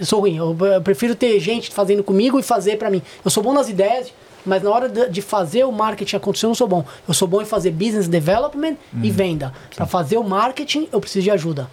[0.00, 0.36] eu sou ruim.
[0.36, 3.02] Eu, eu prefiro ter gente fazendo comigo e fazer pra mim.
[3.24, 4.12] Eu sou bom nas ideias,
[4.44, 6.84] mas na hora de, de fazer o marketing acontecer, eu não sou bom.
[7.06, 9.52] Eu sou bom em fazer business development e venda.
[9.76, 11.70] Pra fazer o marketing, eu preciso de ajuda.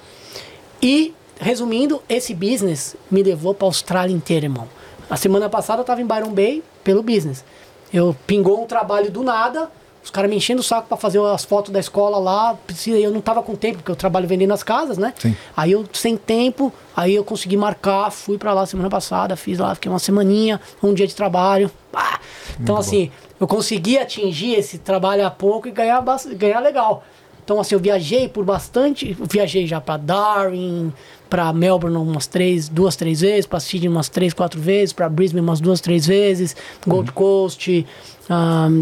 [0.82, 4.68] E, resumindo, esse business me levou pra Austrália inteira, irmão.
[5.12, 7.44] A semana passada eu tava em Byron Bay pelo business.
[7.94, 9.70] Eu pingou um trabalho do nada,
[10.02, 12.58] os caras me enchendo o saco pra fazer as fotos da escola lá.
[12.88, 15.14] Eu não tava com tempo, porque eu trabalho vendendo as casas, né?
[15.20, 15.36] Sim.
[15.56, 19.76] Aí eu, sem tempo, aí eu consegui marcar, fui pra lá semana passada, fiz lá,
[19.76, 21.70] fiquei uma semaninha, um dia de trabalho.
[21.92, 22.22] Pá!
[22.58, 26.02] Então, assim, eu consegui atingir esse trabalho há pouco e ganhar,
[26.38, 27.04] ganhar legal.
[27.44, 29.16] Então, assim, eu viajei por bastante.
[29.20, 30.94] eu Viajei já pra Darwin,
[31.32, 35.42] pra Melbourne umas três, duas, três vezes, pra Sydney umas três, quatro vezes, pra Brisbane
[35.42, 36.54] umas duas, três vezes,
[36.86, 37.88] Gold Coast,
[38.30, 38.82] ahn,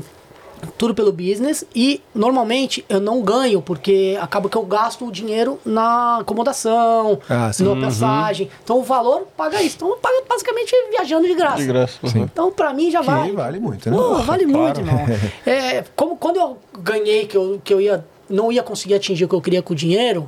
[0.75, 1.63] tudo pelo business.
[1.75, 7.53] E normalmente eu não ganho, porque acaba que eu gasto o dinheiro na acomodação, Ah,
[7.53, 7.63] sim.
[7.63, 8.49] na passagem.
[8.63, 9.75] Então o valor paga isso.
[9.75, 11.57] Então eu pago basicamente viajando de graça.
[11.57, 11.99] De graça.
[12.03, 12.23] uhum.
[12.23, 13.31] Então, pra mim, já Que vale.
[13.33, 13.95] vale muito, né?
[13.95, 14.99] Pô, vale muito, claro.
[15.01, 15.05] irmão.
[15.45, 19.29] É, como quando eu ganhei que eu, que eu ia, não ia conseguir atingir o
[19.29, 20.27] que eu queria com o dinheiro,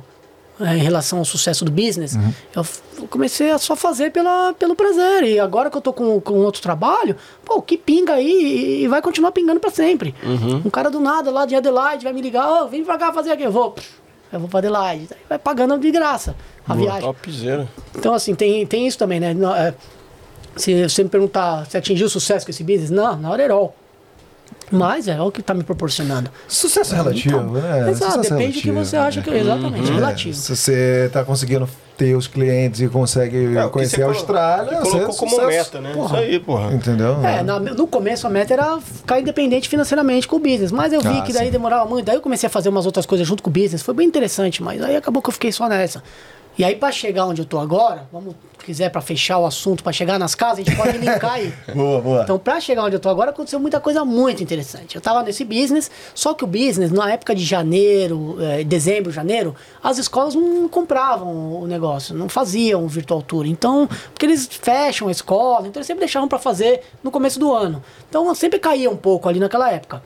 [0.60, 2.32] é, em relação ao sucesso do business, Uhum.
[2.56, 5.24] eu comecei a só fazer pela, pelo prazer.
[5.24, 9.00] E agora que eu tô com, com outro trabalho, pô, que pinga aí e, vai
[9.02, 10.14] continuar pingando pra sempre.
[10.22, 10.62] Uhum.
[10.66, 13.32] Um cara do nada lá de Adelaide vai me ligar, ô, vem pra cá fazer
[13.32, 13.42] aqui.
[13.42, 13.74] Eu vou,
[14.32, 15.08] eu vou pra Adelaide.
[15.28, 16.36] Vai pagando de graça
[16.68, 17.02] a viagem.
[17.02, 17.68] Topzera.
[17.96, 19.34] Então, assim, tem, tem isso também, né?
[19.56, 19.74] É,
[20.54, 23.74] se você me perguntar se atingiu sucesso com esse business, não, na hora era all.
[24.72, 26.30] Mas é o que tá me proporcionando.
[26.48, 27.90] Sucesso relativo, Então, né?
[27.90, 29.38] Exato, Sucesso depende do que relativo, você acha que né?
[29.40, 30.34] exatamente, É, relativo.
[30.36, 35.12] Se você tá conseguindo ter os clientes e consegue É, conhecer a Austrália, você colocou
[35.12, 35.48] você- como sucesso.
[35.74, 35.92] meta, né?
[36.04, 36.72] Isso aí, porra.
[36.72, 37.24] Entendeu?
[37.24, 41.00] É, na- no começo a meta era ficar independente financeiramente com o business, mas eu
[41.02, 41.52] vi Ah, que daí sim.
[41.52, 43.92] demorava muito, daí eu comecei a fazer umas outras coisas junto com o business, foi
[43.94, 46.02] bem interessante, mas aí acabou que eu fiquei só nessa.
[46.58, 49.82] E aí pra chegar onde eu tô agora, vamos, se quiser pra fechar o assunto,
[49.82, 51.52] pra chegar nas casas, a gente pode linkar aí.
[51.74, 52.22] Boa, boa.
[52.22, 54.94] Então, pra chegar onde eu tô agora, aconteceu muita coisa muito interessante.
[54.94, 59.56] Eu tava nesse business, só que o business, na época de janeiro, eh, dezembro, janeiro,
[59.82, 63.46] as escolas não compravam o negócio, não faziam virtual tour.
[63.46, 67.52] Então, porque eles fecham a escola, então eles sempre deixavam pra fazer no começo do
[67.52, 67.82] ano.
[68.08, 70.02] Então, eu sempre caía um pouco ali naquela época.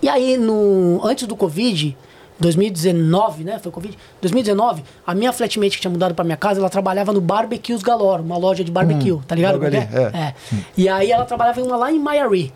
[0.00, 1.96] E aí, no, antes do Covid,
[2.38, 3.58] 2019, né?
[3.58, 3.96] Foi Covid?
[4.20, 8.22] 2019, a minha flatmate que tinha mudado pra minha casa, ela trabalhava no Barbecues Galore,
[8.22, 9.62] uma loja de barbecue, tá ligado?
[9.62, 9.80] é ali, é?
[9.80, 10.18] é.
[10.28, 10.34] É.
[10.76, 12.52] E aí ela trabalhava em uma lá em Miami.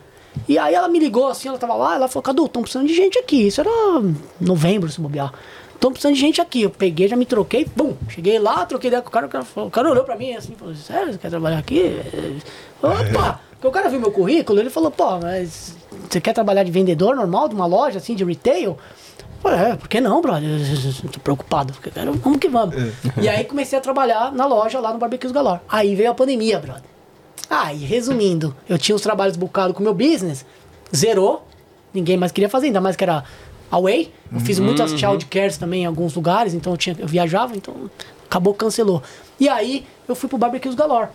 [0.48, 2.94] E aí ela me ligou assim, ela tava lá, ela falou, Cadu, estão precisando de
[2.94, 3.46] gente aqui.
[3.48, 3.70] Isso era
[4.40, 5.32] novembro, se bobear.
[5.74, 6.62] Estão precisando de gente aqui.
[6.62, 7.94] Eu peguei, já me troquei, bum.
[8.08, 10.32] Cheguei lá, troquei ideia com o cara, o cara, falou- o cara olhou pra mim
[10.34, 12.00] assim, falou, sério, você quer trabalhar aqui?
[12.82, 13.40] Opa!
[13.52, 15.76] Porque o cara viu meu currículo, ele falou, pô, mas
[16.10, 18.76] você quer trabalhar de vendedor normal, de uma loja assim, de retail?
[19.44, 20.48] É, por que não, brother?
[21.04, 21.72] Eu Tô preocupado.
[21.72, 22.74] porque quero- Vamos que vamos.
[23.20, 25.60] E aí comecei a trabalhar na loja lá no Barbecues Galore.
[25.68, 26.82] Aí veio a pandemia, brother.
[27.50, 30.46] Aí, resumindo, eu tinha os trabalhos bucados com o meu business,
[30.94, 31.46] zerou,
[31.92, 33.24] ninguém mais queria fazer, ainda mais que era
[33.70, 34.12] away.
[34.32, 37.74] Eu fiz muitas child cares também em alguns lugares, então eu, tinha, eu viajava, então
[38.26, 39.02] acabou, cancelou.
[39.38, 41.08] E aí eu fui pro Barbecues Galore.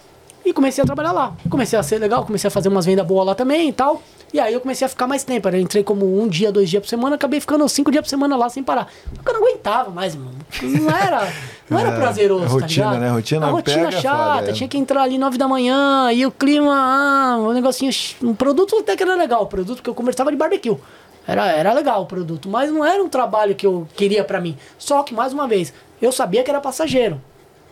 [0.46, 1.34] E comecei a trabalhar lá.
[1.50, 4.02] Comecei a ser legal, comecei a fazer umas vendas boas lá também e tal.
[4.34, 5.48] E aí eu comecei a ficar mais tempo.
[5.48, 8.36] Eu entrei como um dia, dois dias por semana, acabei ficando cinco dias por semana
[8.36, 8.88] lá sem parar.
[9.14, 10.34] Porque eu não aguentava mais, irmão.
[10.62, 11.34] Não era,
[11.70, 13.00] não era É, prazeroso, tá rotina, ligado?
[13.00, 13.10] né?
[13.10, 14.54] Rotina a rotina pega, chata, foda, é.
[14.54, 17.92] tinha que entrar ali nove da manhã, e o clima, ah, um negocinho,
[18.22, 20.78] um produto até que era legal, o produto que eu conversava de barbecue.
[21.26, 24.58] Era, era legal o produto, mas não era um trabalho que eu queria pra mim.
[24.78, 27.22] Só que, mais uma vez, eu sabia que era passageiro.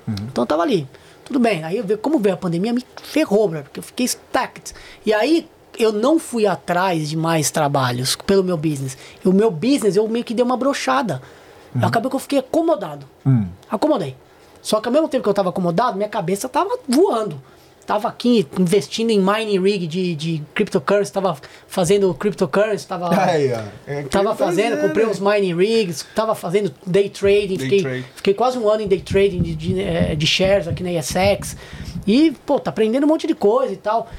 [0.08, 0.88] Então eu tava ali.
[1.24, 1.64] Tudo bem.
[1.64, 4.74] Aí, como veio a pandemia, me ferrou, bro, porque eu fiquei stacked.
[5.06, 5.48] E aí,
[5.80, 8.98] eu não fui atrás de mais trabalhos pelo meu business.
[9.24, 11.22] E o meu business, eu meio que dei uma brochada.
[11.82, 13.06] Acabou que eu fiquei acomodado.
[13.70, 14.16] Acomodei.
[14.62, 17.40] Só que ao mesmo tempo que eu tava acomodado, minha cabeça tava voando.
[17.86, 21.38] Tava aqui investindo em mining rig de, de cryptocurrency, tava
[21.68, 23.10] fazendo cryptocurrency, tava...
[23.86, 24.88] É Tava fazendo, fazendo.
[24.88, 28.06] comprei uns mining rigs, tava fazendo day trading, fiquei, trade.
[28.16, 31.56] fiquei quase um ano em day trading de, de, eh, de shares aqui na ESX.
[32.08, 34.10] E, pô, tá aprendendo um monte de coisa e tal.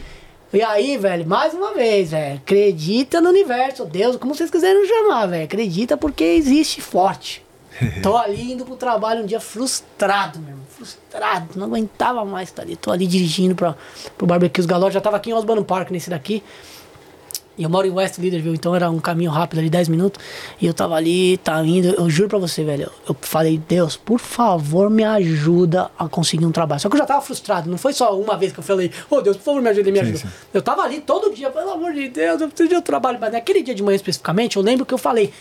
[0.52, 5.27] E aí, velho, mais uma vez, velho, acredita no universo, Deus, como vocês quiserem chamar,
[5.27, 5.44] velho.
[5.44, 7.44] Acredita porque existe forte.
[8.02, 10.64] Tô ali indo pro trabalho um dia frustrado, meu irmão.
[10.70, 11.59] Frustrado.
[11.59, 12.77] Não aguentava mais estar ali.
[12.77, 13.74] Tô ali dirigindo pra,
[14.16, 14.60] pro barbecue.
[14.60, 16.43] Os Galós já tava aqui em Osborne Park nesse daqui.
[17.58, 20.22] E eu moro em West Leaderville, então era um caminho rápido ali, 10 minutos.
[20.60, 21.88] E eu tava ali, tá indo.
[21.88, 22.90] Eu juro pra você, velho.
[23.08, 26.80] Eu falei, Deus, por favor, me ajuda a conseguir um trabalho.
[26.80, 27.70] Só que eu já tava frustrado.
[27.70, 30.00] Não foi só uma vez que eu falei, ô Deus, por favor, me ajuda, me
[30.00, 30.18] ajuda.
[30.18, 30.28] sim.
[30.52, 33.18] Eu tava ali todo dia, pelo amor de Deus, eu preciso de um trabalho.
[33.20, 35.32] Mas naquele dia de manhã especificamente, eu lembro que eu falei,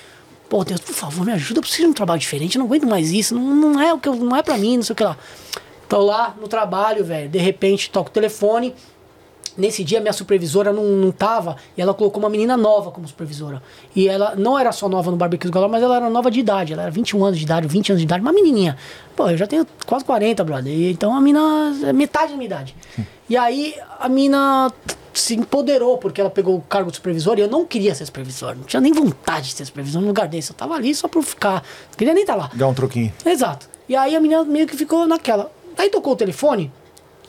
[0.50, 2.88] pô, Deus, por favor, me ajuda, eu preciso de um trabalho diferente, eu não aguento
[2.88, 4.96] mais isso, não, não é o que eu, não é pra mim, não sei o
[4.96, 5.18] que lá.
[5.90, 8.74] Tô lá no trabalho, velho, de repente toco o telefone.
[9.58, 13.62] Nesse dia minha supervisora não, não tava e ela colocou uma menina nova como supervisora.
[13.96, 16.74] E ela não era só nova no Barbecue Galore, mas ela era nova de idade.
[16.74, 18.78] Ela era 21 anos de idade, 20 anos de idade, uma menininha.
[19.16, 20.74] Pô, eu já tenho quase 40, brother.
[20.92, 22.76] Então a mina é metade da minha idade.
[23.30, 24.72] E aí a mina
[25.14, 28.56] se empoderou porque ela pegou o cargo de supervisor e eu não queria ser supervisor.
[28.56, 30.52] Não tinha nem vontade de ser supervisor no lugar desse.
[30.52, 31.64] Eu tava ali só pra ficar.
[31.90, 32.52] Não queria nem estar lá.
[32.54, 33.14] Dá um troquinho.
[33.26, 33.70] Exato.
[33.88, 35.50] E aí a menina meio que ficou naquela.
[35.78, 36.72] Aí tocou o telefone.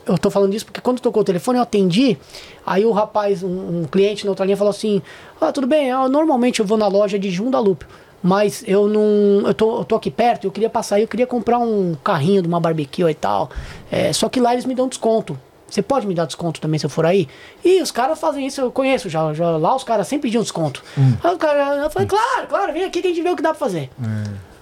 [0.07, 2.17] Eu tô falando disso porque quando tocou o telefone eu atendi.
[2.65, 5.03] Aí o rapaz, um, um cliente na outra linha falou assim:
[5.41, 7.89] Ah, tudo bem, eu, normalmente eu vou na loja de Jundalupio.
[8.23, 9.47] Mas eu não.
[9.47, 12.43] Eu tô, eu tô aqui perto, eu queria passar aí, eu queria comprar um carrinho
[12.43, 13.51] de uma barbecue e tal.
[13.91, 15.39] É, só que lá eles me dão desconto.
[15.69, 17.29] Você pode me dar desconto também se eu for aí?
[17.65, 19.35] E os caras fazem isso, eu conheço já.
[19.35, 20.83] já lá os caras sempre pediam desconto.
[21.23, 23.43] Aí o cara, eu falei, claro, claro, vem aqui que a gente vê o que
[23.43, 23.91] dá pra fazer.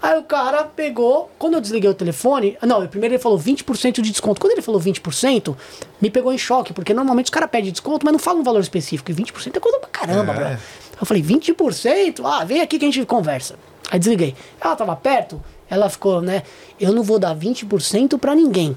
[0.07, 4.11] Aí o cara pegou, quando eu desliguei o telefone, não, primeiro ele falou 20% de
[4.11, 4.39] desconto.
[4.39, 5.57] Quando ele falou 20%,
[5.99, 8.61] me pegou em choque, porque normalmente os caras pedem desconto, mas não falam um valor
[8.61, 9.11] específico.
[9.11, 10.35] E 20% é coisa pra caramba, É.
[10.35, 10.59] bro.
[11.01, 12.23] Eu falei, 20%?
[12.23, 13.55] Ah, vem aqui que a gente conversa.
[13.91, 14.35] Aí desliguei.
[14.61, 16.43] Ela tava perto, ela ficou, né?
[16.79, 18.77] Eu não vou dar 20% pra ninguém.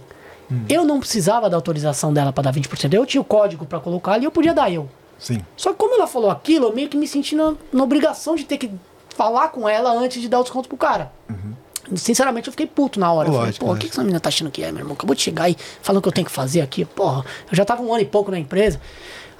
[0.69, 2.93] Eu não precisava da autorização dela pra dar 20%.
[2.93, 4.87] Eu tinha o código pra colocar ali, eu podia dar eu.
[5.19, 5.41] Sim.
[5.57, 8.45] Só que como ela falou aquilo, eu meio que me senti na, na obrigação de
[8.45, 8.71] ter que
[9.17, 11.11] falar com ela antes de dar o desconto pro cara.
[11.95, 13.29] Sinceramente, eu fiquei puto na hora.
[13.29, 13.81] Eu falei, Lógico, pô, o lógico.
[13.85, 14.93] que, que essa menina tá achando que é, meu irmão?
[14.93, 16.83] Acabou de chegar aí falando o que eu tenho que fazer aqui.
[16.83, 18.79] Porra, eu já tava um ano e pouco na empresa.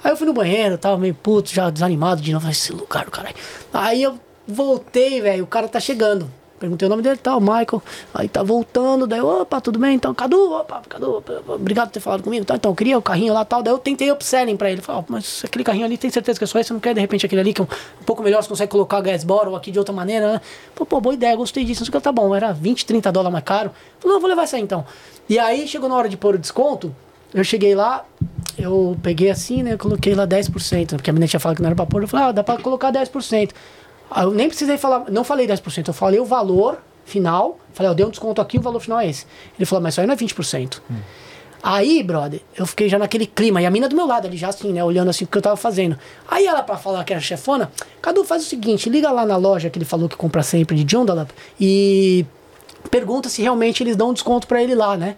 [0.02, 2.42] Aí eu fui no banheiro, tava meio puto, já desanimado de novo.
[2.44, 3.36] Falei, Esse lugar do caralho.
[3.72, 6.30] Aí eu voltei, velho, o cara tá chegando.
[6.58, 7.82] Perguntei o nome dele, tal, Michael.
[8.12, 9.94] Aí tá voltando, daí, eu, opa, tudo bem?
[9.94, 12.44] Então, Cadu, opa, Cadu, obrigado por ter falado comigo.
[12.44, 13.62] Tá, então, eu queria o carrinho lá tal.
[13.62, 14.80] Daí eu tentei upselling pra ele.
[14.80, 16.68] Falei, ó, mas aquele carrinho ali, tem certeza que é só esse?
[16.68, 17.68] Você não quer, de repente, aquele ali que é um,
[18.00, 20.40] um pouco melhor, você consegue colocar gas bottle aqui de outra maneira, né?
[20.74, 21.82] Pô, pô, boa ideia, gostei disso.
[21.82, 23.70] Não sei o que, tá bom, era 20, 30 dólares mais caro.
[24.00, 24.84] Falei, não, vou levar isso aí então.
[25.28, 26.94] E aí, chegou na hora de pôr o desconto,
[27.32, 28.04] eu cheguei lá,
[28.58, 29.76] eu peguei assim, né?
[29.76, 32.02] Coloquei lá 10%, porque a menina tinha falado que não era pra pôr.
[32.02, 33.50] Eu falei, ah, dá pra colocar 10%.
[34.10, 37.58] Aí eu nem precisei falar, não falei 10%, eu falei o valor final.
[37.72, 39.26] Falei, ó, deu um desconto aqui, o valor final é esse.
[39.58, 40.80] Ele falou, mas isso aí não é 20%.
[41.62, 43.60] Aí, brother, eu fiquei já naquele clima.
[43.60, 44.82] E a mina do meu lado ali, já assim, né?
[44.82, 45.98] Olhando assim o que eu tava fazendo.
[46.28, 47.70] Aí ela, pra falar que era chefona,
[48.00, 50.90] Cadu, faz o seguinte: liga lá na loja que ele falou que compra sempre de
[50.90, 52.24] Joondalup e
[52.90, 55.16] pergunta se realmente eles dão um desconto pra ele lá, né?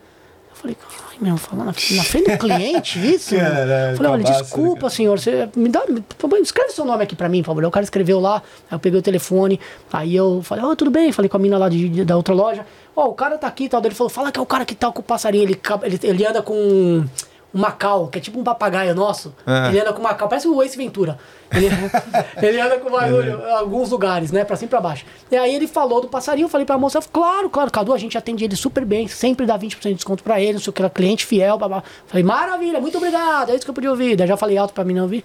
[0.50, 0.76] Eu falei,
[1.20, 3.34] meu, falando na, frente do cliente isso?
[3.36, 6.02] Caralho, falei, olha, cabaço, desculpa, né, senhor, você me dá, me-
[6.42, 7.60] escreve seu nome aqui pra mim, por favor.
[7.62, 9.60] Aí O cara escreveu lá, aí eu peguei o telefone,
[9.92, 12.34] aí eu falei, ó, tudo bem, falei com a mina lá de, de- da outra
[12.34, 12.64] loja,
[12.96, 14.64] ó, o cara tá aqui e tal, Daí ele falou, fala que é o cara
[14.64, 17.04] que tá com o passarinho, ele, ele, ele anda com
[17.52, 19.68] um Macau, que é tipo um papagaio nosso, Ah.
[19.68, 21.18] ele anda com Macau, parece o Ace Ventura,
[21.50, 21.66] ele,
[22.40, 25.04] ele anda com barulho em alguns lugares, né, pra cima e pra baixo.
[25.30, 28.16] E aí ele falou do passarinho, eu falei pra moça, claro, claro, Cadu, a gente
[28.16, 30.80] atende ele super bem, sempre dá 20% de desconto pra ele, não sei o que,
[30.80, 31.82] era cliente fiel, babá.
[32.06, 34.14] Falei, maravilha, muito obrigado, é isso que eu podia ouvir.
[34.14, 35.24] Daí já falei alto pra mim não ouvir.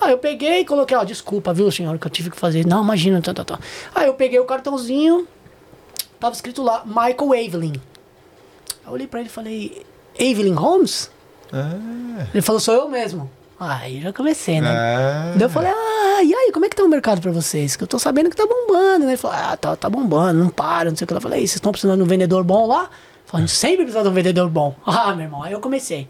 [0.00, 2.64] Aí eu peguei e coloquei, ó, desculpa, viu, senhor, que eu tive que fazer.
[2.64, 3.58] Não, imagina, tá, tá, tá.
[3.94, 5.26] Aí eu peguei o cartãozinho,
[6.20, 7.72] tava escrito lá, Michael Evelyn.
[7.74, 9.84] Aí eu olhei pra ele e falei,
[10.18, 11.10] Evelyn Holmes?
[12.32, 13.30] Ele falou, sou eu mesmo.
[13.58, 14.70] Aí já comecei, né?
[14.70, 15.32] Ah.
[15.34, 17.76] Daí eu falei, ah, e aí, como é que tá o mercado pra vocês?
[17.76, 19.12] Que eu tô sabendo que tá bombando, né?
[19.12, 21.14] Ele falou, ah, tá, tá bombando, não para, não sei o que.
[21.14, 22.90] Eu falei, "E, vocês estão precisando de um vendedor bom lá?
[23.26, 24.74] Falei, sempre precisa de um vendedor bom.
[24.84, 26.08] Ah, meu irmão, aí eu comecei.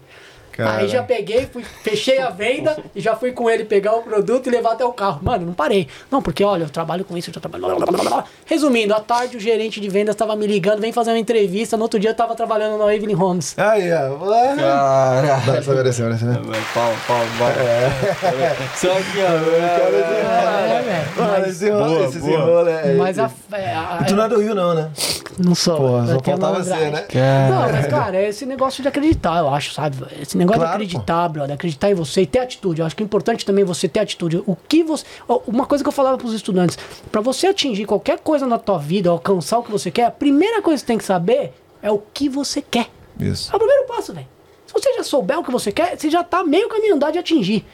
[0.55, 0.77] Cara.
[0.77, 4.47] Aí já peguei, fui, fechei a venda e já fui com ele pegar o produto
[4.47, 5.19] e levar até o carro.
[5.21, 5.87] Mano, não parei.
[6.09, 7.65] Não, porque olha, eu trabalho com isso, eu já trabalho.
[7.75, 8.23] blá, blá, blá, blá.
[8.45, 11.75] Resumindo, à tarde o gerente de vendas tava me ligando, vem fazer uma entrevista.
[11.75, 13.57] No outro dia eu tava trabalhando na Evelyn Holmes.
[13.57, 14.15] Aí, ó.
[14.55, 15.39] Cara.
[15.45, 16.39] Dá, só mereceu, mereceu, né?
[16.73, 17.49] Pau, pau, pau.
[18.75, 19.35] Só aqui, ó.
[19.55, 21.15] É, velho.
[21.17, 22.39] Mano, esse boa.
[22.39, 22.93] rolo é.
[22.95, 24.89] Mas a, é, a- Tu não é do Rio, não, né?
[25.37, 25.77] Não sou.
[25.77, 27.05] Pô, só faltava ser, né?
[27.49, 29.97] Não, mas, cara, é esse negócio de acreditar, eu acho, sabe?
[30.21, 32.81] Esse negócio Claro, de acreditar, brother, acreditar em você e ter atitude.
[32.81, 34.43] Eu acho que é importante também você ter atitude.
[34.45, 35.05] O que você.
[35.47, 36.77] Uma coisa que eu falava pros estudantes:
[37.11, 40.61] pra você atingir qualquer coisa na tua vida, alcançar o que você quer, a primeira
[40.61, 42.89] coisa que você tem que saber é o que você quer.
[43.19, 43.51] Isso.
[43.51, 44.27] É o primeiro passo, velho.
[44.65, 47.19] Se você já souber o que você quer, você já tá meio caminho andar de
[47.19, 47.65] atingir.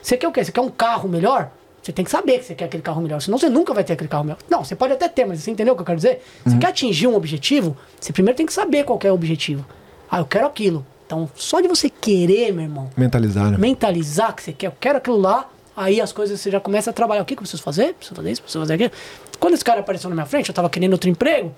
[0.00, 0.44] Você quer o quê?
[0.44, 1.50] Você quer um carro melhor?
[1.82, 3.92] Você tem que saber que você quer aquele carro melhor, senão você nunca vai ter
[3.92, 4.38] aquele carro melhor.
[4.48, 6.22] Não, você pode até ter, mas você entendeu o que eu quero dizer?
[6.44, 9.66] Você quer atingir um objetivo, você primeiro tem que saber qual que é o objetivo.
[10.10, 10.86] Ah, eu quero aquilo.
[11.06, 13.58] Então, só de você querer, meu irmão, Mentalizar, né?
[13.58, 16.92] mentalizar que você quer, eu quero aquilo lá, aí as coisas você já começa a
[16.92, 17.22] trabalhar.
[17.22, 17.94] O que, que eu preciso fazer?
[17.94, 18.90] Preciso fazer isso, preciso fazer aquilo.
[19.38, 21.52] Quando esse cara apareceu na minha frente, eu tava querendo outro emprego.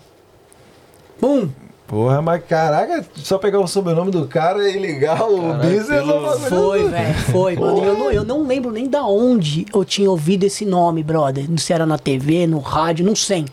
[1.21, 1.49] Bum!
[1.87, 5.87] Porra, mas caraca, só pegar o sobrenome do cara e ligar o business.
[5.87, 7.85] pelo- Foi, velho, foi, mano.
[7.85, 11.47] Eu não, eu não lembro nem da onde eu tinha ouvido esse nome, brother.
[11.59, 13.45] Se era na TV, no rádio, não sei.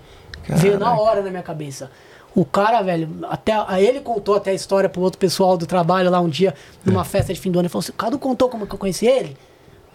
[0.50, 1.92] Veio na hora na minha cabeça.
[2.36, 6.20] O cara, velho, até ele contou até a história pro outro pessoal do trabalho lá
[6.20, 6.54] um dia,
[6.84, 7.68] numa festa de fim do ano.
[7.68, 9.38] Ele falou assim: o Cadu contou como que eu conheci ele?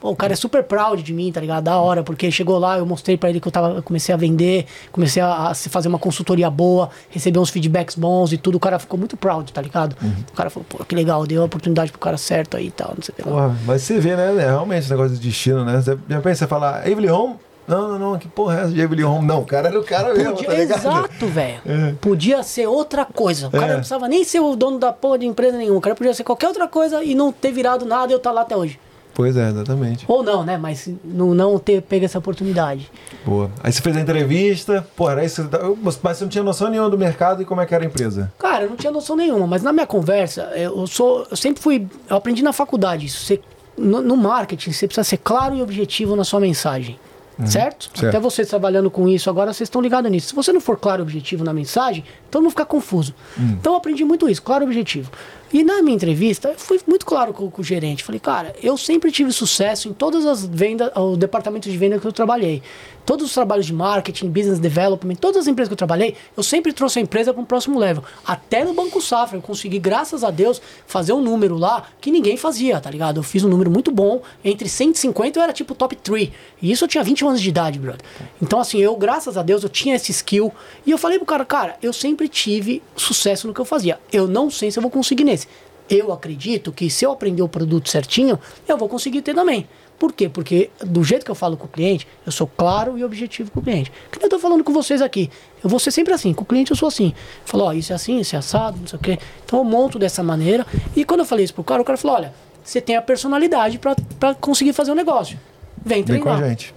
[0.01, 1.65] Pô, o cara é super proud de mim, tá ligado?
[1.65, 4.19] Da hora, porque chegou lá, eu mostrei pra ele que eu tava, eu comecei a
[4.19, 8.55] vender, comecei a, a fazer uma consultoria boa, receber uns feedbacks bons e tudo.
[8.55, 9.97] O cara ficou muito proud, tá ligado?
[10.31, 12.93] O cara falou, pô, que legal, deu a oportunidade pro cara certo aí e tal,
[12.95, 13.35] não sei o que lá.
[13.35, 14.37] Porra, mas você vê, né?
[14.37, 15.81] é Realmente esse negócio de destino, né?
[15.81, 17.35] Você já pensa, você fala, Evelyn Home?
[17.69, 19.27] Não, não, não, que porra é essa de Evelyn Home?
[19.27, 21.61] Não, o cara era o cara mesmo, Podia- tá exato, velho.
[22.01, 23.49] Podia ser outra coisa.
[23.49, 23.69] O cara É.
[23.71, 25.79] não precisava nem ser o dono da porra de empresa nenhuma.
[25.79, 28.33] O cara podia ser qualquer outra coisa e não ter virado nada e eu estar
[28.33, 28.81] lá até hoje.
[29.15, 30.05] Pois é, exatamente.
[30.07, 30.57] Ou não, né?
[30.57, 32.89] Mas não, não ter pego essa oportunidade.
[33.27, 33.51] Boa.
[33.65, 35.49] Aí você fez a entrevista, porra, era isso.
[35.83, 38.33] Mas você não tinha noção nenhuma do mercado e como é que era a empresa.
[38.39, 41.27] Cara, eu não tinha noção nenhuma, mas na minha conversa, eu sou.
[41.29, 41.85] Eu sempre fui.
[42.09, 43.25] Eu aprendi na faculdade isso.
[43.25, 43.41] Você,
[43.77, 46.97] no, no marketing, você precisa ser claro e objetivo na sua mensagem.
[47.47, 47.91] Certo?
[47.95, 48.07] certo.
[48.09, 50.29] Até vocês trabalhando com isso agora, vocês estão ligados nisso.
[50.29, 53.15] Se você não for claro e objetivo na mensagem, então não fica confuso.
[53.39, 55.11] Então eu aprendi muito isso, claro objetivo.
[55.53, 58.05] E na minha entrevista, eu fui muito claro com, com o gerente.
[58.05, 62.07] Falei, cara, eu sempre tive sucesso em todas as vendas, o departamento de venda que
[62.07, 62.63] eu trabalhei.
[63.07, 66.75] Todos os trabalhos de marketing, business development, todas as empresas que eu trabalhei, eu sempre
[66.75, 68.05] trouxe a empresa para um próximo level.
[68.27, 72.37] Até no Banco Safra, eu consegui, graças a Deus, fazer um número lá que ninguém
[72.37, 73.17] fazia, tá ligado?
[73.17, 74.21] Eu fiz um número muito bom.
[74.45, 76.31] Entre 150 eu era tipo top 3.
[76.61, 78.05] E isso eu tinha 21 anos de idade, brother.
[78.43, 80.53] Então, assim, eu, graças a Deus, eu tinha esse skill.
[80.85, 84.01] E eu falei pro cara, cara, eu sempre tive sucesso no que eu fazia.
[84.11, 85.47] Eu não sei se eu vou conseguir nesse.
[85.91, 89.69] Eu acredito que se eu aprender o produto certinho, eu vou conseguir ter também.
[89.99, 90.29] Por quê?
[90.29, 93.59] Porque do jeito que eu falo com o cliente, eu sou claro e objetivo com
[93.61, 93.91] o cliente.
[94.13, 95.29] Que eu tô falando com vocês aqui.
[95.63, 96.33] Eu vou ser sempre assim.
[96.33, 97.13] Com o cliente eu sou assim.
[97.45, 99.19] Falou, ó, isso é assim, isso é assado, não sei o quê.
[99.45, 100.65] Então eu monto dessa maneira.
[100.95, 102.33] E quando eu falei isso pro cara, o cara falou, olha,
[102.63, 105.39] você tem a personalidade pra conseguir fazer o negócio.
[105.85, 106.51] Vem Vem com a treinar.
[106.51, 106.75] gente.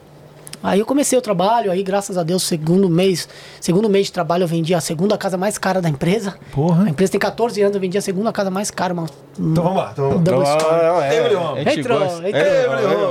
[0.64, 3.28] Aí eu comecei o trabalho, aí graças a Deus, segundo mês,
[3.60, 6.36] segundo mês de trabalho eu vendi a segunda casa mais cara da empresa.
[6.52, 6.86] Porra.
[6.86, 9.06] A empresa tem 14 anos, eu vendi a segunda casa mais cara, uma
[9.40, 9.90] Então vamos lá.
[9.94, 10.32] Então vamos lá.
[10.32, 10.86] double story.
[10.86, 11.60] Não, é, Evelyn Home.
[11.60, 12.26] a gente Entrou, entrou.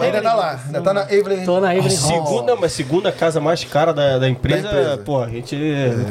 [0.03, 0.07] É.
[0.07, 0.61] Ainda tá lá.
[0.67, 1.45] Ainda tá na Evelyn.
[1.45, 1.97] Tô na Evelyn.
[1.97, 4.99] Segunda, mas segunda casa mais cara da, da empresa, Da empresa.
[4.99, 5.57] pô, a gente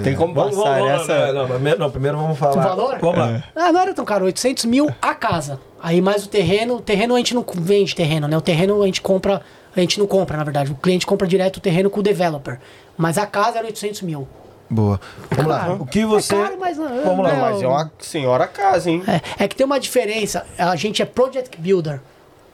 [0.03, 1.27] tem como Vamos, passar vamos, essa.
[1.33, 2.57] não, não, primeiro, não, primeiro vamos falar.
[2.57, 2.97] O valor?
[2.99, 3.43] Vamos lá.
[3.55, 5.59] Ah, não era tão caro, 800 mil a casa.
[5.81, 8.37] Aí mais o terreno, o terreno a gente não vende terreno, né?
[8.37, 9.41] O terreno a gente compra,
[9.75, 10.72] a gente não compra, na verdade.
[10.72, 12.59] O cliente compra direto o terreno com o developer.
[12.98, 14.27] Mas a casa era 800 mil.
[14.69, 14.99] Boa.
[15.31, 15.73] Vamos lá.
[15.80, 16.35] O que você.
[16.35, 17.33] É caro, mas não- Vamos lá.
[17.33, 19.03] Mas é uma senhora casa, hein?
[19.07, 20.45] É, é que tem uma diferença.
[20.57, 21.99] A gente é project builder.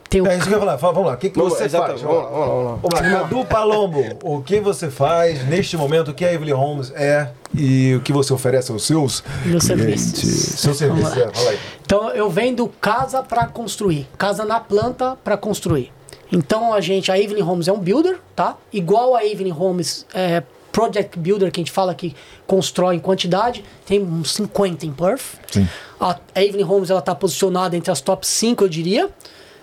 [0.08, 0.78] Tem o É isso que eu ia falar.
[0.78, 1.16] Fala, Vamos lá.
[1.16, 2.02] O que, que Vamos- você exatamente.
[2.04, 2.14] faz?
[2.14, 2.80] Vamos lá, vamos lá, vamos lá.
[3.02, 3.20] Vamos lá.
[3.28, 6.12] Cadu Palombo, o que você faz neste momento?
[6.12, 10.02] O que a Evelyn Holmes é e o que você oferece aos seus Meus clientes?
[10.02, 10.60] serviços.
[10.60, 11.26] Seu serviço, Vamos lá.
[11.32, 11.60] é, fala aí.
[11.82, 15.92] Então eu vendo casa para construir, casa na planta para construir.
[16.32, 18.58] Então a gente, a Evelyn Homes é um builder, tá?
[18.72, 22.14] Igual a Evelyn Homes é project builder que a gente fala que
[22.46, 25.40] constrói em quantidade, tem uns 50 em Perth.
[25.50, 25.68] Sim.
[26.00, 29.10] A Evelyn Homes ela tá posicionada entre as top 5, eu diria.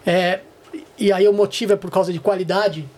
[0.06, 0.40] É,
[0.98, 2.88] e aí o motivo é por causa de qualidade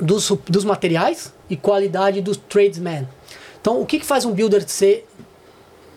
[0.00, 3.08] dos, dos materiais e qualidade dos tradesmen.
[3.60, 5.06] Então, o que, que faz um builder ser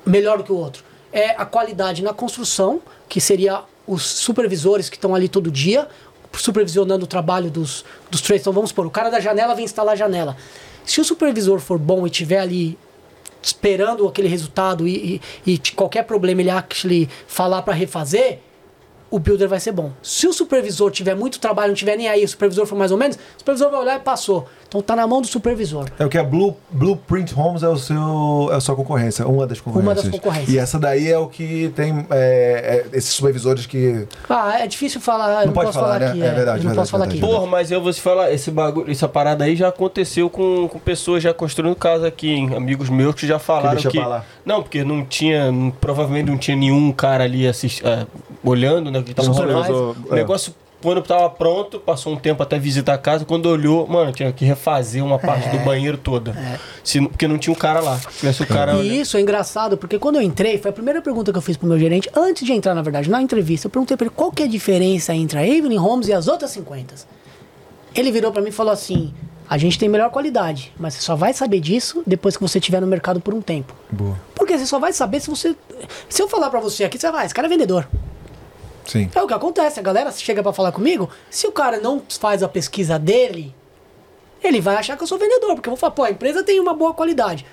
[0.05, 0.83] melhor do que o outro?
[1.11, 5.87] É a qualidade na construção, que seria os supervisores que estão ali todo dia,
[6.33, 8.43] supervisionando o trabalho dos, dos trades.
[8.43, 10.35] Então, vamos supor, o cara da janela vem instalar a janela.
[10.85, 12.77] Se o supervisor for bom e tiver ali
[13.41, 18.39] esperando aquele resultado e, e, e qualquer problema ele actually falar para refazer,
[19.09, 19.91] o builder vai ser bom.
[20.01, 22.97] Se o supervisor tiver muito trabalho, não tiver nem aí, o supervisor for mais ou
[22.97, 24.47] menos, o supervisor vai olhar e passou.
[24.71, 25.85] Então tá na mão do supervisor.
[25.99, 29.45] É o que a Blue, Blueprint Homes é, o seu, é a sua concorrência, uma
[29.45, 29.85] das concorrências.
[29.85, 30.49] Uma das concorrências.
[30.49, 34.07] E essa daí é o que tem é, é, esses supervisores que.
[34.29, 36.11] Ah, é difícil falar, eu não, pode posso falar, falar, né?
[36.11, 36.23] aqui.
[36.23, 37.25] É verdade, eu não verdade, posso falar verdade.
[37.25, 37.33] aqui.
[37.33, 40.79] Porra, mas eu vou te falar, esse bagulho, essa parada aí já aconteceu com, com
[40.79, 42.55] pessoas já construindo casa aqui, hein?
[42.55, 43.97] Amigos meus que já falaram deixa que.
[43.97, 44.25] pra lá.
[44.45, 45.51] Não, porque não tinha.
[45.51, 48.07] não- provavelmente não tinha nenhum cara ali assist, é,
[48.41, 49.03] olhando, né?
[49.03, 49.97] Que tava rolando.
[50.09, 50.15] O é.
[50.15, 54.31] negócio quando tava pronto, passou um tempo até visitar a casa, quando olhou, mano, tinha
[54.31, 56.35] que refazer uma parte do banheiro toda.
[56.83, 57.97] Se, porque não tinha o cara lá.
[57.97, 58.73] Se tivesse o cara.
[58.73, 61.57] E isso é engraçado, porque quando eu entrei, foi a primeira pergunta que eu fiz
[61.57, 64.31] pro meu gerente, antes de entrar, na verdade, na entrevista, eu perguntei pra ele qual
[64.31, 66.95] que é a diferença entre a Evelyn Homes e as outras 50.
[67.93, 69.13] Ele virou pra mim e falou assim:
[69.49, 72.79] a gente tem melhor qualidade, mas você só vai saber disso depois que você estiver
[72.79, 73.75] no mercado por um tempo.
[73.89, 74.17] Boa.
[74.33, 75.55] Porque você só vai saber se você.
[76.07, 77.87] Se eu falar pra você aqui, você vai, esse cara é vendedor.
[78.85, 79.09] Sim.
[79.13, 82.41] É o que acontece, a galera chega pra falar comigo, se o cara não faz
[82.43, 83.53] a pesquisa dele,
[84.43, 86.59] ele vai achar que eu sou vendedor, porque eu vou falar, pô, a empresa tem
[86.59, 87.45] uma boa qualidade.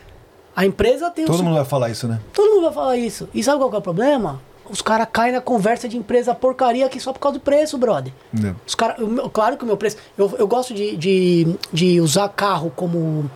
[0.57, 2.19] A empresa tem um Todo su- mundo vai falar isso, né?
[2.33, 3.29] Todo mundo vai falar isso.
[3.33, 4.41] E sabe qual que é o problema?
[4.69, 8.13] Os caras caem na conversa de empresa porcaria aqui só por causa do preço, brother.
[8.45, 8.53] É.
[8.67, 9.97] Os cara, o meu- claro que o meu preço.
[10.17, 13.31] Eu, eu gosto de, de, de usar carro como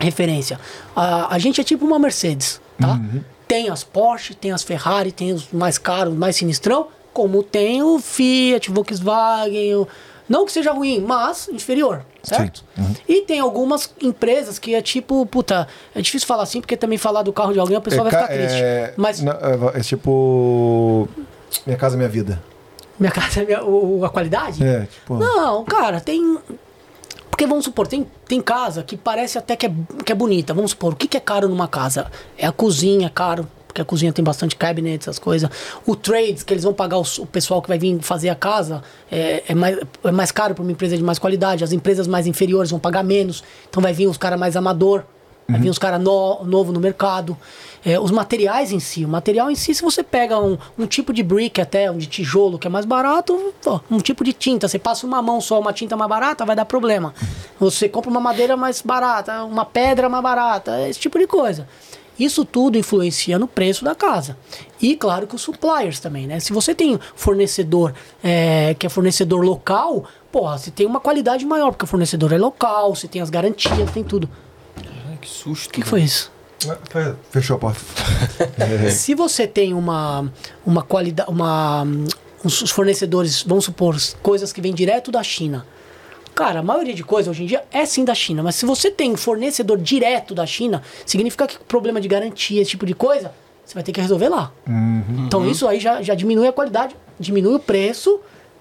[0.00, 0.58] referência.
[0.94, 3.00] A, a gente é tipo uma Mercedes, tá?
[3.46, 7.98] Tem as Porsche, tem as Ferrari, tem os mais caros, mais sinistrão, como tem o
[7.98, 9.74] Fiat, Volkswagen.
[9.74, 9.88] o-
[10.28, 12.62] não que seja ruim, mas inferior, certo?
[13.08, 15.66] E tem algumas empresas que é tipo, puta,
[15.96, 18.22] é difícil falar assim, porque também falar do carro de alguém a pessoa vai ca-
[18.22, 18.60] ficar triste.
[18.62, 21.08] é- Mas não, é, é tipo.
[21.66, 22.40] Minha casa, minha vida.
[23.00, 24.62] minha casa é minha, o, a qualidade?
[24.64, 25.14] É, tipo.
[25.16, 26.38] Não, cara, tem.
[27.30, 29.72] Porque vamos supor, tem, tem casa que parece até que é,
[30.04, 30.52] que é bonita.
[30.54, 32.10] Vamos supor, o que, que é caro numa casa?
[32.36, 33.48] É a cozinha, é caro.
[33.78, 35.48] Porque a cozinha tem bastante cabinet, essas coisas.
[35.86, 38.82] O trades, que eles vão pagar os- o pessoal que vai vir fazer a casa,
[39.10, 41.62] é, é, mais, é mais caro para uma empresa de mais qualidade.
[41.62, 43.44] As empresas mais inferiores vão pagar menos.
[43.70, 45.04] Então vai vir os caras mais amador.
[45.50, 47.34] Vai vir os caras no, novo no mercado.
[47.86, 49.04] É, os materiais em si.
[49.04, 52.06] O material em si, se você pega um, um tipo de brick até, um de
[52.06, 53.54] tijolo que é mais barato,
[53.90, 54.66] um tipo de tinta.
[54.68, 57.14] Você passa uma mão só, uma tinta mais barata, vai dar problema.
[57.60, 61.66] Você compra uma madeira mais barata, uma pedra mais barata, esse tipo de coisa.
[62.18, 64.36] Isso tudo influencia no preço da casa.
[64.80, 66.40] E claro que os suppliers também, né?
[66.40, 71.70] Se você tem fornecedor é, que é fornecedor local, porra, você tem uma qualidade maior,
[71.70, 74.28] porque o fornecedor é local, você tem as garantias, tem tudo.
[74.76, 75.68] Ai, que susto.
[75.68, 76.32] O que, que foi isso?
[76.90, 77.80] Fe- Fechou a porta.
[78.90, 80.30] Se você tem uma,
[80.66, 81.86] uma qualidade, uma,
[82.44, 85.64] uns fornecedores, vamos supor, coisas que vêm direto da China.
[86.38, 88.92] Cara, a maioria de coisas hoje em dia é sim da China, mas se você
[88.92, 93.32] tem fornecedor direto da China, significa que problema de garantia, esse tipo de coisa,
[93.66, 94.52] você vai ter que resolver lá.
[95.26, 98.20] Então isso aí já, já diminui a qualidade, diminui o preço.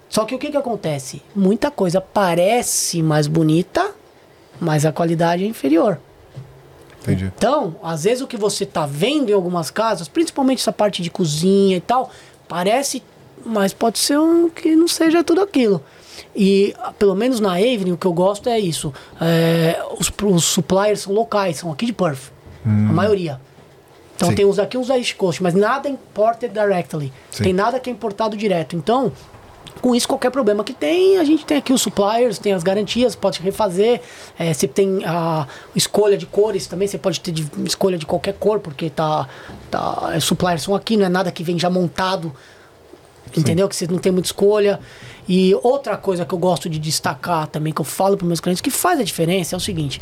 [0.10, 1.22] Só que o que, que acontece?
[1.36, 3.92] Muita coisa parece mais bonita,
[4.60, 6.00] mas a qualidade é inferior.
[7.04, 7.32] Entendi.
[7.38, 11.12] Então, às vezes o que você tá vendo em algumas casas, principalmente essa parte de
[11.12, 12.10] cozinha e tal,
[12.48, 13.04] parece,
[13.46, 15.84] mas pode ser um que não seja tudo aquilo.
[16.36, 18.94] E pelo menos na Avon, o que eu gosto é isso.
[19.22, 22.32] É, os, os suppliers são locais, são aqui de Perth.
[22.66, 23.40] A maioria.
[24.16, 24.36] Então Sim.
[24.36, 27.14] tem uns aqui, uns da East Coast, mas nada imported directly.
[27.32, 27.44] Sim.
[27.44, 28.76] Tem nada que é importado direto.
[28.76, 29.12] Então,
[29.80, 33.16] com isso, qualquer problema que tem, a gente tem aqui os suppliers, tem as garantias,
[33.16, 34.02] pode refazer.
[34.38, 38.34] É, você tem a escolha de cores também, você pode ter de- escolha de qualquer
[38.34, 39.30] cor, porque tá,
[39.70, 42.34] tá, os suppliers são aqui, não é nada que vem já montado.
[43.36, 43.68] Entendeu?
[43.68, 44.80] Que você não tem muita escolha.
[45.28, 48.62] E outra coisa que eu gosto de destacar também, que eu falo para meus clientes,
[48.62, 50.00] que faz a diferença é o seguinte.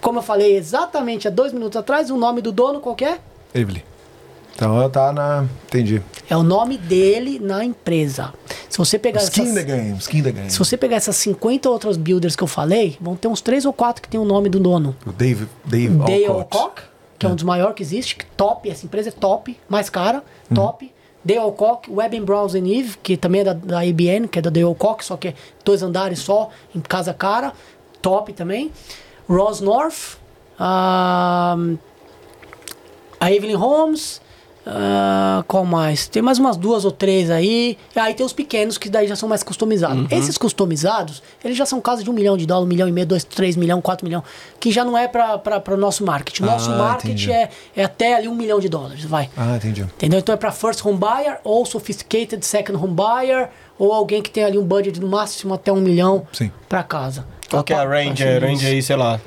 [0.00, 3.18] Como eu falei exatamente há dois minutos atrás, o nome do dono qual é?
[3.54, 3.82] Evelyn.
[4.54, 5.46] Então ela tá na.
[5.66, 6.02] Entendi.
[6.30, 8.32] É o nome dele na empresa.
[8.70, 10.50] Se você pegar Skin essas- the game, skin the game.
[10.50, 13.72] Se você pegar essas 50 outras builders que eu falei, vão ter uns 3 ou
[13.72, 14.96] 4 que tem o nome do dono.
[15.06, 16.56] O Dave, Dave Dale Alcott.
[16.56, 16.82] Alcock,
[17.18, 20.24] que é um dos maiores que existe, que top, essa empresa é top, mais cara,
[20.54, 20.90] top.
[21.26, 24.48] Dale Alcock, Web Browns and Eve, que também é da, da IBM, que é da
[24.48, 27.52] Dale Alcock, só que é dois andares só, em casa cara,
[28.00, 28.70] top também.
[29.28, 30.18] Ross North,
[30.56, 31.56] ah,
[33.18, 34.20] a Evelyn Holmes,
[34.68, 36.08] ah, qual mais?
[36.08, 37.78] Tem mais umas duas ou três aí.
[37.94, 40.10] E aí tem os pequenos que daí já são mais customizados.
[40.10, 43.06] Esses customizados, eles já são casas de um milhão de dólares, um milhão e meio,
[43.06, 44.24] dois, três milhão, quatro milhão,
[44.58, 46.40] que já não é para o nosso market.
[46.40, 47.30] Nosso Ah, market entendi.
[47.30, 49.30] é, é até ali um milhão de dólares, vai.
[49.36, 49.82] Ah, entendi.
[49.82, 50.18] Entendeu?
[50.18, 54.42] Então é para first home buyer ou sophisticated second home buyer ou alguém que tem
[54.42, 56.26] ali um budget no máximo até um milhão
[56.68, 57.24] para casa.
[57.48, 58.24] Qual que é a range?
[58.24, 59.20] A range aí, sei lá.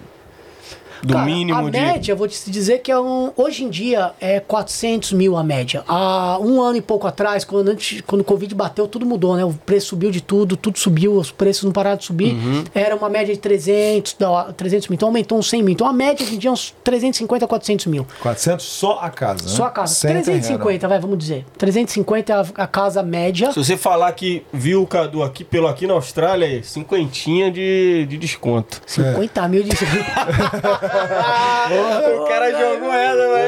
[1.03, 1.79] Do Cara, mínimo a de.
[1.79, 5.43] média, eu vou te dizer que é um, hoje em dia é 400 mil a
[5.43, 5.83] média.
[5.87, 9.43] Há um ano e pouco atrás, quando, antes, quando o Covid bateu, tudo mudou, né?
[9.45, 12.33] O preço subiu de tudo, tudo subiu, os preços não pararam de subir.
[12.33, 12.63] Uhum.
[12.73, 15.73] Era uma média de 300, dó- 300 mil, então aumentou uns 100 mil.
[15.73, 18.05] Então a média hoje em dia é uns 350 a 400 mil.
[18.21, 19.43] 400 só a casa.
[19.43, 19.49] né?
[19.49, 19.93] Só a casa.
[19.95, 21.45] Sem 350, vai, vamos dizer.
[21.57, 23.51] 350 é a, a casa média.
[23.51, 28.05] Se você falar que viu o Cadu aqui pelo aqui na Austrália, é cinquentinha de,
[28.09, 28.81] de desconto.
[28.85, 29.69] 50 mil de.
[30.89, 33.39] o cara jogou ela,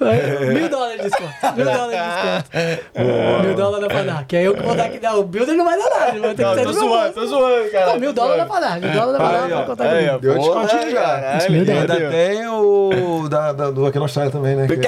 [0.00, 1.32] É, Mil dólares de desconto.
[1.56, 3.42] Mil dólares de desconto.
[3.46, 4.24] Mil dólares dá pra dar.
[4.26, 5.14] Que aí eu que vou dar que dar.
[5.16, 6.12] O builder não vai dar nada.
[6.20, 7.98] Vai ter que sair tô do zoando, tô zoando, cara.
[7.98, 8.80] Mil dólares dá pra dar.
[8.80, 9.48] Mil dólares dá pra dar.
[9.48, 10.18] Pra contar comigo.
[10.20, 11.00] Deu descontinho já.
[11.02, 11.90] caralho, Mil E dólares.
[11.90, 14.66] ainda tem o da, da- do Aqui na Austrália também, né?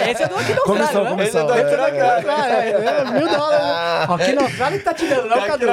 [0.00, 1.10] É, esse é do aqui na Comissão, Austrália, né?
[1.10, 1.20] comissão.
[1.20, 2.14] Esse é do aqui na É.
[2.16, 2.54] Austrália.
[2.54, 3.64] É, é, mil dólares.
[3.66, 4.06] né?
[4.14, 5.66] Aqui na Austrália que tá te dando, não é o Cadu.
[5.66, 5.72] Tá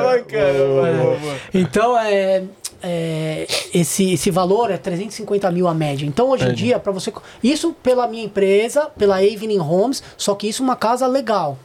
[0.00, 1.18] bancando, mano.
[1.54, 2.42] Então, é,
[2.82, 6.06] é, esse, esse valor é 350 mil a média.
[6.06, 7.12] Então, hoje em dia, para você.
[7.42, 11.58] Isso pela minha empresa, pela Evening Homes, só que isso é uma casa legal,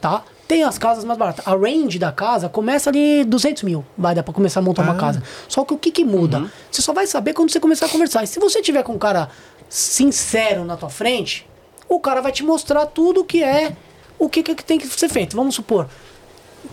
[0.00, 0.22] tá?
[0.46, 1.46] Tem as casas mais baratas.
[1.46, 3.84] A range da casa começa ali 200 mil.
[3.96, 5.22] Vai dar pra começar a montar uma casa.
[5.46, 6.50] Só que o que que muda?
[6.70, 8.24] Você só vai saber quando você começar a conversar.
[8.24, 9.28] E se você tiver com um cara
[9.68, 11.46] sincero na tua frente,
[11.86, 13.76] o cara vai te mostrar tudo que é,
[14.18, 15.36] o que, que tem que ser feito.
[15.36, 15.86] Vamos supor,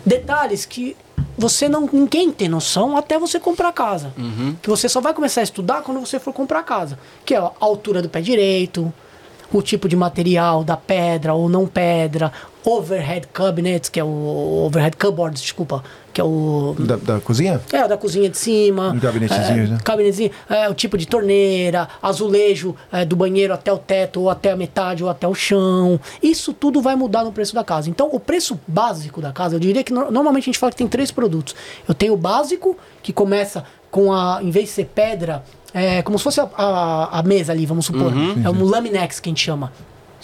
[0.06, 0.96] detalhes que
[1.36, 4.12] você não ninguém tem noção até você comprar casa.
[4.62, 6.98] Que você só vai começar a estudar quando você for comprar casa.
[7.24, 8.92] Que é a altura do pé direito,
[9.52, 12.32] o tipo de material da pedra ou não pedra,
[12.68, 17.60] overhead cabinets, que é o overhead cupboards, desculpa, que é o da, da cozinha?
[17.72, 18.88] é, da cozinha de cima.
[18.90, 19.78] Um gabinetezinho, é, né?
[19.84, 24.50] Gabinetezinho, é, o tipo de torneira, azulejo é, do banheiro até o teto, ou até
[24.50, 26.00] a metade, ou até o chão.
[26.22, 27.88] Isso tudo vai mudar no preço da casa.
[27.88, 30.78] Então, o preço básico da casa, eu diria que no- normalmente a gente fala que
[30.78, 31.54] tem três produtos.
[31.86, 33.62] Eu tenho o básico, que começa
[33.92, 37.52] com a, em vez de ser pedra, é como se fosse a, a- a mesa
[37.52, 38.12] ali, vamos supor.
[38.44, 39.72] É um laminex que a gente chama.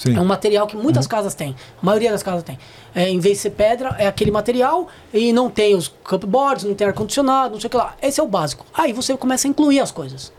[0.02, 0.16] Sim.
[0.16, 1.54] É um material que muitas casas têm.
[1.80, 2.58] A maioria das casas tem.
[2.92, 6.74] É, em vez de ser pedra, é aquele material e não tem os cupboards, não
[6.74, 7.94] tem ar-condicionado, não sei o que lá.
[8.02, 8.66] Esse é o básico.
[8.74, 10.32] Aí você começa a incluir as coisas.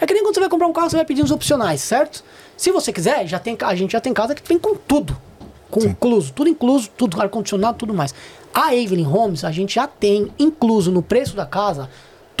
[0.00, 2.22] É que nem quando você vai comprar um carro, você vai pedir os opcionais, certo?
[2.56, 5.16] Se você quiser, já tem, a gente já tem casa que vem com tudo.
[5.68, 8.14] Com incluso, tudo incluso, tudo ar-condicionado, tudo mais.
[8.54, 11.90] A Evelyn Homes, a gente já tem incluso no preço da casa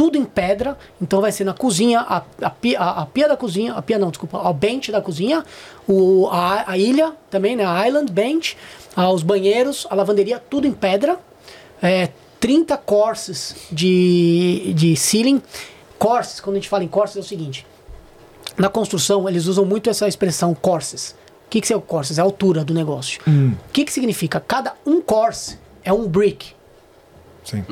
[0.00, 3.36] tudo em pedra, então vai ser na cozinha, a, a, pia, a, a pia da
[3.36, 5.44] cozinha, a pia não, desculpa, o bench da cozinha,
[5.86, 8.56] o, a, a ilha também, né, a island bench,
[8.96, 11.18] ah, os banheiros, a lavanderia, tudo em pedra,
[11.82, 12.08] é,
[12.40, 15.42] 30 courses de, de ceiling.
[15.98, 17.66] Courses, quando a gente fala em courses é o seguinte,
[18.56, 21.14] na construção eles usam muito essa expressão courses.
[21.46, 22.16] O que, que é o courses?
[22.16, 23.20] É a altura do negócio.
[23.68, 24.40] O que, que significa?
[24.40, 26.54] Cada um course é um brick.
[27.44, 27.64] Sim.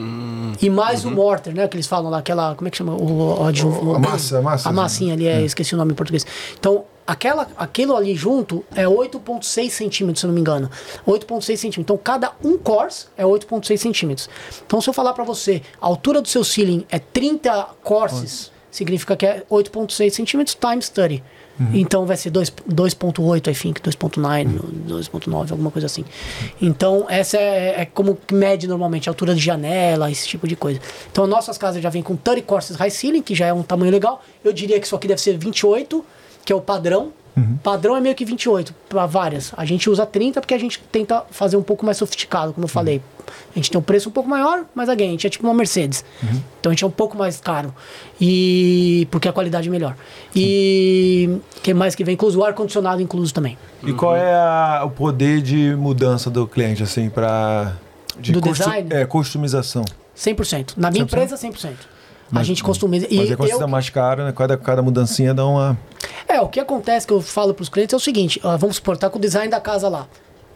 [0.61, 1.69] E mais o mortar, né?
[1.69, 2.55] Que eles falam lá, aquela.
[2.55, 2.95] Como é que chama?
[2.95, 5.93] O, o, adju- O- a massa, a massa, A massinha ali, é, esqueci o nome
[5.93, 6.27] em português.
[6.59, 10.71] Então, aquela, aquilo ali junto é 8,6 centímetros, se eu não me engano.
[11.07, 11.79] 8,6 centímetros.
[11.85, 14.29] Então, cada um course é 8,6 centímetros.
[14.67, 19.17] Então, se eu falar pra você, a altura do seu ceiling é 30 courses, significa
[19.17, 21.23] que é 8,6 centímetros times 30.
[21.75, 26.05] Então vai ser dois- 2.8, I think, 2.9, 2.9, alguma coisa assim.
[26.61, 30.81] Então, essa é, é como que mede normalmente altura de janela, esse tipo de coisa.
[31.11, 33.91] Então, nossas casas já vêm com 30 courses high ceiling, que já é um tamanho
[33.91, 34.23] legal.
[34.45, 36.05] Eu diria que isso aqui deve ser 28,
[36.45, 37.13] que é o padrão.
[37.63, 39.53] Padrão é meio que 28 para várias.
[39.57, 42.69] A gente usa 30 porque a gente tenta fazer um pouco mais sofisticado, como eu
[42.69, 43.01] falei.
[43.55, 45.53] A gente tem um preço um pouco maior, mas again, a gente é tipo uma
[45.55, 46.05] Mercedes.
[46.61, 47.75] Então a gente é um pouco mais caro.
[48.21, 49.95] E porque a qualidade é melhor.
[50.35, 52.39] E que mais que vem incluso?
[52.41, 53.59] O ar-condicionado incluso também.
[53.83, 57.75] E qual é a- o poder de mudança do cliente, assim, para.
[58.19, 58.89] Do design?
[58.93, 59.85] É, customização.
[60.17, 60.75] 100%.
[60.77, 61.07] Na minha 100%?
[61.07, 61.77] empresa, 100%.
[62.33, 63.07] A gente customiza.
[63.11, 64.33] E Mas é quando eu, mais caro, né?
[64.33, 65.79] Cada, cada mudancinha dá uma.
[66.27, 68.97] É, o que acontece que eu falo para os clientes é o seguinte: vamos supor,
[68.97, 70.07] tá com o design da casa lá.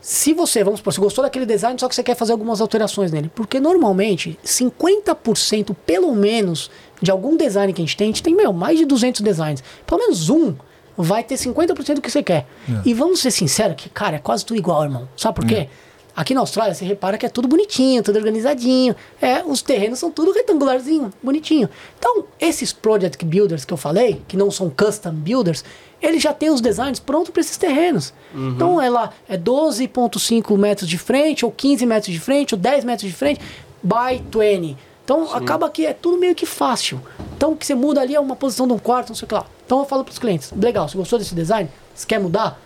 [0.00, 3.12] Se você, vamos supor, você gostou daquele design, só que você quer fazer algumas alterações
[3.12, 3.30] nele.
[3.32, 6.70] Porque normalmente, 50% pelo menos
[7.00, 9.62] de algum design que a gente tem, a gente tem, meu, mais de 200 designs.
[9.86, 10.54] Pelo menos um
[10.96, 12.46] vai ter 50% do que você quer.
[12.84, 15.08] E vamos ser sinceros que, cara, é quase tudo igual, irmão.
[15.16, 15.68] Sabe por quê?
[16.14, 18.94] Aqui na Austrália, você repara que é tudo bonitinho, tudo organizadinho.
[19.20, 21.70] É, os terrenos são tudo retangularzinho, bonitinho.
[21.98, 25.64] Então, esses project builders que eu falei, que não são custom builders,
[26.02, 28.12] eles já têm os designs prontos para esses terrenos.
[28.34, 32.84] Então, é lá, é 12,5 metros de frente, ou 15 metros de frente, ou 10
[32.84, 33.40] metros de frente,
[33.82, 34.76] by 20.
[35.04, 37.00] Então, acaba que é tudo meio que fácil.
[37.36, 39.28] Então, o que você muda ali é uma posição de um quarto, não sei o
[39.28, 39.46] que lá.
[39.64, 41.70] Então, eu falo para os clientes, legal, você gostou desse design?
[41.94, 42.60] Você quer mudar?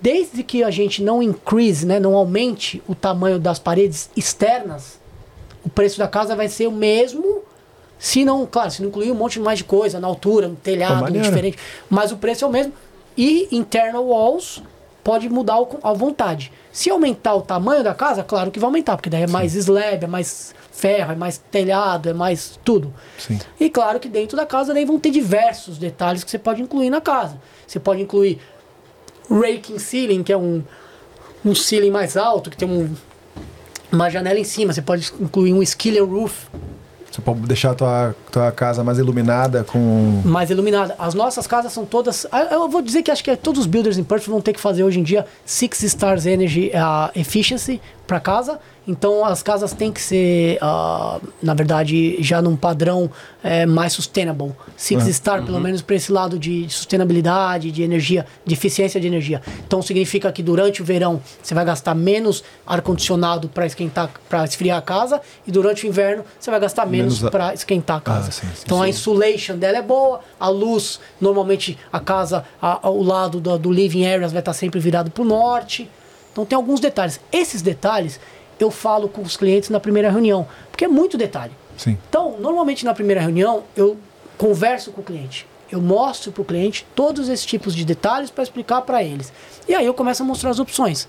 [0.00, 4.98] Desde que a gente não increase, né, não aumente o tamanho das paredes externas,
[5.64, 7.42] o preço da casa vai ser o mesmo.
[7.98, 11.02] Se não, claro, se não incluir um monte mais de coisa na altura, no telhado,
[11.02, 11.26] maneiro.
[11.26, 11.58] diferente,
[11.90, 12.72] mas o preço é o mesmo.
[13.16, 14.62] E internal walls
[15.02, 16.52] pode mudar à vontade.
[16.70, 20.04] Se aumentar o tamanho da casa, claro que vai aumentar, porque daí é mais slab,
[20.04, 22.94] é mais ferro, é mais telhado, é mais tudo.
[23.18, 23.38] Sim.
[23.58, 26.90] E claro que dentro da casa daí vão ter diversos detalhes que você pode incluir
[26.90, 27.36] na casa.
[27.66, 28.40] Você pode incluir
[29.30, 30.62] raking ceiling, que é um,
[31.44, 32.94] um ceiling mais alto, que tem um,
[33.92, 34.72] uma janela em cima.
[34.72, 36.46] Você pode incluir um skiller roof,
[37.10, 40.22] Você pode deixar a tua, tua casa mais iluminada com.
[40.24, 40.94] mais iluminada.
[40.98, 42.26] As nossas casas são todas.
[42.30, 44.60] ah, Eu vou dizer que acho que todos os builders em Perth vão ter que
[44.60, 48.58] fazer hoje em dia Six Stars Energy ah, Efficiency para casa.
[48.86, 53.10] Então as casas têm que ser, ah, na verdade, já num padrão
[53.44, 54.52] eh, mais sustainable.
[54.78, 59.42] Six Star, pelo menos para esse lado de sustentabilidade, de energia, de eficiência de energia.
[59.66, 64.78] Então significa que durante o verão você vai gastar menos ar-condicionado para esquentar, para esfriar
[64.78, 68.00] a casa, e durante o inverno você vai gastar menos, Menos a- para esquentar a
[68.00, 68.30] casa.
[68.32, 73.02] sim, sim, então a insulation dela é boa, a luz, normalmente a casa, a- ao
[73.02, 75.90] lado do, do living areas vai estar sempre virado para o norte.
[76.38, 77.18] Então tem alguns detalhes.
[77.32, 78.20] Esses detalhes
[78.60, 81.50] eu falo com os clientes na primeira reunião, porque é muito detalhe.
[81.76, 81.98] Sim.
[82.08, 83.96] Então, normalmente na primeira reunião, eu
[84.36, 85.48] converso com o cliente.
[85.70, 89.32] Eu mostro para o cliente todos esses tipos de detalhes para explicar para eles.
[89.68, 91.08] E aí eu começo a mostrar as opções.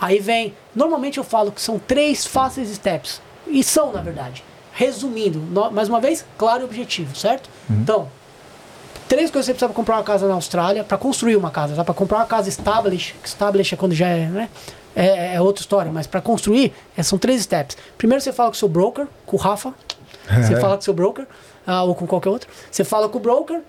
[0.00, 3.20] Aí vem, normalmente eu falo que são três fáceis steps.
[3.46, 4.42] E são, na verdade.
[4.72, 7.50] Resumindo, no- mais uma vez, claro e objetivo, certo?
[7.68, 8.08] Então,
[9.08, 11.74] três coisas que você precisa pra comprar uma casa na Austrália, para construir uma casa,
[11.74, 11.84] tá?
[11.84, 14.48] Para comprar uma casa established, established é quando já é, né?
[14.96, 17.76] É, é outra história, mas para construir, é, são três steps.
[17.98, 19.74] Primeiro você fala com o seu broker, com o Rafa.
[20.40, 21.26] Você fala com o seu broker,
[21.66, 22.48] ah, ou com qualquer outro.
[22.70, 23.60] Você fala com o broker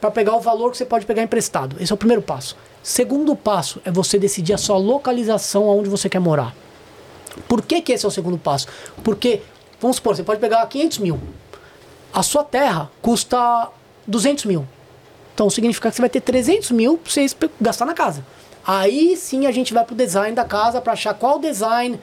[0.00, 1.76] para pegar o valor que você pode pegar emprestado.
[1.80, 2.56] Esse é o primeiro passo.
[2.82, 6.54] Segundo passo é você decidir a sua localização aonde você quer morar.
[7.48, 8.68] Por que, que esse é o segundo passo?
[9.02, 9.42] Porque,
[9.80, 11.20] vamos supor, você pode pegar 500 mil.
[12.12, 13.68] A sua terra custa
[14.08, 14.66] 200 mil.
[15.34, 17.26] Então significa que você vai ter 300 mil para você
[17.60, 18.24] gastar na casa.
[18.66, 21.98] Aí sim a gente vai pro design da casa para achar qual design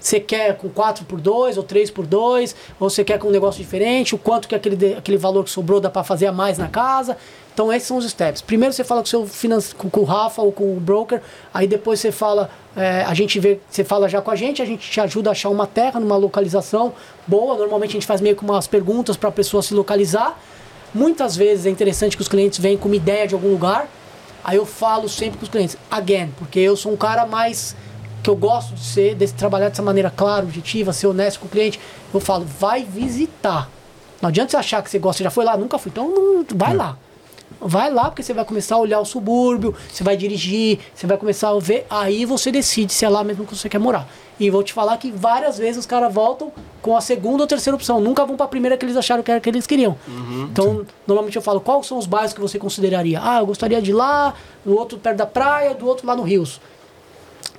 [0.00, 3.30] você quer com 4 por 2 ou 3 por 2 ou você quer com um
[3.30, 6.56] negócio diferente, o quanto que aquele, aquele valor que sobrou dá para fazer a mais
[6.58, 7.16] na casa.
[7.52, 8.40] Então esses são os steps.
[8.40, 11.20] Primeiro você fala com seu finance, com, com o Rafa ou com o broker,
[11.52, 14.64] aí depois você fala, é, a gente vê, você fala já com a gente, a
[14.64, 16.94] gente te ajuda a achar uma terra numa localização
[17.26, 17.56] boa.
[17.56, 20.40] Normalmente a gente faz meio que umas perguntas para a pessoa se localizar.
[20.94, 23.88] Muitas vezes é interessante que os clientes venham com uma ideia de algum lugar.
[24.42, 27.76] Aí eu falo sempre com os clientes, again, porque eu sou um cara mais
[28.22, 31.48] que eu gosto de ser, de trabalhar dessa maneira clara, objetiva, ser honesto com o
[31.48, 31.78] cliente.
[32.12, 33.68] Eu falo, vai visitar.
[34.20, 35.90] Não adianta você achar que você gosta, já foi lá, nunca fui.
[35.90, 36.96] Então não, vai lá.
[37.60, 41.18] Vai lá, porque você vai começar a olhar o subúrbio, você vai dirigir, você vai
[41.18, 44.08] começar a ver, aí você decide se é lá mesmo que você quer morar.
[44.38, 47.76] E vou te falar que várias vezes os caras voltam com a segunda ou terceira
[47.76, 49.98] opção, nunca vão para a primeira que eles acharam que era que eles queriam.
[50.50, 53.20] então, normalmente eu falo, quais são os bairros que você consideraria?
[53.22, 54.32] Ah, eu gostaria de ir lá,
[54.64, 56.60] do outro perto da praia, do outro lá no Rios.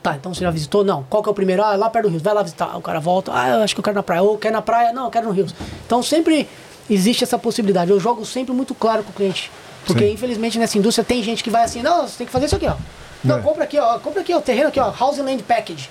[0.02, 0.84] Tá, então você já visitou?
[0.84, 1.06] Não.
[1.08, 1.62] Qual que é o primeiro?
[1.64, 2.24] Ah, lá perto do Rios.
[2.24, 2.76] Vai lá visitar.
[2.76, 3.32] O cara volta.
[3.34, 4.24] Ah, eu acho que eu quero na praia.
[4.24, 4.92] Ou quer na praia?
[4.92, 5.54] Não, eu quero no Rios.
[5.86, 6.50] Então sempre
[6.90, 7.92] existe essa possibilidade.
[7.92, 9.52] Eu jogo sempre muito claro com o cliente.
[9.86, 10.14] Porque Sim.
[10.14, 12.68] infelizmente nessa indústria tem gente que vai assim, não, você tem que fazer isso aqui,
[12.68, 12.76] ó.
[13.24, 13.42] Não, É.
[13.42, 14.00] compra aqui, ó.
[14.00, 14.40] Compra aqui, ó.
[14.42, 14.92] Terreno aqui, ó.
[15.00, 15.90] House and Land Package.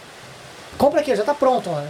[0.79, 1.83] Compra aqui, já tá pronto, ó.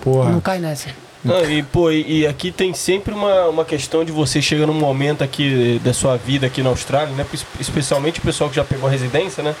[0.00, 0.30] Porra.
[0.30, 0.88] Não cai nessa.
[1.24, 4.72] Não, e, pô, e, e aqui tem sempre uma, uma questão de você chega num
[4.74, 7.26] momento aqui da sua vida aqui na Austrália, né?
[7.34, 9.54] Es- Especialmente o pessoal que já pegou a residência, né?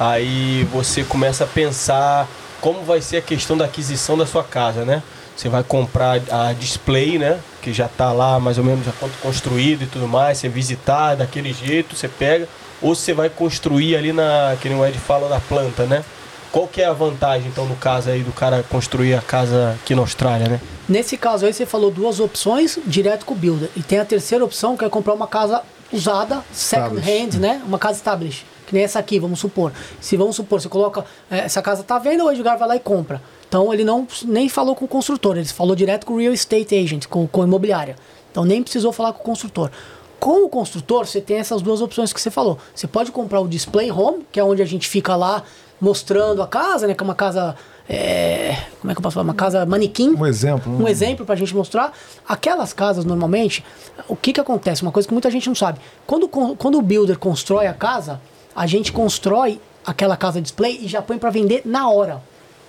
[0.00, 2.26] Aí você começa a pensar
[2.60, 5.02] como vai ser a questão da aquisição da sua casa, né?
[5.36, 7.40] Você vai comprar a display, né?
[7.60, 10.38] Que já tá lá mais ou menos já quanto construído e tudo mais.
[10.38, 12.48] Você visitar daquele jeito, você pega.
[12.80, 14.56] Ou você vai construir ali na.
[14.60, 16.04] Que nem o Ed fala da planta, né?
[16.52, 19.92] Qual que é a vantagem, então, no caso aí do cara construir a casa aqui
[19.92, 20.60] na Austrália, né?
[20.88, 23.70] Nesse caso aí, você falou duas opções direto com o builder.
[23.74, 27.60] E tem a terceira opção, que é comprar uma casa usada, second hand, né?
[27.66, 28.46] Uma casa established.
[28.66, 29.72] Que nem essa aqui, vamos supor.
[30.00, 31.04] Se vamos supor, você coloca.
[31.28, 33.20] eh, essa casa tá vendo, o Edgar vai lá e compra.
[33.48, 36.74] Então ele não nem falou com o construtor, ele falou direto com o real estate
[36.74, 37.96] agent, com, com a imobiliária.
[38.30, 39.70] Então nem precisou falar com o construtor.
[40.18, 42.58] Com o construtor, você tem essas duas opções que você falou.
[42.74, 45.42] Você pode comprar o display home, que é onde a gente fica lá
[45.80, 46.94] mostrando a casa, né?
[46.94, 47.54] Que é uma casa.
[47.88, 49.24] eh, como é que eu posso falar?
[49.24, 50.72] Uma casa manequim Um exemplo.
[50.82, 51.92] um exemplo pra gente mostrar.
[52.26, 53.62] Aquelas casas, normalmente,
[54.08, 54.82] o que que acontece?
[54.82, 55.78] Uma coisa que muita gente não sabe.
[56.06, 58.18] Quando, quando o builder constrói a casa,
[58.56, 62.22] a gente constrói aquela casa display e já põe pra vender na hora.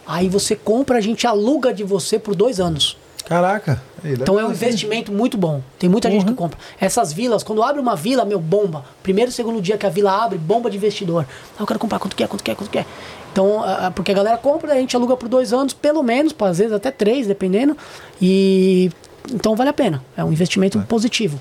[0.08, 2.98] Aí você compra, a gente aluga de você por dois anos.
[3.26, 3.82] Caraca.
[4.04, 5.62] Então é um investimento muito bom.
[5.80, 6.60] Tem muita gente que compra.
[6.80, 8.86] Essas vilas, quando abre uma vila, meu, bomba.
[9.02, 11.26] Primeiro e segundo dia que a vila abre, bomba de investidor.
[11.58, 12.86] Ah, eu quero comprar quanto quer, quanto quer, quanto quer.
[13.32, 16.36] Então, ah, ah, porque a galera compra, a gente aluga por dois anos, pelo menos,
[16.40, 17.76] às vezes até três, dependendo.
[18.22, 18.92] E
[19.34, 20.04] então vale a pena.
[20.16, 21.40] É um investimento positivo.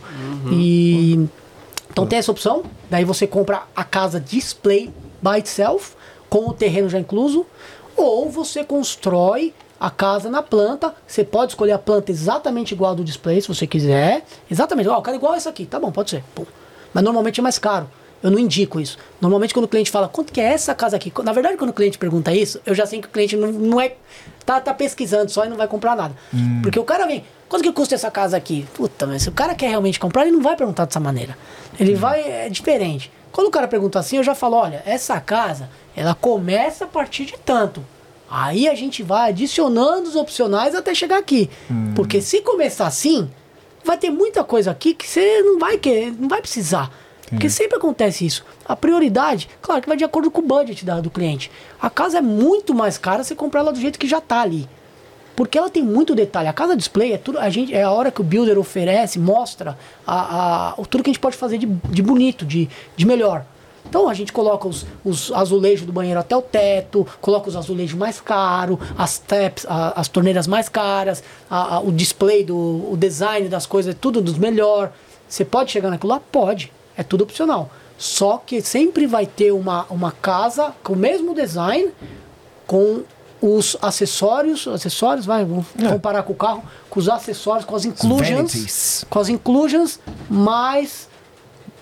[0.51, 1.29] E
[1.91, 2.65] então tem essa opção.
[2.91, 4.91] Daí você compra a casa display
[5.23, 5.93] by itself,
[6.31, 7.47] com o terreno já incluso,
[7.97, 10.95] ou você constrói a casa na planta.
[11.07, 14.25] Você pode escolher a planta exatamente igual do display, se você quiser.
[14.51, 15.67] Exatamente, ó, eu quero igual essa aqui.
[15.67, 16.25] Tá bom, pode ser.
[16.35, 16.47] Pum.
[16.93, 17.89] Mas normalmente é mais caro.
[18.23, 18.97] Eu não indico isso.
[19.21, 21.13] Normalmente quando o cliente fala, quanto que é essa casa aqui?
[21.23, 23.81] Na verdade, quando o cliente pergunta isso, eu já sei que o cliente não, não
[23.81, 23.97] é.
[24.47, 26.15] Tá, tá pesquisando só e não vai comprar nada.
[26.63, 28.67] Porque o cara vem, quanto que custa essa casa aqui?
[28.75, 31.37] Puta, mas se o cara quer realmente comprar, ele não vai perguntar dessa maneira.
[31.79, 33.11] Ele vai, é diferente.
[33.31, 37.25] Quando o cara pergunta assim, eu já falo, olha, essa casa, ela começa a partir
[37.27, 37.85] de tanto.
[38.31, 41.49] Aí a gente vai adicionando os opcionais até chegar aqui.
[41.95, 43.31] Porque se começar assim,
[43.85, 46.91] vai ter muita coisa aqui que você não vai querer, não vai precisar.
[47.29, 48.45] Porque sempre acontece isso.
[48.67, 51.51] A prioridade, claro que vai de acordo com o budget da- do cliente.
[51.81, 54.69] A casa é muito mais cara você comprar ela do jeito que já tá ali.
[55.37, 56.47] Porque ela tem muito detalhe.
[56.49, 57.39] A casa display é tudo.
[57.41, 61.11] A gente, é a hora que o builder oferece, mostra a, a, o tudo que
[61.11, 63.45] a gente pode fazer de, de bonito, de, de melhor.
[63.89, 67.97] Então a gente coloca os, os azulejos do banheiro até o teto, coloca os azulejos
[67.99, 72.97] mais caros, as taps, a- as torneiras mais caras, a- a- o display, do, o
[72.99, 74.93] design das coisas, é tudo dos melhor.
[75.29, 76.21] Você pode chegar naquilo lá?
[76.33, 76.73] Pode.
[76.97, 77.71] É tudo opcional.
[77.97, 81.91] Só que sempre vai ter uma, uma casa com o mesmo design,
[82.67, 83.03] com
[83.41, 88.29] os acessórios, acessórios, vai, vamos comparar com o carro, com os acessórios, com as inclusions,
[88.53, 89.05] vanities.
[89.11, 91.09] com as inclusions mais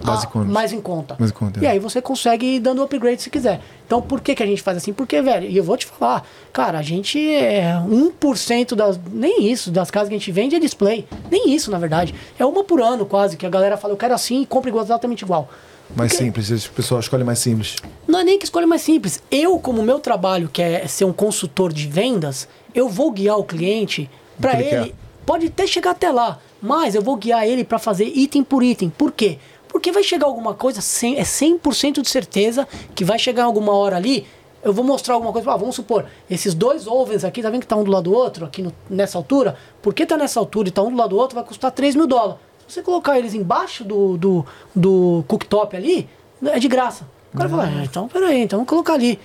[0.01, 0.49] Mais a- em conta.
[0.53, 1.17] mais em conta.
[1.19, 1.63] Mais em conta, é.
[1.63, 3.61] E aí você consegue ir dando upgrade se quiser.
[3.87, 4.93] Então por que, que a gente faz assim?
[4.93, 8.99] Porque, velho, e eu vou te falar, cara, a gente é 1% das.
[9.13, 11.07] Nem isso, das casas que a gente vende é display.
[11.31, 12.15] Nem isso, na verdade.
[12.39, 15.23] É uma por ano quase, que a galera fala, eu quero assim e compra exatamente
[15.23, 15.49] igual.
[15.95, 17.77] Mais Porque- simples, as pessoas escolhem mais simples.
[18.09, 19.23] não é nem que escolha mais simples.
[19.31, 23.45] Eu, como meu trabalho, que é ser um consultor de vendas, eu vou guiar o
[23.45, 24.09] cliente
[24.41, 24.85] para ele ele.
[24.87, 24.95] quer.
[25.27, 28.89] Pode até chegar até lá, mas eu vou guiar ele para fazer item por item.
[28.91, 29.39] Por quê?
[29.73, 33.97] Porque vai chegar alguma coisa, cem- é 100% de certeza que vai chegar alguma hora
[33.97, 34.27] ali.
[34.63, 35.51] Eu vou mostrar alguma coisa.
[35.51, 38.13] Ah, vamos supor, esses dois ovens aqui, tá vendo que tá um do lado do
[38.15, 39.57] outro, aqui no- nessa altura?
[39.81, 42.07] Porque tá nessa altura e tá um do lado do outro, vai custar 3 mil
[42.07, 42.37] dólares.
[42.69, 46.09] Se você colocar eles embaixo do, do, do cooktop ali,
[46.45, 47.09] é de graça.
[47.35, 49.19] O cara fala, ah, então peraí, então vamos colocar ali.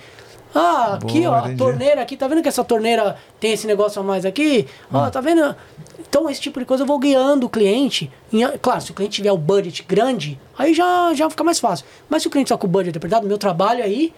[0.54, 1.56] Ah, aqui Boa, ó, a entendi.
[1.56, 4.66] torneira aqui, tá vendo que essa torneira tem esse negócio a mais aqui?
[4.92, 5.54] Ó, tá vendo?
[6.00, 8.10] Então esse tipo de coisa eu vou guiando o cliente.
[8.32, 11.84] Em- claro, se o cliente tiver o budget grande, aí já, já fica mais fácil.
[12.08, 14.12] Mas se o cliente só com o budget apertado, meu trabalho aí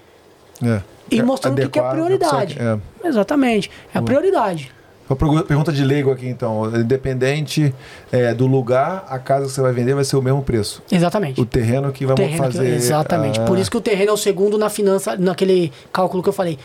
[0.63, 0.81] É.
[1.11, 2.57] e mostrando o que é a prioridade.
[2.61, 3.09] É.
[3.09, 4.73] Exatamente, é a prioridade.
[5.11, 6.67] Uma pergu- pergunta de leigo aqui, então.
[6.73, 7.75] Independente
[8.13, 10.81] é, do lugar, a casa que você vai vender vai ser o mesmo preço.
[10.91, 11.41] Exatamente.
[11.41, 12.69] O terreno que vai terreno que- fazer.
[12.75, 13.41] exatamente.
[13.41, 16.33] Ah, Por isso que o terreno é o segundo na finança, naquele cálculo que eu
[16.33, 16.57] falei.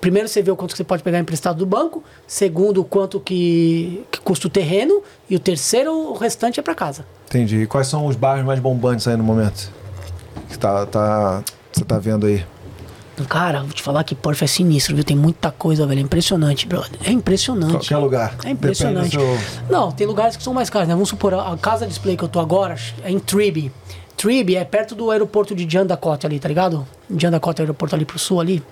[0.00, 4.02] Primeiro você vê o quanto que você pode pegar emprestado do banco, segundo quanto que,
[4.10, 7.04] que custa o terreno e o terceiro o restante é para casa.
[7.28, 7.58] Entendi.
[7.58, 9.70] E quais são os bairros mais bombantes aí no momento?
[10.48, 12.42] Que tá, tá, você tá vendo aí?
[13.28, 15.04] Cara, vou te falar que Porto é sinistro, viu?
[15.04, 15.98] Tem muita coisa, velho.
[16.00, 16.98] É impressionante, brother.
[17.04, 17.72] É impressionante.
[17.72, 18.34] Qualquer lugar.
[18.44, 19.10] É impressionante.
[19.10, 20.94] Seu- Não, tem lugares que são mais caros, né?
[20.94, 23.70] Vamos supor, a casa display que eu tô agora é em Tribe.
[24.16, 26.86] Tribe é perto do aeroporto de Jandakot ali, tá ligado?
[27.14, 28.62] Jandakot é o aeroporto ali pro sul ali.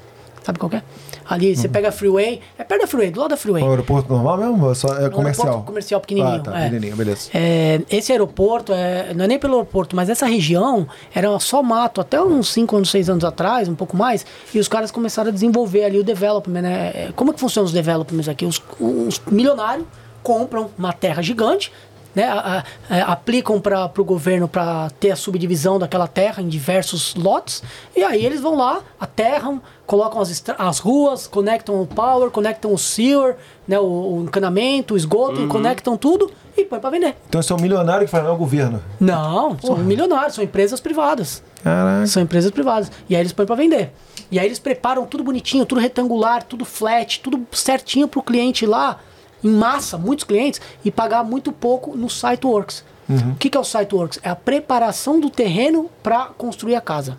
[0.43, 0.83] Sabe qual que é?
[1.29, 1.55] Ali, Uhum.
[1.57, 3.63] você pega a freeway, é perto da freeway, do lado da freeway.
[3.63, 4.67] É um aeroporto normal mesmo?
[4.67, 5.47] Ou Só é comercial?
[5.47, 6.59] aeroporto comercial pequenininho, Ah, tá.
[6.59, 6.65] é.
[6.65, 7.31] Pequenininho, beleza.
[7.35, 12.01] É, esse aeroporto, é, não é nem pelo aeroporto, mas essa região era só mato
[12.01, 14.25] até uns 5 anos, 6 anos atrás, um pouco mais,
[14.55, 16.91] e os caras começaram a desenvolver ali o development, né?
[16.95, 18.47] É, Como que funcionam os developments aqui?
[18.47, 19.87] Os, os milionários
[20.23, 21.73] compram uma terra gigante,
[22.15, 22.25] né?
[22.25, 27.15] a- a- é, aplicam para o governo para ter a subdivisão daquela terra em diversos
[27.15, 27.63] lotes,
[27.97, 32.79] e aí eles vão lá, aterram, colocam as, as ruas, conectam o power, conectam o
[32.79, 33.79] sewer, né?
[33.79, 33.85] o,
[34.19, 37.17] o encanamento, o esgoto, conectam tudo e põe para vender.
[37.29, 38.83] Então esse é um milionário que faz, não é o governo.
[39.01, 41.43] Não, são milionários, são empresas privadas.
[41.63, 42.07] Caraca.
[42.07, 42.91] São empresas privadas.
[43.09, 43.93] E aí eles põem para vender.
[44.31, 48.69] E aí eles preparam tudo bonitinho, tudo retangular, tudo flat, tudo certinho pro cliente ir
[48.69, 48.99] lá,
[49.43, 52.85] em massa, muitos clientes, e pagar muito pouco no SiteWorks.
[53.33, 54.19] O que, que é o SiteWorks?
[54.23, 57.17] É a preparação do terreno para construir a casa.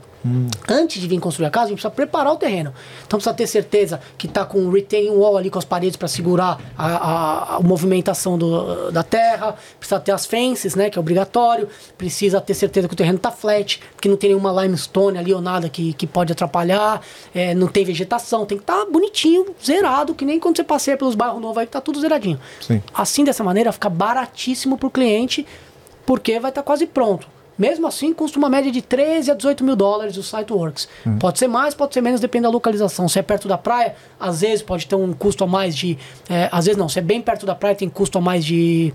[0.68, 2.74] Antes de vir construir a casa, a gente precisa preparar o terreno.
[3.08, 6.08] Então precisa ter certeza que está com o retaining wall ali com as paredes para
[6.10, 9.56] segurar a, a- a movimentação do- da terra.
[9.80, 11.70] Precisa ter as fences, né, que é obrigatório.
[11.98, 15.42] Precisa ter certeza que o terreno está flat, que não tem nenhuma limestone ali ou
[15.42, 17.02] nada que, que pode atrapalhar.
[17.34, 21.16] É, não tem vegetação, tem que estar bonitinho, zerado, que nem quando você passeia pelos
[21.16, 22.40] bairros novos aí que tá tudo zeradinho.
[22.60, 22.84] Sim.
[22.94, 25.46] Assim, dessa maneira, fica baratíssimo pro cliente,
[26.06, 27.26] porque vai estar quase pronto.
[27.60, 30.88] Mesmo assim, custa uma média de 13 a 18 mil dólares o SiteWorks.
[31.20, 33.10] Pode ser mais, pode ser menos, depende da localização.
[33.10, 35.98] Se é perto da praia, às vezes pode ter um custo a mais de.
[36.30, 38.94] é, às vezes não, se é bem perto da praia, tem custo a mais de.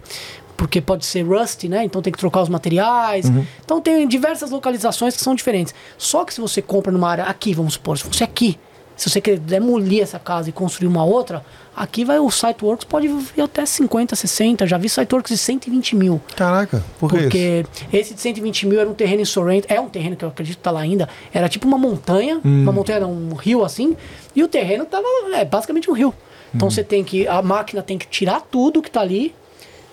[0.57, 1.85] Porque pode ser rust, né?
[1.85, 3.27] Então tem que trocar os materiais.
[3.65, 5.75] Então tem diversas localizações que são diferentes.
[5.99, 8.59] Só que se você compra numa área aqui, vamos supor, se fosse aqui,
[8.97, 13.09] Se você quer demolir essa casa e construir uma outra, aqui vai o Siteworks pode
[13.09, 14.67] vir até 50, 60.
[14.67, 16.21] Já vi Siteworks de 120 mil.
[16.37, 17.25] Caraca, por que isso?
[17.25, 20.29] Porque esse de 120 mil era um terreno em Sorrento, é um terreno que eu
[20.29, 21.09] acredito que tá lá ainda.
[21.33, 23.97] Era tipo uma montanha, uma montanha, um rio assim,
[24.35, 26.15] e o terreno tava é, basicamente um rio.
[26.55, 29.35] Então você tem que, a máquina tem que tirar tudo que tá ali,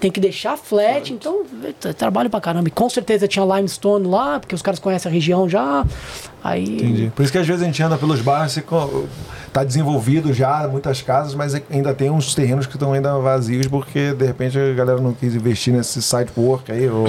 [0.02, 1.44] tem que deixar flat, então
[1.86, 2.68] é trabalho pra caramba.
[2.68, 5.86] E com certeza tinha limestone lá, porque os caras conhecem a região já.
[6.44, 6.64] Aí.
[6.76, 7.12] Entendi.
[7.16, 9.06] Por isso que às vezes a gente anda pelos bairros, você co-
[9.54, 14.12] tá desenvolvido já, muitas casas, mas ainda tem uns terrenos que estão ainda vazios porque
[14.14, 16.90] de repente a galera não quis investir nesse site work aí.
[16.90, 17.06] Ou,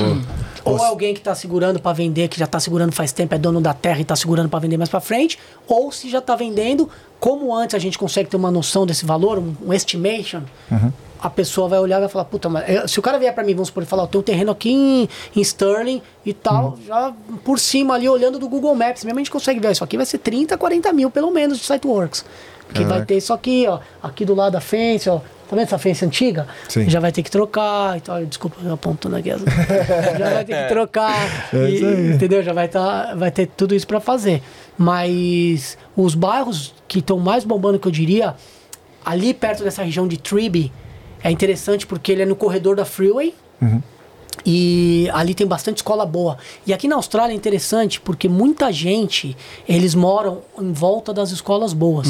[0.64, 3.38] Ou ou- alguém que está segurando para vender, que já está segurando faz tempo, é
[3.38, 6.36] dono da terra e está segurando para vender mais para frente, ou se já está
[6.36, 10.42] vendendo, como antes a gente consegue ter uma noção desse valor, um, um estimation,
[11.22, 13.44] a pessoa vai olhar e vai falar, puta, mas eh, se o cara vier para
[13.44, 17.12] mim, vamos supor, falar, ó, tem um terreno aqui em, em Sterling e tal, já
[17.44, 20.04] por cima ali, olhando do Google Maps, mesmo a gente consegue ver, isso aqui vai
[20.04, 22.24] ser 30, 40 mil pelo menos de Siteworks.
[22.74, 25.76] Que vai ter isso aqui, ó, aqui do lado da fence, ó, tá vendo essa
[25.76, 26.46] fence antiga?
[26.70, 26.88] Sim.
[26.88, 28.24] Já vai ter que trocar e tal.
[28.24, 29.30] Desculpa, eu apontando aqui.
[29.30, 29.42] as-
[30.18, 31.50] já vai ter que trocar.
[31.52, 32.12] É e-.
[32.14, 32.42] Entendeu?
[32.42, 34.42] Já vai, tá, vai ter tudo isso para fazer.
[34.78, 38.34] Mas os bairros que estão mais bombando, que eu diria,
[39.04, 40.72] ali perto dessa região de Tribe,
[41.22, 43.34] é interessante porque ele é no corredor da Freeway.
[44.44, 46.36] E ali tem bastante escola boa.
[46.66, 49.36] E aqui na Austrália é interessante porque muita gente,
[49.68, 52.08] eles moram em volta das escolas boas.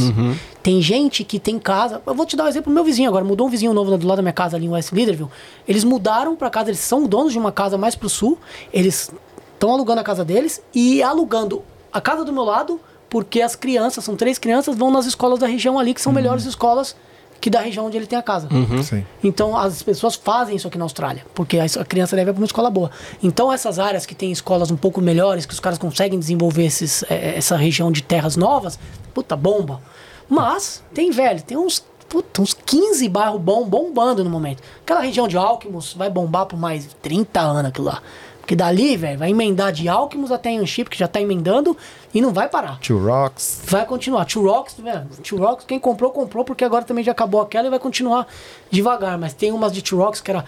[0.63, 2.01] Tem gente que tem casa.
[2.07, 4.17] Eu vou te dar um exemplo, meu vizinho agora mudou um vizinho novo do lado
[4.17, 5.29] da minha casa ali em West Leaderville.
[5.69, 8.39] Eles mudaram para casa, eles são donos de uma casa mais pro sul.
[8.73, 9.13] Eles
[9.53, 14.03] estão alugando a casa deles e alugando a casa do meu lado porque as crianças,
[14.03, 16.97] são três crianças, vão nas escolas da região ali que são melhores escolas
[17.43, 18.49] que da região onde ele tem a casa.
[18.85, 19.05] Sim.
[19.23, 22.47] Então as pessoas fazem isso aqui na Austrália, porque a criança deve ir para uma
[22.47, 22.89] escola boa.
[23.21, 27.03] Então essas áreas que tem escolas um pouco melhores, que os caras conseguem desenvolver esses,
[27.11, 28.79] eh, essa região de terras novas,
[29.13, 29.83] puta, bomba.
[30.29, 34.63] Mas tem, velho, tem uns, puta, uns 15 bairros bom, bombando no momento.
[34.81, 38.01] Aquela região de Alckmus vai bombar por mais 30 anos aquilo lá.
[38.43, 41.77] Porque dali, velho, vai emendar de Alckmus até Anchip, que já tá emendando,
[42.13, 42.81] e não vai parar.
[42.81, 43.63] Two Rocks.
[43.65, 44.25] Vai continuar.
[44.25, 47.71] Two Rocks, velho, Two Rocks, quem comprou, comprou, porque agora também já acabou aquela e
[47.71, 48.27] vai continuar
[48.69, 49.17] devagar.
[49.17, 50.45] Mas tem umas de Two Rocks que era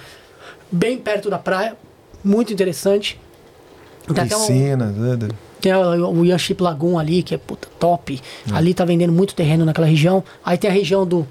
[0.70, 1.76] bem perto da praia,
[2.23, 3.18] muito interessante.
[4.12, 4.86] Tem até um, Piscina.
[4.86, 5.28] né?
[5.60, 8.20] tem o Yanship Lagoon ali, que é puta, top.
[8.52, 10.23] Ali tá vendendo muito terreno naquela região.
[10.44, 11.26] Aí tem a região do.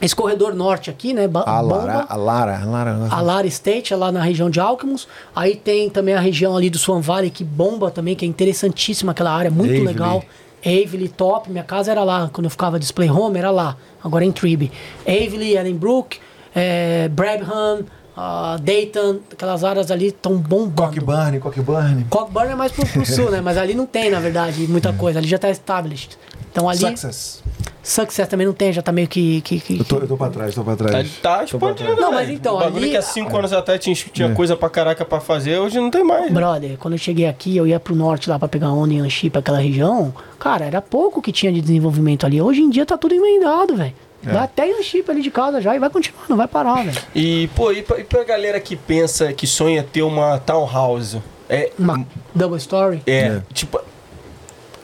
[0.00, 1.28] Esse corredor norte aqui, né?
[1.28, 1.92] Ba- A Lara.
[1.92, 2.06] Bomba.
[2.08, 2.60] A Lara.
[2.60, 3.08] A Lara.
[3.10, 5.06] A Lara State é lá na região de Alckmus.
[5.36, 9.12] Aí tem também a região ali do Swan Valley, que bomba também, que é interessantíssima
[9.12, 9.86] aquela área, muito Avely.
[9.86, 10.24] legal.
[10.64, 11.50] Avely, top.
[11.50, 13.76] Minha casa era lá, quando eu ficava display home, era lá.
[14.02, 14.70] Agora é em Tribe.
[15.06, 16.18] Avely, Ellenbrook,
[16.54, 17.84] é, Brabham,
[18.16, 20.92] ah, Dayton, aquelas áreas ali estão bombando.
[20.92, 22.06] Cockburn, Cockburn.
[22.10, 23.40] Cockburn é mais pro, pro sul, né?
[23.40, 25.18] Mas ali não tem, na verdade, muita coisa.
[25.18, 26.18] Ali já tá established.
[26.50, 26.78] Então ali.
[26.78, 27.42] Success.
[27.82, 29.40] Success também não tem, já tá meio que.
[29.40, 31.10] que, que- Eu tô, eu tô pra trás, tô pra Tá, trás.
[31.22, 34.34] tá expandindo, Não, mas então, O bagulho ali- que há cinco anos atrás tinha, tinha
[34.34, 36.26] coisa pra caraca pra fazer, hoje não tem mais.
[36.26, 36.30] né?
[36.30, 39.38] Brother, quando eu cheguei aqui, eu ia pro norte lá pra pegar onda em Anchipa,
[39.38, 40.12] aquela região.
[40.38, 42.40] Cara, era pouco que tinha de desenvolvimento ali.
[42.40, 43.94] Hoje em dia tá tudo emendado, velho.
[44.26, 44.30] É.
[44.32, 46.98] Vai até em Anchipa ali de casa já e vai continuar, não vai parar, velho.
[47.14, 51.22] E, pô, e pra, e pra galera que pensa, que sonha ter uma townhouse?
[51.48, 53.00] É, Uma double story.
[53.06, 53.42] é, É.
[53.54, 53.80] tipo,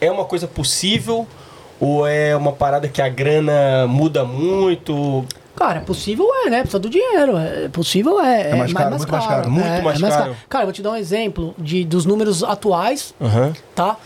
[0.01, 1.27] é uma coisa possível?
[1.81, 5.25] Ou é uma parada que a grana muda muito?
[5.57, 6.61] Cara, possível é, né?
[6.61, 7.37] Precisa do dinheiro.
[7.37, 8.55] É possível é.
[8.55, 9.51] mais caro, muito mais caro.
[9.51, 10.37] Muito mais caro.
[10.49, 13.55] Cara, eu vou te dar um exemplo de, dos números atuais Aham.
[13.75, 13.97] tá?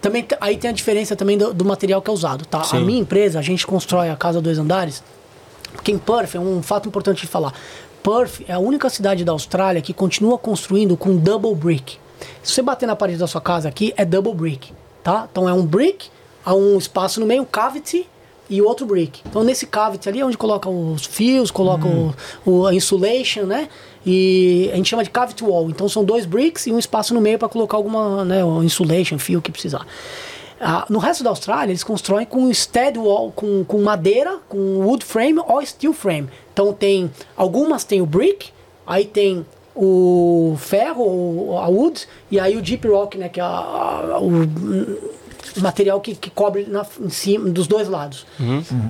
[0.00, 2.62] Também aí tem a diferença também do, do material que é usado, tá?
[2.62, 2.78] Sim.
[2.78, 5.02] A minha empresa, a gente constrói a casa dois andares,
[5.72, 7.54] porque em Perth, é um fato importante de falar.
[8.02, 11.96] Perth é a única cidade da Austrália que continua construindo com double brick.
[12.42, 14.72] Se você bater na parede da sua casa aqui, é double brick,
[15.02, 15.26] tá?
[15.30, 16.10] Então é um brick,
[16.44, 18.06] há um espaço no meio, cavity
[18.50, 19.20] e outro brick.
[19.26, 22.14] Então nesse cavity ali é onde coloca os fios, coloca o,
[22.44, 23.68] o- a insulation, né?
[24.06, 25.70] E a gente chama de cavity wall.
[25.70, 29.18] Então são dois bricks e um espaço no meio para colocar alguma, né, o insulation,
[29.18, 29.86] fio que precisar.
[30.60, 35.04] Ah, no resto da Austrália, eles constroem com stead wall, com, com madeira, com wood
[35.04, 36.28] frame ou steel frame.
[36.52, 38.50] Então tem algumas tem o brick,
[38.86, 43.46] aí tem o ferro, a wood, e aí o deep rock, né, que é a-
[43.46, 44.46] a- o
[45.60, 48.26] material que, que cobre na, em cima dos dois lados.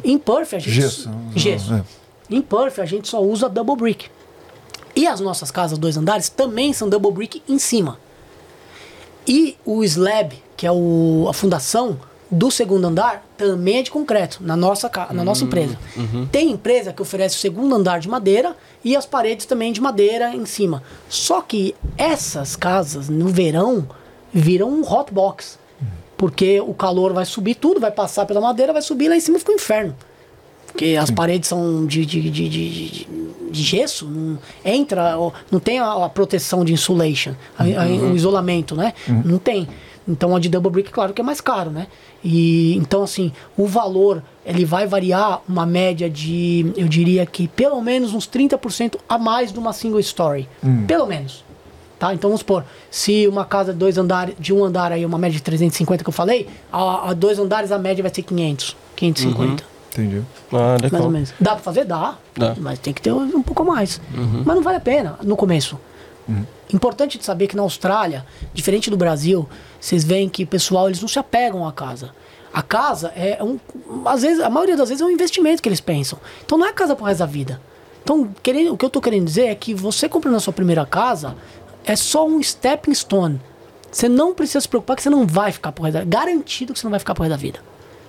[0.03, 1.11] Em Perth a gente Gesso.
[1.35, 1.75] gesso.
[1.75, 1.85] É.
[2.31, 4.07] Em Perth a gente só usa double brick.
[4.97, 7.99] E as nossas casas dois andares também são double brick em cima.
[9.27, 11.99] E o slab, que é o, a fundação
[12.31, 15.79] do segundo andar, também é de concreto, na nossa, na nossa empresa.
[16.33, 20.35] Tem empresa que oferece o segundo andar de madeira e as paredes também de madeira
[20.35, 20.83] em cima.
[21.09, 23.87] Só que essas casas, no verão,
[24.33, 25.59] viram um hot box.
[26.17, 29.39] Porque o calor vai subir tudo, vai passar pela madeira, vai subir lá em cima
[29.39, 29.95] fica um inferno.
[30.67, 33.09] Porque as paredes são de, de, de, de, de-
[33.53, 35.15] gesso, não entra,
[35.51, 38.93] não tem a, a proteção de insulation, a- a- o isolamento, né?
[39.25, 39.69] Não tem.
[40.07, 41.87] Então a de double brick, claro que é mais caro, né?
[42.23, 47.81] E então assim, o valor ele vai variar uma média de, eu diria que pelo
[47.81, 50.49] menos uns 30% a mais de uma single story.
[50.87, 51.44] Pelo menos.
[52.05, 52.13] Tá?
[52.13, 55.39] Então vamos supor, se uma casa de dois andares, de um andar aí, uma média
[55.39, 59.65] de 350 que eu falei, a, a dois andares a média vai ser 500, 550.
[59.91, 60.23] Entendi.
[60.53, 61.33] Ah, Mais ou menos.
[61.41, 61.87] Dá pra fazer?
[61.87, 62.17] Dá.
[62.37, 62.55] Dá.
[62.59, 64.03] Mas tem que ter um pouco mais.
[64.45, 65.81] Mas não vale a pena no começo.
[66.71, 69.49] Importante de saber que na Austrália, diferente do Brasil,
[69.81, 72.11] vocês veem que o pessoal eles não se apegam à casa.
[72.53, 73.59] A casa é um.
[74.05, 76.19] Às vezes, a maioria das vezes é um investimento que eles pensam.
[76.45, 77.59] Então não é casa pro resto da vida.
[78.03, 80.85] Então, querendo, o que eu tô querendo dizer é que você comprando a sua primeira
[80.85, 81.35] casa
[81.85, 83.41] é só um stepping stone.
[83.91, 86.05] Você não precisa se preocupar que você não vai ficar resto da vida.
[86.05, 87.61] Garantido que você não vai ficar resto da vida.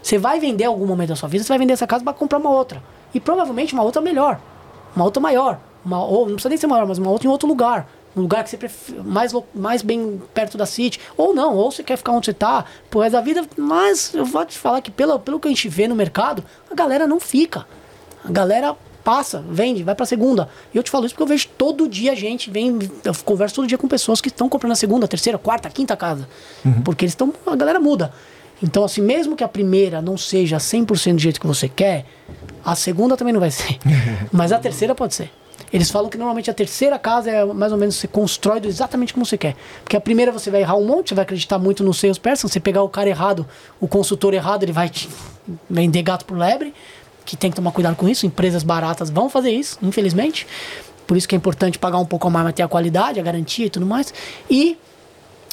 [0.01, 2.39] Você vai vender algum momento da sua vida, você vai vender essa casa para comprar
[2.39, 2.81] uma outra.
[3.13, 4.39] E provavelmente uma outra melhor.
[4.95, 5.59] Uma outra maior.
[5.83, 7.87] Uma, ou não precisa nem ser maior, mas uma outra em outro lugar.
[8.15, 10.99] Um lugar que você prefere, mais, mais bem perto da city.
[11.17, 13.45] Ou não, ou você quer ficar onde você tá pro resto da vida.
[13.57, 16.73] Mas eu vou te falar que pelo, pelo que a gente vê no mercado, a
[16.73, 17.67] galera não fica.
[18.23, 18.75] A galera
[19.05, 20.49] passa, vende, vai pra segunda.
[20.73, 23.67] E eu te falo isso porque eu vejo todo dia gente, vem, eu converso todo
[23.67, 26.27] dia com pessoas que estão comprando a segunda, terceira, quarta, quinta casa.
[26.83, 28.11] Porque eles estão, a galera muda.
[28.63, 32.05] Então, assim, mesmo que a primeira não seja 100% do jeito que você quer,
[32.63, 33.77] a segunda também não vai ser.
[34.33, 35.31] Mas a terceira pode ser.
[35.71, 39.13] Eles falam que normalmente a terceira casa é mais ou menos você constrói do exatamente
[39.13, 39.55] como você quer.
[39.83, 42.47] Porque a primeira você vai errar um monte, você vai acreditar muito nos seus person,
[42.47, 43.45] você pegar o cara errado,
[43.79, 45.09] o consultor errado, ele vai te
[45.69, 46.73] vender gato por lebre,
[47.25, 48.25] que tem que tomar cuidado com isso.
[48.25, 50.47] Empresas baratas vão fazer isso, infelizmente.
[51.07, 53.23] Por isso que é importante pagar um pouco a mais, mas ter a qualidade, a
[53.23, 54.13] garantia e tudo mais.
[54.49, 54.77] E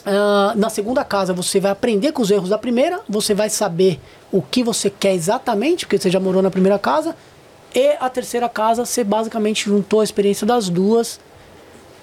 [0.04, 4.00] ah, na segunda casa você vai aprender com os erros da primeira, você vai saber
[4.30, 7.14] o que você quer exatamente, porque você já morou na primeira casa.
[7.74, 11.20] E a terceira casa você basicamente juntou a experiência das duas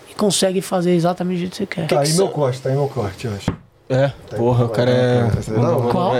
[0.10, 1.88] e consegue fazer exatamente do jeito que você quer.
[1.88, 3.52] Tá aí meu corte, tá aí meu corte, eu acho.
[3.90, 5.22] É, porra, o cara é.
[5.48, 6.14] Não, Qual?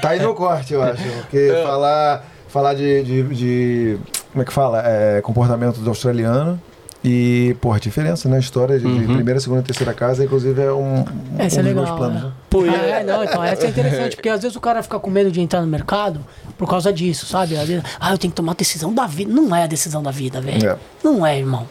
[0.00, 1.02] Tá aí no corte, eu acho.
[1.02, 3.98] Porque falar, falar de, de, de-
[4.32, 4.82] Como é que fala?
[4.86, 6.60] É, comportamento do australiano.
[7.02, 10.96] E, porra, diferença na história de, de primeira, segunda e terceira casa, inclusive, é um,
[11.00, 11.04] um
[11.38, 11.84] Essa é dos legal.
[11.86, 12.22] meus planos.
[12.22, 12.28] né?
[12.28, 12.32] né?
[12.50, 14.82] Pô, e Ah, é- é, não, então, essa é interessante, porque às vezes o cara
[14.82, 16.20] fica com medo de entrar no mercado
[16.58, 17.56] por causa disso, sabe?
[17.56, 19.32] Às vezes, ah, eu tenho que tomar a decisão da vida.
[19.32, 20.68] Não é a decisão da vida, velho.
[20.72, 20.76] É.
[21.02, 21.66] Não é, irmão.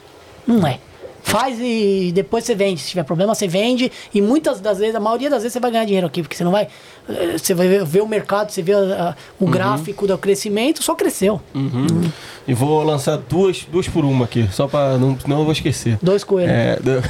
[0.47, 0.79] Não é.
[1.23, 2.81] Faz e depois você vende.
[2.81, 3.91] Se tiver problema, você vende.
[4.13, 6.43] E muitas das vezes, a maioria das vezes, você vai ganhar dinheiro aqui, porque você
[6.43, 6.67] não vai.
[7.09, 10.81] eh, Você vai ver, ver o mercado, você vê a- a- o gráfico do crescimento,
[10.83, 11.39] só cresceu.
[11.53, 12.09] Uhum.
[12.47, 14.97] E vou lançar duas, duas por uma aqui, só pra.
[14.97, 15.97] Não, não eu vou esquecer.
[16.01, 16.51] Dois coelhos.
[16.51, 17.03] É, do-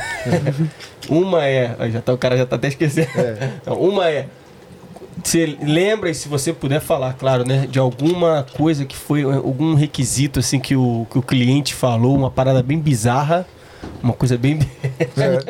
[1.10, 1.76] uma é.
[1.92, 3.08] Já tá, o cara já tá até esquecendo.
[3.66, 4.28] Não, uma é.
[5.24, 7.68] Você lembra, e se você puder falar, claro, né?
[7.70, 12.32] De alguma coisa que foi, algum requisito assim que o, que o cliente falou, uma
[12.32, 13.46] parada bem bizarra,
[14.01, 14.59] uma coisa bem.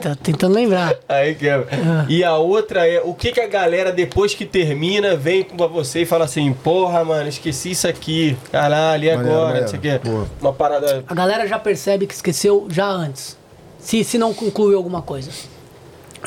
[0.01, 0.95] Tá tentando lembrar.
[1.07, 1.67] Aí quebra.
[2.07, 6.01] E a outra é o que, que a galera, depois que termina, vem pra você
[6.01, 8.37] e fala assim: Porra, mano, esqueci isso aqui.
[8.51, 9.45] Caralho, e agora?
[9.45, 9.61] maneiro.
[9.61, 10.01] Não sei o quê.
[10.41, 11.03] Uma parada.
[11.07, 13.37] A galera já percebe que esqueceu já antes.
[13.79, 15.29] Se, se não concluiu alguma coisa.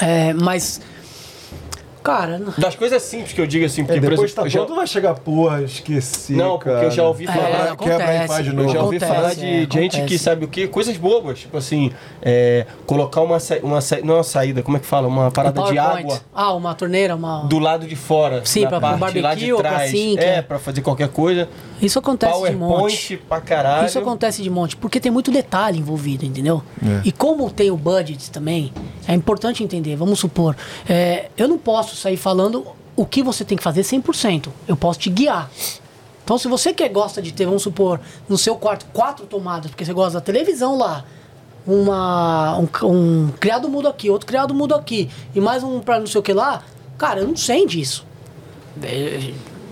[0.00, 0.80] É, mas.
[2.02, 4.58] Cara, não- Das coisas simples que eu digo assim, porque É, por depois exemplo, tá
[4.58, 6.32] eu já- vai chegar, porra, esqueci.
[6.34, 6.84] Não, porque cara.
[6.84, 7.48] eu já ouvi É, falar.
[7.48, 8.28] quebra acontece.
[8.28, 8.68] faz de Eu novo.
[8.72, 10.66] já ouvi Acontece, falar de é, gente que sabe o quê?
[10.66, 11.38] Coisas bobas.
[11.40, 14.86] Tipo assim, é, colocar uma, sa- uma sa- não é uma saída, como é que
[14.86, 15.06] fala?
[15.06, 16.04] Uma parada de PowerPoint.
[16.04, 17.44] água Ah, uma torneira, uma.
[17.44, 18.42] do lado de fora.
[18.44, 19.90] Sim, pra- parte lá barbecue de ou pra trás.
[19.90, 20.42] sink, é, é.
[20.42, 21.48] pra fazer qualquer coisa.
[21.80, 22.68] Isso acontece de monte.
[22.68, 23.86] PowerPoint pra caralho.
[23.86, 26.62] Isso acontece de monte, porque tem muito detalhe envolvido, entendeu?
[26.84, 27.00] É.
[27.04, 28.72] E como tem o budget também,
[29.06, 29.96] é importante entender.
[29.96, 30.56] Vamos supor,
[30.88, 34.48] é, eu não posso sair falando o que você tem que fazer 100%.
[34.68, 35.50] Eu posso te guiar.
[36.24, 39.84] Então, se você que gosta de ter, vamos supor, no seu quarto quatro tomadas, porque
[39.84, 41.04] você gosta da televisão lá,
[41.66, 46.06] uma, um, um criado mudo aqui, outro criado mudo aqui, e mais um pra não
[46.06, 46.62] sei o que lá,
[46.96, 48.06] cara, eu não sei disso.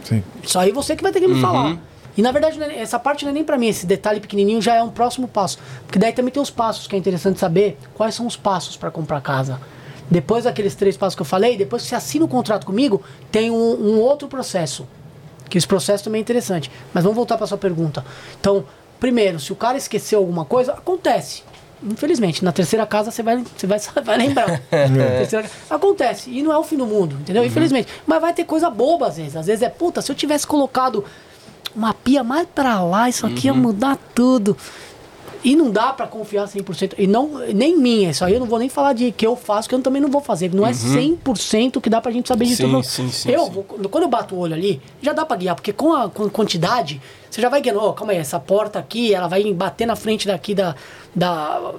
[0.04, 0.24] Sim.
[0.42, 1.78] isso aí você que vai ter que me falar.
[2.16, 4.74] E na verdade, é- essa parte não é nem pra mim, esse detalhe pequenininho já
[4.74, 5.58] é um próximo passo.
[5.86, 8.90] Porque daí também tem os passos que é interessante saber quais são os passos pra
[8.90, 9.60] comprar casa.
[10.10, 13.50] Depois daqueles três passos que eu falei, depois que você assina o contrato comigo, tem
[13.50, 14.86] um, um outro processo.
[15.48, 16.70] Que esse processo também é interessante.
[16.92, 18.04] Mas vamos voltar pra sua pergunta.
[18.40, 18.64] Então,
[18.98, 21.42] primeiro, se o cara esqueceu alguma coisa, acontece.
[21.82, 24.60] Infelizmente, na terceira casa você vai, você vai, vai lembrar.
[24.68, 26.30] Terceira- acontece.
[26.30, 27.44] E não é o fim do mundo, entendeu?
[27.44, 27.88] Infelizmente.
[28.06, 29.36] Mas vai ter coisa boba às vezes.
[29.36, 31.04] Às vezes é, puta, se eu tivesse colocado
[31.74, 34.56] uma pia mais pra lá, isso aqui ia mudar tudo.
[35.42, 36.94] E não dá pra confiar 100%.
[36.98, 39.34] E não, nem em mim, isso aí eu não vou nem falar de que eu
[39.34, 40.52] faço, que eu também não vou fazer.
[40.54, 42.72] Não é 100% que dá pra gente saber de Sim, tudo.
[42.74, 42.82] não.
[42.82, 43.50] sim, sim, eu, sim.
[43.50, 46.24] vou- quando eu bato o olho ali, já dá pra guiar, porque com a com
[46.24, 49.86] a quantidade, você já vai guiando, ó, calma aí, essa porta aqui, ela vai bater
[49.86, 50.74] na frente daqui da,
[51.14, 51.72] da,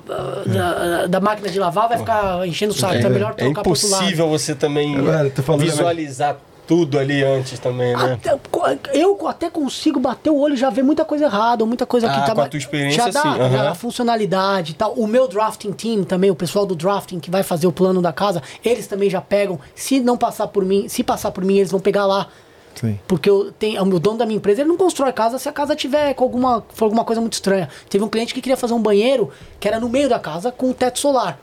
[0.46, 2.96] da, da máquina de lavar, vai ficar enchendo o saco.
[2.96, 4.02] então é melhor É trocar pro outro lado.
[4.04, 8.14] impossível você também É, falando- visualizar tudo ali antes também, né?
[8.14, 8.40] Até-
[8.94, 12.16] eu até consigo bater o olho e já ver muita coisa errada, muita coisa que
[12.16, 14.94] Ah, tá com a tua experiência, já dá, sim, já a funcionalidade e tal.
[14.94, 18.14] O meu drafting team também, o pessoal do drafting que vai fazer o plano da
[18.14, 19.60] casa, eles também já pegam.
[19.76, 22.28] Se não passar por mim, se passar por mim, eles vão pegar lá.
[22.76, 22.98] Sim.
[23.06, 25.76] Porque eu tenho, o dono da minha empresa ele não constrói casa se a casa
[25.76, 27.68] tiver com alguma, for alguma coisa muito estranha.
[27.90, 30.70] Teve um cliente que queria fazer um banheiro que era no meio da casa com
[30.70, 31.38] um teto solar.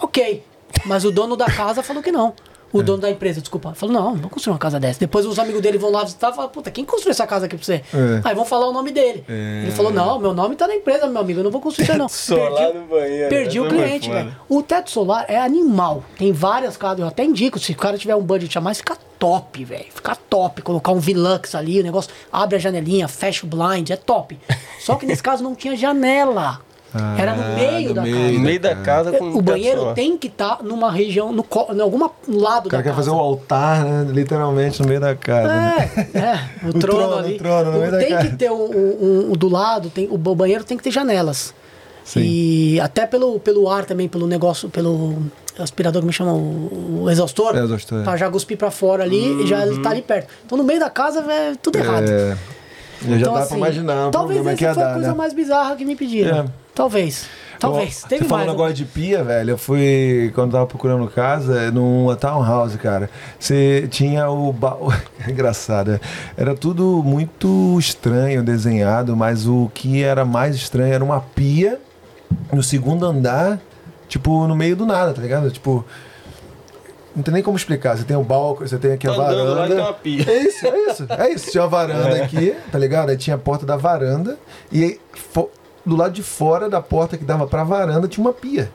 [0.00, 0.44] Ok,
[0.86, 2.32] mas o dono da casa falou que não.
[2.72, 5.00] O dono da empresa, desculpa, falou: não, não vou construir uma casa dessa.
[5.00, 7.56] Depois os amigos dele vão lá visitar e falam: puta, quem construiu essa casa aqui
[7.56, 7.82] pra você?
[7.92, 8.20] É.
[8.24, 9.24] Aí vão falar o nome dele.
[9.28, 11.98] Ele falou: não, meu nome tá na empresa, meu amigo, eu não vou construir isso
[11.98, 12.08] não.
[12.30, 14.34] Solar no banheiro, Perdi o foi cliente, velho.
[14.48, 16.04] O teto solar é animal.
[16.16, 17.00] Tem várias casas.
[17.00, 19.86] Eu até indico, se o cara tiver um budget a mais, fica top, velho.
[19.94, 20.62] Fica top.
[20.62, 24.38] Colocar um Vilux ali, o negócio abre a janelinha, fecha o blind, é top.
[24.80, 26.60] Só que nesse caso não tinha janela.
[27.18, 28.16] Era no meio no da meio.
[28.16, 28.32] casa.
[28.32, 29.94] No meio da casa com O banheiro solar.
[29.94, 32.96] tem que estar numa região, no, co- em alguma lado O cara da quer casa.
[32.96, 34.06] fazer um altar, né?
[34.12, 35.48] Literalmente no meio da casa.
[35.48, 35.90] né?
[36.14, 37.34] É, é, o, O trono, trono, ali.
[37.34, 38.28] o trono no meio da tem casa.
[38.28, 41.54] que ter um, um- um- do lado, tem, o banheiro tem que ter janelas.
[42.04, 42.20] Sim.
[42.22, 45.16] E até pelo, pelo ar também, pelo negócio, pelo
[45.58, 47.54] aspirador que me chama o, o exaustor.
[47.56, 48.02] É, exaustor, é.
[48.02, 50.26] Pra já cuspir pra fora ali e já ele tá ali perto.
[50.44, 52.08] Então no meio da casa é tudo errado.
[52.10, 52.36] É.
[53.02, 55.14] Já então, dá assim, pra imaginar Talvez essa foi a coisa né?
[55.14, 56.38] mais bizarra que me pediram.
[56.38, 56.44] É.
[56.80, 57.26] Talvez.
[57.58, 58.02] Talvez.
[58.04, 58.54] Ó, Teve Você falando mais.
[58.54, 64.30] agora de pia, velho, eu fui, quando tava procurando casa, numa townhouse, cara, você tinha
[64.30, 64.50] o...
[64.50, 64.78] Ba...
[65.28, 66.00] Engraçado, é.
[66.38, 71.78] era tudo muito estranho desenhado, mas o que era mais estranho era uma pia
[72.50, 73.60] no segundo andar,
[74.08, 75.50] tipo, no meio do nada, tá ligado?
[75.50, 75.84] Tipo...
[77.14, 77.98] Não tem nem como explicar.
[77.98, 79.74] Você tem o balcão, você tem aqui a Tá lá e varanda.
[79.74, 80.24] tem uma pia.
[80.30, 81.06] É isso, é isso.
[81.10, 81.50] É isso.
[81.50, 83.10] Tinha uma varanda aqui, tá ligado?
[83.10, 84.38] Aí tinha a porta da varanda.
[84.72, 85.00] E
[85.84, 88.70] do lado de fora da porta que dava pra varanda tinha uma pia.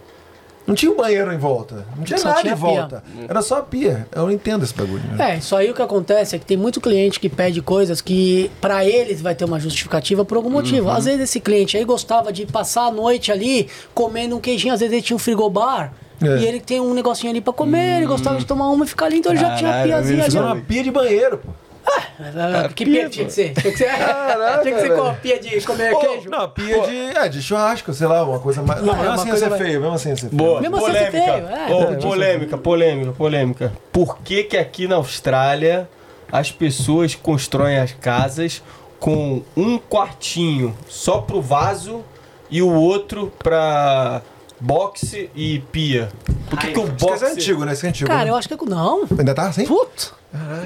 [0.67, 1.85] Não tinha um banheiro em volta.
[1.95, 2.65] Não tinha Só nada tinha em pia.
[2.65, 3.03] volta.
[3.29, 4.07] Era só a pia.
[4.11, 5.03] Eu não entendo esse bagulho.
[5.11, 5.33] Né?
[5.33, 8.49] É, isso aí o que acontece é que tem muito cliente que pede coisas que
[8.59, 10.87] pra eles vai ter uma justificativa por algum motivo.
[10.87, 10.95] Uhum.
[10.95, 14.79] Às vezes esse cliente aí gostava de passar a noite ali comendo um queijinho, às
[14.79, 15.93] vezes ele tinha um frigobar.
[16.19, 16.37] É.
[16.39, 19.05] E ele tem um negocinho ali pra comer, ele gostava de tomar uma e ficar
[19.07, 20.37] ali, então ele já tinha a piazinha ali.
[20.37, 21.51] Era uma pia de banheiro, pô.
[21.87, 23.53] Ah, que pia tinha que ser?
[23.53, 26.29] Tinha que ser, Caraca, tinha que ser com a pia de comer Pô, queijo.
[26.29, 28.81] não, pia de, é, de churrasco, sei lá, uma coisa mais.
[28.81, 30.37] Não, É, mesmo uma assim ia ser mais- feio, mesmo assim ia ser feio.
[30.37, 31.11] Boa, Mesmo assim polêmica.
[31.11, 31.73] feio, é.
[31.73, 33.73] Ô, É, polêmica, polêmica, polêmica.
[33.91, 35.89] Por que que aqui na Austrália
[36.31, 38.63] as pessoas constroem as casas
[38.99, 42.03] com um quartinho só pro vaso
[42.49, 44.21] e o outro pra
[44.59, 46.09] boxe e pia?
[46.49, 47.23] Por que, que o que esse boxe...
[47.25, 47.73] é antigo, né?
[47.73, 48.09] Esse é antigo.
[48.09, 48.29] Cara, né?
[48.31, 48.57] eu acho que é.
[48.65, 49.03] Não.
[49.17, 49.65] Ainda tá assim?
[49.65, 50.07] Puta.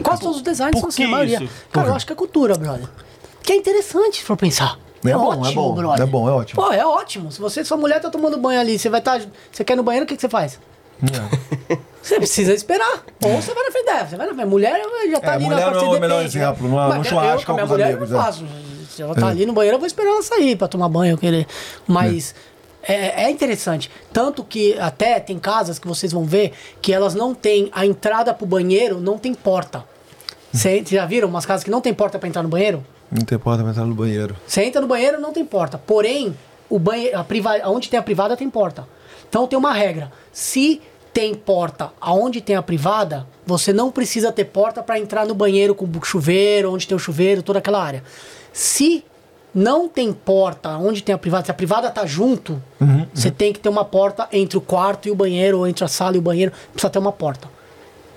[0.03, 1.43] Quase todos os designs são assim, que a maioria.
[1.43, 1.53] isso?
[1.71, 2.87] Cara, eu acho que é cultura, brother.
[3.43, 4.77] Que é interessante, se for pensar.
[5.05, 6.03] É É, bom, é ótimo, bom, brother.
[6.03, 6.61] é bom, é ótimo.
[6.61, 7.31] Pô, é ótimo.
[7.31, 9.21] Se você, sua mulher tá tomando banho ali, você vai estar.
[9.51, 10.59] você quer ir no banheiro, o que, que você faz?
[12.01, 13.03] Você precisa esperar.
[13.23, 14.07] Ou você vai na frente dela.
[14.07, 14.47] Você vai na frente.
[14.47, 16.95] Mulher já tá É, ali mulher na não é parte o melhor exemplo, numa- Mas
[16.97, 18.23] num eu, churrasco com a minha com os mulher, amigos, eu é.
[18.23, 18.45] faço.
[18.89, 21.17] Se ela tá ali no banheiro, eu vou esperar ela sair pra tomar banho.
[21.17, 21.47] Querer.
[21.87, 22.48] Mas é.
[22.83, 23.89] É interessante.
[24.11, 28.33] Tanto que até tem casas que vocês vão ver que elas não têm a entrada
[28.33, 29.83] pro banheiro, não tem porta.
[30.51, 32.83] Vocês já viram umas casas que não tem porta pra entrar no banheiro?
[33.11, 34.35] Não tem porta pra entrar no banheiro.
[34.47, 35.77] Você entra no banheiro, não tem porta.
[35.77, 36.35] Porém,
[36.69, 38.87] o banheiro, a priva, onde tem a privada tem porta.
[39.27, 40.11] Então tem uma regra.
[40.31, 40.81] Se
[41.13, 45.75] tem porta aonde tem a privada, você não precisa ter porta para entrar no banheiro
[45.75, 48.03] com o chuveiro, onde tem o chuveiro, toda aquela área.
[48.53, 49.03] Se
[49.53, 52.61] não tem porta onde tem a privada, se a privada tá junto,
[53.13, 55.87] você tem que ter uma porta entre o quarto e o banheiro, ou entre a
[55.87, 57.47] sala e o banheiro, precisa ter uma porta.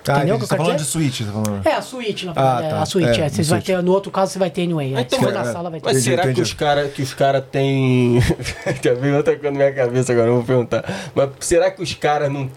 [0.08, 0.38] Ah, Entendeu o entendi.
[0.38, 0.92] que eu Você tá quero falando de dizer?
[0.92, 1.66] suíte, tá falando.
[1.68, 2.66] É, a suíte, na Ah, verdade.
[2.66, 2.82] é, tá.
[2.82, 3.28] a suíte, É, é.
[3.28, 3.66] Vocês no vai suíte.
[3.78, 4.94] ter, no outro caso você vai ter anyway.
[4.98, 5.86] Então, Se for na sala, vai ter.
[5.86, 6.42] Mas Entendi, será que entendi.
[6.42, 8.18] os caras que os cara têm.
[8.82, 10.84] Já veio outra coisa na minha cabeça agora, eu vou perguntar.
[11.14, 12.50] Mas será que os caras não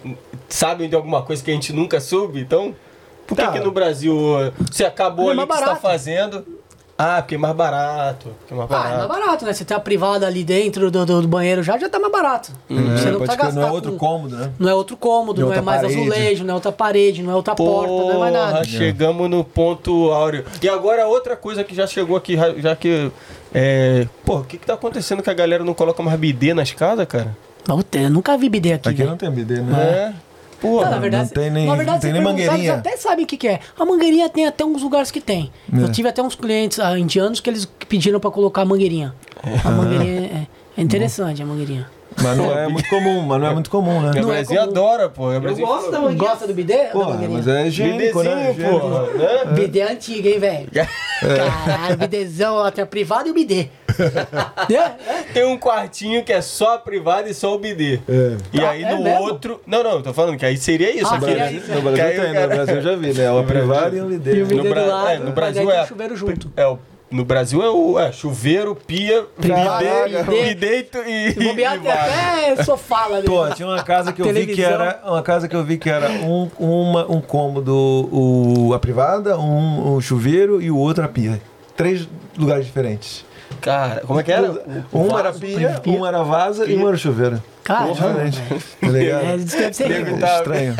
[0.50, 2.40] sabem de alguma coisa que a gente nunca soube?
[2.40, 2.74] Então,
[3.28, 4.18] por que, que no Brasil
[4.72, 6.44] você acabou É ali o que você tá fazendo?
[6.98, 8.30] Ah, porque é mais barato.
[8.40, 9.26] Porque é mais Ah, é mais barato.
[9.26, 9.52] barato, né?
[9.54, 12.52] Você tem a privada ali dentro do, do- do banheiro já, já tá mais barato.
[12.70, 12.74] Você
[13.10, 14.52] É, não pode tá não é outro cômodo, né?
[14.58, 16.00] Não é outro cômodo, Não não, é é mais parede.
[16.00, 18.52] azulejo, não é outra parede, não é outra porta, não é mais nada.
[18.54, 20.46] Porra, chegamos no ponto áureo.
[20.62, 23.12] E agora outra coisa que já chegou aqui, já que.
[23.54, 26.72] É, pô, o que, que tá acontecendo que a galera não coloca mais bidê nas
[26.72, 27.36] casas, cara?
[27.66, 28.90] Puta, eu nunca vi bidê aqui.
[28.90, 29.10] Aqui velho.
[29.10, 29.82] não tem BD, né?
[29.82, 30.14] É.
[30.66, 32.58] Não, na verdade, não tem nem- na verdade, tem nem mangueirinha.
[32.58, 33.60] Eles até sabem o que, que é.
[33.80, 35.52] A mangueirinha tem até uns lugares que tem.
[35.74, 35.82] É.
[35.84, 39.14] Eu tive até uns clientes ah, indianos que eles pediram pra colocar a mangueirinha.
[39.64, 40.48] A mangueirinha é.
[40.78, 41.90] É interessante a mangueirinha.
[42.22, 44.12] Mas não é muito comum, mas não é muito comum, né?
[44.12, 44.70] O Não é Brasil comum.
[44.72, 45.28] adora, pô.
[45.28, 46.26] O Eu Brasil gosto da mangueira.
[46.32, 46.88] Gosta do bidê?
[46.94, 47.30] mangueirinha?
[47.30, 48.56] mas é higiênico, né?
[48.70, 49.02] Porra.
[49.14, 49.46] Né?
[49.54, 50.68] Bidê é antigo, hein, velho?
[51.22, 53.68] Caralho, bidêzão, ó, tem a privada e o bidê.
[54.70, 58.00] é, Tem um quartinho que é só a privada e só o bidê.
[58.10, 58.38] É.
[58.54, 59.22] E Ah, aí é no mesmo?
[59.24, 59.62] outro.
[59.66, 61.08] Não, não, tô falando que aí seria isso.
[61.08, 61.52] Ah, aqui, seria né?
[61.54, 62.42] isso, No Brasil tem, cara.
[62.48, 63.32] no Brasil eu já vi, né?
[63.32, 65.84] Uma privada e um E o bidê No, do Bra- lado, é, no Brasil é.
[65.84, 66.52] o chuveiro junto.
[66.58, 66.78] É o,
[67.10, 73.08] no Brasil é o é, chuveiro, pia, bidê, bidê e, Se bobear, e até sofá
[73.08, 73.56] lá Pô, dentro.
[73.56, 76.10] tinha uma casa que eu vi que era uma casa que eu vi que era
[76.10, 77.74] um, uma, um cômodo
[78.12, 81.42] o, a privada, um, um chuveiro e o outro a pia.
[81.76, 83.26] Três lugares diferentes.
[83.62, 84.52] Cara, como é que era?
[84.92, 87.42] Um era pia, um era vaza e um era chuveiro.
[87.66, 88.42] Cara, Diferente.
[88.80, 89.26] Tá ligado?
[89.26, 90.76] é, isso deve ser É estranho.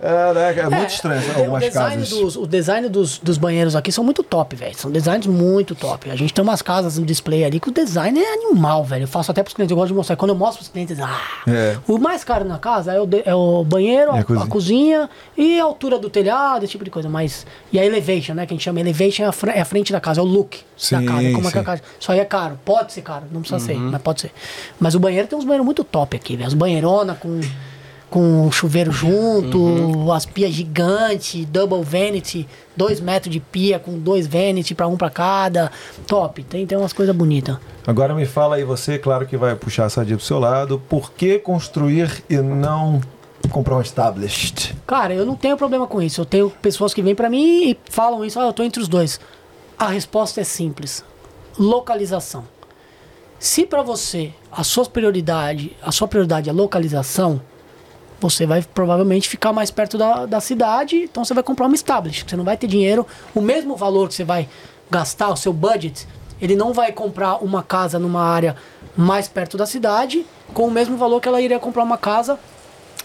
[0.00, 2.10] Caraca, é muito estranho o- algumas o design casas.
[2.10, 4.76] Dos, o design dos, dos banheiros aqui são muito top, velho.
[4.76, 6.10] São designs muito top.
[6.10, 9.04] A gente tem umas casas no display ali que o design é animal, velho.
[9.04, 10.16] Eu faço até pros clientes, eu gosto de mostrar.
[10.16, 11.76] Quando eu mostro pros clientes, ah, É.
[11.86, 14.44] o mais caro na casa é o, de- é o banheiro, a a, cozinha.
[14.44, 17.08] a cozinha e a altura do telhado, esse tipo de coisa.
[17.08, 18.44] Mas, e a elevation, né?
[18.46, 20.26] Que a gente chama elevation é a, fre- é a frente da casa, é o
[20.26, 21.30] look Sim, da casa.
[21.32, 21.66] Como é que é a sim.
[21.66, 21.82] casa.
[22.00, 22.58] Isso aí é caro.
[22.64, 24.32] Pode ser caro, não precisa ser, mas pode ser.
[24.80, 26.46] Mas o banheiro tem uns banheiros muito top aqui, velho.
[26.46, 27.40] As banheirona com
[28.10, 34.74] com chuveiro junto, as pias gigantes, double vanity, dois metros de pia com dois vanity
[34.74, 35.70] para um para cada.
[36.06, 37.58] Top, tem, tem umas coisas bonitas.
[37.86, 41.12] Agora me fala aí você, claro que vai puxar a sardinha pro seu lado, por
[41.12, 43.00] que construir e não
[43.50, 44.74] comprar um established?
[44.86, 46.20] Cara, eu não tenho problema com isso.
[46.20, 48.88] Eu tenho pessoas que vêm para mim e falam isso, ah, eu tô entre os
[48.88, 49.20] dois.
[49.78, 51.04] A resposta é simples.
[51.58, 52.44] Localização.
[53.38, 57.40] Se para você a sua prioridade, a sua prioridade é localização,
[58.20, 62.28] você vai provavelmente ficar mais perto da, da cidade, então você vai comprar uma established.
[62.28, 64.48] Você não vai ter dinheiro, o mesmo valor que você vai
[64.90, 66.08] gastar, o seu budget,
[66.40, 68.56] ele não vai comprar uma casa numa área
[68.96, 72.40] mais perto da cidade com o mesmo valor que ela iria comprar uma casa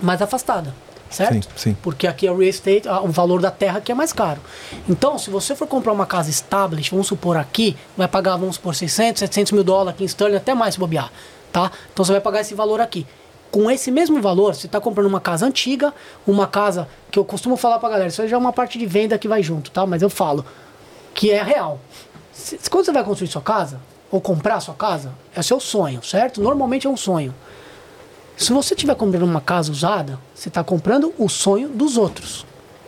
[0.02, 0.74] mais afastada,
[1.14, 1.34] certo?
[1.34, 1.78] Sim, sim.
[1.82, 4.42] Porque aqui é o real estate, o valor da terra aqui é mais caro.
[4.90, 8.76] Então, se você for comprar uma casa established, vamos supor aqui, vai pagar, vamos supor,
[8.76, 11.12] 600, 700 mil dólares aqui em sterling, até mais se bobear,
[11.52, 11.72] tá?
[11.92, 13.06] Então você vai pagar esse valor aqui.
[13.52, 15.94] Com esse mesmo valor, você está comprando uma casa antiga,
[16.26, 19.16] uma casa que eu costumo falar pra galera, isso já é uma parte de venda
[19.18, 19.86] que vai junto, tá?
[19.86, 20.44] Mas eu falo
[21.14, 21.80] que é real.
[22.32, 26.42] Se- Quando você vai construir sua casa, ou comprar sua casa, é seu sonho, certo?
[26.42, 27.34] Normalmente é um sonho.
[28.36, 32.46] Se você estiver comprando uma casa usada, você está comprando o sonho dos outros.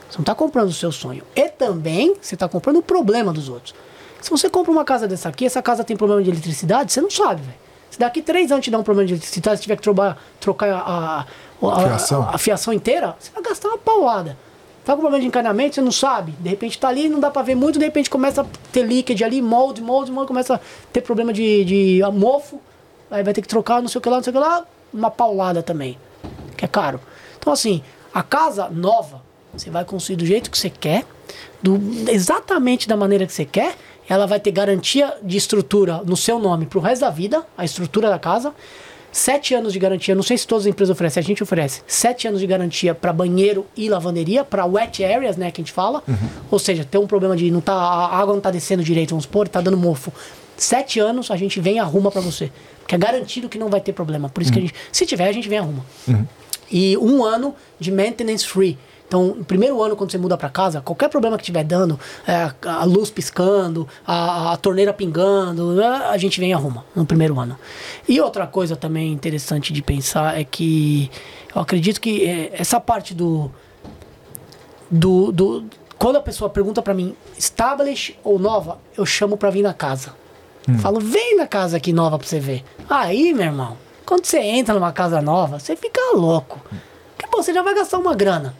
[0.09, 1.23] Você não está comprando o seu sonho.
[1.35, 3.73] E também você está comprando o problema dos outros.
[4.21, 7.11] Se você compra uma casa dessa aqui, essa casa tem problema de eletricidade, você não
[7.11, 7.57] sabe, velho.
[7.91, 10.69] Se daqui três anos te dá um problema de eletricidade, se tiver que trocar, trocar
[10.73, 11.19] a, a,
[11.69, 12.29] a- Fiação.
[12.29, 14.35] a- fiação inteira, você vai gastar uma paulada.
[14.83, 16.33] Tá com problema de encanamento, você não sabe.
[16.39, 19.23] De repente tá ali, não dá pra ver muito, de repente começa a ter leakage
[19.23, 20.59] ali, molde, molde, molde, começa a
[20.91, 22.59] ter problema de, de mofo.
[23.09, 24.65] Aí vai ter que trocar, não sei o que lá, não sei o que lá,
[24.95, 25.97] uma paulada também.
[26.57, 26.99] Que é caro.
[27.37, 27.83] Então, assim,
[28.13, 29.21] a casa nova,
[29.55, 31.05] você vai construir do jeito que você quer,
[31.61, 33.75] do, exatamente da maneira que você quer.
[34.07, 38.09] Ela vai ter garantia de estrutura no seu nome pro resto da vida, a estrutura
[38.09, 38.53] da casa.
[39.11, 42.27] Sete anos de garantia, não sei se todas as empresas oferecem, a gente oferece sete
[42.27, 46.03] anos de garantia para banheiro e lavanderia, para wet areas, né, que a gente fala.
[46.51, 49.23] Ou seja, tem um problema de não tá, a água não tá descendo direito, vamos
[49.23, 50.11] supor, tá dando mofo.
[50.57, 52.51] Sete anos a gente vem e arruma para você.
[52.85, 54.29] Porque é garantido que não vai ter problema.
[54.29, 55.83] Por isso que a gente, se tiver, a gente vem arruma.
[56.71, 58.77] E um ano de maintenance free.
[59.07, 62.51] Então, no primeiro ano, quando você muda para casa, qualquer problema que tiver dando, é,
[62.67, 67.39] a luz piscando, a, a torneira pingando, é, a gente vem e arruma no primeiro
[67.39, 67.57] ano.
[68.07, 71.09] E outra coisa também interessante de pensar é que
[71.55, 73.51] eu acredito que é, essa parte do,
[74.91, 75.65] do, do
[75.97, 80.13] quando a pessoa pergunta para mim, establish ou nova, eu chamo para vir na casa.
[80.79, 82.63] Falo, vem na casa aqui nova pra você ver.
[82.89, 86.59] Aí, meu irmão, quando você entra numa casa nova, você fica louco.
[87.15, 88.55] Porque, pô, você já vai gastar uma grana.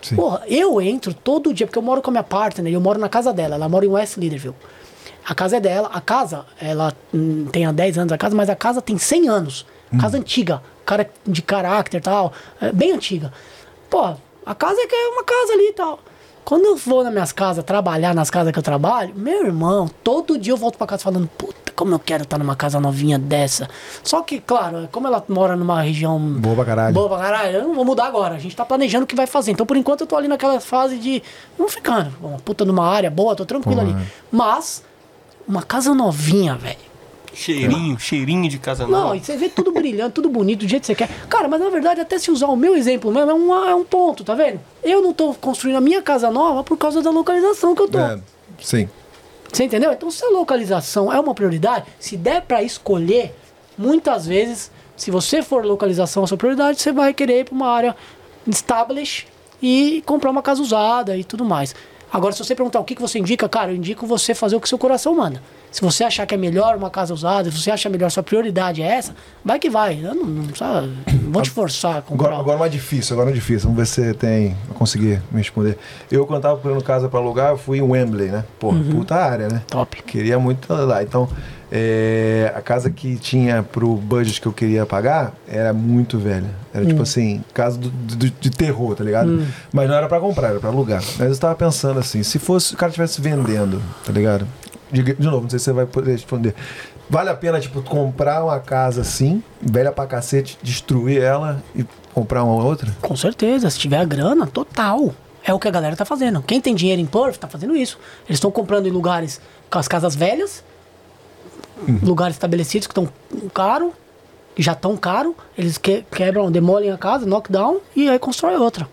[0.00, 0.16] Sim.
[0.16, 3.08] Porra, eu entro todo dia, porque eu moro com a minha partner, eu moro na
[3.08, 4.56] casa dela, ela mora em West Leaderville.
[5.24, 8.50] A casa é dela, a casa, ela hum, tem há 10 anos a casa, mas
[8.50, 9.66] a casa tem 100 anos.
[10.00, 13.32] Casa antiga, cara de caráter e tal, é bem antiga.
[13.90, 16.00] Pô, a casa é que é uma casa ali e tal.
[16.44, 20.36] Quando eu vou nas minhas casas, trabalhar nas casas que eu trabalho, meu irmão, todo
[20.36, 23.68] dia eu volto pra casa falando, puta, como eu quero estar numa casa novinha dessa.
[24.02, 26.94] Só que, claro, como ela mora numa região Boa pra caralho.
[26.94, 28.34] Boa pra caralho, eu não vou mudar agora.
[28.34, 29.52] A gente tá planejando o que vai fazer.
[29.52, 31.22] Então, por enquanto, eu tô ali naquela fase de.
[31.56, 32.12] Vamos ficando.
[32.20, 33.96] Uma puta numa área boa, tô tranquilo ali.
[34.30, 34.82] Mas,
[35.46, 36.91] uma casa novinha, velho.
[37.34, 39.16] Cheirinho, cheirinho de casa Não, nova.
[39.16, 41.08] e você vê tudo brilhando, tudo bonito, do jeito que você quer.
[41.28, 43.84] Cara, mas na verdade, até se usar o meu exemplo mesmo, é um, é um
[43.84, 44.60] ponto, tá vendo?
[44.82, 47.98] Eu não tô construindo a minha casa nova por causa da localização que eu tô.
[47.98, 48.18] É,
[48.60, 48.88] sim.
[49.52, 49.92] Você entendeu?
[49.92, 53.34] Então, se a localização é uma prioridade, se der pra escolher,
[53.76, 57.68] muitas vezes, se você for localização a sua prioridade, você vai querer ir para uma
[57.68, 57.96] área
[58.46, 59.26] established
[59.60, 61.74] e comprar uma casa usada e tudo mais.
[62.12, 64.60] Agora, se você perguntar o que, que você indica, cara, eu indico você fazer o
[64.60, 65.42] que seu coração manda.
[65.72, 68.82] Se você achar que é melhor uma casa usada, se você acha melhor, sua prioridade
[68.82, 69.98] é essa, vai que vai.
[70.04, 72.26] Eu não, não, precisa- não vou te forçar a comprar.
[72.26, 73.62] Agora, agora mais difícil, agora é difícil.
[73.70, 74.56] Vamos ver se você tem.
[74.74, 75.78] Conseguir me responder.
[76.10, 78.44] Eu, quando tava procurando casa pra alugar, eu fui em Wembley, né?
[78.60, 78.90] Pô, Uhum.
[78.90, 79.62] puta área, né?
[79.68, 80.02] Top.
[80.02, 81.02] Queria muito lá.
[81.02, 81.26] Então,
[81.70, 86.50] é, a casa que tinha pro budget que eu queria pagar era muito velha.
[86.74, 86.88] Era Hum.
[86.88, 89.46] tipo assim, casa do- do- de terror, tá ligado?
[89.72, 91.02] Mas não era pra comprar, era pra alugar.
[91.18, 94.46] Mas eu tava pensando assim, se fosse o cara estivesse vendendo, tá ligado?
[94.92, 96.54] De, de novo, não sei se você vai poder responder.
[97.08, 102.44] Vale a pena, tipo, comprar uma casa assim, velha pra cacete, destruir ela e comprar
[102.44, 102.94] uma outra?
[103.00, 105.14] Com certeza, se tiver a grana, total.
[105.44, 106.40] É o que a galera tá fazendo.
[106.42, 107.98] Quem tem dinheiro em Perth tá fazendo isso.
[108.26, 109.40] Eles estão comprando em lugares
[109.70, 110.62] com as casas velhas,
[112.02, 113.08] lugares estabelecidos que estão
[113.52, 113.92] caro,
[114.54, 118.88] que já estão caro, eles que- quebram, demolem a casa, knockdown e aí constrói outra.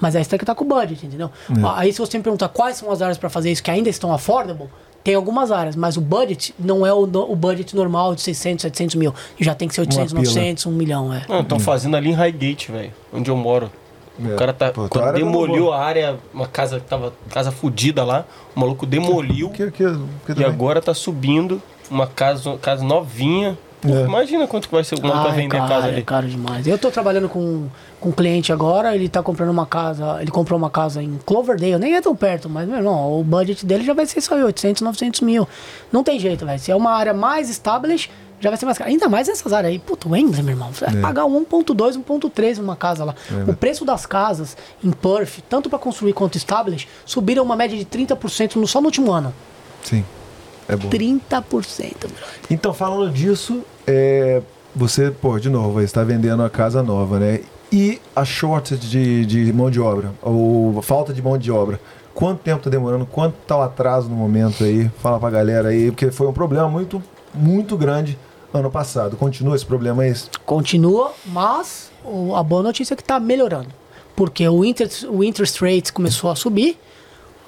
[0.00, 1.30] Mas aí você tem que estar com o budget, entendeu?
[1.76, 4.12] Aí se você me perguntar quais são as áreas para fazer isso que ainda estão
[4.12, 4.68] affordable,
[5.04, 8.94] tem algumas áreas, mas o budget não é o, o budget normal de 600, 700
[8.96, 9.14] mil.
[9.38, 10.24] Já tem que ser 800, pila.
[10.24, 11.26] 900, 1 milhão, é.
[11.28, 13.70] Não, estão fazendo ali em Highgate, velho, onde eu moro.
[14.18, 14.32] É.
[14.32, 14.70] O cara tá.
[14.70, 17.12] Pô, tua quando demoliu a área, uma casa que tava.
[17.28, 18.24] Casa fudida lá,
[18.56, 21.60] o maluco demoliu Que, que, que e agora tá subindo
[21.90, 23.58] uma casa, casa novinha.
[23.86, 24.04] Pô, É.
[24.04, 26.02] Imagina quanto que vai ser o Ah, vai é vender a caro, casa é ali.
[26.02, 26.66] caro demais.
[26.66, 27.66] Eu tô trabalhando com,
[28.00, 31.78] com um cliente agora, ele tá comprando uma casa, ele comprou uma casa em Cloverdale,
[31.78, 34.80] nem é tão perto, mas, meu irmão, o budget dele já vai ser só 800,
[34.82, 35.46] 900 mil.
[35.92, 36.58] Não tem jeito, velho.
[36.58, 38.90] Se é uma área mais established, já vai ser mais caro.
[38.90, 39.78] Ainda mais nessas áreas aí.
[39.78, 43.14] Puta, Wembley, meu irmão, você vai pagar 1.2, 1.3 numa casa lá.
[43.46, 47.84] o preço das casas em Perth, tanto para construir quanto established, subiram uma média de
[47.84, 49.32] 30% no, só no último ano.
[49.82, 50.04] Sim.
[50.68, 50.88] É bom.
[50.88, 51.30] 30%,
[52.00, 52.10] bro.
[52.50, 54.42] Então, falando disso, é,
[54.74, 57.40] você, pô, de novo, está vendendo a casa nova, né?
[57.72, 61.80] E a shortage de, de mão de obra, ou a falta de mão de obra.
[62.14, 63.04] Quanto tempo tá demorando?
[63.04, 64.88] Quanto tá o atraso no momento aí?
[65.02, 67.02] Fala pra galera aí, porque foi um problema muito,
[67.34, 68.16] muito grande
[68.52, 69.16] ano passado.
[69.16, 70.14] Continua esse problema aí?
[70.46, 71.90] Continua, mas
[72.36, 73.68] a boa notícia é que está melhorando.
[74.14, 76.78] Porque o interest, o interest rate começou a subir,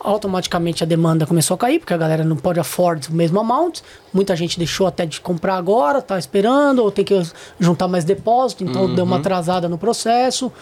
[0.06, 3.80] automaticamente a demanda começou a cair, porque a galera não pode afford o mesmo amount.
[4.12, 7.20] Muita gente deixou até de comprar agora, tá esperando, ou tem que
[7.58, 10.52] juntar mais depósito, então deu uma atrasada no processo.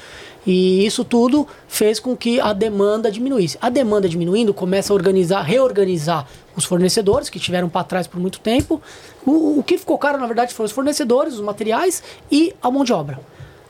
[0.46, 3.58] E isso tudo fez com que a demanda diminuísse.
[3.60, 8.40] A demanda diminuindo, começa a organizar, reorganizar os fornecedores que tiveram para trás por muito
[8.40, 8.80] tempo.
[9.26, 12.82] O, o que ficou caro, na verdade, foram os fornecedores, os materiais e a mão
[12.82, 13.20] de obra.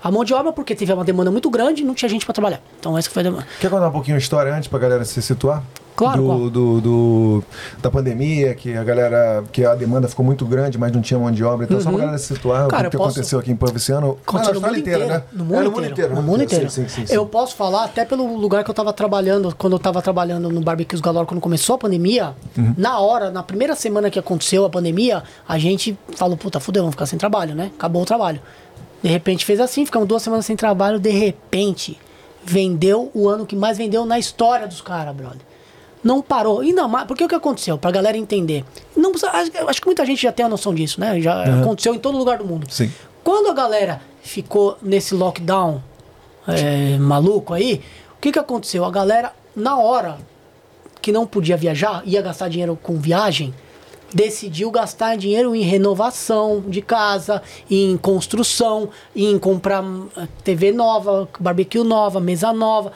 [0.05, 2.34] A mão de obra, porque teve uma demanda muito grande e não tinha gente para
[2.34, 2.60] trabalhar.
[2.78, 3.47] Então, essa foi a demanda.
[3.58, 5.62] Quer contar um pouquinho a história antes pra galera se situar?
[5.97, 7.44] Claro, Do, do, do-
[7.81, 9.44] da pandemia, que a galera.
[9.52, 11.66] que a demanda ficou muito grande, mas não tinha mão de obra.
[11.66, 12.68] Então, só pra galera se situar, Uhum.
[12.68, 14.18] Cara, o que posso- aconteceu aqui em Puff esse ano.
[14.26, 15.24] Aconteceu Ah, no na mundo Austrália inteiro, inteira, né?
[15.33, 16.15] No É, mundo inteiro.
[16.16, 16.68] No mundo inteiro.
[16.68, 17.15] Sim, sim, sim.
[17.15, 20.60] Eu posso falar até pelo lugar que eu estava trabalhando, quando eu estava trabalhando no
[20.60, 22.74] Barbecues Galore, quando começou a pandemia, Uhum.
[22.76, 26.94] na hora, na primeira semana que aconteceu a pandemia, a gente falou, puta, fudeu, vamos
[26.94, 27.70] ficar sem trabalho, né?
[27.78, 28.41] Acabou o trabalho.
[29.05, 31.99] De repente fez assim, ficamos duas semanas sem trabalho, de repente
[32.42, 35.42] vendeu o ano que mais vendeu na história dos caras, brother.
[36.02, 36.60] Não parou.
[36.60, 37.07] Ainda mais.
[37.07, 37.76] Porque o que aconteceu?
[37.76, 38.65] Pra galera entender.
[38.97, 41.20] Não precisa, acho, que muita gente já tem a noção disso, né?
[41.20, 42.66] Já aconteceu em todo lugar do mundo.
[42.70, 42.91] Sim.
[43.23, 45.83] Quando a galera ficou nesse lockdown
[46.49, 47.83] é, maluco aí,
[48.16, 48.86] o que, que aconteceu?
[48.86, 50.16] A galera, na hora
[51.02, 53.52] que não podia viajar, ia gastar dinheiro com viagem,
[54.15, 59.83] decidiu gastar dinheiro em renovação de casa, em construção, em comprar
[60.17, 62.93] eh, TV nova, barbecue nova, mesa nova.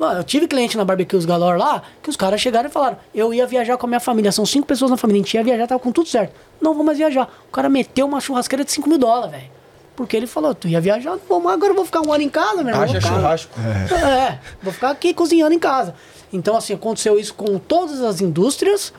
[0.00, 3.46] Eu tive cliente na Barbecues Galore lá que os caras chegaram e falaram: Eu ia
[3.46, 5.80] viajar com a minha família, são cinco pessoas na família, a gente ia viajar, tava
[5.80, 6.32] com tudo certo.
[6.60, 7.28] Não vou mais viajar.
[7.48, 9.50] O cara meteu uma churrasqueira de 5 mil dólares, velho.
[9.94, 12.22] Porque ele falou: Tu ia viajar, não vou mais, agora eu vou ficar um ano
[12.24, 12.82] em casa, meu irmão.
[12.82, 13.52] Haja churrasco.
[13.60, 15.94] é, vou ficar aqui cozinhando em casa.
[16.32, 18.92] Então, assim, aconteceu isso com todas as indústrias,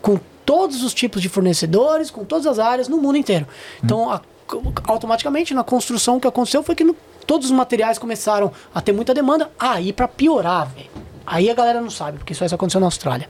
[0.00, 3.46] com todos os tipos de fornecedores, com todas as áreas no mundo inteiro.
[3.84, 4.22] Então, a-
[4.84, 6.96] automaticamente, na construção, o que aconteceu foi que no-
[7.26, 9.50] todos os materiais começaram a ter muita demanda.
[9.58, 10.88] Aí, pra piorar, velho.
[11.26, 13.28] Aí a galera não sabe, porque isso só aconteceu na Austrália.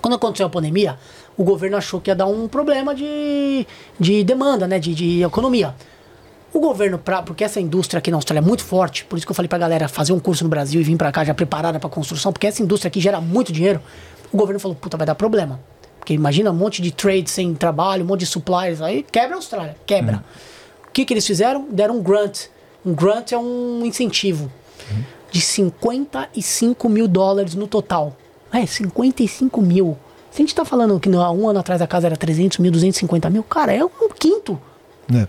[0.00, 0.98] Quando aconteceu a pandemia,
[1.36, 3.66] o governo achou que ia dar um problema de,
[4.00, 4.78] de demanda, né?
[4.78, 5.74] De, de economia.
[6.50, 9.30] O governo, pra, porque essa indústria aqui na Austrália é muito forte, por isso que
[9.32, 11.78] eu falei pra galera fazer um curso no Brasil e vir pra cá já preparada
[11.78, 13.82] pra construção, porque essa indústria aqui gera muito dinheiro.
[14.32, 15.60] O governo falou, puta, vai dar problema.
[16.02, 19.38] Porque imagina um monte de trade sem trabalho, um monte de suppliers, aí quebra a
[19.38, 20.24] Austrália, quebra.
[20.88, 21.68] O que, que eles fizeram?
[21.70, 22.46] Deram um grant.
[22.84, 24.50] Um grant é um incentivo
[25.30, 28.16] de 55 mil dólares no total.
[28.52, 29.96] É, 55 mil.
[30.32, 32.72] Se a gente tá falando que há um ano atrás a casa era 300 mil,
[32.72, 34.60] 250 mil, cara, é um quinto.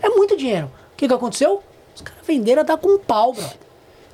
[0.02, 0.66] É, muito dinheiro.
[0.66, 1.62] O que, que aconteceu?
[1.94, 3.44] Os caras venderam a dar com pau, bro.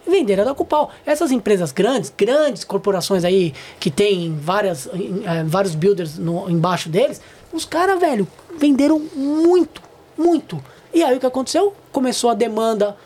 [0.07, 0.91] Venderam a dar com pau.
[1.07, 7.21] Essas empresas grandes, grandes corporações aí, que tem várias, eh, vários builders no- embaixo deles,
[7.53, 8.27] os caras, velho,
[8.59, 9.83] venderam muito,
[10.19, 10.63] muito.
[10.93, 11.75] E aí o que aconteceu?
[11.93, 12.97] Começou a demanda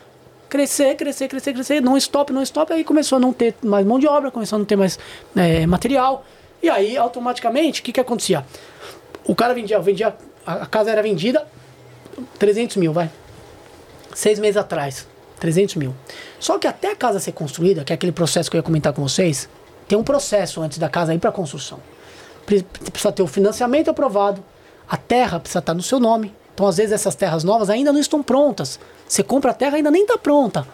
[0.48, 3.98] crescer, crescer, crescer, crescer, não stop, não stop, aí começou a não ter mais mão
[3.98, 4.98] de obra, começou a não ter mais
[5.36, 6.24] eh, material.
[6.62, 8.44] E aí, automaticamente, o que, que acontecia?
[9.26, 10.14] O cara vendia, vendia,
[10.46, 11.46] a casa era vendida,
[12.38, 13.10] 300 mil, vai.
[14.14, 15.06] Seis meses atrás,
[15.44, 15.94] 300 mil.
[16.40, 18.94] Só que até a casa ser construída, que é aquele processo que eu ia comentar
[18.94, 19.46] com vocês,
[19.86, 21.80] tem um processo antes da casa ir para construção.
[22.46, 24.42] Pre- Precisa ter o financiamento aprovado,
[24.88, 26.34] a terra precisa estar no seu nome.
[26.54, 28.80] Então, às vezes, essas terras novas ainda não estão prontas.
[29.06, 30.66] Você compra a terra ainda nem está pronta.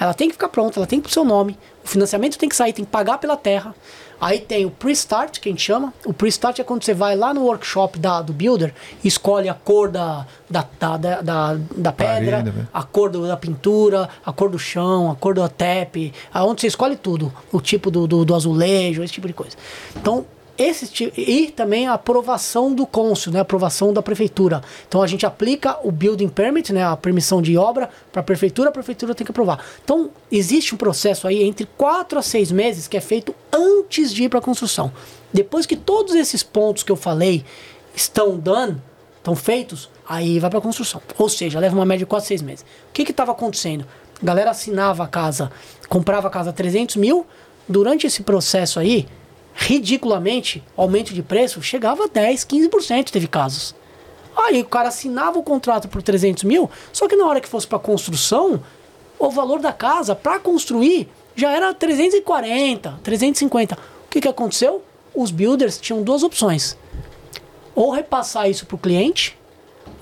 [0.00, 1.56] Ela tem que ficar pronta, ela tem que ir pro seu nome.
[1.84, 3.74] O financiamento tem que sair, tem que pagar pela terra.
[4.20, 5.92] Aí tem o pre-start, que a gente chama.
[6.04, 8.72] O pre-start é quando você vai lá no workshop da, do builder
[9.04, 12.66] escolhe a cor da, da, da, da, da, pedra, né?
[12.72, 15.96] a cor do- da pintura, a cor do chão, a cor do tap,
[16.32, 19.56] aonde você escolhe tudo, o tipo do, do, do azulejo, esse tipo de coisa.
[19.96, 20.24] Então,
[20.58, 24.62] esse ti- e também a aprovação do cônsul, né, a aprovação da prefeitura.
[24.88, 28.70] Então a gente aplica o building permit, né, a permissão de obra para a prefeitura,
[28.70, 29.64] a prefeitura tem que aprovar.
[29.84, 34.24] Então existe um processo aí entre 4 a 6 meses que é feito antes de
[34.24, 34.92] ir para a construção.
[35.32, 37.44] Depois que todos esses pontos que eu falei
[37.94, 38.76] estão done,
[39.18, 41.02] estão feitos, aí vai para construção.
[41.18, 42.64] Ou seja, leva uma média de 4 a 6 meses.
[42.88, 43.86] O que estava acontecendo?
[44.22, 45.50] A galera assinava a casa,
[45.88, 47.26] comprava a casa a 300 mil,
[47.68, 49.06] durante esse processo aí,
[49.56, 53.74] ridiculamente, aumento de preço, chegava a 10, 15%, teve casos.
[54.36, 57.66] Aí o cara assinava o contrato por 300 mil, só que na hora que fosse
[57.66, 58.62] para construção,
[59.18, 63.74] o valor da casa para construir já era 340, 350.
[63.74, 63.78] O
[64.10, 64.82] que, que aconteceu?
[65.14, 66.76] Os builders tinham duas opções:
[67.74, 69.38] ou repassar isso para o cliente,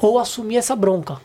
[0.00, 1.20] ou assumir essa bronca.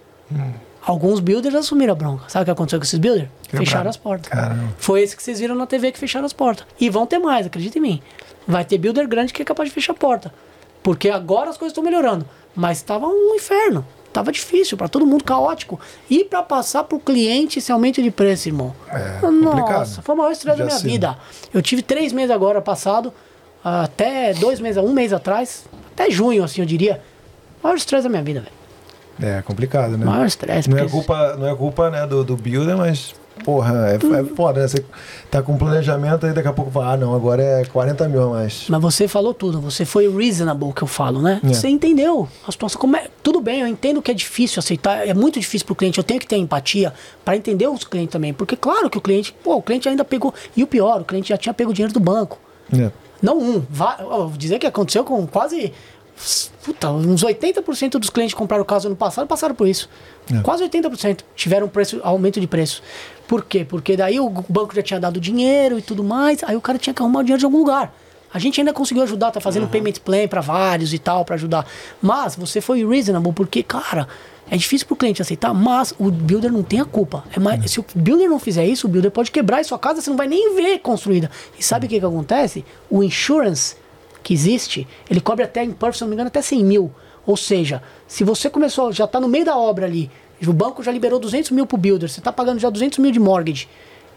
[0.85, 2.23] Alguns builders assumiram a bronca.
[2.29, 3.27] Sabe o que aconteceu com esses builders?
[3.43, 3.65] Quebraram.
[3.65, 4.31] Fecharam as portas.
[4.31, 4.73] Caramba.
[4.77, 6.65] Foi esse que vocês viram na TV que fecharam as portas.
[6.79, 8.01] E vão ter mais, acredita em mim.
[8.47, 10.33] Vai ter builder grande que é capaz de fechar a porta.
[10.81, 12.25] Porque agora as coisas estão melhorando.
[12.55, 13.85] Mas estava um inferno.
[14.11, 15.79] Tava difícil para todo mundo, caótico.
[16.09, 18.73] E para passar pro cliente esse aumento de preço, irmão.
[18.89, 20.01] É, Nossa, complicado.
[20.01, 21.17] foi o maior estresse da minha vida.
[21.53, 23.13] Eu tive três meses agora passado,
[23.63, 27.01] até dois meses, um mês atrás, até junho, assim, eu diria.
[27.61, 28.58] Maior estresse da minha vida, velho.
[29.21, 30.05] É complicado, né?
[30.05, 30.69] Maior estresse.
[30.69, 34.61] Não é culpa, não é culpa né, do, do builder, mas, porra, é, é foda,
[34.61, 34.67] né?
[34.67, 34.83] Você
[35.29, 38.29] tá com planejamento aí daqui a pouco fala, ah, não, agora é 40 mil a
[38.29, 38.65] mais.
[38.69, 41.41] Mas você falou tudo, você foi reasonable que eu falo, né?
[41.43, 41.47] É.
[41.49, 42.79] Você entendeu a situação.
[42.79, 45.97] Como é, tudo bem, eu entendo que é difícil aceitar, é muito difícil pro cliente,
[45.97, 46.93] eu tenho que ter empatia
[47.25, 48.33] para entender os clientes também.
[48.33, 50.33] Porque, claro que o cliente, pô, o cliente ainda pegou.
[50.55, 52.37] E o pior, o cliente já tinha pego o dinheiro do banco.
[52.73, 52.89] É.
[53.21, 55.73] Não um, va- ó, vou dizer que aconteceu com quase.
[56.63, 59.89] Puta, uns 80% dos clientes que compraram casa no passado passaram por isso.
[60.31, 60.41] É.
[60.41, 62.83] Quase 80% tiveram preço, aumento de preço.
[63.27, 63.65] Por quê?
[63.67, 66.93] Porque daí o banco já tinha dado dinheiro e tudo mais, aí o cara tinha
[66.93, 67.93] que arrumar o dinheiro de algum lugar.
[68.31, 71.65] A gente ainda conseguiu ajudar, tá fazendo payment plan para vários e tal, para ajudar.
[72.01, 74.07] Mas você foi reasonable, porque, cara,
[74.51, 77.23] é difícil pro cliente aceitar, mas o builder não tem a culpa.
[77.35, 80.01] É mais, Se o builder não fizer isso, o builder pode quebrar e sua casa
[80.01, 81.31] você não vai nem ver construída.
[81.57, 82.63] E sabe o que, que acontece?
[82.89, 83.75] O insurance
[84.23, 86.91] que existe, ele cobre até, em Perth, se não me engano, até 100 mil.
[87.25, 90.09] Ou seja, se você começou, já está no meio da obra ali,
[90.45, 93.19] o banco já liberou 200 mil pro builder, você está pagando já 200 mil de
[93.19, 93.67] mortgage,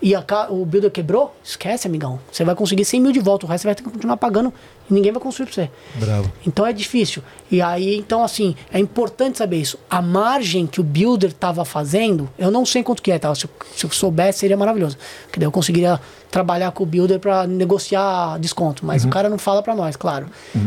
[0.03, 2.19] e a o builder quebrou, esquece, amigão.
[2.31, 4.53] Você vai conseguir 100 mil de volta, o resto você vai ter que continuar pagando
[4.91, 5.71] e ninguém vai construir para você.
[5.95, 6.33] Bravo.
[6.45, 7.23] Então é difícil.
[7.51, 9.79] E aí, então, assim, é importante saber isso.
[9.89, 13.33] A margem que o builder estava fazendo, eu não sei quanto que é, tá?
[13.35, 14.99] Se, eu- se eu soubesse, seria maravilhoso.
[15.27, 16.01] Porque daí eu conseguiria
[16.31, 18.85] trabalhar com o builder para negociar desconto.
[18.85, 20.27] Mas o cara não fala para nós, claro.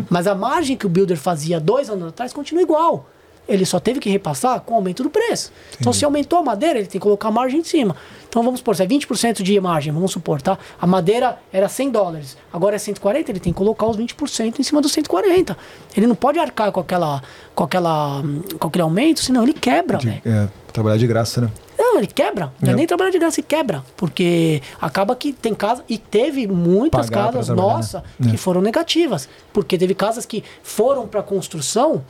[0.10, 3.10] Mas a margem que o builder fazia dois anos atrás continua igual.
[3.48, 5.52] Ele só teve que repassar com o aumento do preço.
[5.80, 7.96] Então, se aumentou a madeira, ele tem que colocar a margem em cima.
[8.28, 10.58] Então, vamos supor, se é 20% de margem, vamos supor, tá?
[10.82, 14.64] A madeira era 100 dólares, agora é 140, ele tem que colocar os 20% em
[14.64, 15.56] cima dos 140.
[15.96, 17.22] Ele não pode arcar com, aquela,
[17.54, 20.22] com, aquela, hum, com aquele aumento, senão ele quebra, velho.
[20.26, 21.50] É, trabalhar de graça, né?
[21.78, 22.52] Não, ele quebra.
[22.62, 22.76] Não é É.
[22.76, 23.84] nem trabalhar de graça, ele quebra.
[23.96, 27.74] Porque acaba que tem casa, e teve muitas Pagar casas, trabalhar, né?
[27.76, 28.30] nossa, É.
[28.32, 29.30] que foram negativas.
[29.54, 32.04] Porque teve casas que foram para construção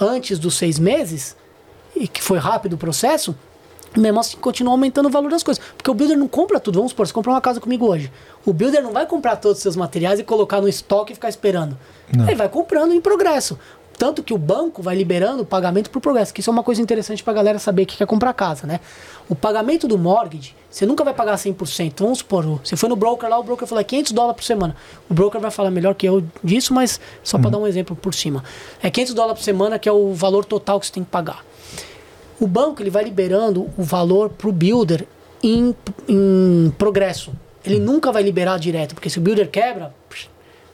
[0.00, 1.36] antes dos seis meses,
[1.94, 3.36] e que foi rápido o processo,
[3.96, 5.62] mesmo assim continua aumentando o valor das coisas.
[5.76, 6.76] Porque o builder não compra tudo.
[6.76, 8.10] Vamos supor, você comprar uma casa comigo hoje.
[8.46, 11.28] O builder não vai comprar todos os seus materiais e colocar no estoque e ficar
[11.28, 11.76] esperando.
[12.28, 13.58] Ele vai comprando em progresso.
[14.00, 16.80] Tanto que o banco vai liberando o pagamento por progresso, que isso é uma coisa
[16.80, 18.80] interessante pra galera saber que quer comprar casa, né?
[19.28, 21.92] O pagamento do mortgage, você nunca vai pagar 100%.
[21.98, 24.74] Vamos supor, você foi no broker lá, o broker falou é 500 dólares por semana.
[25.06, 28.14] O broker vai falar melhor que eu disso, mas só pra dar um exemplo por
[28.14, 28.42] cima.
[28.82, 31.44] É 500 dólares por semana que é o valor total que você tem que pagar.
[32.40, 35.06] O banco ele vai liberando o valor para o builder
[35.42, 35.76] em,
[36.08, 37.34] em progresso.
[37.62, 39.94] Ele nunca vai liberar direto, porque se o builder quebra,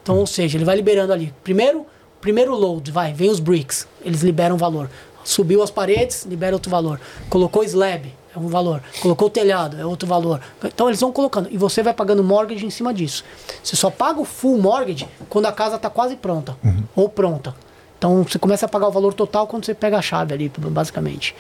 [0.01, 1.35] então, ou seja, ele vai liberando ali.
[1.43, 1.85] Primeiro,
[2.21, 4.91] primeiro load, vai, vem os bricks, eles liberam o valor.
[5.25, 7.01] Subiu as paredes, libera outro valor.
[7.29, 8.81] Colocou slab, é um valor.
[9.01, 10.41] Colocou telhado, é outro valor.
[10.65, 11.49] Então eles vão colocando.
[11.51, 13.25] E você vai pagando mortgage em cima disso.
[13.63, 16.57] Você só paga o full mortgage quando a casa está quase pronta.
[16.95, 17.55] Ou pronta.
[17.99, 21.35] Então você começa a pagar o valor total quando você pega a chave ali, basicamente.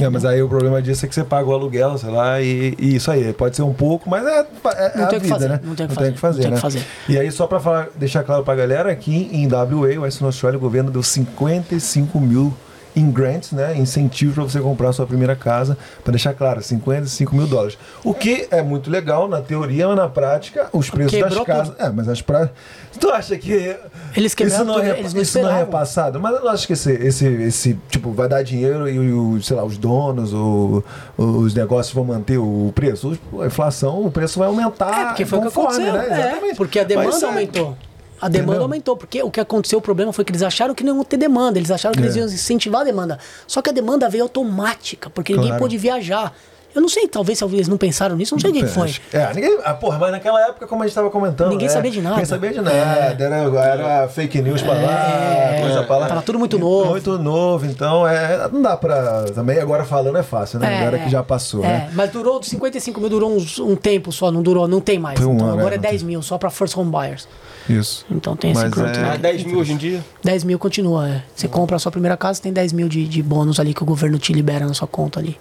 [0.00, 2.74] É, mas aí o problema disso é que você paga o aluguel, sei lá, e,
[2.78, 3.32] e isso aí.
[3.32, 5.60] Pode ser um pouco, mas é, é, Não é a tem vida, fazer, né?
[5.64, 6.56] não tem o que tem fazer, que fazer, não tem o né?
[6.56, 6.86] que fazer.
[7.08, 10.56] E aí, só pra falar, deixar claro pra galera, aqui em WA, o Western Australia,
[10.56, 12.54] o governo deu 55 mil
[12.98, 13.76] em grants, né?
[13.76, 17.78] Incentivo para você comprar a sua primeira casa, para deixar claro, 55 mil dólares.
[18.04, 21.74] O que é muito legal na teoria, mas na prática, os preços Quebrou das casas.
[21.78, 22.50] É, mas as pra...
[22.98, 23.76] Tu acha que
[24.16, 26.18] Eles isso não, é, eles isso não é repassado?
[26.18, 29.56] Mas eu não acho que esse, esse, esse tipo, vai dar dinheiro e, o, sei
[29.56, 30.82] lá, os donos, o,
[31.16, 33.16] os negócios vão manter o preço.
[33.40, 35.00] A inflação, o preço vai aumentar.
[35.00, 35.92] É, porque foi o que conforme, aconteceu.
[35.92, 36.08] né?
[36.08, 36.56] É, Exatamente.
[36.56, 37.76] porque a demanda é, aumentou.
[38.20, 38.62] A demanda Entendeu?
[38.62, 41.16] aumentou, porque o que aconteceu, o problema foi que eles acharam que não iam ter
[41.16, 42.18] demanda, eles acharam que eles É.
[42.20, 43.18] iam incentivar a demanda.
[43.46, 45.62] Só que a demanda veio automática, porque ninguém Claro.
[45.62, 46.32] pôde viajar.
[46.74, 48.94] Eu não sei, talvez, talvez eles não pensaram nisso, não sei quem foi.
[49.12, 49.58] É, ninguém.
[49.64, 51.48] Ah, porra, mas naquela época, como a gente estava comentando.
[51.50, 51.72] Ninguém né?
[51.72, 52.16] sabia de nada.
[52.16, 52.76] Ninguém sabia de nada.
[52.76, 56.06] Era, era fake news pra lá, coisa pra lá.
[56.08, 56.90] Tava tudo muito novo.
[56.90, 59.24] Muito novo, então é, não dá pra.
[59.34, 60.78] Também agora falando é fácil, né?
[60.80, 61.90] Agora que já passou, é, né?
[61.94, 65.18] Mas durou, dos 55 mil durou uns- um tempo só, não durou, não tem mais.
[65.18, 67.26] Foi um então ano, agora é, é não 10 mil, só pra first home buyers.
[67.68, 68.06] Isso.
[68.10, 69.10] Então tem esse Mas growth, é- né?
[69.14, 70.04] Ah, 10 mil hoje em dia?
[70.22, 71.22] 10 mil continua, é.
[71.34, 73.86] Você compra a sua primeira casa, tem 10 mil de, de bônus ali que o
[73.86, 75.38] governo te libera na sua conta ali.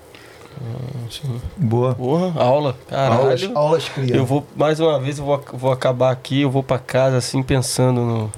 [1.56, 1.96] Boa.
[1.96, 2.76] Porra, aula.
[2.90, 3.22] Caralho.
[3.22, 4.16] Aulas, aulas cria.
[4.16, 7.42] Eu vou, mais uma vez, eu vou, vou acabar aqui, eu vou pra casa, assim,
[7.44, 8.32] pensando no,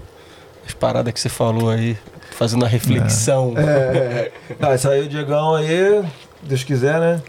[0.63, 1.97] nas paradas que você falou aí,
[2.31, 3.53] fazendo a reflexão.
[3.57, 4.31] É.
[4.61, 6.03] Ah, saiu o Diegão aí,
[6.43, 7.21] Deus quiser, né?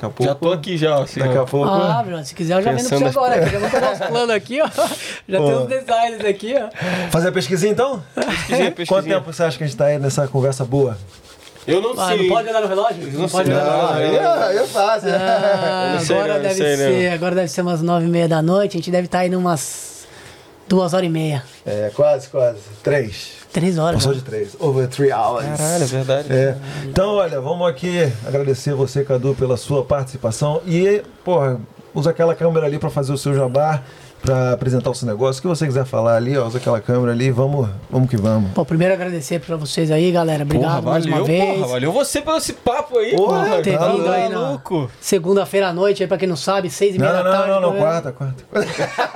[0.00, 0.24] Daqui a pouco.
[0.24, 1.68] Já tô aqui já, assim, Daqui a pouco.
[1.68, 3.34] Ah, Bruno, se quiser eu já vendo pra Pensando você agora.
[3.40, 3.50] aqui.
[3.50, 4.66] Já vou pegar os planos aqui, ó.
[4.68, 5.60] Já tem Pô.
[5.62, 7.10] os designs aqui, ó.
[7.10, 8.02] Fazer a pesquisinha então?
[8.14, 8.86] Pesquisinha, pesquisinha.
[8.86, 10.96] Quanto tempo você acha que a gente tá aí nessa conversa boa?
[11.66, 12.18] Eu não Ah, sei.
[12.22, 13.12] não pode olhar no relógio?
[13.12, 13.94] Não, não pode olhar no não.
[13.94, 14.20] relógio.
[14.28, 15.08] Ah, aí é fácil.
[15.12, 16.76] Ah, Eu não sei, agora não, deve sei, não.
[16.76, 18.76] ser, agora deve ser umas nove e meia da noite.
[18.76, 20.06] A gente deve estar aí numas
[20.68, 21.42] duas horas e meia.
[21.66, 22.60] É, quase, quase.
[22.82, 23.37] Três.
[23.52, 23.96] Três horas.
[23.96, 24.18] Passou né?
[24.18, 24.56] de três.
[24.58, 25.44] Over three hours.
[25.44, 26.32] Caralho, é verdade.
[26.32, 26.56] É.
[26.84, 30.60] Então, olha, vamos aqui agradecer você, Cadu, pela sua participação.
[30.66, 31.58] E, porra,
[31.94, 33.82] usa aquela câmera ali para fazer o seu jabá,
[34.22, 35.38] para apresentar o seu negócio.
[35.38, 37.30] O que você quiser falar ali, ó, usa aquela câmera ali.
[37.30, 38.50] Vamos, vamos que vamos.
[38.52, 40.42] Pô, primeiro agradecer pra vocês aí, galera.
[40.42, 41.54] Obrigado Porra, mais valeu, uma vez.
[41.56, 43.62] porra, valeu você pelo esse papo aí, Porra, porra.
[43.62, 44.90] ter tá vindo aí na- maluco.
[45.00, 47.38] Segunda-feira à noite, aí pra quem não sabe, seis e Não, meia não, da não,
[47.38, 47.52] tarde.
[47.54, 47.80] não, não, né?
[47.80, 48.44] quarta, quarta.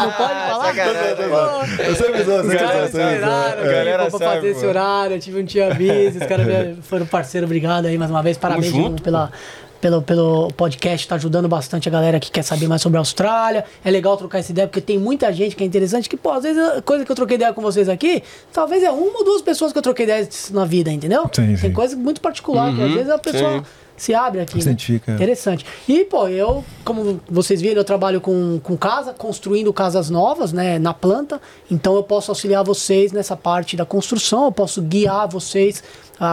[0.00, 0.74] Não pode falar?
[1.78, 3.70] Eu sempre sou, Os sempre caras sou, me sempre sou.
[3.72, 5.16] galera pra sabe, fazer esse horário.
[5.16, 6.46] Eu tive um dia busy, os caras
[6.82, 7.46] foram parceiro.
[7.46, 8.36] Obrigado aí mais uma vez.
[8.36, 9.30] Parabéns pela,
[9.86, 11.06] pelo, pelo podcast.
[11.06, 13.64] Tá ajudando bastante a galera que quer saber mais sobre a Austrália.
[13.84, 16.08] É legal trocar essa ideia, porque tem muita gente que é interessante.
[16.08, 18.90] Que, pô, às vezes a coisa que eu troquei ideia com vocês aqui, talvez é
[18.90, 21.22] uma ou duas pessoas que eu troquei ideia na vida, entendeu?
[21.32, 21.72] Sim, tem sim.
[21.72, 23.64] coisa muito particular, que às Uhum, vezes a pessoa sim.
[23.96, 24.60] se abre aqui.
[24.60, 24.76] Se né?
[25.08, 25.64] Interessante.
[25.88, 30.78] E, pô, eu, como vocês viram, eu trabalho com, com casa, construindo casas novas, né,
[30.78, 31.40] na planta.
[31.70, 35.82] Então eu posso auxiliar vocês nessa parte da construção, eu posso guiar vocês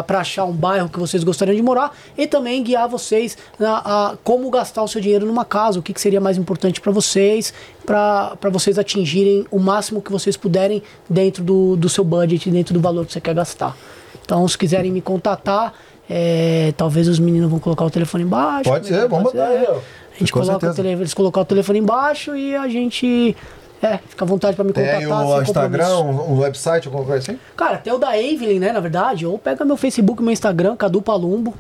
[0.08, 4.18] para achar um bairro que vocês gostariam de morar e também guiar vocês a, a
[4.24, 7.54] como gastar o seu dinheiro numa casa, o que, que seria mais importante para vocês,
[7.86, 12.80] para vocês atingirem o máximo que vocês puderem dentro do, do seu budget, dentro do
[12.80, 13.76] valor que você quer gastar.
[14.24, 15.74] Então, se quiserem me contatar,
[16.10, 18.70] é, talvez os meninos vão colocar o telefone embaixo.
[18.70, 19.82] Pode ser, vamos mandar aí, é.
[20.16, 23.36] A gente Com coloca o telefone, eles colocam o telefone embaixo e a gente.
[23.84, 25.26] É, fica à vontade pra me Tem contatar.
[25.28, 27.40] sem o Instagram, um, um website, alguma coisa assim?
[27.56, 29.26] Cara, tem o da Evelyn, né, na verdade.
[29.26, 31.54] Ou pega meu Facebook, meu Instagram, Cadu Palumbo.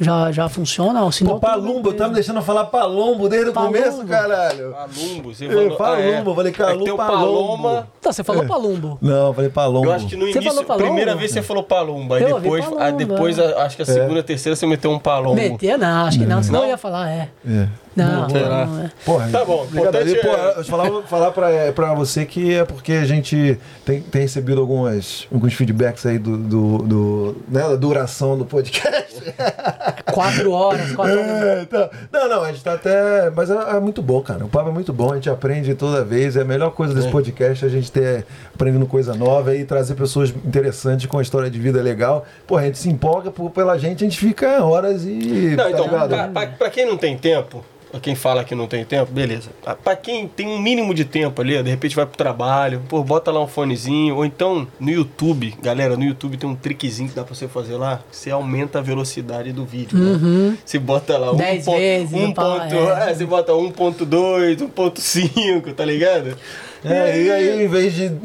[0.00, 1.02] Já, já funciona.
[1.02, 3.76] Ou se Pô, tem Palumbo, o- tá me deixando falar Palombo desde o Palumbo.
[3.78, 4.70] começo, caralho.
[4.70, 5.76] Palumbo, você Eu falou.
[5.76, 6.20] Palumbo, ah, é.
[6.30, 6.96] eu falei Calu, É tem o.
[6.96, 7.88] Paloma.
[8.00, 8.46] Tá, você falou É.
[8.46, 8.96] Palumbo.
[9.02, 9.86] Não, eu falei Palombo.
[9.88, 10.84] Eu acho que no Você início, Palombo?
[10.86, 12.84] primeira vez você falou Palumba, aí Eu depois, Palomba.
[12.84, 15.34] aí depois a- acho que a segunda, terceira você meteu um Palombo.
[15.34, 16.66] Meter, não, acho que não, senão Não?
[16.66, 17.28] eu ia falar, é.
[17.44, 17.68] É.
[18.04, 18.66] Não, Será?
[18.66, 18.90] não, é.
[19.04, 19.94] Porra, Tá bom, obrigado.
[20.08, 24.00] importante pô, é- eu falar, falar pra, pra você que é porque a gente tem,
[24.00, 29.18] tem recebido algumas, alguns feedbacks aí do, do, do- né, da duração do podcast.
[30.12, 31.42] Quatro horas, quatro horas.
[31.42, 31.90] É, tá.
[32.12, 33.30] Não, não, a gente tá até.
[33.30, 34.44] Mas é, é muito bom, cara.
[34.44, 36.36] O papo é muito bom, a gente aprende toda vez.
[36.36, 39.94] É a melhor coisa desse podcast é a gente ter aprendendo coisa nova e trazer
[39.94, 42.24] pessoas interessantes com a história de vida legal.
[42.46, 45.54] Pô, a gente se empolga por, pela gente, a gente fica horas e.
[45.56, 47.64] Não, tá então, pra, pra- pra quem não tem tempo,
[48.02, 49.50] quem fala que não tem tempo, beleza.
[49.64, 53.02] Ah, Pra quem tem um mínimo de tempo ali, de repente vai pro trabalho, pô,
[53.02, 57.14] bota lá um fonezinho, ou então no YouTube, galera, no YouTube tem um trickzinho que
[57.14, 59.98] dá pra você fazer lá, você aumenta a velocidade do vídeo.
[59.98, 60.56] né?
[60.64, 63.10] Você bota lá um ponto- vezes, um ponto, é.
[63.10, 66.36] é, você bota 1.2, 1.5, tá ligado?
[66.84, 68.08] É, e aí, em vez de.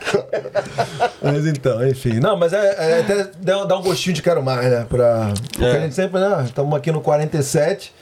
[0.00, 0.50] Né?
[1.22, 2.18] mas então, enfim.
[2.20, 2.58] Não, mas é,
[2.96, 4.86] é até dá, dá um gostinho de quero mais, né?
[4.88, 5.76] Pra, porque É.
[5.76, 6.42] a gente sempre, né?
[6.44, 7.92] Estamos aqui no 47,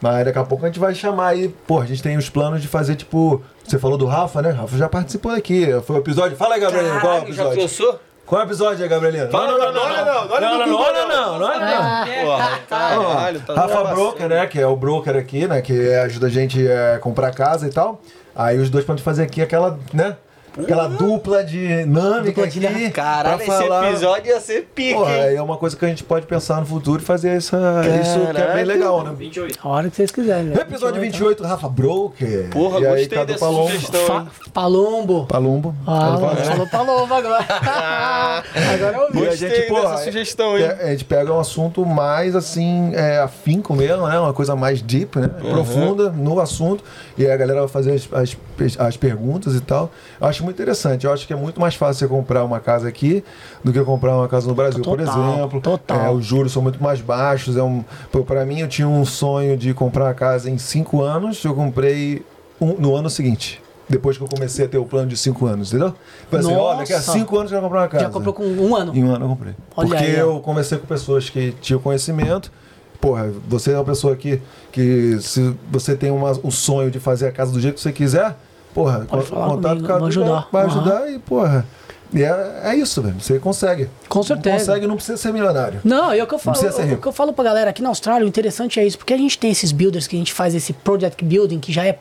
[0.00, 1.48] mas daqui a pouco a gente vai chamar aí.
[1.66, 3.42] Pô, a gente tem os planos de fazer, tipo.
[3.66, 4.50] Você falou do Rafa, né?
[4.50, 5.66] Rafa já participou aqui.
[5.86, 6.36] Foi o episódio.
[6.36, 7.60] Fala aí, Gabrielino, qual é o Caralho, já episódio?
[7.68, 8.00] pensou?
[8.26, 9.28] Qual é o episódio aí, Gabrielino?
[9.30, 13.40] Fala, não, não, não, não, não, não, não, não, não, não, não.
[13.46, 13.84] Tá Rafa.
[13.94, 14.46] Broker, né?
[14.46, 15.60] Que é o broker aqui, né?
[15.60, 18.00] Que ajuda a gente a comprar casa e tal.
[18.34, 20.16] Aí os dois podem fazer aqui aquela, né?
[20.64, 22.80] Aquela dupla dinâmica Dupla dinâmica.
[22.86, 22.90] aqui.
[22.90, 23.88] Caralho, pra esse falar.
[23.90, 25.36] episódio ia ser pique, Porra, hein?
[25.36, 27.56] é uma coisa que a gente pode pensar no futuro e fazer essa,
[28.02, 29.12] isso que é bem legal, né?
[29.16, 29.58] 28.
[29.62, 30.44] A hora que vocês quiserem.
[30.44, 30.60] né?
[30.60, 32.48] Episódio 28, Rafa Broker.
[32.50, 33.70] Porra, e aí, gostei dessa Palombo.
[33.70, 34.06] sugestão.
[34.06, 35.26] Fa Palombo.
[35.26, 35.74] Palumbo.
[35.86, 36.36] Ah, Palombo.
[36.44, 37.44] falou Palombo agora.
[38.74, 39.18] agora eu ouvi.
[39.18, 40.64] a Gostei gente, porra, dessa sugestão, hein?
[40.64, 44.18] É, a gente pega um assunto mais assim, é, afinco mesmo, né?
[44.18, 45.28] Uma coisa mais deep, né?
[45.28, 46.82] Profunda no assunto.
[47.16, 48.36] E aí a galera vai fazer as, as,
[48.78, 49.90] as perguntas e tal.
[50.20, 51.06] Eu acho muito interessante.
[51.06, 53.24] Eu acho que é muito mais fácil você comprar uma casa aqui
[53.64, 55.60] do que comprar uma casa no Brasil, por Total, exemplo.
[55.60, 56.06] total.
[56.06, 57.56] É, os juros são muito mais baixos.
[57.56, 61.02] É um, pô, pra mim, eu tinha um sonho de comprar uma casa em cinco
[61.02, 61.42] anos.
[61.44, 62.24] Eu comprei
[62.60, 63.60] um- no ano seguinte.
[63.88, 65.92] Depois que eu comecei a ter o plano de cinco anos, entendeu?
[66.30, 68.04] Falei assim, olha, daqui a cinco anos eu vou comprar uma casa.
[68.04, 68.94] Já comprou com um ano?
[68.94, 69.54] Em um ano eu comprei.
[69.76, 72.52] Olha Porque aí, eu conversei com pessoas que tinham conhecimento.
[73.00, 77.26] Porra, você é uma pessoa que, que se você tem uma, um sonho de fazer
[77.28, 78.36] a casa do jeito que você quiser,
[78.74, 80.48] porra, Pode falar contato comigo, com a ajudar.
[80.52, 81.66] vai ajudar e, porra.
[82.12, 83.14] E é, é isso, velho.
[83.20, 83.88] Você consegue.
[84.08, 84.58] Com certeza.
[84.66, 85.80] Consegue, não precisa ser milionário.
[85.84, 86.56] Não, é o que eu falo.
[86.56, 87.02] precisa ser O rico.
[87.02, 89.38] que eu falo pra galera aqui na Austrália, o interessante é isso, porque a gente
[89.38, 91.98] tem esses builders que a gente faz esse project building que já é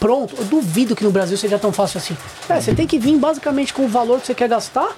[0.00, 0.34] pronto.
[0.36, 2.16] Eu duvido que no Brasil seja tão fácil assim.
[2.48, 4.88] É, você tem que vir basicamente com o valor que você quer gastar,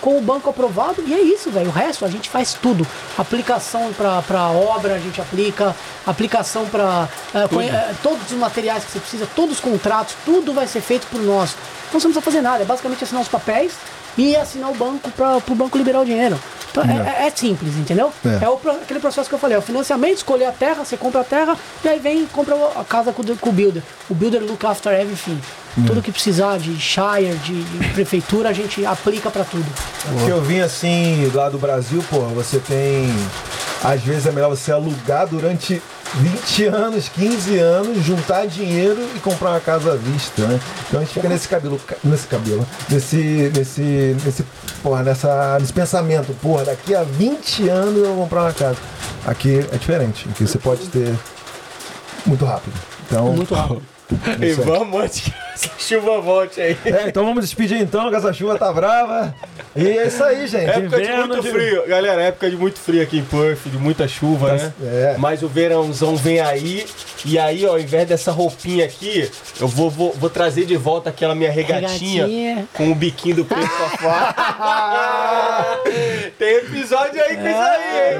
[0.00, 1.68] com o banco aprovado, e é isso, velho.
[1.68, 2.86] O resto a gente faz tudo.
[3.16, 5.74] Aplicação pra obra a gente aplica,
[6.06, 10.66] aplicação pra é, é, todos os materiais que você precisa, todos os contratos, tudo vai
[10.66, 11.54] ser feito por nós.
[11.88, 13.72] Então você não precisa fazer nada, é basicamente assinar os papéis
[14.16, 16.38] e assinar o banco para o banco liberar o dinheiro.
[16.70, 18.12] Então é, é- é simples, entendeu?
[18.24, 18.44] É.
[18.44, 21.20] É, o aquele processo que eu falei, é o financiamento, escolher a terra, você compra
[21.20, 23.82] a terra e aí vem e compra a casa com, o- com o builder.
[24.08, 25.40] O builder look after everything.
[25.86, 29.64] Tudo que precisar de shire, de, de prefeitura, a gente aplica para tudo.
[30.18, 33.08] Porque eu vim assim, lá do Brasil, porra, você tem.
[33.84, 35.80] Às vezes é melhor você alugar durante
[36.14, 40.60] 20 anos, 15 anos, juntar dinheiro e comprar uma casa à vista, né?
[40.88, 44.44] Então a gente fica nesse cabelo, nesse cabelo, nesse, nesse, nesse,
[44.82, 48.78] porra, nessa, nesse pensamento, porra, daqui a 20 anos eu vou comprar uma casa.
[49.26, 51.14] Aqui é diferente, aqui você pode ter
[52.26, 52.74] muito rápido.
[53.06, 53.82] Então, Muito rápido.
[54.40, 54.66] E isso aí.
[54.66, 56.76] vamos antes que essa chuva volte aí.
[56.84, 59.34] É, então vamos despedir então, que essa chuva tá brava.
[59.76, 60.64] E é isso aí, gente.
[60.70, 61.86] Época de Inverno muito de- frio.
[61.86, 64.72] Galera, época de muito frio aqui em Perth, de muita chuva, né?
[64.82, 65.14] é.
[65.18, 66.86] Mas o verãozão vem aí.
[67.24, 69.30] E aí, ó, ao invés dessa roupinha aqui,
[69.60, 72.68] eu vou, vou, vou trazer de volta aquela minha regatinha, Regatinha.
[72.72, 74.34] com o biquinho do preto safado.
[76.38, 78.18] Tem episódio aí com isso aí, hein?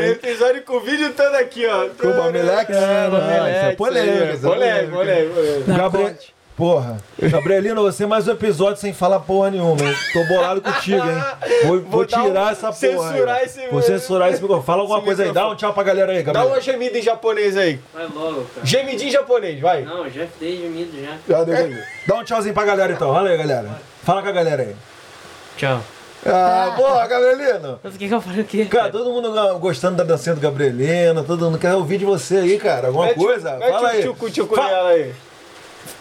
[0.00, 1.88] Tem episódio com o vídeo todo aqui, ó.
[2.00, 2.70] Com o Bamilex?
[2.70, 5.29] É, Ah, é aí, isso é Polêmico, polêmico, polêmico.
[5.66, 6.08] Na Gabriel...
[6.08, 6.34] corte.
[6.56, 6.98] Porra.
[7.18, 9.94] Gabrielino, você mais um episódio sem falar porra nenhuma, hein?
[10.12, 11.22] Tô bolado contigo, hein?
[11.64, 12.74] Vou, vou um- tirar essa porra.
[12.74, 13.44] censurar aí.
[13.46, 14.66] esse- Vou censurar esse microfone.
[14.66, 15.32] Fala alguma esse coisa aí.
[15.32, 16.48] Dá um tchau pra galera aí, Dá Gabriel.
[16.48, 17.80] uma gemida em japonês aí.
[17.94, 18.66] Vai logo, cara.
[18.66, 19.82] Gemidinho em japonês, vai.
[19.84, 21.16] Não, já dei gemido já.
[21.26, 21.82] Já deu aí.
[22.06, 23.10] Dá um tchauzinho pra galera então.
[23.10, 23.70] Fala aí, galera.
[24.02, 24.76] Fala com a galera aí.
[25.56, 25.80] Tchau.
[26.26, 27.80] Ah, porra, Gabrielino.
[27.82, 28.66] Mas o que que eu falei o quê?
[28.66, 32.58] Cara, todo mundo gostando da dancinha do Gabrielino, todo mundo quer ouvir de você aí,
[32.58, 32.88] cara.
[32.88, 33.56] Alguma Mete- coisa?
[33.56, 34.02] mete Fala aí.
[34.02, 35.14] tchucu, tchucu Fa- nela aí.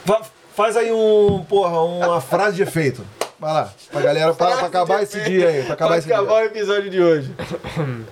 [0.06, 0.22] Fa-
[0.56, 3.06] faz aí um, porra, uma frase de efeito.
[3.40, 5.64] Vai lá, pra galera, pra, pra acabar esse dia aí.
[5.64, 6.44] Pra acabar Pra esse acabar dia.
[6.44, 7.34] o episódio de hoje.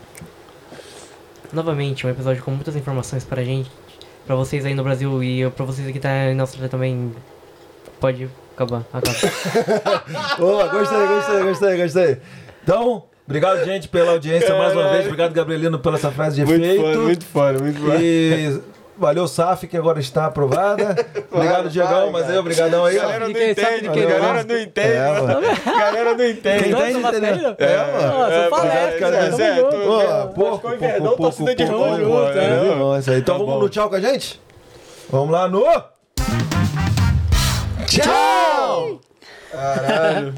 [1.51, 3.71] Novamente, um episódio com muitas informações pra gente,
[4.25, 7.13] pra vocês aí no Brasil e pra vocês aqui tá na Austrália também.
[7.99, 10.37] Pode acabar, acaba.
[10.39, 12.17] Boa, gostei, gostei, gostei, gostei.
[12.63, 15.05] Então, obrigado, gente, pela audiência mais uma vez.
[15.05, 16.81] Obrigado, Gabrielino, pela essa frase de Muito efeito.
[16.81, 17.95] foda, muito foda, muito foda.
[18.01, 18.59] E
[18.97, 20.95] valeu, SAF, que agora está aprovada.
[21.31, 23.01] Obrigado, Diegão, mas aí, obrigadão aí, ó.
[23.03, 24.87] Galera não quem entende, de quem galera não entende.
[24.87, 25.41] É, mano.
[25.65, 26.63] Galera não entende.
[26.63, 27.49] Quem entende, entendeu?
[27.51, 27.55] bacana.
[27.59, 28.17] É, mano.
[28.49, 29.69] Nossa, é, cara, é, tamo é, junto.
[29.69, 30.77] tô- é, pouco, pouco, pouco,
[31.15, 33.09] pouco, pouco, é.
[33.09, 33.19] É, aí.
[33.19, 34.41] Então Tá vamos no tchau com a gente?
[35.09, 35.63] Vamos lá no.
[38.01, 39.01] Tchau!
[39.51, 40.33] Caralho.